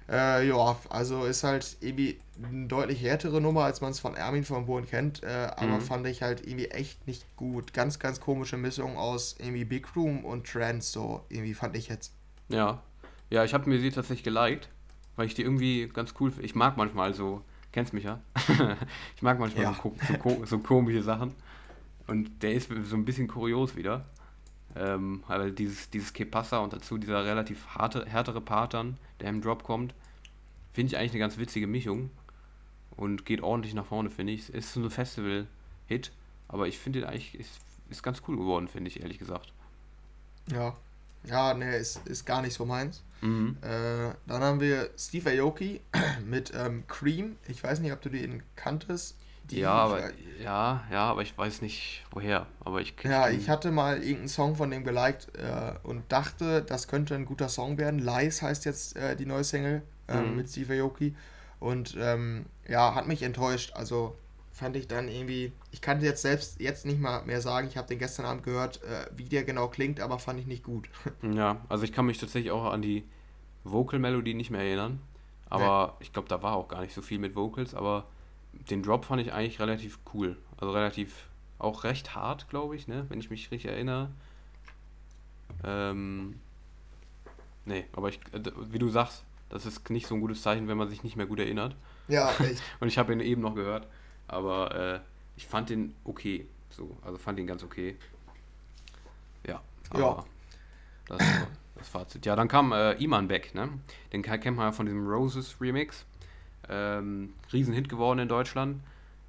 Äh, 0.08 0.48
ja, 0.48 0.76
also 0.90 1.24
ist 1.24 1.44
halt 1.44 1.76
irgendwie 1.80 2.18
eine 2.42 2.66
deutlich 2.66 3.02
härtere 3.02 3.40
Nummer, 3.40 3.64
als 3.64 3.80
man 3.80 3.90
es 3.92 4.00
von 4.00 4.16
Armin 4.16 4.48
van 4.48 4.66
Buuren 4.66 4.86
kennt. 4.86 5.22
Äh, 5.22 5.26
aber 5.56 5.76
Mhm. 5.76 5.80
fand 5.80 6.06
ich 6.06 6.22
halt 6.22 6.46
irgendwie 6.46 6.66
echt 6.66 7.06
nicht 7.06 7.24
gut. 7.36 7.72
Ganz, 7.72 7.98
ganz 7.98 8.20
komische 8.20 8.56
Mischung 8.56 8.96
aus 8.96 9.36
irgendwie 9.38 9.64
Big 9.64 9.94
Room 9.96 10.24
und 10.24 10.46
Trance, 10.46 10.92
so 10.92 11.24
irgendwie 11.28 11.54
fand 11.54 11.76
ich 11.76 11.88
jetzt. 11.88 12.12
Ja, 12.48 12.82
ja, 13.30 13.44
ich 13.44 13.54
habe 13.54 13.68
mir 13.68 13.78
sie 13.80 13.90
tatsächlich 13.90 14.24
geliked, 14.24 14.68
weil 15.16 15.26
ich 15.26 15.34
die 15.34 15.42
irgendwie 15.42 15.88
ganz 15.88 16.14
cool, 16.20 16.32
ich 16.40 16.54
mag 16.54 16.76
manchmal 16.76 17.14
so, 17.14 17.42
kennst 17.72 17.92
mich 17.94 18.04
ja, 18.04 18.20
ich 19.16 19.22
mag 19.22 19.38
manchmal 19.38 19.64
Ja. 19.64 19.74
so, 19.82 19.94
so, 20.06 20.44
so 20.44 20.58
komische 20.58 21.02
Sachen 21.02 21.32
und 22.08 22.42
der 22.42 22.52
ist 22.54 22.68
so 22.88 22.96
ein 22.96 23.04
bisschen 23.04 23.28
kurios 23.28 23.76
wieder. 23.76 24.04
Ähm, 24.74 25.22
aber 25.28 25.50
dieses, 25.50 25.90
dieses 25.90 26.12
Que 26.12 26.24
Pasa 26.24 26.58
und 26.58 26.72
dazu 26.72 26.98
dieser 26.98 27.24
relativ 27.24 27.66
harte, 27.66 28.06
härtere 28.06 28.40
Part 28.40 28.74
dann, 28.74 28.96
der 29.20 29.28
im 29.28 29.42
Drop 29.42 29.62
kommt, 29.64 29.94
finde 30.72 30.92
ich 30.92 30.98
eigentlich 30.98 31.12
eine 31.12 31.20
ganz 31.20 31.38
witzige 31.38 31.66
Mischung 31.66 32.10
und 32.96 33.26
geht 33.26 33.42
ordentlich 33.42 33.74
nach 33.74 33.86
vorne, 33.86 34.10
finde 34.10 34.32
ich. 34.32 34.52
Ist 34.52 34.72
so 34.72 34.80
ein 34.80 34.90
Festival-Hit, 34.90 36.12
aber 36.48 36.68
ich 36.68 36.78
finde 36.78 37.00
den 37.00 37.08
eigentlich, 37.08 37.34
ist, 37.34 37.60
ist 37.90 38.02
ganz 38.02 38.22
cool 38.28 38.36
geworden, 38.36 38.68
finde 38.68 38.88
ich, 38.88 39.02
ehrlich 39.02 39.18
gesagt. 39.18 39.52
Ja. 40.50 40.76
Ja, 41.24 41.54
ne, 41.54 41.76
ist, 41.76 42.04
ist 42.06 42.24
gar 42.24 42.42
nicht 42.42 42.54
so 42.54 42.64
meins. 42.64 43.02
Mhm. 43.20 43.56
Äh, 43.62 44.14
dann 44.26 44.42
haben 44.42 44.60
wir 44.60 44.90
Steve 44.98 45.30
Aoki 45.40 45.80
mit 46.26 46.52
ähm, 46.54 46.84
Cream. 46.88 47.36
Ich 47.46 47.62
weiß 47.62 47.78
nicht, 47.78 47.92
ob 47.92 48.02
du 48.02 48.10
den 48.10 48.42
kanntest. 48.56 49.16
Die, 49.50 49.60
Ja, 49.60 49.72
aber 49.72 50.00
ja, 50.42 50.84
ja, 50.90 51.04
aber 51.10 51.22
ich 51.22 51.36
weiß 51.36 51.62
nicht 51.62 52.04
woher. 52.10 52.46
Aber 52.64 52.80
ich 52.80 52.94
Ja, 53.04 53.28
ich 53.28 53.48
hatte 53.48 53.70
mal 53.72 53.98
irgendeinen 53.98 54.28
Song 54.28 54.56
von 54.56 54.70
dem 54.70 54.84
geliked 54.84 55.28
äh, 55.36 55.74
und 55.82 56.10
dachte, 56.12 56.62
das 56.62 56.86
könnte 56.88 57.14
ein 57.14 57.24
guter 57.24 57.48
Song 57.48 57.78
werden. 57.78 57.98
Lies 57.98 58.42
heißt 58.42 58.64
jetzt 58.64 58.96
äh, 58.96 59.16
die 59.16 59.26
neue 59.26 59.44
Single 59.44 59.82
ähm, 60.08 60.30
Mhm. 60.32 60.36
mit 60.36 60.48
Steve 60.48 60.80
Aoki. 60.82 61.14
Und 61.58 61.96
ähm, 61.98 62.46
ja, 62.68 62.94
hat 62.94 63.06
mich 63.08 63.22
enttäuscht. 63.22 63.72
Also 63.74 64.16
fand 64.52 64.76
ich 64.76 64.86
dann 64.88 65.08
irgendwie, 65.08 65.52
ich 65.70 65.80
kann 65.80 66.00
jetzt 66.00 66.22
selbst 66.22 66.60
jetzt 66.60 66.86
nicht 66.86 67.00
mal 67.00 67.22
mehr 67.24 67.40
sagen, 67.40 67.66
ich 67.68 67.76
habe 67.76 67.88
den 67.88 67.98
gestern 67.98 68.26
Abend 68.26 68.42
gehört, 68.44 68.82
äh, 68.84 69.06
wie 69.16 69.24
der 69.24 69.44
genau 69.44 69.68
klingt, 69.68 70.00
aber 70.00 70.18
fand 70.18 70.38
ich 70.40 70.46
nicht 70.46 70.62
gut. 70.62 70.88
Ja, 71.22 71.64
also 71.68 71.84
ich 71.84 71.92
kann 71.92 72.06
mich 72.06 72.18
tatsächlich 72.18 72.50
auch 72.50 72.64
an 72.72 72.82
die 72.82 73.04
Vocal-Melodie 73.64 74.34
nicht 74.34 74.50
mehr 74.50 74.62
erinnern. 74.62 75.00
Aber 75.50 75.96
ich 76.00 76.12
glaube, 76.12 76.28
da 76.28 76.42
war 76.42 76.56
auch 76.56 76.68
gar 76.68 76.82
nicht 76.82 76.94
so 76.94 77.02
viel 77.02 77.18
mit 77.18 77.36
Vocals, 77.36 77.74
aber 77.74 78.06
den 78.52 78.82
Drop 78.82 79.04
fand 79.04 79.20
ich 79.22 79.32
eigentlich 79.32 79.60
relativ 79.60 79.98
cool. 80.14 80.36
Also 80.58 80.72
relativ 80.72 81.26
auch 81.58 81.84
recht 81.84 82.14
hart, 82.14 82.48
glaube 82.48 82.76
ich, 82.76 82.88
ne? 82.88 83.06
Wenn 83.08 83.18
ich 83.20 83.30
mich 83.30 83.50
richtig 83.50 83.70
erinnere. 83.70 84.10
Ähm. 85.64 86.38
Nee, 87.64 87.84
aber 87.92 88.08
ich, 88.08 88.18
äh, 88.32 88.40
wie 88.70 88.78
du 88.78 88.88
sagst, 88.88 89.24
das 89.48 89.66
ist 89.66 89.88
nicht 89.90 90.06
so 90.06 90.14
ein 90.16 90.20
gutes 90.20 90.42
Zeichen, 90.42 90.66
wenn 90.66 90.76
man 90.76 90.88
sich 90.88 91.04
nicht 91.04 91.16
mehr 91.16 91.26
gut 91.26 91.38
erinnert. 91.38 91.76
ja, 92.08 92.30
echt. 92.40 92.62
Und 92.80 92.88
ich 92.88 92.98
habe 92.98 93.12
ihn 93.12 93.20
eben 93.20 93.40
noch 93.42 93.54
gehört. 93.54 93.86
Aber 94.28 94.74
äh, 94.74 95.00
ich 95.36 95.46
fand 95.46 95.70
den 95.70 95.94
okay. 96.04 96.46
So, 96.70 96.96
also 97.04 97.18
fand 97.18 97.38
ihn 97.38 97.46
ganz 97.46 97.62
okay. 97.62 97.96
Ja, 99.46 99.60
aber 99.90 100.00
Ja. 100.00 100.24
das 101.06 101.22
das 101.76 101.88
Fazit. 101.88 102.24
Ja, 102.26 102.36
dann 102.36 102.48
kam 102.48 102.72
äh, 102.72 102.92
Iman 103.02 103.28
Beck, 103.28 103.54
ne? 103.54 103.68
Den 104.12 104.22
kennt 104.22 104.44
man 104.56 104.66
ja 104.66 104.72
von 104.72 104.86
diesem 104.86 105.06
Roses 105.06 105.56
Remix. 105.60 106.04
Ähm, 106.68 107.34
Riesenhit 107.52 107.88
geworden 107.88 108.18
in 108.20 108.28
Deutschland. 108.28 108.80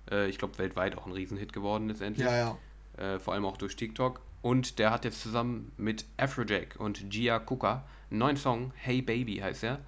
Äh, 0.10 0.30
ich 0.30 0.38
glaube 0.38 0.58
weltweit 0.58 0.98
auch 0.98 1.06
ein 1.06 1.14
Riesenhit 1.14 1.54
geworden 1.54 1.88
letztendlich. 1.88 2.26
Ja, 2.26 2.36
ja. 2.36 2.58
Äh, 3.16 3.20
vor 3.20 3.34
allem 3.34 3.46
auch 3.46 3.58
durch 3.58 3.76
TikTok. 3.76 4.22
Und 4.42 4.78
der 4.80 4.92
hat 4.92 5.06
jetzt 5.06 5.22
zusammen 5.22 5.72
mit 5.78 6.06
Afrojack 6.18 6.76
und 6.78 7.10
Gia 7.10 7.40
Kuka 7.40 7.84
einen 8.10 8.20
neuen 8.20 8.38
Song, 8.38 8.72
Hey 8.76 9.02
Baby 9.02 9.38
heißt 9.38 9.64
er. 9.64 9.80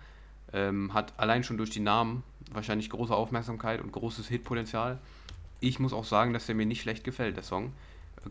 Ähm, 0.53 0.93
hat 0.93 1.13
allein 1.17 1.43
schon 1.43 1.57
durch 1.57 1.69
die 1.71 1.81
Namen 1.81 2.23
wahrscheinlich 2.51 2.89
große 2.89 3.13
Aufmerksamkeit 3.13 3.81
und 3.81 3.91
großes 3.91 4.27
Hitpotenzial. 4.29 4.99
Ich 5.59 5.79
muss 5.79 5.93
auch 5.93 6.05
sagen, 6.05 6.31
dass 6.33 6.45
der 6.45 6.55
mir 6.55 6.65
nicht 6.65 6.81
schlecht 6.81 7.03
gefällt, 7.03 7.35
der 7.35 7.43
Song. 7.43 7.73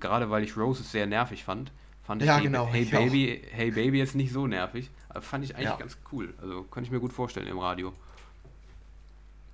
Gerade 0.00 0.30
weil 0.30 0.42
ich 0.42 0.56
Roses 0.56 0.90
sehr 0.90 1.06
nervig 1.06 1.44
fand, 1.44 1.70
fand 2.02 2.22
ich 2.22 2.28
Ja, 2.28 2.36
Hey, 2.36 2.44
genau, 2.44 2.66
hey 2.68 2.82
ich 2.82 2.90
Baby, 2.90 3.42
Hey 3.50 3.70
Baby 3.70 3.98
jetzt 3.98 4.14
nicht 4.14 4.32
so 4.32 4.46
nervig. 4.46 4.90
Fand 5.20 5.44
ich 5.44 5.54
eigentlich 5.54 5.68
Ja. 5.68 5.76
ganz 5.76 5.98
cool. 6.12 6.32
Also 6.40 6.62
könnte 6.64 6.88
ich 6.88 6.90
mir 6.92 7.00
gut 7.00 7.12
vorstellen 7.12 7.46
im 7.46 7.58
Radio. 7.58 7.92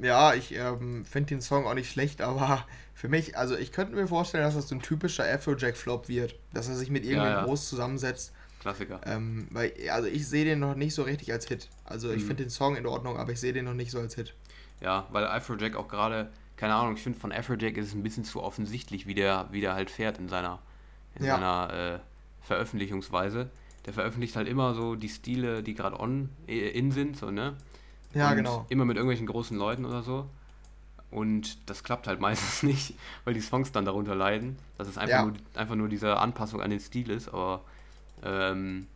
Ja, 0.03 0.35
ich 0.35 0.55
ähm, 0.55 1.05
finde 1.05 1.29
den 1.29 1.41
Song 1.43 1.67
auch 1.67 1.75
nicht 1.75 1.91
schlecht, 1.91 2.23
aber 2.23 2.67
für 2.95 3.09
mich, 3.09 3.37
also 3.37 3.57
ich 3.57 3.71
könnte 3.73 3.95
mir 3.95 4.07
vorstellen, 4.07 4.45
dass 4.45 4.55
das 4.55 4.69
so 4.69 4.75
ein 4.75 4.83
typischer 4.83 5.25
Afrojack-Flop 5.25 6.09
wird. 6.09 6.35
Dass 6.53 6.69
er 6.69 6.75
sich 6.77 6.91
mit 6.91 7.05
irgendwem 7.05 7.33
ja. 7.33 7.45
groß 7.45 7.69
zusammensetzt. 7.69 8.33
Klassiker. 8.61 9.01
Ähm, 9.07 9.49
weil, 9.51 9.73
also 9.91 10.09
ich 10.09 10.27
sehe 10.29 10.45
den 10.45 10.59
noch 10.61 10.75
nicht 10.75 10.95
so 10.95 11.03
richtig 11.03 11.33
als 11.33 11.47
Hit. 11.49 11.69
Also 11.85 12.11
ich 12.11 12.23
Mhm. 12.23 12.27
finde 12.29 12.43
den 12.45 12.51
Song 12.51 12.77
in 12.77 12.87
Ordnung, 12.87 13.17
aber 13.19 13.33
ich 13.33 13.41
sehe 13.41 13.53
den 13.53 13.65
noch 13.65 13.75
nicht 13.75 13.91
so 13.91 13.99
als 14.01 14.15
Hit. 14.15 14.35
Ja, 14.81 15.07
weil 15.13 15.25
Afrojack 15.27 15.77
auch 15.77 15.89
gerade, 15.89 16.31
keine 16.57 16.75
Ahnung, 16.75 16.95
ich 16.97 17.03
finde 17.03 17.19
von 17.19 17.33
Afrojack 17.33 17.77
ist 17.77 17.89
es 17.89 17.95
ein 17.95 18.03
bisschen 18.03 18.25
zu 18.25 18.43
offensichtlich, 18.43 19.07
wie 19.07 19.15
der, 19.15 19.49
wie 19.51 19.61
der 19.63 19.75
halt 19.75 19.91
fährt 19.91 20.19
in 20.19 20.29
seiner, 20.29 20.61
in 21.15 21.25
Ja. 21.25 21.35
seiner 21.37 21.73
äh, 21.95 21.99
Veröffentlichungsweise. 22.47 23.51
Der 23.87 23.95
veröffentlicht 23.95 24.37
halt 24.37 24.47
immer 24.47 24.75
so 24.75 24.95
die 24.95 25.09
Stile, 25.09 25.63
die 25.63 25.75
gerade 25.75 25.99
on 25.99 26.29
äh, 26.47 26.69
in 26.71 26.93
sind, 26.93 27.17
so, 27.17 27.31
ne? 27.31 27.57
Ja, 28.15 28.31
Und 28.31 28.37
genau. 28.37 28.67
Immer 28.69 28.85
mit 28.85 28.97
irgendwelchen 28.97 29.27
großen 29.27 29.57
Leuten 29.57 29.85
oder 29.85 30.03
so. 30.03 30.27
Und 31.11 31.59
das 31.69 31.83
klappt 31.83 32.07
halt 32.07 32.21
meistens 32.21 32.63
nicht, 32.63 32.95
weil 33.25 33.35
die 33.35 33.41
Songs 33.41 33.73
dann 33.73 33.85
darunter 33.85 34.15
leiden. 34.15 34.59
Dass 34.79 34.89
es 34.89 34.99
einfach, 34.99 35.17
Ja. 35.17 35.25
nur, 35.25 35.35
einfach 35.55 35.75
nur 35.75 35.89
diese 35.89 36.19
Anpassung 36.19 36.61
an 36.61 36.71
den 36.71 36.81
Stil 36.81 37.11
ist. 37.11 37.29
Aber 37.29 37.63
ähm, 38.23 38.87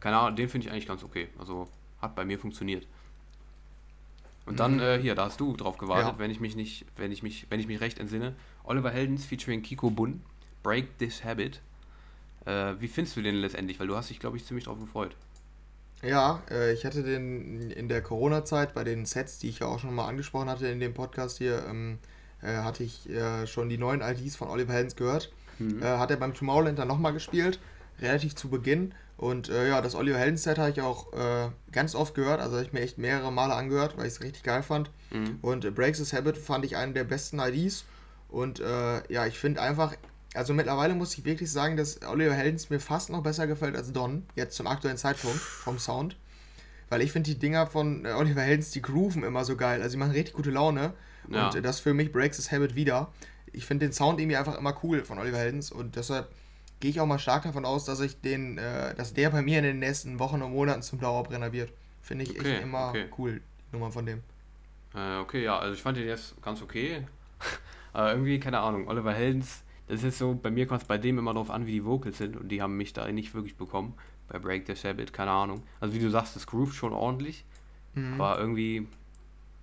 keine 0.00 0.18
Ahnung, 0.18 0.36
den 0.36 0.48
finde 0.48 0.66
ich 0.66 0.72
eigentlich 0.72 0.86
ganz 0.86 1.04
okay. 1.04 1.28
Also 1.38 1.68
hat 2.00 2.14
bei 2.14 2.24
mir 2.24 2.38
funktioniert. 2.38 2.86
Und 4.46 4.58
dann 4.58 4.74
mhm. 4.74 4.80
äh, 4.80 4.98
hier, 4.98 5.14
da 5.14 5.26
hast 5.26 5.38
du 5.38 5.56
drauf 5.56 5.78
gewartet, 5.78 6.14
ja. 6.14 6.18
wenn 6.18 6.30
ich 6.30 6.40
mich 6.40 6.56
nicht, 6.56 6.86
wenn 6.96 7.12
ich 7.12 7.22
mich, 7.22 7.46
wenn 7.50 7.60
ich 7.60 7.66
mich 7.66 7.80
recht 7.80 7.98
entsinne. 7.98 8.34
Oliver 8.64 8.90
Heldens 8.90 9.24
featuring 9.24 9.62
Kiko 9.62 9.90
Bun, 9.90 10.22
Break 10.62 10.98
This 10.98 11.24
Habit. 11.24 11.60
Äh, 12.46 12.74
wie 12.80 12.88
findest 12.88 13.16
du 13.16 13.22
den 13.22 13.36
letztendlich? 13.36 13.78
Weil 13.78 13.86
du 13.86 13.96
hast 13.96 14.10
dich, 14.10 14.18
glaube 14.18 14.36
ich, 14.36 14.44
ziemlich 14.44 14.64
drauf 14.64 14.80
gefreut. 14.80 15.14
Ja, 16.02 16.42
äh, 16.50 16.72
ich 16.72 16.84
hatte 16.84 17.02
den 17.02 17.70
in 17.70 17.88
der 17.88 18.02
Corona-Zeit 18.02 18.74
bei 18.74 18.84
den 18.84 19.04
Sets, 19.04 19.38
die 19.38 19.48
ich 19.48 19.58
ja 19.58 19.66
auch 19.66 19.78
schon 19.78 19.94
mal 19.94 20.06
angesprochen 20.06 20.48
hatte 20.48 20.66
in 20.68 20.80
dem 20.80 20.94
Podcast 20.94 21.38
hier, 21.38 21.64
ähm, 21.68 21.98
äh, 22.42 22.56
hatte 22.56 22.82
ich 22.84 23.08
äh, 23.10 23.46
schon 23.46 23.68
die 23.68 23.78
neuen 23.78 24.00
IDs 24.00 24.36
von 24.36 24.48
Oliver 24.48 24.72
Heldens 24.72 24.96
gehört. 24.96 25.32
Mhm. 25.58 25.82
Äh, 25.82 25.98
hat 25.98 26.10
er 26.10 26.16
beim 26.16 26.32
Tomorrowland 26.32 26.78
dann 26.78 26.88
nochmal 26.88 27.12
gespielt, 27.12 27.60
relativ 28.00 28.34
zu 28.34 28.48
Beginn. 28.48 28.94
Und 29.18 29.50
äh, 29.50 29.68
ja, 29.68 29.82
das 29.82 29.94
Oliver 29.94 30.18
Heldens 30.18 30.44
Set 30.44 30.56
habe 30.56 30.70
ich 30.70 30.80
auch 30.80 31.12
äh, 31.12 31.50
ganz 31.72 31.94
oft 31.94 32.14
gehört, 32.14 32.40
also 32.40 32.56
habe 32.56 32.64
ich 32.64 32.72
mir 32.72 32.80
echt 32.80 32.96
mehrere 32.96 33.30
Male 33.30 33.54
angehört, 33.54 33.98
weil 33.98 34.06
ich 34.06 34.14
es 34.14 34.22
richtig 34.22 34.42
geil 34.42 34.62
fand. 34.62 34.90
Mhm. 35.10 35.38
Und 35.42 35.74
Breaks 35.74 35.98
His 35.98 36.14
Habit 36.14 36.38
fand 36.38 36.64
ich 36.64 36.76
einen 36.76 36.94
der 36.94 37.04
besten 37.04 37.38
IDs. 37.38 37.84
Und 38.30 38.60
ja, 38.60 39.26
ich 39.26 39.40
finde 39.40 39.60
einfach, 39.60 39.96
also 40.34 40.54
mittlerweile 40.54 40.94
muss 40.94 41.16
ich 41.18 41.24
wirklich 41.24 41.50
sagen, 41.50 41.76
dass 41.76 42.02
Oliver 42.02 42.34
Heldens 42.34 42.70
mir 42.70 42.80
fast 42.80 43.10
noch 43.10 43.22
besser 43.22 43.46
gefällt 43.46 43.76
als 43.76 43.92
Don, 43.92 44.24
jetzt 44.36 44.56
zum 44.56 44.66
aktuellen 44.66 44.96
Zeitpunkt 44.96 45.38
vom 45.38 45.78
Sound. 45.78 46.16
Weil 46.88 47.02
ich 47.02 47.12
finde 47.12 47.30
die 47.30 47.38
Dinger 47.38 47.66
von 47.66 48.04
äh, 48.04 48.12
Oliver 48.12 48.42
Heldens, 48.42 48.70
die 48.70 48.82
grooven 48.82 49.22
immer 49.22 49.44
so 49.44 49.56
geil. 49.56 49.80
Also 49.82 49.94
die 49.94 49.98
machen 49.98 50.12
richtig 50.12 50.34
gute 50.34 50.50
Laune. 50.50 50.92
Ja. 51.28 51.48
Und 51.48 51.64
das 51.64 51.80
für 51.80 51.94
mich 51.94 52.12
breaks 52.12 52.36
das 52.36 52.50
Habit 52.50 52.74
wieder. 52.74 53.12
Ich 53.52 53.66
finde 53.66 53.86
den 53.86 53.92
Sound 53.92 54.20
irgendwie 54.20 54.36
einfach 54.36 54.58
immer 54.58 54.76
cool 54.82 55.04
von 55.04 55.18
Oliver 55.18 55.38
Heldens 55.38 55.72
und 55.72 55.96
deshalb 55.96 56.28
gehe 56.78 56.90
ich 56.90 57.00
auch 57.00 57.06
mal 57.06 57.18
stark 57.18 57.42
davon 57.42 57.64
aus, 57.64 57.84
dass 57.84 58.00
ich 58.00 58.20
den, 58.20 58.58
äh, 58.58 58.94
dass 58.94 59.14
der 59.14 59.30
bei 59.30 59.42
mir 59.42 59.58
in 59.58 59.64
den 59.64 59.78
nächsten 59.80 60.18
Wochen 60.18 60.42
und 60.42 60.52
Monaten 60.52 60.82
zum 60.82 61.00
Dauerbrenner 61.00 61.52
wird. 61.52 61.72
Finde 62.00 62.24
ich 62.24 62.30
okay, 62.30 62.54
echt 62.54 62.62
immer 62.62 62.88
okay. 62.88 63.06
cool, 63.18 63.40
die 63.68 63.76
Nummer 63.76 63.92
von 63.92 64.06
dem. 64.06 64.22
Äh, 64.94 65.18
okay, 65.18 65.44
ja, 65.44 65.58
also 65.58 65.74
ich 65.74 65.82
fand 65.82 65.98
den 65.98 66.06
jetzt 66.06 66.40
ganz 66.42 66.62
okay. 66.62 67.06
Aber 67.92 68.12
irgendwie, 68.12 68.40
keine 68.40 68.60
Ahnung, 68.60 68.88
Oliver 68.88 69.12
Heldens 69.12 69.62
das 69.90 70.04
ist 70.04 70.18
so, 70.18 70.38
bei 70.40 70.50
mir 70.50 70.66
kommt 70.66 70.82
es 70.82 70.86
bei 70.86 70.98
dem 70.98 71.18
immer 71.18 71.32
darauf 71.34 71.50
an, 71.50 71.66
wie 71.66 71.72
die 71.72 71.84
Vocals 71.84 72.18
sind 72.18 72.36
und 72.36 72.48
die 72.48 72.62
haben 72.62 72.76
mich 72.76 72.92
da 72.92 73.10
nicht 73.10 73.34
wirklich 73.34 73.56
bekommen. 73.56 73.94
Bei 74.28 74.38
Break 74.38 74.66
the 74.68 74.76
Sabbath, 74.76 75.12
keine 75.12 75.32
Ahnung. 75.32 75.64
Also 75.80 75.94
wie 75.94 75.98
du 75.98 76.08
sagst, 76.08 76.36
das 76.36 76.46
groovt 76.46 76.76
schon 76.76 76.92
ordentlich, 76.92 77.44
mhm. 77.94 78.14
aber 78.14 78.38
irgendwie, 78.38 78.86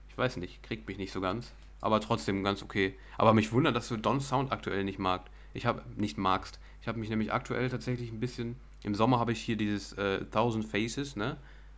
ich 0.09 0.17
weiß 0.17 0.36
nicht, 0.38 0.61
kriegt 0.63 0.86
mich 0.88 0.97
nicht 0.97 1.13
so 1.13 1.21
ganz. 1.21 1.53
Aber 1.80 2.01
trotzdem 2.01 2.43
ganz 2.43 2.61
okay. 2.61 2.95
Aber 3.17 3.34
mich 3.34 3.53
wundert, 3.53 3.75
dass 3.75 3.88
du 3.88 3.97
Don's 3.97 4.28
Sound 4.28 4.51
aktuell 4.51 4.84
nicht 4.84 4.99
magst. 4.99 5.32
Ich 5.53 5.65
habe 5.65 5.84
nicht 5.95 6.17
magst. 6.17 6.59
Ich 6.82 6.88
habe 6.88 6.99
mich 6.99 7.09
nämlich 7.09 7.32
aktuell 7.32 7.69
tatsächlich 7.69 8.11
ein 8.11 8.19
bisschen. 8.19 8.57
Im 8.84 8.95
Sommer 8.95 9.19
habe 9.19 9.32
ich 9.32 9.41
hier 9.41 9.55
dieses 9.55 9.93
äh, 9.93 10.25
Thousand 10.25 10.65
Faces, 10.65 11.15
ne? 11.15 11.38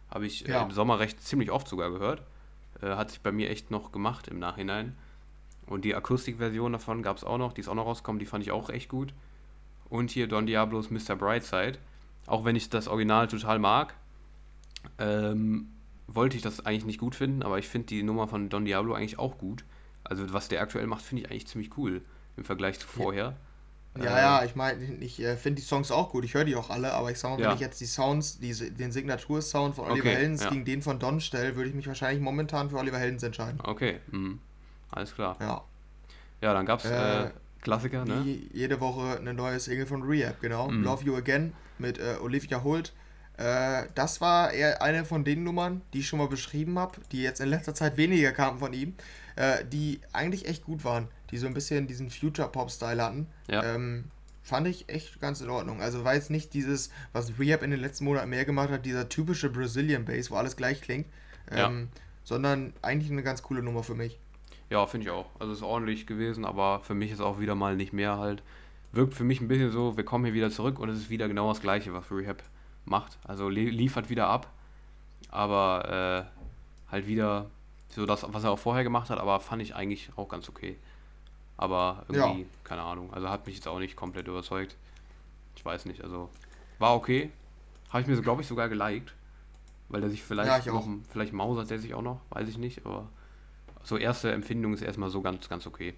Habe 0.09 0.25
ich 0.25 0.47
äh, 0.47 0.51
ja. 0.51 0.61
äh, 0.61 0.63
im 0.63 0.71
Sommer 0.71 0.99
recht 0.99 1.21
ziemlich 1.21 1.51
oft 1.51 1.67
sogar 1.67 1.91
gehört. 1.91 2.23
Äh, 2.81 2.95
hat 2.95 3.11
sich 3.11 3.21
bei 3.21 3.31
mir 3.31 3.49
echt 3.49 3.71
noch 3.71 3.91
gemacht 3.91 4.27
im 4.27 4.39
Nachhinein. 4.39 4.95
Und 5.69 5.85
die 5.85 5.95
Akustikversion 5.95 6.73
davon 6.73 7.03
gab 7.03 7.17
es 7.17 7.23
auch 7.23 7.37
noch, 7.37 7.53
die 7.53 7.61
ist 7.61 7.67
auch 7.67 7.75
noch 7.75 7.85
rausgekommen, 7.85 8.19
die 8.19 8.25
fand 8.25 8.43
ich 8.43 8.51
auch 8.51 8.69
echt 8.69 8.89
gut. 8.89 9.13
Und 9.87 10.09
hier 10.09 10.27
Don 10.27 10.47
Diablos 10.47 10.89
Mr. 10.89 11.15
Brightside. 11.15 11.77
Auch 12.25 12.43
wenn 12.43 12.55
ich 12.55 12.69
das 12.69 12.87
Original 12.87 13.27
total 13.27 13.59
mag, 13.59 13.93
ähm, 14.97 15.69
wollte 16.07 16.35
ich 16.35 16.41
das 16.41 16.65
eigentlich 16.65 16.85
nicht 16.85 16.99
gut 16.99 17.15
finden, 17.15 17.43
aber 17.43 17.59
ich 17.59 17.67
finde 17.67 17.87
die 17.87 18.03
Nummer 18.03 18.27
von 18.27 18.49
Don 18.49 18.65
Diablo 18.65 18.93
eigentlich 18.93 19.19
auch 19.19 19.37
gut. 19.37 19.63
Also 20.03 20.31
was 20.33 20.47
der 20.47 20.61
aktuell 20.61 20.87
macht, 20.87 21.03
finde 21.03 21.23
ich 21.23 21.31
eigentlich 21.31 21.47
ziemlich 21.47 21.77
cool 21.77 22.01
im 22.35 22.45
Vergleich 22.45 22.79
zu 22.79 22.87
vorher. 22.87 23.37
Ja, 23.97 24.03
äh, 24.03 24.21
ja, 24.21 24.45
ich 24.45 24.55
meine, 24.55 24.83
ich 24.83 25.21
äh, 25.21 25.35
finde 25.35 25.61
die 25.61 25.67
Songs 25.67 25.91
auch 25.91 26.11
gut, 26.11 26.23
ich 26.23 26.33
höre 26.33 26.45
die 26.45 26.55
auch 26.55 26.69
alle, 26.69 26.93
aber 26.93 27.11
ich 27.11 27.19
sag 27.19 27.31
mal, 27.31 27.41
ja. 27.41 27.49
wenn 27.49 27.55
ich 27.55 27.61
jetzt 27.61 27.81
die 27.81 27.85
Sounds, 27.85 28.39
diese, 28.39 28.71
den 28.71 28.91
Signatursound 28.91 29.75
von 29.75 29.85
Oliver 29.85 30.07
okay, 30.07 30.15
Heldens 30.15 30.43
ja. 30.43 30.49
gegen 30.49 30.65
den 30.65 30.81
von 30.81 30.99
Don 30.99 31.19
stelle, 31.19 31.55
würde 31.55 31.69
ich 31.69 31.75
mich 31.75 31.87
wahrscheinlich 31.87 32.23
momentan 32.23 32.69
für 32.69 32.77
Oliver 32.77 32.97
Heldens 32.97 33.23
entscheiden. 33.23 33.59
Okay, 33.63 33.99
mhm. 34.11 34.39
Alles 34.91 35.13
klar. 35.13 35.37
Ja. 35.39 35.63
Ja, 36.41 36.53
dann 36.53 36.65
gab 36.65 36.79
es 36.79 36.89
äh, 36.89 37.23
äh, 37.25 37.29
Klassiker, 37.61 38.05
ne? 38.05 38.23
Jede 38.53 38.79
Woche 38.79 39.17
eine 39.17 39.33
neue 39.33 39.59
Single 39.59 39.85
von 39.85 40.03
Rehab, 40.03 40.39
genau. 40.41 40.69
Mm. 40.69 40.83
Love 40.83 41.05
You 41.05 41.15
Again 41.15 41.53
mit 41.77 41.97
äh, 41.97 42.15
Olivia 42.21 42.63
Holt. 42.63 42.93
Äh, 43.37 43.87
das 43.95 44.21
war 44.21 44.51
eher 44.51 44.81
eine 44.81 45.05
von 45.05 45.23
den 45.23 45.43
Nummern, 45.43 45.81
die 45.93 45.99
ich 45.99 46.07
schon 46.07 46.19
mal 46.19 46.27
beschrieben 46.27 46.79
habe, 46.79 46.99
die 47.11 47.21
jetzt 47.21 47.39
in 47.39 47.49
letzter 47.49 47.73
Zeit 47.73 47.97
weniger 47.97 48.31
kamen 48.31 48.59
von 48.59 48.73
ihm, 48.73 48.95
äh, 49.35 49.63
die 49.65 50.01
eigentlich 50.13 50.47
echt 50.47 50.63
gut 50.65 50.83
waren, 50.83 51.07
die 51.31 51.37
so 51.37 51.47
ein 51.47 51.53
bisschen 51.53 51.87
diesen 51.87 52.09
Future-Pop-Style 52.09 53.01
hatten. 53.01 53.27
Ja. 53.49 53.63
Ähm, 53.63 54.05
fand 54.43 54.67
ich 54.67 54.89
echt 54.89 55.21
ganz 55.21 55.41
in 55.41 55.49
Ordnung. 55.49 55.81
Also 55.81 56.03
war 56.03 56.15
jetzt 56.15 56.29
nicht 56.29 56.53
dieses, 56.53 56.89
was 57.13 57.39
Rehab 57.39 57.63
in 57.63 57.71
den 57.71 57.79
letzten 57.79 58.05
Monaten 58.05 58.29
mehr 58.29 58.45
gemacht 58.45 58.71
hat, 58.71 58.85
dieser 58.85 59.07
typische 59.07 59.49
Brazilian 59.49 60.05
Bass, 60.05 60.31
wo 60.31 60.35
alles 60.35 60.55
gleich 60.55 60.81
klingt, 60.81 61.07
ähm, 61.51 61.57
ja. 61.57 61.71
sondern 62.23 62.73
eigentlich 62.81 63.11
eine 63.11 63.23
ganz 63.23 63.43
coole 63.43 63.61
Nummer 63.61 63.83
für 63.83 63.95
mich. 63.95 64.17
Ja, 64.69 64.85
finde 64.85 65.07
ich 65.07 65.11
auch. 65.11 65.25
Also 65.39 65.53
ist 65.53 65.63
ordentlich 65.63 66.05
gewesen, 66.05 66.45
aber 66.45 66.79
für 66.81 66.93
mich 66.93 67.11
ist 67.11 67.21
auch 67.21 67.39
wieder 67.39 67.55
mal 67.55 67.75
nicht 67.75 67.93
mehr 67.93 68.17
halt. 68.17 68.43
Wirkt 68.91 69.13
für 69.13 69.23
mich 69.23 69.41
ein 69.41 69.47
bisschen 69.47 69.71
so, 69.71 69.97
wir 69.97 70.03
kommen 70.03 70.25
hier 70.25 70.33
wieder 70.33 70.49
zurück 70.49 70.79
und 70.79 70.89
es 70.89 70.97
ist 70.97 71.09
wieder 71.09 71.27
genau 71.27 71.49
das 71.49 71.61
gleiche, 71.61 71.93
was 71.93 72.11
Rehab 72.11 72.43
macht. 72.85 73.17
Also 73.23 73.49
li 73.49 73.69
liefert 73.69 74.09
wieder 74.09 74.27
ab, 74.27 74.51
aber 75.29 76.27
äh, 76.27 76.91
halt 76.91 77.07
wieder 77.07 77.49
so 77.89 78.05
das, 78.05 78.25
was 78.27 78.43
er 78.43 78.51
auch 78.51 78.59
vorher 78.59 78.83
gemacht 78.83 79.09
hat, 79.09 79.19
aber 79.19 79.39
fand 79.39 79.61
ich 79.61 79.75
eigentlich 79.75 80.09
auch 80.15 80.29
ganz 80.29 80.49
okay. 80.49 80.77
Aber 81.57 82.05
irgendwie, 82.07 82.41
ja. 82.41 82.47
keine 82.63 82.83
Ahnung, 82.83 83.13
also 83.13 83.29
hat 83.29 83.45
mich 83.45 83.55
jetzt 83.55 83.67
auch 83.67 83.79
nicht 83.79 83.95
komplett 83.95 84.27
überzeugt. 84.27 84.75
Ich 85.55 85.65
weiß 85.65 85.85
nicht, 85.85 86.03
also 86.03 86.29
war 86.77 86.95
okay. 86.95 87.31
Habe 87.89 88.01
ich 88.01 88.07
mir, 88.07 88.15
so, 88.15 88.21
glaube 88.21 88.41
ich, 88.41 88.47
sogar 88.47 88.69
geliked. 88.69 89.13
Weil 89.89 90.01
der 90.01 90.09
sich 90.11 90.23
vielleicht 90.23 90.67
ja, 90.67 90.73
noch, 90.73 90.87
vielleicht 91.09 91.33
mausert 91.33 91.71
der 91.71 91.79
sich 91.79 91.95
auch 91.95 92.03
noch, 92.03 92.21
weiß 92.29 92.47
ich 92.47 92.59
nicht, 92.59 92.85
aber 92.85 93.09
so 93.89 93.97
erste 93.97 94.31
Empfindung 94.31 94.73
ist 94.73 94.81
erstmal 94.81 95.09
so 95.09 95.21
ganz, 95.21 95.49
ganz 95.49 95.67
okay. 95.67 95.95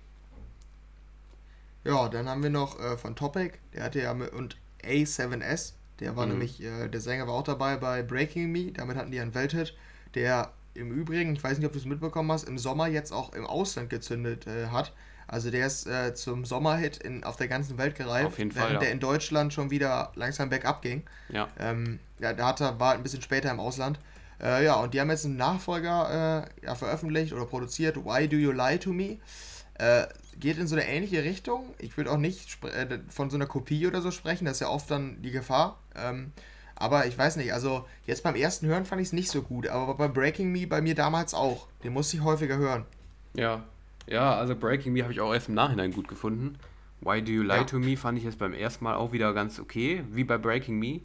Ja, 1.84 2.10
dann 2.10 2.28
haben 2.30 2.42
wir 2.42 2.50
noch 2.50 2.80
äh, 2.80 2.98
von 2.98 3.16
Topic, 3.16 3.54
der 3.74 3.84
hatte 3.84 4.02
ja 4.02 4.14
mit, 4.14 4.32
und 4.34 4.58
A7S, 4.84 5.74
der 6.00 6.16
war 6.16 6.26
mhm. 6.26 6.34
nämlich, 6.34 6.64
äh, 6.64 6.88
der 6.88 7.02
Sänger 7.02 7.28
war 7.28 7.34
auch 7.34 7.44
dabei 7.44 7.78
bei 7.78 8.02
Breaking 8.02 8.52
Me, 8.52 8.72
damit 8.72 8.98
hatten 8.98 9.12
die 9.12 9.20
einen 9.20 9.36
Welthit, 9.36 9.76
der 10.16 10.54
im 10.74 10.92
Übrigen, 10.92 11.36
ich 11.36 11.44
weiß 11.44 11.58
nicht, 11.58 11.68
ob 11.68 11.74
du 11.74 11.80
es 11.80 11.86
mitbekommen 11.86 12.32
hast, 12.32 12.48
im 12.48 12.58
Sommer 12.58 12.88
jetzt 12.88 13.12
auch 13.12 13.34
im 13.34 13.46
Ausland 13.46 13.90
gezündet 13.90 14.48
äh, 14.48 14.68
hat. 14.68 14.94
Also 15.28 15.50
der 15.50 15.68
ist 15.68 15.88
äh, 15.88 16.14
zum 16.14 16.46
Sommerhit 16.46 16.98
in, 16.98 17.24
auf 17.24 17.36
der 17.36 17.48
ganzen 17.48 17.78
Welt 17.78 17.96
gereift, 17.96 18.28
auf 18.28 18.38
jeden 18.38 18.52
Fall, 18.52 18.64
während 18.64 18.74
ja. 18.76 18.80
der 18.80 18.92
in 18.92 19.00
Deutschland 19.00 19.54
schon 19.54 19.70
wieder 19.70 20.12
langsam 20.16 20.50
bergab 20.50 20.82
ging. 20.82 21.04
Ja. 21.30 21.48
Ähm, 21.60 22.00
ja, 22.20 22.34
da 22.34 22.48
hat 22.48 22.62
er, 22.62 22.80
war 22.80 22.94
ein 22.94 23.04
bisschen 23.04 23.22
später 23.22 23.50
im 23.50 23.60
Ausland. 23.60 24.00
Äh, 24.42 24.66
ja, 24.66 24.76
und 24.76 24.94
die 24.94 25.00
haben 25.00 25.10
jetzt 25.10 25.26
einen 25.26 25.38
Nachfolger 25.38 26.48
äh, 26.62 26.66
ja, 26.66 26.76
veröffentlicht 26.76 27.34
oder 27.34 27.46
produziert, 27.46 27.98
Why 27.98 28.28
Do 28.28 28.38
You 28.38 28.52
Lie 28.52 28.80
to 28.80 28.92
Me? 28.92 29.18
Äh, 29.76 30.08
geht 30.40 30.58
in 30.58 30.68
so 30.68 30.76
eine 30.76 30.88
ähnliche 30.88 31.24
Richtung. 31.24 31.74
Ich 31.78 31.96
würde 31.98 32.12
auch 32.12 32.18
nicht 32.18 32.64
äh, 32.66 33.00
von 33.10 33.30
so 33.30 33.38
einer 33.38 33.46
Kopie 33.46 33.86
oder 33.88 34.02
so 34.02 34.12
sprechen, 34.12 34.46
das 34.46 34.56
ist 34.56 34.62
ja 34.62 34.70
oft 34.70 34.90
dann 34.90 35.22
die 35.22 35.32
Gefahr. 35.32 35.80
Ähm, 35.96 36.32
aber 36.76 37.06
ich 37.06 37.16
weiß 37.16 37.36
nicht, 37.36 37.54
also 37.54 37.86
jetzt 38.08 38.24
beim 38.24 38.36
ersten 38.36 38.66
Hören 38.66 38.86
fand 38.86 39.02
ich 39.02 39.10
es 39.10 39.14
nicht 39.14 39.30
so 39.30 39.44
gut, 39.44 39.68
aber 39.68 39.94
bei 39.94 40.08
Breaking 40.08 40.52
Me 40.52 40.66
bei 40.66 40.82
mir 40.82 40.96
damals 40.96 41.36
auch. 41.36 41.68
Den 41.84 41.94
musste 41.94 42.18
ich 42.18 42.24
häufiger 42.24 42.58
hören. 42.58 42.86
Ja, 43.36 43.64
ja, 44.08 44.36
also 44.36 44.56
Breaking 44.56 44.94
Me 44.94 45.04
habe 45.04 45.14
ich 45.14 45.22
auch 45.22 45.32
erst 45.32 45.50
im 45.50 45.54
Nachhinein 45.54 45.92
gut 45.92 46.08
gefunden. 46.08 46.58
Why 47.02 47.22
Do 47.22 47.32
You 47.32 47.44
Lie 47.44 47.58
ja. 47.58 47.64
to 47.64 47.78
Me 47.78 47.98
fand 47.98 48.18
ich 48.18 48.24
jetzt 48.24 48.40
beim 48.40 48.54
ersten 48.54 48.84
Mal 48.84 48.96
auch 48.96 49.12
wieder 49.12 49.34
ganz 49.34 49.60
okay, 49.60 50.04
wie 50.12 50.24
bei 50.24 50.40
Breaking 50.40 50.80
Me. 50.80 51.02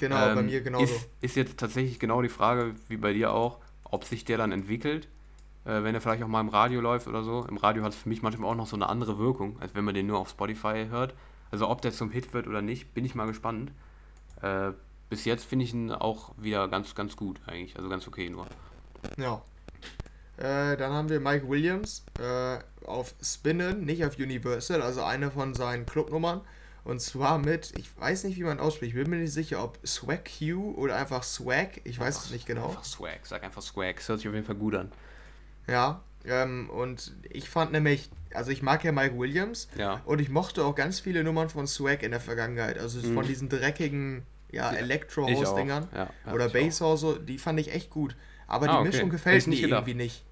Genau, 0.00 0.28
ähm, 0.28 0.34
bei 0.34 0.42
mir 0.42 0.60
genauso. 0.62 0.84
Ist, 0.84 1.08
ist 1.20 1.36
jetzt 1.36 1.58
tatsächlich 1.58 1.98
genau 1.98 2.22
die 2.22 2.28
Frage, 2.28 2.74
wie 2.88 2.96
bei 2.96 3.12
dir 3.12 3.32
auch, 3.32 3.58
ob 3.84 4.04
sich 4.04 4.24
der 4.24 4.38
dann 4.38 4.50
entwickelt, 4.50 5.08
äh, 5.64 5.82
wenn 5.82 5.94
er 5.94 6.00
vielleicht 6.00 6.22
auch 6.22 6.28
mal 6.28 6.40
im 6.40 6.48
Radio 6.48 6.80
läuft 6.80 7.06
oder 7.06 7.22
so. 7.22 7.44
Im 7.46 7.58
Radio 7.58 7.82
hat 7.84 7.92
es 7.92 7.98
für 7.98 8.08
mich 8.08 8.22
manchmal 8.22 8.50
auch 8.50 8.56
noch 8.56 8.66
so 8.66 8.76
eine 8.76 8.88
andere 8.88 9.18
Wirkung, 9.18 9.60
als 9.60 9.74
wenn 9.74 9.84
man 9.84 9.94
den 9.94 10.06
nur 10.06 10.18
auf 10.18 10.30
Spotify 10.30 10.86
hört. 10.88 11.14
Also 11.50 11.68
ob 11.68 11.82
der 11.82 11.92
zum 11.92 12.10
Hit 12.10 12.32
wird 12.32 12.46
oder 12.46 12.62
nicht, 12.62 12.94
bin 12.94 13.04
ich 13.04 13.14
mal 13.14 13.26
gespannt. 13.26 13.72
Äh, 14.40 14.72
bis 15.10 15.24
jetzt 15.24 15.44
finde 15.44 15.64
ich 15.64 15.74
ihn 15.74 15.90
auch 15.90 16.32
wieder 16.38 16.68
ganz, 16.68 16.94
ganz 16.94 17.16
gut 17.16 17.40
eigentlich, 17.46 17.76
also 17.76 17.88
ganz 17.88 18.08
okay 18.08 18.30
nur. 18.30 18.46
Ja. 19.18 19.42
Äh, 20.38 20.78
dann 20.78 20.92
haben 20.92 21.10
wir 21.10 21.20
Mike 21.20 21.46
Williams 21.48 22.04
äh, 22.18 22.58
auf 22.86 23.14
Spinnen, 23.20 23.84
nicht 23.84 24.04
auf 24.06 24.16
Universal, 24.18 24.80
also 24.80 25.02
eine 25.02 25.30
von 25.30 25.52
seinen 25.52 25.84
Clubnummern. 25.84 26.40
Und 26.84 27.00
zwar 27.00 27.38
mit, 27.38 27.72
ich 27.78 27.88
weiß 27.98 28.24
nicht, 28.24 28.38
wie 28.38 28.42
man 28.42 28.58
ausspricht, 28.58 28.94
ich 28.94 29.02
bin 29.02 29.10
mir 29.10 29.18
nicht 29.18 29.32
sicher, 29.32 29.62
ob 29.62 29.78
Swag 29.86 30.28
Q 30.38 30.74
oder 30.76 30.96
einfach 30.96 31.22
Swag, 31.22 31.80
ich 31.84 31.98
weiß 31.98 32.24
es 32.24 32.30
nicht 32.30 32.46
genau. 32.46 32.68
Einfach 32.68 32.84
Swag, 32.84 33.20
sag 33.24 33.42
einfach 33.44 33.62
Swag, 33.62 33.96
das 33.96 34.08
hört 34.08 34.20
sich 34.20 34.28
auf 34.28 34.34
jeden 34.34 34.46
Fall 34.46 34.56
gut 34.56 34.74
an. 34.74 34.90
Ja, 35.68 36.02
ähm, 36.24 36.70
und 36.70 37.12
ich 37.28 37.48
fand 37.48 37.72
nämlich, 37.72 38.10
also 38.34 38.50
ich 38.50 38.62
mag 38.62 38.82
ja 38.84 38.92
Mike 38.92 39.18
Williams 39.18 39.68
ja. 39.76 40.00
und 40.04 40.20
ich 40.20 40.28
mochte 40.30 40.64
auch 40.64 40.74
ganz 40.74 41.00
viele 41.00 41.22
Nummern 41.24 41.48
von 41.48 41.66
Swag 41.66 42.02
in 42.02 42.10
der 42.10 42.20
Vergangenheit, 42.20 42.78
also 42.78 43.06
mhm. 43.06 43.14
von 43.14 43.26
diesen 43.26 43.48
dreckigen, 43.48 44.24
ja, 44.50 44.70
Elektro-House-Dingern 44.72 45.88
ja, 45.94 46.10
ja, 46.26 46.32
oder 46.32 46.48
Bass-House, 46.48 47.20
die 47.26 47.38
fand 47.38 47.60
ich 47.60 47.72
echt 47.72 47.90
gut. 47.90 48.16
Aber 48.46 48.68
ah, 48.68 48.72
die 48.72 48.78
okay. 48.78 48.88
Mischung 48.88 49.10
gefällt 49.10 49.46
mir 49.46 49.60
irgendwie 49.60 49.94
nicht. 49.94 50.24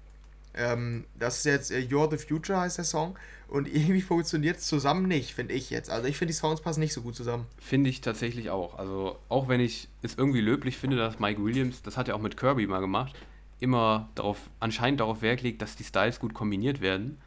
Ähm, 0.53 1.05
das 1.17 1.37
ist 1.37 1.45
jetzt 1.45 1.71
äh, 1.71 1.79
You're 1.79 2.09
the 2.09 2.17
Future 2.17 2.59
heißt 2.59 2.77
der 2.77 2.85
Song. 2.85 3.17
Und 3.49 3.67
irgendwie 3.67 4.01
funktioniert 4.01 4.57
es 4.57 4.67
zusammen 4.67 5.07
nicht, 5.07 5.33
finde 5.33 5.55
ich 5.55 5.71
jetzt. 5.71 5.89
Also 5.89 6.07
ich 6.07 6.17
finde, 6.17 6.33
die 6.33 6.37
Sounds 6.37 6.61
passen 6.61 6.81
nicht 6.81 6.93
so 6.93 7.01
gut 7.01 7.15
zusammen. 7.15 7.47
Finde 7.57 7.89
ich 7.89 8.01
tatsächlich 8.01 8.51
auch. 8.51 8.77
Also 8.77 9.17
auch 9.27 9.47
wenn 9.47 9.59
ich 9.59 9.87
es 10.03 10.15
irgendwie 10.15 10.41
löblich 10.41 10.77
finde, 10.77 10.97
dass 10.97 11.19
Mike 11.19 11.43
Williams, 11.43 11.81
das 11.81 11.97
hat 11.97 12.07
er 12.07 12.15
auch 12.15 12.21
mit 12.21 12.37
Kirby 12.37 12.67
mal 12.67 12.79
gemacht, 12.79 13.15
immer 13.59 14.09
darauf, 14.13 14.37
anscheinend 14.59 14.99
darauf 14.99 15.21
Wert 15.23 15.41
legt, 15.41 15.61
dass 15.63 15.75
die 15.75 15.83
Styles 15.83 16.19
gut 16.19 16.33
kombiniert 16.33 16.79
werden. 16.79 17.17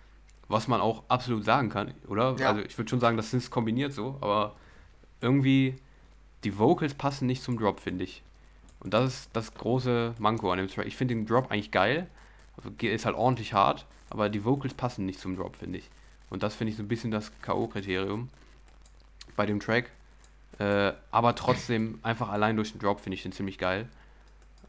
Was 0.49 0.69
man 0.69 0.81
auch 0.81 1.03
absolut 1.09 1.45
sagen 1.45 1.71
kann, 1.71 1.95
oder? 2.09 2.37
Ja. 2.39 2.51
Also 2.51 2.63
ich 2.63 2.77
würde 2.77 2.91
schon 2.91 3.01
sagen, 3.01 3.17
das 3.17 3.33
ist 3.33 3.51
kombiniert 3.51 3.93
so, 3.93 4.19
aber 4.21 4.55
irgendwie 5.21 5.77
die 6.45 6.59
Vocals 6.59 6.95
passen 6.95 7.27
nicht 7.27 7.43
zum 7.43 7.59
Drop, 7.59 7.81
finde 7.81 8.05
ich. 8.05 8.23
Und 8.81 8.93
das 8.93 9.15
ist 9.15 9.31
das 9.33 9.55
große 9.55 10.15
Manko 10.19 10.53
an 10.53 10.59
dem 10.59 10.69
Track. 10.69 10.87
Ich 10.87 10.97
finde 10.97 11.15
den 11.15 11.27
Drop 11.27 11.51
eigentlich 11.51 11.71
geil. 11.71 12.09
Also 12.57 12.71
ist 12.81 13.07
halt 13.07 13.17
ordentlich 13.17 13.55
hart, 13.55 13.87
aber 14.11 14.29
die 14.29 14.45
Vocals 14.45 14.75
passen 14.75 15.07
nicht 15.07 15.21
zum 15.21 15.37
Drop, 15.37 15.57
finde 15.57 15.79
ich. 15.79 15.91
Und 16.31 16.43
das 16.43 16.55
finde 16.55 16.71
ich 16.71 16.77
so 16.77 16.83
ein 16.83 16.89
bisschen 16.89 17.11
das 17.11 17.31
K.O.-Kriterium 17.43 18.29
bei 19.37 19.47
dem 19.47 19.61
Track. 19.61 19.91
Äh, 20.59 20.93
aber 21.11 21.35
trotzdem, 21.35 21.99
einfach 22.03 22.29
allein 22.29 22.57
durch 22.57 22.73
den 22.73 22.81
Drop 22.81 23.01
finde 23.01 23.15
ich 23.15 23.23
den 23.23 23.33
ziemlich 23.33 23.59
geil. 23.59 23.89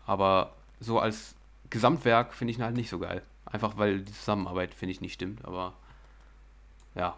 Aber 0.06 0.54
so 0.80 1.00
als 1.00 1.36
Gesamtwerk 1.70 2.34
finde 2.34 2.52
ich 2.52 2.58
ihn 2.58 2.64
halt 2.64 2.76
nicht 2.76 2.90
so 2.90 3.00
geil. 3.00 3.22
Einfach 3.46 3.78
weil 3.78 4.00
die 4.00 4.14
Zusammenarbeit, 4.14 4.74
finde 4.74 4.92
ich, 4.92 5.02
nicht 5.02 5.14
stimmt. 5.14 5.46
Aber 5.46 5.74
ja, 6.96 7.16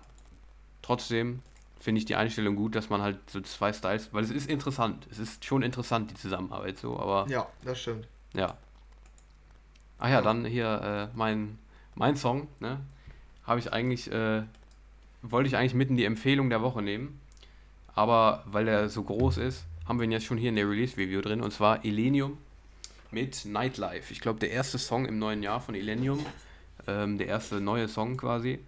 trotzdem 0.82 1.41
finde 1.80 1.99
ich 1.99 2.06
die 2.06 2.16
Einstellung 2.16 2.56
gut, 2.56 2.76
dass 2.76 2.90
man 2.90 3.02
halt 3.02 3.30
so 3.30 3.41
zwei 3.41 3.72
Styles, 3.72 4.14
weil 4.14 4.24
es 4.24 4.32
ist 4.32 4.49
interessant. 4.49 5.07
Es 5.12 5.20
ist 5.20 5.45
schon 5.45 5.62
interessant, 5.62 6.12
die 6.12 6.16
Zusammenarbeit 6.16 6.78
so, 6.78 6.99
aber. 6.99 7.30
Ja, 7.30 7.48
das 7.64 7.80
stimmt. 7.80 8.07
Ja. 8.34 8.57
Ach 9.99 10.10
ja, 10.10 10.22
dann 10.22 10.45
hier 10.45 11.10
äh, 11.14 11.18
mein, 11.18 11.57
mein 11.95 12.16
Song, 12.16 12.48
ne? 12.60 12.80
Habe 13.45 13.59
ich 13.59 13.72
eigentlich, 13.72 14.11
äh, 14.11 14.43
wollte 15.22 15.47
ich 15.47 15.55
eigentlich 15.55 15.73
mitten 15.73 15.97
die 15.97 16.05
Empfehlung 16.05 16.49
der 16.49 16.61
Woche 16.61 16.81
nehmen. 16.81 17.19
Aber 17.93 18.43
weil 18.45 18.67
er 18.67 18.89
so 18.89 19.03
groß 19.03 19.38
ist, 19.38 19.65
haben 19.88 19.99
wir 19.99 20.05
ihn 20.05 20.11
jetzt 20.11 20.26
schon 20.26 20.38
hier 20.38 20.49
in 20.49 20.55
der 20.55 20.69
Release-Review 20.69 21.22
drin. 21.22 21.41
Und 21.41 21.51
zwar 21.51 21.85
Elenium 21.85 22.38
mit 23.11 23.45
Nightlife. 23.45 24.11
Ich 24.11 24.19
glaube, 24.19 24.39
der 24.39 24.51
erste 24.51 24.77
Song 24.77 25.05
im 25.05 25.19
neuen 25.19 25.43
Jahr 25.43 25.61
von 25.61 25.76
Elenium. 25.76 26.26
Ähm, 26.88 27.17
der 27.17 27.27
erste 27.27 27.61
neue 27.61 27.88
Song 27.88 28.17
quasi 28.17 28.59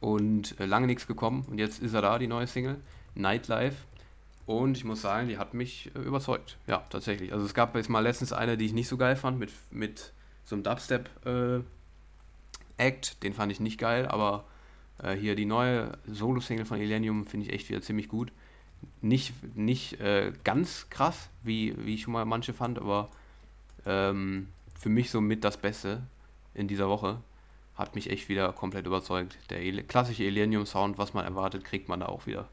und 0.00 0.58
äh, 0.60 0.66
lange 0.66 0.86
nichts 0.86 1.06
gekommen 1.06 1.44
und 1.48 1.58
jetzt 1.58 1.82
ist 1.82 1.94
er 1.94 2.02
da, 2.02 2.18
die 2.18 2.26
neue 2.26 2.46
Single, 2.46 2.76
Nightlife. 3.14 3.76
Und 4.44 4.76
ich 4.76 4.84
muss 4.84 5.02
sagen, 5.02 5.28
die 5.28 5.38
hat 5.38 5.54
mich 5.54 5.90
äh, 5.96 5.98
überzeugt. 5.98 6.56
Ja, 6.68 6.84
tatsächlich. 6.90 7.32
Also 7.32 7.44
es 7.44 7.54
gab 7.54 7.74
jetzt 7.74 7.88
mal 7.88 8.00
letztens 8.00 8.32
eine, 8.32 8.56
die 8.56 8.66
ich 8.66 8.72
nicht 8.72 8.86
so 8.86 8.96
geil 8.96 9.16
fand, 9.16 9.38
mit, 9.40 9.50
mit 9.70 10.12
so 10.44 10.54
einem 10.54 10.62
Dubstep-Act. 10.62 11.26
Äh, 11.26 11.60
Den 12.78 13.32
fand 13.34 13.52
ich 13.52 13.60
nicht 13.60 13.78
geil, 13.78 14.06
aber 14.06 14.44
äh, 15.02 15.14
hier 15.14 15.34
die 15.34 15.46
neue 15.46 15.98
Solo-Single 16.06 16.66
von 16.66 16.80
Elenium 16.80 17.26
finde 17.26 17.46
ich 17.46 17.52
echt 17.52 17.68
wieder 17.68 17.82
ziemlich 17.82 18.08
gut. 18.08 18.32
Nicht, 19.00 19.32
nicht 19.56 20.00
äh, 20.00 20.32
ganz 20.44 20.88
krass, 20.90 21.28
wie, 21.42 21.74
wie 21.84 21.94
ich 21.94 22.02
schon 22.02 22.12
mal 22.12 22.24
manche 22.24 22.52
fand, 22.52 22.78
aber 22.78 23.08
ähm, 23.86 24.48
für 24.78 24.88
mich 24.88 25.10
so 25.10 25.20
mit 25.20 25.44
das 25.44 25.56
Beste 25.56 26.02
in 26.54 26.68
dieser 26.68 26.88
Woche 26.88 27.18
hat 27.76 27.94
mich 27.94 28.10
echt 28.10 28.28
wieder 28.28 28.52
komplett 28.52 28.86
überzeugt. 28.86 29.36
Der 29.50 29.60
ele 29.60 29.82
klassische 29.82 30.24
Elenium-Sound, 30.24 30.98
was 30.98 31.14
man 31.14 31.24
erwartet, 31.24 31.64
kriegt 31.64 31.88
man 31.88 32.00
da 32.00 32.06
auch 32.06 32.26
wieder. 32.26 32.48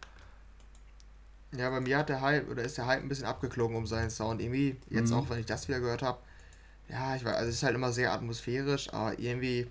Ja, 1.56 1.70
bei 1.70 1.80
mir 1.80 1.98
hat 1.98 2.10
der 2.10 2.22
Hype, 2.22 2.50
oder 2.50 2.64
ist 2.64 2.78
der 2.78 2.88
Hype 2.88 3.02
ein 3.02 3.10
bisschen 3.10 3.26
abgeklungen 3.26 3.78
um 3.78 3.86
seinen 3.86 4.10
Sound. 4.10 4.42
Irgendwie, 4.42 4.76
jetzt 4.90 5.12
mhm. 5.12 5.18
auch 5.18 5.30
wenn 5.30 5.40
ich 5.40 5.46
das 5.46 5.68
wieder 5.68 5.80
gehört 5.80 6.02
habe, 6.02 6.18
ja, 6.90 7.16
ich 7.16 7.24
weiß, 7.24 7.36
also 7.36 7.50
es 7.50 7.56
ist 7.56 7.64
halt 7.64 7.76
immer 7.76 7.92
sehr 7.92 8.12
atmosphärisch, 8.12 8.92
aber 8.92 9.18
irgendwie, 9.18 9.68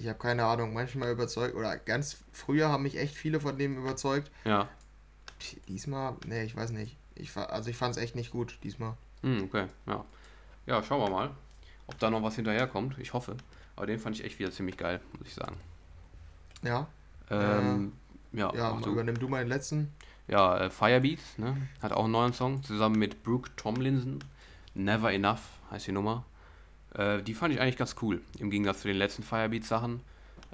ich 0.00 0.08
habe 0.08 0.18
keine 0.18 0.46
Ahnung, 0.46 0.72
manchmal 0.72 1.12
überzeugt, 1.12 1.54
oder 1.54 1.76
ganz 1.76 2.22
früher 2.32 2.70
haben 2.70 2.84
mich 2.84 2.96
echt 2.96 3.14
viele 3.14 3.38
von 3.38 3.58
dem 3.58 3.76
überzeugt. 3.76 4.30
Ja. 4.44 4.66
Diesmal, 5.68 6.16
nee, 6.26 6.44
ich 6.44 6.56
weiß 6.56 6.70
nicht. 6.70 6.96
Ich, 7.14 7.36
also 7.36 7.68
ich 7.68 7.76
fand 7.76 7.96
es 7.96 8.02
echt 8.02 8.16
nicht 8.16 8.30
gut 8.30 8.58
diesmal. 8.62 8.94
Mhm, 9.20 9.44
okay, 9.44 9.66
ja. 9.86 10.04
Ja, 10.66 10.82
schauen 10.82 11.00
wir 11.02 11.10
mal, 11.10 11.30
ob 11.86 11.98
da 11.98 12.08
noch 12.08 12.22
was 12.22 12.36
hinterherkommt. 12.36 12.98
Ich 12.98 13.12
hoffe. 13.12 13.36
Aber 13.76 13.86
den 13.86 13.98
fand 13.98 14.16
ich 14.16 14.24
echt 14.24 14.38
wieder 14.38 14.50
ziemlich 14.50 14.78
geil, 14.78 15.00
muss 15.18 15.28
ich 15.28 15.34
sagen. 15.34 15.56
Ja. 16.62 16.86
Ähm, 17.30 17.92
äh, 18.32 18.38
ja, 18.38 18.54
ja 18.54 18.72
du. 18.82 18.92
übernimm 18.92 19.18
du 19.18 19.28
mal 19.28 19.44
den 19.44 19.48
letzten. 19.48 19.92
Ja, 20.28 20.58
äh, 20.58 20.70
Firebeats, 20.70 21.36
ne? 21.36 21.56
Hat 21.82 21.92
auch 21.92 22.04
einen 22.04 22.12
neuen 22.12 22.32
Song, 22.32 22.62
zusammen 22.62 22.98
mit 22.98 23.22
Brooke 23.22 23.50
Tomlinson. 23.56 24.18
Never 24.74 25.12
Enough 25.12 25.42
heißt 25.70 25.88
die 25.88 25.92
Nummer. 25.92 26.24
Äh, 26.94 27.22
die 27.22 27.34
fand 27.34 27.54
ich 27.54 27.60
eigentlich 27.60 27.76
ganz 27.76 27.96
cool. 28.02 28.20
Im 28.38 28.50
Gegensatz 28.50 28.82
zu 28.82 28.88
den 28.88 28.96
letzten 28.96 29.22
Firebeats-Sachen 29.22 30.00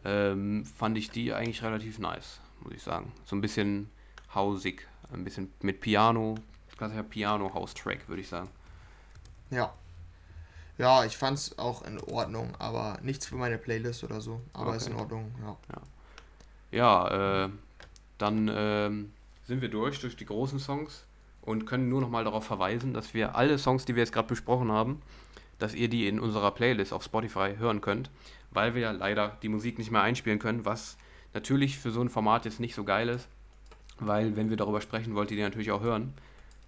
ähm, 0.04 0.64
fand 0.64 0.98
ich 0.98 1.10
die 1.10 1.32
eigentlich 1.32 1.62
relativ 1.62 1.98
nice, 1.98 2.40
muss 2.62 2.74
ich 2.74 2.82
sagen. 2.82 3.12
So 3.24 3.36
ein 3.36 3.40
bisschen 3.40 3.90
hausig, 4.34 4.86
ein 5.12 5.24
bisschen 5.24 5.52
mit 5.62 5.80
Piano, 5.80 6.36
klassischer 6.76 7.02
Piano-House-Track, 7.02 8.08
würde 8.08 8.22
ich 8.22 8.28
sagen. 8.28 8.48
Ja, 9.50 9.72
ja, 10.78 11.04
ich 11.04 11.16
fand 11.16 11.38
es 11.38 11.58
auch 11.58 11.82
in 11.82 11.98
Ordnung, 12.00 12.54
aber 12.58 12.98
nichts 13.02 13.26
für 13.26 13.36
meine 13.36 13.56
Playlist 13.56 14.04
oder 14.04 14.20
so. 14.20 14.40
Aber 14.52 14.68
okay. 14.68 14.76
ist 14.76 14.88
in 14.88 14.94
Ordnung, 14.94 15.32
ja. 15.40 15.56
Ja, 16.70 17.08
ja 17.08 17.44
äh, 17.44 17.50
dann 18.18 18.48
äh, 18.48 18.90
sind 19.46 19.62
wir 19.62 19.70
durch, 19.70 20.00
durch 20.00 20.16
die 20.16 20.26
großen 20.26 20.58
Songs 20.58 21.04
und 21.42 21.66
können 21.66 21.88
nur 21.88 22.02
noch 22.02 22.10
mal 22.10 22.24
darauf 22.24 22.44
verweisen, 22.44 22.92
dass 22.92 23.14
wir 23.14 23.36
alle 23.36 23.58
Songs, 23.58 23.86
die 23.86 23.94
wir 23.94 24.02
jetzt 24.02 24.12
gerade 24.12 24.28
besprochen 24.28 24.70
haben, 24.70 25.00
dass 25.58 25.74
ihr 25.74 25.88
die 25.88 26.06
in 26.06 26.20
unserer 26.20 26.50
Playlist 26.50 26.92
auf 26.92 27.02
Spotify 27.02 27.54
hören 27.58 27.80
könnt, 27.80 28.10
weil 28.50 28.74
wir 28.74 28.82
ja 28.82 28.90
leider 28.92 29.36
die 29.42 29.48
Musik 29.48 29.78
nicht 29.78 29.90
mehr 29.90 30.02
einspielen 30.02 30.38
können, 30.38 30.64
was 30.64 30.96
natürlich 31.34 31.78
für 31.78 31.90
so 31.90 32.00
ein 32.00 32.08
Format 32.08 32.44
jetzt 32.44 32.60
nicht 32.60 32.74
so 32.74 32.84
geil 32.84 33.08
ist, 33.08 33.28
weil 33.98 34.36
wenn 34.36 34.50
wir 34.50 34.56
darüber 34.56 34.80
sprechen, 34.80 35.14
wollt 35.14 35.30
ihr 35.30 35.36
die 35.36 35.42
natürlich 35.42 35.70
auch 35.70 35.82
hören. 35.82 36.14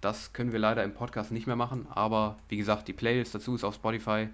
Das 0.01 0.33
können 0.33 0.51
wir 0.51 0.59
leider 0.59 0.83
im 0.83 0.93
Podcast 0.93 1.31
nicht 1.31 1.47
mehr 1.47 1.55
machen, 1.55 1.85
aber 1.89 2.37
wie 2.47 2.57
gesagt, 2.57 2.87
die 2.87 2.93
Playlist 2.93 3.35
dazu 3.35 3.55
ist 3.55 3.63
auf 3.63 3.75
Spotify. 3.75 4.29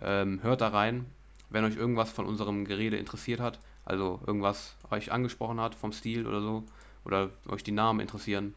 Ähm, 0.00 0.40
hört 0.42 0.62
da 0.62 0.68
rein, 0.68 1.06
wenn 1.50 1.64
euch 1.64 1.76
irgendwas 1.76 2.10
von 2.10 2.26
unserem 2.26 2.64
Gerede 2.64 2.96
interessiert 2.96 3.40
hat, 3.40 3.58
also 3.84 4.20
irgendwas 4.26 4.76
euch 4.90 5.12
angesprochen 5.12 5.60
hat 5.60 5.74
vom 5.74 5.92
Stil 5.92 6.26
oder 6.26 6.40
so, 6.40 6.64
oder 7.04 7.30
euch 7.48 7.62
die 7.62 7.72
Namen 7.72 8.00
interessieren, 8.00 8.54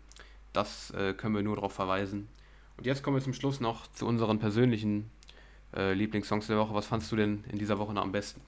das 0.54 0.92
äh, 0.92 1.14
können 1.14 1.36
wir 1.36 1.44
nur 1.44 1.56
darauf 1.56 1.74
verweisen. 1.74 2.28
Und 2.78 2.86
jetzt 2.86 3.04
kommen 3.04 3.18
wir 3.18 3.24
zum 3.24 3.34
Schluss 3.34 3.60
noch 3.60 3.88
zu 3.88 4.06
unseren 4.06 4.40
persönlichen 4.40 5.10
äh, 5.76 5.94
Lieblingssongs 5.94 6.48
der 6.48 6.58
Woche. 6.58 6.74
Was 6.74 6.86
fandst 6.86 7.12
du 7.12 7.16
denn 7.16 7.44
in 7.52 7.58
dieser 7.58 7.80
Woche 7.80 7.94
noch 7.94 8.04
am 8.04 8.12
besten? 8.12 8.42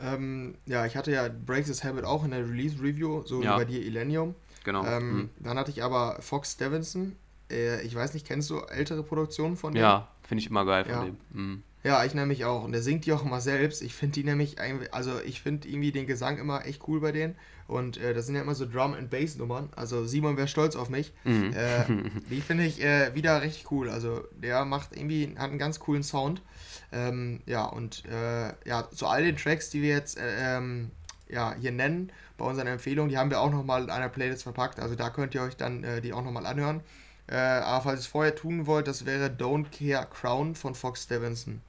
Ähm, 0.00 0.54
ja, 0.66 0.86
ich 0.86 0.96
hatte 0.96 1.10
ja 1.10 1.28
Break 1.28 1.64
This 1.64 1.82
Habit 1.82 2.04
auch 2.04 2.24
in 2.24 2.30
der 2.30 2.48
Release 2.48 2.80
Review, 2.80 3.22
so 3.24 3.42
ja. 3.42 3.54
wie 3.54 3.58
bei 3.58 3.64
dir 3.64 3.82
Illenium. 3.82 4.34
Genau. 4.64 4.84
Ähm, 4.84 5.12
mhm. 5.12 5.30
Dann 5.40 5.58
hatte 5.58 5.70
ich 5.70 5.82
aber 5.82 6.20
Fox 6.20 6.52
Stevenson. 6.52 7.16
Äh, 7.50 7.82
ich 7.82 7.94
weiß 7.94 8.14
nicht, 8.14 8.26
kennst 8.26 8.50
du 8.50 8.58
ältere 8.60 9.02
Produktionen 9.02 9.56
von 9.56 9.74
dem? 9.74 9.80
Ja, 9.80 10.08
finde 10.22 10.42
ich 10.42 10.50
immer 10.50 10.64
geil 10.64 10.84
von 10.84 10.92
ja. 10.92 11.04
dem. 11.04 11.16
Mhm. 11.32 11.62
Ja, 11.84 12.04
ich 12.04 12.12
nämlich 12.14 12.44
auch. 12.44 12.64
Und 12.64 12.72
der 12.72 12.82
singt 12.82 13.06
die 13.06 13.12
auch 13.12 13.24
immer 13.24 13.40
selbst. 13.40 13.82
Ich 13.82 13.94
finde 13.94 14.14
die 14.14 14.24
nämlich, 14.24 14.56
also 14.90 15.20
ich 15.24 15.40
finde 15.40 15.68
irgendwie 15.68 15.92
den 15.92 16.06
Gesang 16.06 16.38
immer 16.38 16.66
echt 16.66 16.86
cool 16.88 17.00
bei 17.00 17.12
denen. 17.12 17.36
Und 17.68 17.98
äh, 17.98 18.14
das 18.14 18.26
sind 18.26 18.34
ja 18.34 18.40
immer 18.40 18.54
so 18.54 18.66
Drum 18.66 18.94
and 18.94 19.10
Bass 19.10 19.36
Nummern. 19.36 19.68
Also 19.76 20.04
Simon 20.06 20.36
wäre 20.36 20.48
stolz 20.48 20.74
auf 20.74 20.88
mich. 20.88 21.12
Mhm. 21.24 21.52
Äh, 21.52 21.84
die 22.30 22.40
finde 22.40 22.64
ich 22.64 22.82
äh, 22.82 23.14
wieder 23.14 23.42
richtig 23.42 23.70
cool. 23.70 23.90
Also 23.90 24.24
der 24.32 24.64
macht 24.64 24.96
irgendwie, 24.96 25.34
hat 25.36 25.50
einen 25.50 25.58
ganz 25.58 25.78
coolen 25.78 26.02
Sound. 26.02 26.42
Ähm, 26.90 27.40
ja, 27.46 27.64
und 27.66 28.04
äh, 28.06 28.54
ja, 28.66 28.88
zu 28.90 29.06
all 29.06 29.22
den 29.22 29.36
Tracks, 29.36 29.70
die 29.70 29.82
wir 29.82 29.90
jetzt 29.90 30.18
äh, 30.18 30.56
ähm, 30.56 30.90
ja, 31.28 31.54
hier 31.60 31.72
nennen, 31.72 32.10
bei 32.38 32.46
unseren 32.46 32.66
Empfehlungen, 32.66 33.10
die 33.10 33.18
haben 33.18 33.30
wir 33.30 33.40
auch 33.40 33.50
nochmal 33.50 33.84
in 33.84 33.90
einer 33.90 34.08
Playlist 34.08 34.44
verpackt. 34.44 34.80
Also 34.80 34.94
da 34.94 35.10
könnt 35.10 35.34
ihr 35.34 35.42
euch 35.42 35.56
dann 35.56 35.84
äh, 35.84 36.00
die 36.00 36.12
auch 36.12 36.24
nochmal 36.24 36.46
anhören. 36.46 36.80
Äh, 37.28 37.36
aber 37.36 37.82
falls 37.82 38.00
ihr 38.00 38.02
es 38.02 38.06
vorher 38.06 38.34
tun 38.34 38.66
wollt, 38.66 38.88
das 38.88 39.04
wäre 39.06 39.26
Don't 39.26 39.66
Care 39.70 40.06
Crown 40.06 40.54
von 40.54 40.74
Fox 40.74 41.04
Stevenson. 41.04 41.60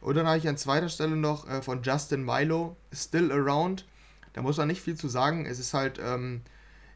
Und 0.00 0.16
dann 0.16 0.26
habe 0.26 0.38
ich 0.38 0.48
an 0.48 0.56
zweiter 0.56 0.88
Stelle 0.88 1.16
noch 1.16 1.48
äh, 1.48 1.62
von 1.62 1.82
Justin 1.82 2.24
Milo, 2.24 2.76
Still 2.92 3.32
Around. 3.32 3.86
Da 4.32 4.42
muss 4.42 4.56
man 4.56 4.68
nicht 4.68 4.80
viel 4.80 4.96
zu 4.96 5.08
sagen. 5.08 5.46
Es 5.46 5.58
ist 5.58 5.74
halt, 5.74 6.00
ähm, 6.02 6.42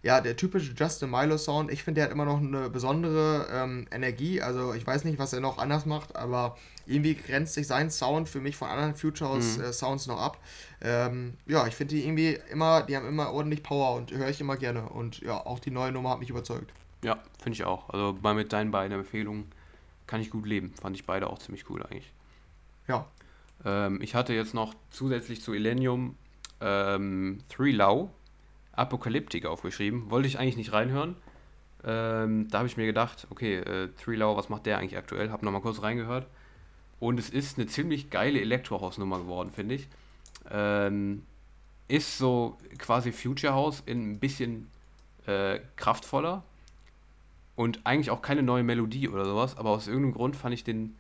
ja, 0.05 0.20
der 0.20 0.36
typische 0.36 0.72
Justin 0.74 1.10
Milo 1.10 1.39
Sound. 1.39 1.72
Ich 1.72 1.82
finde, 1.82 2.01
der 2.01 2.05
hat 2.05 2.12
immer 2.12 2.26
noch 2.26 2.39
eine 2.39 2.68
besondere 2.68 3.47
ähm, 3.51 3.86
Energie. 3.90 4.43
Also 4.43 4.74
ich 4.74 4.86
weiß 4.86 5.05
nicht, 5.05 5.18
was 5.18 5.32
er 5.32 5.40
noch 5.40 5.56
anders 5.56 5.86
macht, 5.86 6.14
aber 6.14 6.59
irgendwie 6.86 7.14
grenzt 7.14 7.55
sich 7.55 7.66
sein 7.66 7.90
Sound 7.90 8.28
für 8.28 8.40
mich 8.40 8.55
von 8.55 8.68
anderen 8.68 8.94
Future 8.94 9.31
House 9.31 9.56
mhm. 9.56 9.64
äh, 9.64 9.72
Sounds 9.72 10.06
noch 10.06 10.20
ab. 10.20 10.39
Ähm, 10.82 11.39
ja, 11.47 11.66
ich 11.66 11.74
finde 11.74 11.94
die 11.94 12.05
irgendwie 12.05 12.39
immer, 12.51 12.82
die 12.82 12.97
haben 12.97 13.09
immer 13.09 13.32
ordentlich 13.32 13.62
Power 13.62 13.97
und 13.97 14.12
höre 14.12 14.28
ich 14.28 14.43
immer 14.43 14.59
gerne. 14.59 14.90
Und 14.90 15.20
ja, 15.20 15.39
auch 15.39 15.59
die 15.59 15.70
neue 15.70 15.90
Nummer 15.90 16.10
hat 16.10 16.20
mich 16.20 16.28
überzeugt. 16.28 16.70
Ja, 17.05 17.18
finde 17.39 17.56
ich 17.56 17.64
auch. 17.64 17.90
Also 17.90 18.16
bei 18.20 18.32
mit 18.32 18.52
deinen 18.52 18.70
beiden 18.70 18.98
Empfehlungen 18.98 19.44
kann 20.06 20.22
ich 20.22 20.31
gut 20.31 20.47
leben. 20.47 20.72
Fand 20.81 20.97
ich 20.97 21.05
beide 21.05 21.28
auch 21.28 21.39
ziemlich 21.39 21.68
cool 21.68 21.82
eigentlich. 21.82 22.10
Ja. 22.89 23.06
Ähm, 23.64 24.01
ich 24.01 24.14
hatte 24.14 24.32
jetzt 24.32 24.55
noch 24.55 24.74
zusätzlich 24.90 25.43
zu 25.43 25.52
Illenium 25.52 26.16
ähm, 26.62 27.40
Three 27.51 27.72
Lau 27.72 28.10
Apokalyptik 28.72 29.44
aufgeschrieben. 29.44 30.10
Wollte 30.10 30.28
ich 30.28 30.39
eigentlich 30.39 30.56
nicht 30.56 30.72
reinhören. 30.72 31.14
Ähm, 31.85 32.48
da 32.48 32.59
habe 32.59 32.68
ich 32.68 32.78
mir 32.78 32.86
gedacht, 32.86 33.26
okay, 33.28 33.56
äh, 33.56 33.89
Three 34.02 34.16
Lau, 34.16 34.35
was 34.39 34.48
macht 34.48 34.64
der 34.64 34.78
eigentlich 34.78 34.97
aktuell? 34.97 35.31
Habe 35.31 35.44
nochmal 35.44 35.60
kurz 35.60 35.82
reingehört. 35.82 36.26
Und 37.01 37.20
es 37.20 37.28
ist 37.28 37.59
eine 37.59 37.66
ziemlich 37.66 38.09
geile 38.09 38.40
Elektrohausnummer 38.40 39.18
geworden, 39.18 39.51
finde 39.51 39.74
ich. 39.74 39.89
Ähm, 40.51 41.26
ist 41.86 42.16
so 42.16 42.56
quasi 42.78 43.12
Future 43.12 43.52
House 43.52 43.82
in 43.85 44.12
ein 44.12 44.18
bisschen 44.18 44.70
äh, 45.26 45.60
kraftvoller 45.76 46.44
und 47.56 47.81
eigentlich 47.85 48.10
auch 48.10 48.22
keine 48.22 48.43
neue 48.43 48.62
Melodie 48.62 49.09
oder 49.09 49.24
sowas, 49.24 49.56
aber 49.56 49.70
aus 49.70 49.86
irgendeinem 49.86 50.14
Grund 50.14 50.36
fand 50.36 50.55
ich 50.55 50.64
den 50.64 50.97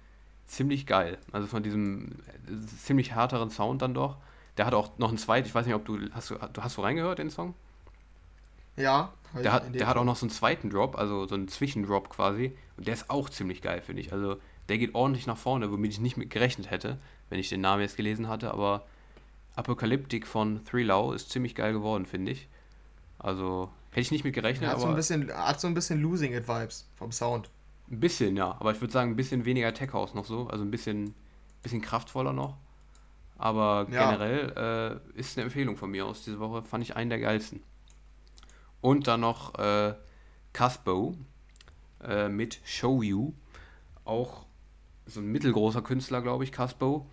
ziemlich 0.46 0.86
geil. 0.86 1.18
Also 1.32 1.46
von 1.46 1.62
diesem 1.62 2.12
äh, 2.46 2.66
ziemlich 2.78 3.14
härteren 3.14 3.50
Sound 3.50 3.82
dann 3.82 3.94
doch. 3.94 4.16
Der 4.56 4.66
hat 4.66 4.74
auch 4.74 4.98
noch 4.98 5.08
einen 5.08 5.18
zweiten, 5.18 5.48
ich 5.48 5.54
weiß 5.54 5.66
nicht, 5.66 5.74
ob 5.74 5.84
du 5.84 5.98
hast 6.12 6.30
du, 6.30 6.36
hast 6.38 6.76
du 6.76 6.82
reingehört 6.82 7.18
den 7.18 7.30
Song? 7.30 7.54
Ja. 8.76 9.12
Der 9.42 9.52
hat, 9.52 9.74
der 9.74 9.88
hat 9.88 9.96
auch 9.96 10.04
noch 10.04 10.14
so 10.14 10.26
einen 10.26 10.30
zweiten 10.30 10.70
Drop, 10.70 10.96
also 10.96 11.26
so 11.26 11.34
einen 11.34 11.48
Zwischendrop 11.48 12.08
quasi. 12.08 12.56
Und 12.76 12.86
der 12.86 12.94
ist 12.94 13.10
auch 13.10 13.28
ziemlich 13.28 13.62
geil, 13.62 13.82
finde 13.82 14.02
ich. 14.02 14.12
Also 14.12 14.36
der 14.68 14.78
geht 14.78 14.94
ordentlich 14.94 15.26
nach 15.26 15.36
vorne, 15.36 15.72
womit 15.72 15.92
ich 15.92 16.00
nicht 16.00 16.16
mit 16.16 16.30
gerechnet 16.30 16.70
hätte, 16.70 16.98
wenn 17.30 17.40
ich 17.40 17.48
den 17.48 17.60
Namen 17.60 17.82
jetzt 17.82 17.96
gelesen 17.96 18.28
hatte. 18.28 18.52
Aber 18.52 18.86
Apokalyptik 19.56 20.26
von 20.26 20.64
Three 20.64 20.84
Law 20.84 21.12
ist 21.12 21.30
ziemlich 21.30 21.56
geil 21.56 21.72
geworden, 21.72 22.06
finde 22.06 22.30
ich. 22.32 22.48
Also 23.18 23.70
hätte 23.94 24.00
ich 24.00 24.10
nicht 24.10 24.24
mit 24.24 24.34
gerechnet. 24.34 24.70
Hat, 24.70 24.80
so 24.80 24.88
ein, 24.88 24.96
bisschen, 24.96 25.32
hat 25.32 25.60
so 25.60 25.68
ein 25.68 25.74
bisschen 25.74 26.02
Losing 26.02 26.34
It 26.34 26.48
Vibes 26.48 26.90
vom 26.96 27.12
Sound. 27.12 27.48
Ein 27.88 28.00
bisschen, 28.00 28.36
ja. 28.36 28.56
Aber 28.58 28.72
ich 28.72 28.80
würde 28.80 28.92
sagen, 28.92 29.12
ein 29.12 29.16
bisschen 29.16 29.44
weniger 29.44 29.72
Tech 29.72 29.92
House 29.92 30.14
noch 30.14 30.24
so. 30.24 30.48
Also 30.48 30.64
ein 30.64 30.70
bisschen, 30.72 31.14
bisschen 31.62 31.80
kraftvoller 31.80 32.32
noch. 32.32 32.56
Aber 33.38 33.86
ja. 33.92 34.10
generell 34.10 35.00
äh, 35.14 35.18
ist 35.18 35.38
eine 35.38 35.44
Empfehlung 35.44 35.76
von 35.76 35.92
mir 35.92 36.06
aus 36.06 36.24
diese 36.24 36.40
Woche. 36.40 36.64
Fand 36.64 36.82
ich 36.82 36.96
einen 36.96 37.08
der 37.08 37.20
geilsten. 37.20 37.62
Und 38.80 39.06
dann 39.06 39.20
noch 39.20 39.56
äh, 39.60 39.94
Casbo 40.52 41.14
äh, 42.02 42.28
mit 42.28 42.58
Show 42.64 43.00
You. 43.00 43.32
Auch 44.04 44.44
so 45.06 45.20
ein 45.20 45.30
mittelgroßer 45.30 45.82
Künstler, 45.82 46.20
glaube 46.20 46.42
ich, 46.42 46.50
Casbo. 46.50 47.06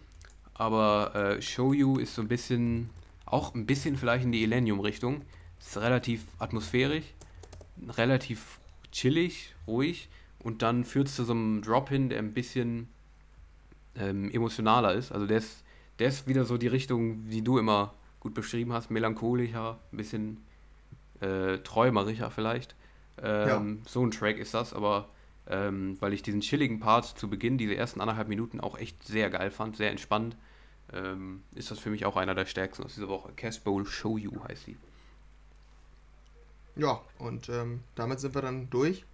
Aber 0.55 1.13
äh, 1.13 1.41
Show 1.43 1.73
You 1.73 1.99
ist 1.99 2.15
so 2.15 2.23
ein 2.23 2.27
bisschen, 2.27 2.89
auch 3.25 3.53
ein 3.53 3.67
bisschen 3.67 3.97
vielleicht 3.97 4.25
in 4.25 4.31
die 4.31 4.43
Elenium-Richtung. 4.43 5.21
Ist 5.61 5.77
relativ 5.77 6.25
atmosphärisch, 6.39 7.05
relativ 7.87 8.59
chillig, 8.91 9.55
ruhig. 9.67 10.09
Und 10.39 10.61
dann 10.63 10.83
führt 10.83 11.07
es 11.07 11.15
zu 11.15 11.23
so 11.23 11.33
einem 11.33 11.61
Drop 11.61 11.89
hin, 11.89 12.09
der 12.09 12.19
ein 12.19 12.33
bisschen 12.33 12.89
ähm, 13.95 14.29
emotionaler 14.31 14.93
ist. 14.93 15.11
Also 15.11 15.27
der 15.27 15.37
ist, 15.37 15.63
der 15.99 16.07
ist 16.09 16.27
wieder 16.27 16.45
so 16.45 16.57
die 16.57 16.67
Richtung, 16.67 17.29
die 17.29 17.43
du 17.43 17.57
immer 17.57 17.93
gut 18.19 18.33
beschrieben 18.33 18.73
hast, 18.73 18.89
melancholischer, 18.89 19.79
ein 19.91 19.97
bisschen 19.97 20.37
äh, 21.19 21.59
träumerischer 21.59 22.31
vielleicht. 22.31 22.75
Ähm, 23.21 23.47
ja. 23.47 23.89
So 23.89 24.05
ein 24.05 24.11
Track 24.11 24.37
ist 24.37 24.53
das, 24.53 24.73
aber 24.73 25.09
ähm, 25.47 25.97
weil 25.99 26.13
ich 26.13 26.23
diesen 26.23 26.41
chilligen 26.41 26.79
Part 26.79 27.05
zu 27.05 27.29
Beginn, 27.29 27.57
diese 27.57 27.75
ersten 27.75 28.01
anderthalb 28.01 28.27
Minuten 28.27 28.59
auch 28.59 28.77
echt 28.77 29.03
sehr 29.03 29.29
geil 29.29 29.51
fand, 29.51 29.75
sehr 29.75 29.91
entspannt, 29.91 30.35
ähm, 30.93 31.43
ist 31.55 31.71
das 31.71 31.79
für 31.79 31.89
mich 31.89 32.05
auch 32.05 32.15
einer 32.17 32.35
der 32.35 32.45
stärksten 32.45 32.83
aus 32.83 32.95
dieser 32.95 33.09
Woche. 33.09 33.31
Cast 33.35 33.63
Bowl 33.63 33.85
Show 33.85 34.17
You 34.17 34.31
heißt 34.47 34.65
sie. 34.65 34.77
Ja, 36.75 37.01
und 37.19 37.49
ähm, 37.49 37.81
damit 37.95 38.19
sind 38.19 38.35
wir 38.35 38.41
dann 38.41 38.69
durch. 38.69 39.05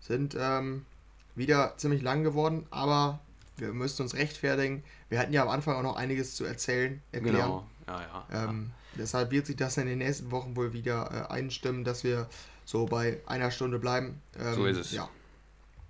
Sind 0.00 0.36
ähm, 0.38 0.86
wieder 1.34 1.74
ziemlich 1.76 2.02
lang 2.02 2.24
geworden, 2.24 2.66
aber 2.70 3.20
wir 3.56 3.72
müssen 3.72 4.02
uns 4.02 4.14
rechtfertigen. 4.14 4.82
Wir 5.08 5.18
hatten 5.18 5.32
ja 5.32 5.42
am 5.42 5.48
Anfang 5.48 5.76
auch 5.76 5.82
noch 5.82 5.96
einiges 5.96 6.34
zu 6.34 6.44
erzählen, 6.44 7.02
erklären. 7.12 7.36
Genau, 7.36 7.66
ja, 7.86 8.00
ja. 8.00 8.44
Ähm, 8.44 8.70
Deshalb 8.96 9.30
wird 9.30 9.46
sich 9.46 9.56
das 9.56 9.76
in 9.76 9.86
den 9.86 9.98
nächsten 9.98 10.30
Wochen 10.30 10.56
wohl 10.56 10.72
wieder 10.72 11.28
äh, 11.28 11.32
einstimmen, 11.32 11.84
dass 11.84 12.04
wir 12.04 12.28
so 12.64 12.86
bei 12.86 13.20
einer 13.26 13.50
Stunde 13.50 13.78
bleiben. 13.78 14.20
Ähm, 14.38 14.54
so 14.54 14.66
ist 14.66 14.78
es. 14.78 14.92
Ja. 14.92 15.08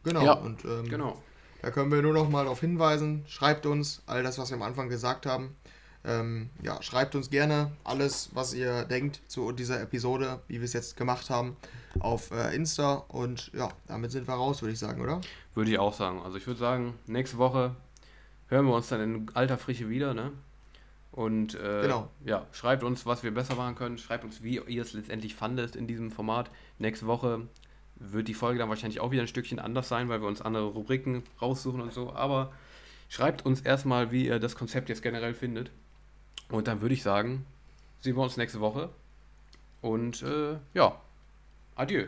Genau. 0.05 0.25
Ja, 0.25 0.33
und 0.33 0.65
ähm, 0.65 0.89
genau. 0.89 1.23
da 1.63 1.71
können 1.71 1.91
wir 1.91 2.03
nur 2.03 2.13
noch 2.13 2.29
mal 2.29 2.45
darauf 2.45 2.61
hinweisen. 2.61 3.25
Schreibt 3.29 3.67
uns 3.67 4.03
all 4.07 4.23
das, 4.23 4.39
was 4.39 4.51
wir 4.51 4.57
am 4.57 4.63
Anfang 4.63 4.89
gesagt 4.89 5.27
haben. 5.27 5.57
Ähm, 6.05 6.49
ja, 6.63 6.83
schreibt 6.83 7.15
uns 7.15 7.29
gerne 7.29 7.73
alles, 7.85 8.31
was 8.33 8.55
ihr 8.55 8.85
denkt 8.85 9.21
zu 9.27 9.53
dieser 9.53 9.83
Episode, 9.83 10.41
wie 10.49 10.55
wir 10.55 10.65
es 10.65 10.73
jetzt 10.73 10.97
gemacht 10.97 11.29
haben, 11.29 11.57
auf 11.99 12.31
äh, 12.31 12.55
Insta. 12.55 12.95
Und 13.09 13.53
ja, 13.53 13.69
damit 13.87 14.11
sind 14.11 14.27
wir 14.27 14.35
raus, 14.35 14.63
würde 14.63 14.73
ich 14.73 14.79
sagen, 14.79 15.03
oder? 15.03 15.21
Würde 15.55 15.71
ich 15.71 15.79
auch 15.79 15.93
sagen. 15.93 16.23
Also 16.23 16.39
ich 16.39 16.47
würde 16.47 16.59
sagen, 16.59 16.95
nächste 17.07 17.37
Woche 17.37 17.77
hören 18.49 18.67
wir 18.67 18.75
uns 18.75 18.89
dann 18.89 19.01
in 19.01 19.31
alter 19.35 19.59
Frische 19.59 19.89
wieder, 19.91 20.15
ne? 20.15 20.33
Und 21.13 21.55
äh, 21.55 21.83
genau. 21.83 22.09
ja, 22.25 22.47
schreibt 22.53 22.85
uns, 22.85 23.05
was 23.05 23.23
wir 23.23 23.35
besser 23.35 23.57
machen 23.57 23.75
können. 23.75 23.99
Schreibt 23.99 24.25
uns, 24.25 24.43
wie 24.43 24.59
ihr 24.59 24.83
es 24.83 24.93
letztendlich 24.93 25.35
fandet 25.35 25.75
in 25.77 25.87
diesem 25.87 26.11
Format. 26.11 26.51
Nächste 26.79 27.07
Woche 27.07 27.49
wird 27.97 28.29
die 28.29 28.35
Folge 28.35 28.59
dann 28.59 28.69
wahrscheinlich 28.69 29.01
auch 29.01 29.11
wieder 29.11 29.23
ein 29.23 29.29
Stückchen 29.29 29.59
anders 29.59 29.89
sein, 29.89 30.09
weil 30.09 30.23
wir 30.23 30.29
uns 30.29 30.41
andere 30.41 30.67
Rubriken 30.69 31.25
raussuchen 31.43 31.81
und 31.81 31.93
so. 31.93 32.13
Aber 32.13 32.53
schreibt 33.09 33.45
uns 33.45 33.61
erstmal, 33.61 34.13
wie 34.13 34.27
ihr 34.27 34.39
das 34.39 34.57
Konzept 34.57 34.89
jetzt 34.89 35.03
generell 35.03 35.35
findet. 35.35 35.71
Und 36.51 36.69
dann 36.69 36.81
würde 36.81 36.95
ich 36.95 37.03
sagen, 37.03 37.47
sehen 38.01 38.17
wir 38.17 38.23
uns 38.23 38.37
nächste 38.37 38.61
Woche. 38.61 38.91
Und 39.81 40.23
äh, 40.23 40.59
ja, 40.75 41.01
adieu. 41.77 42.07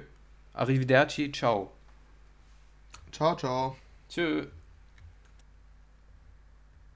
Arrivederci, 0.53 1.33
ciao. 1.33 1.73
Ciao, 3.13 3.37
ciao. 3.37 3.77
Tschüss. 4.09 4.49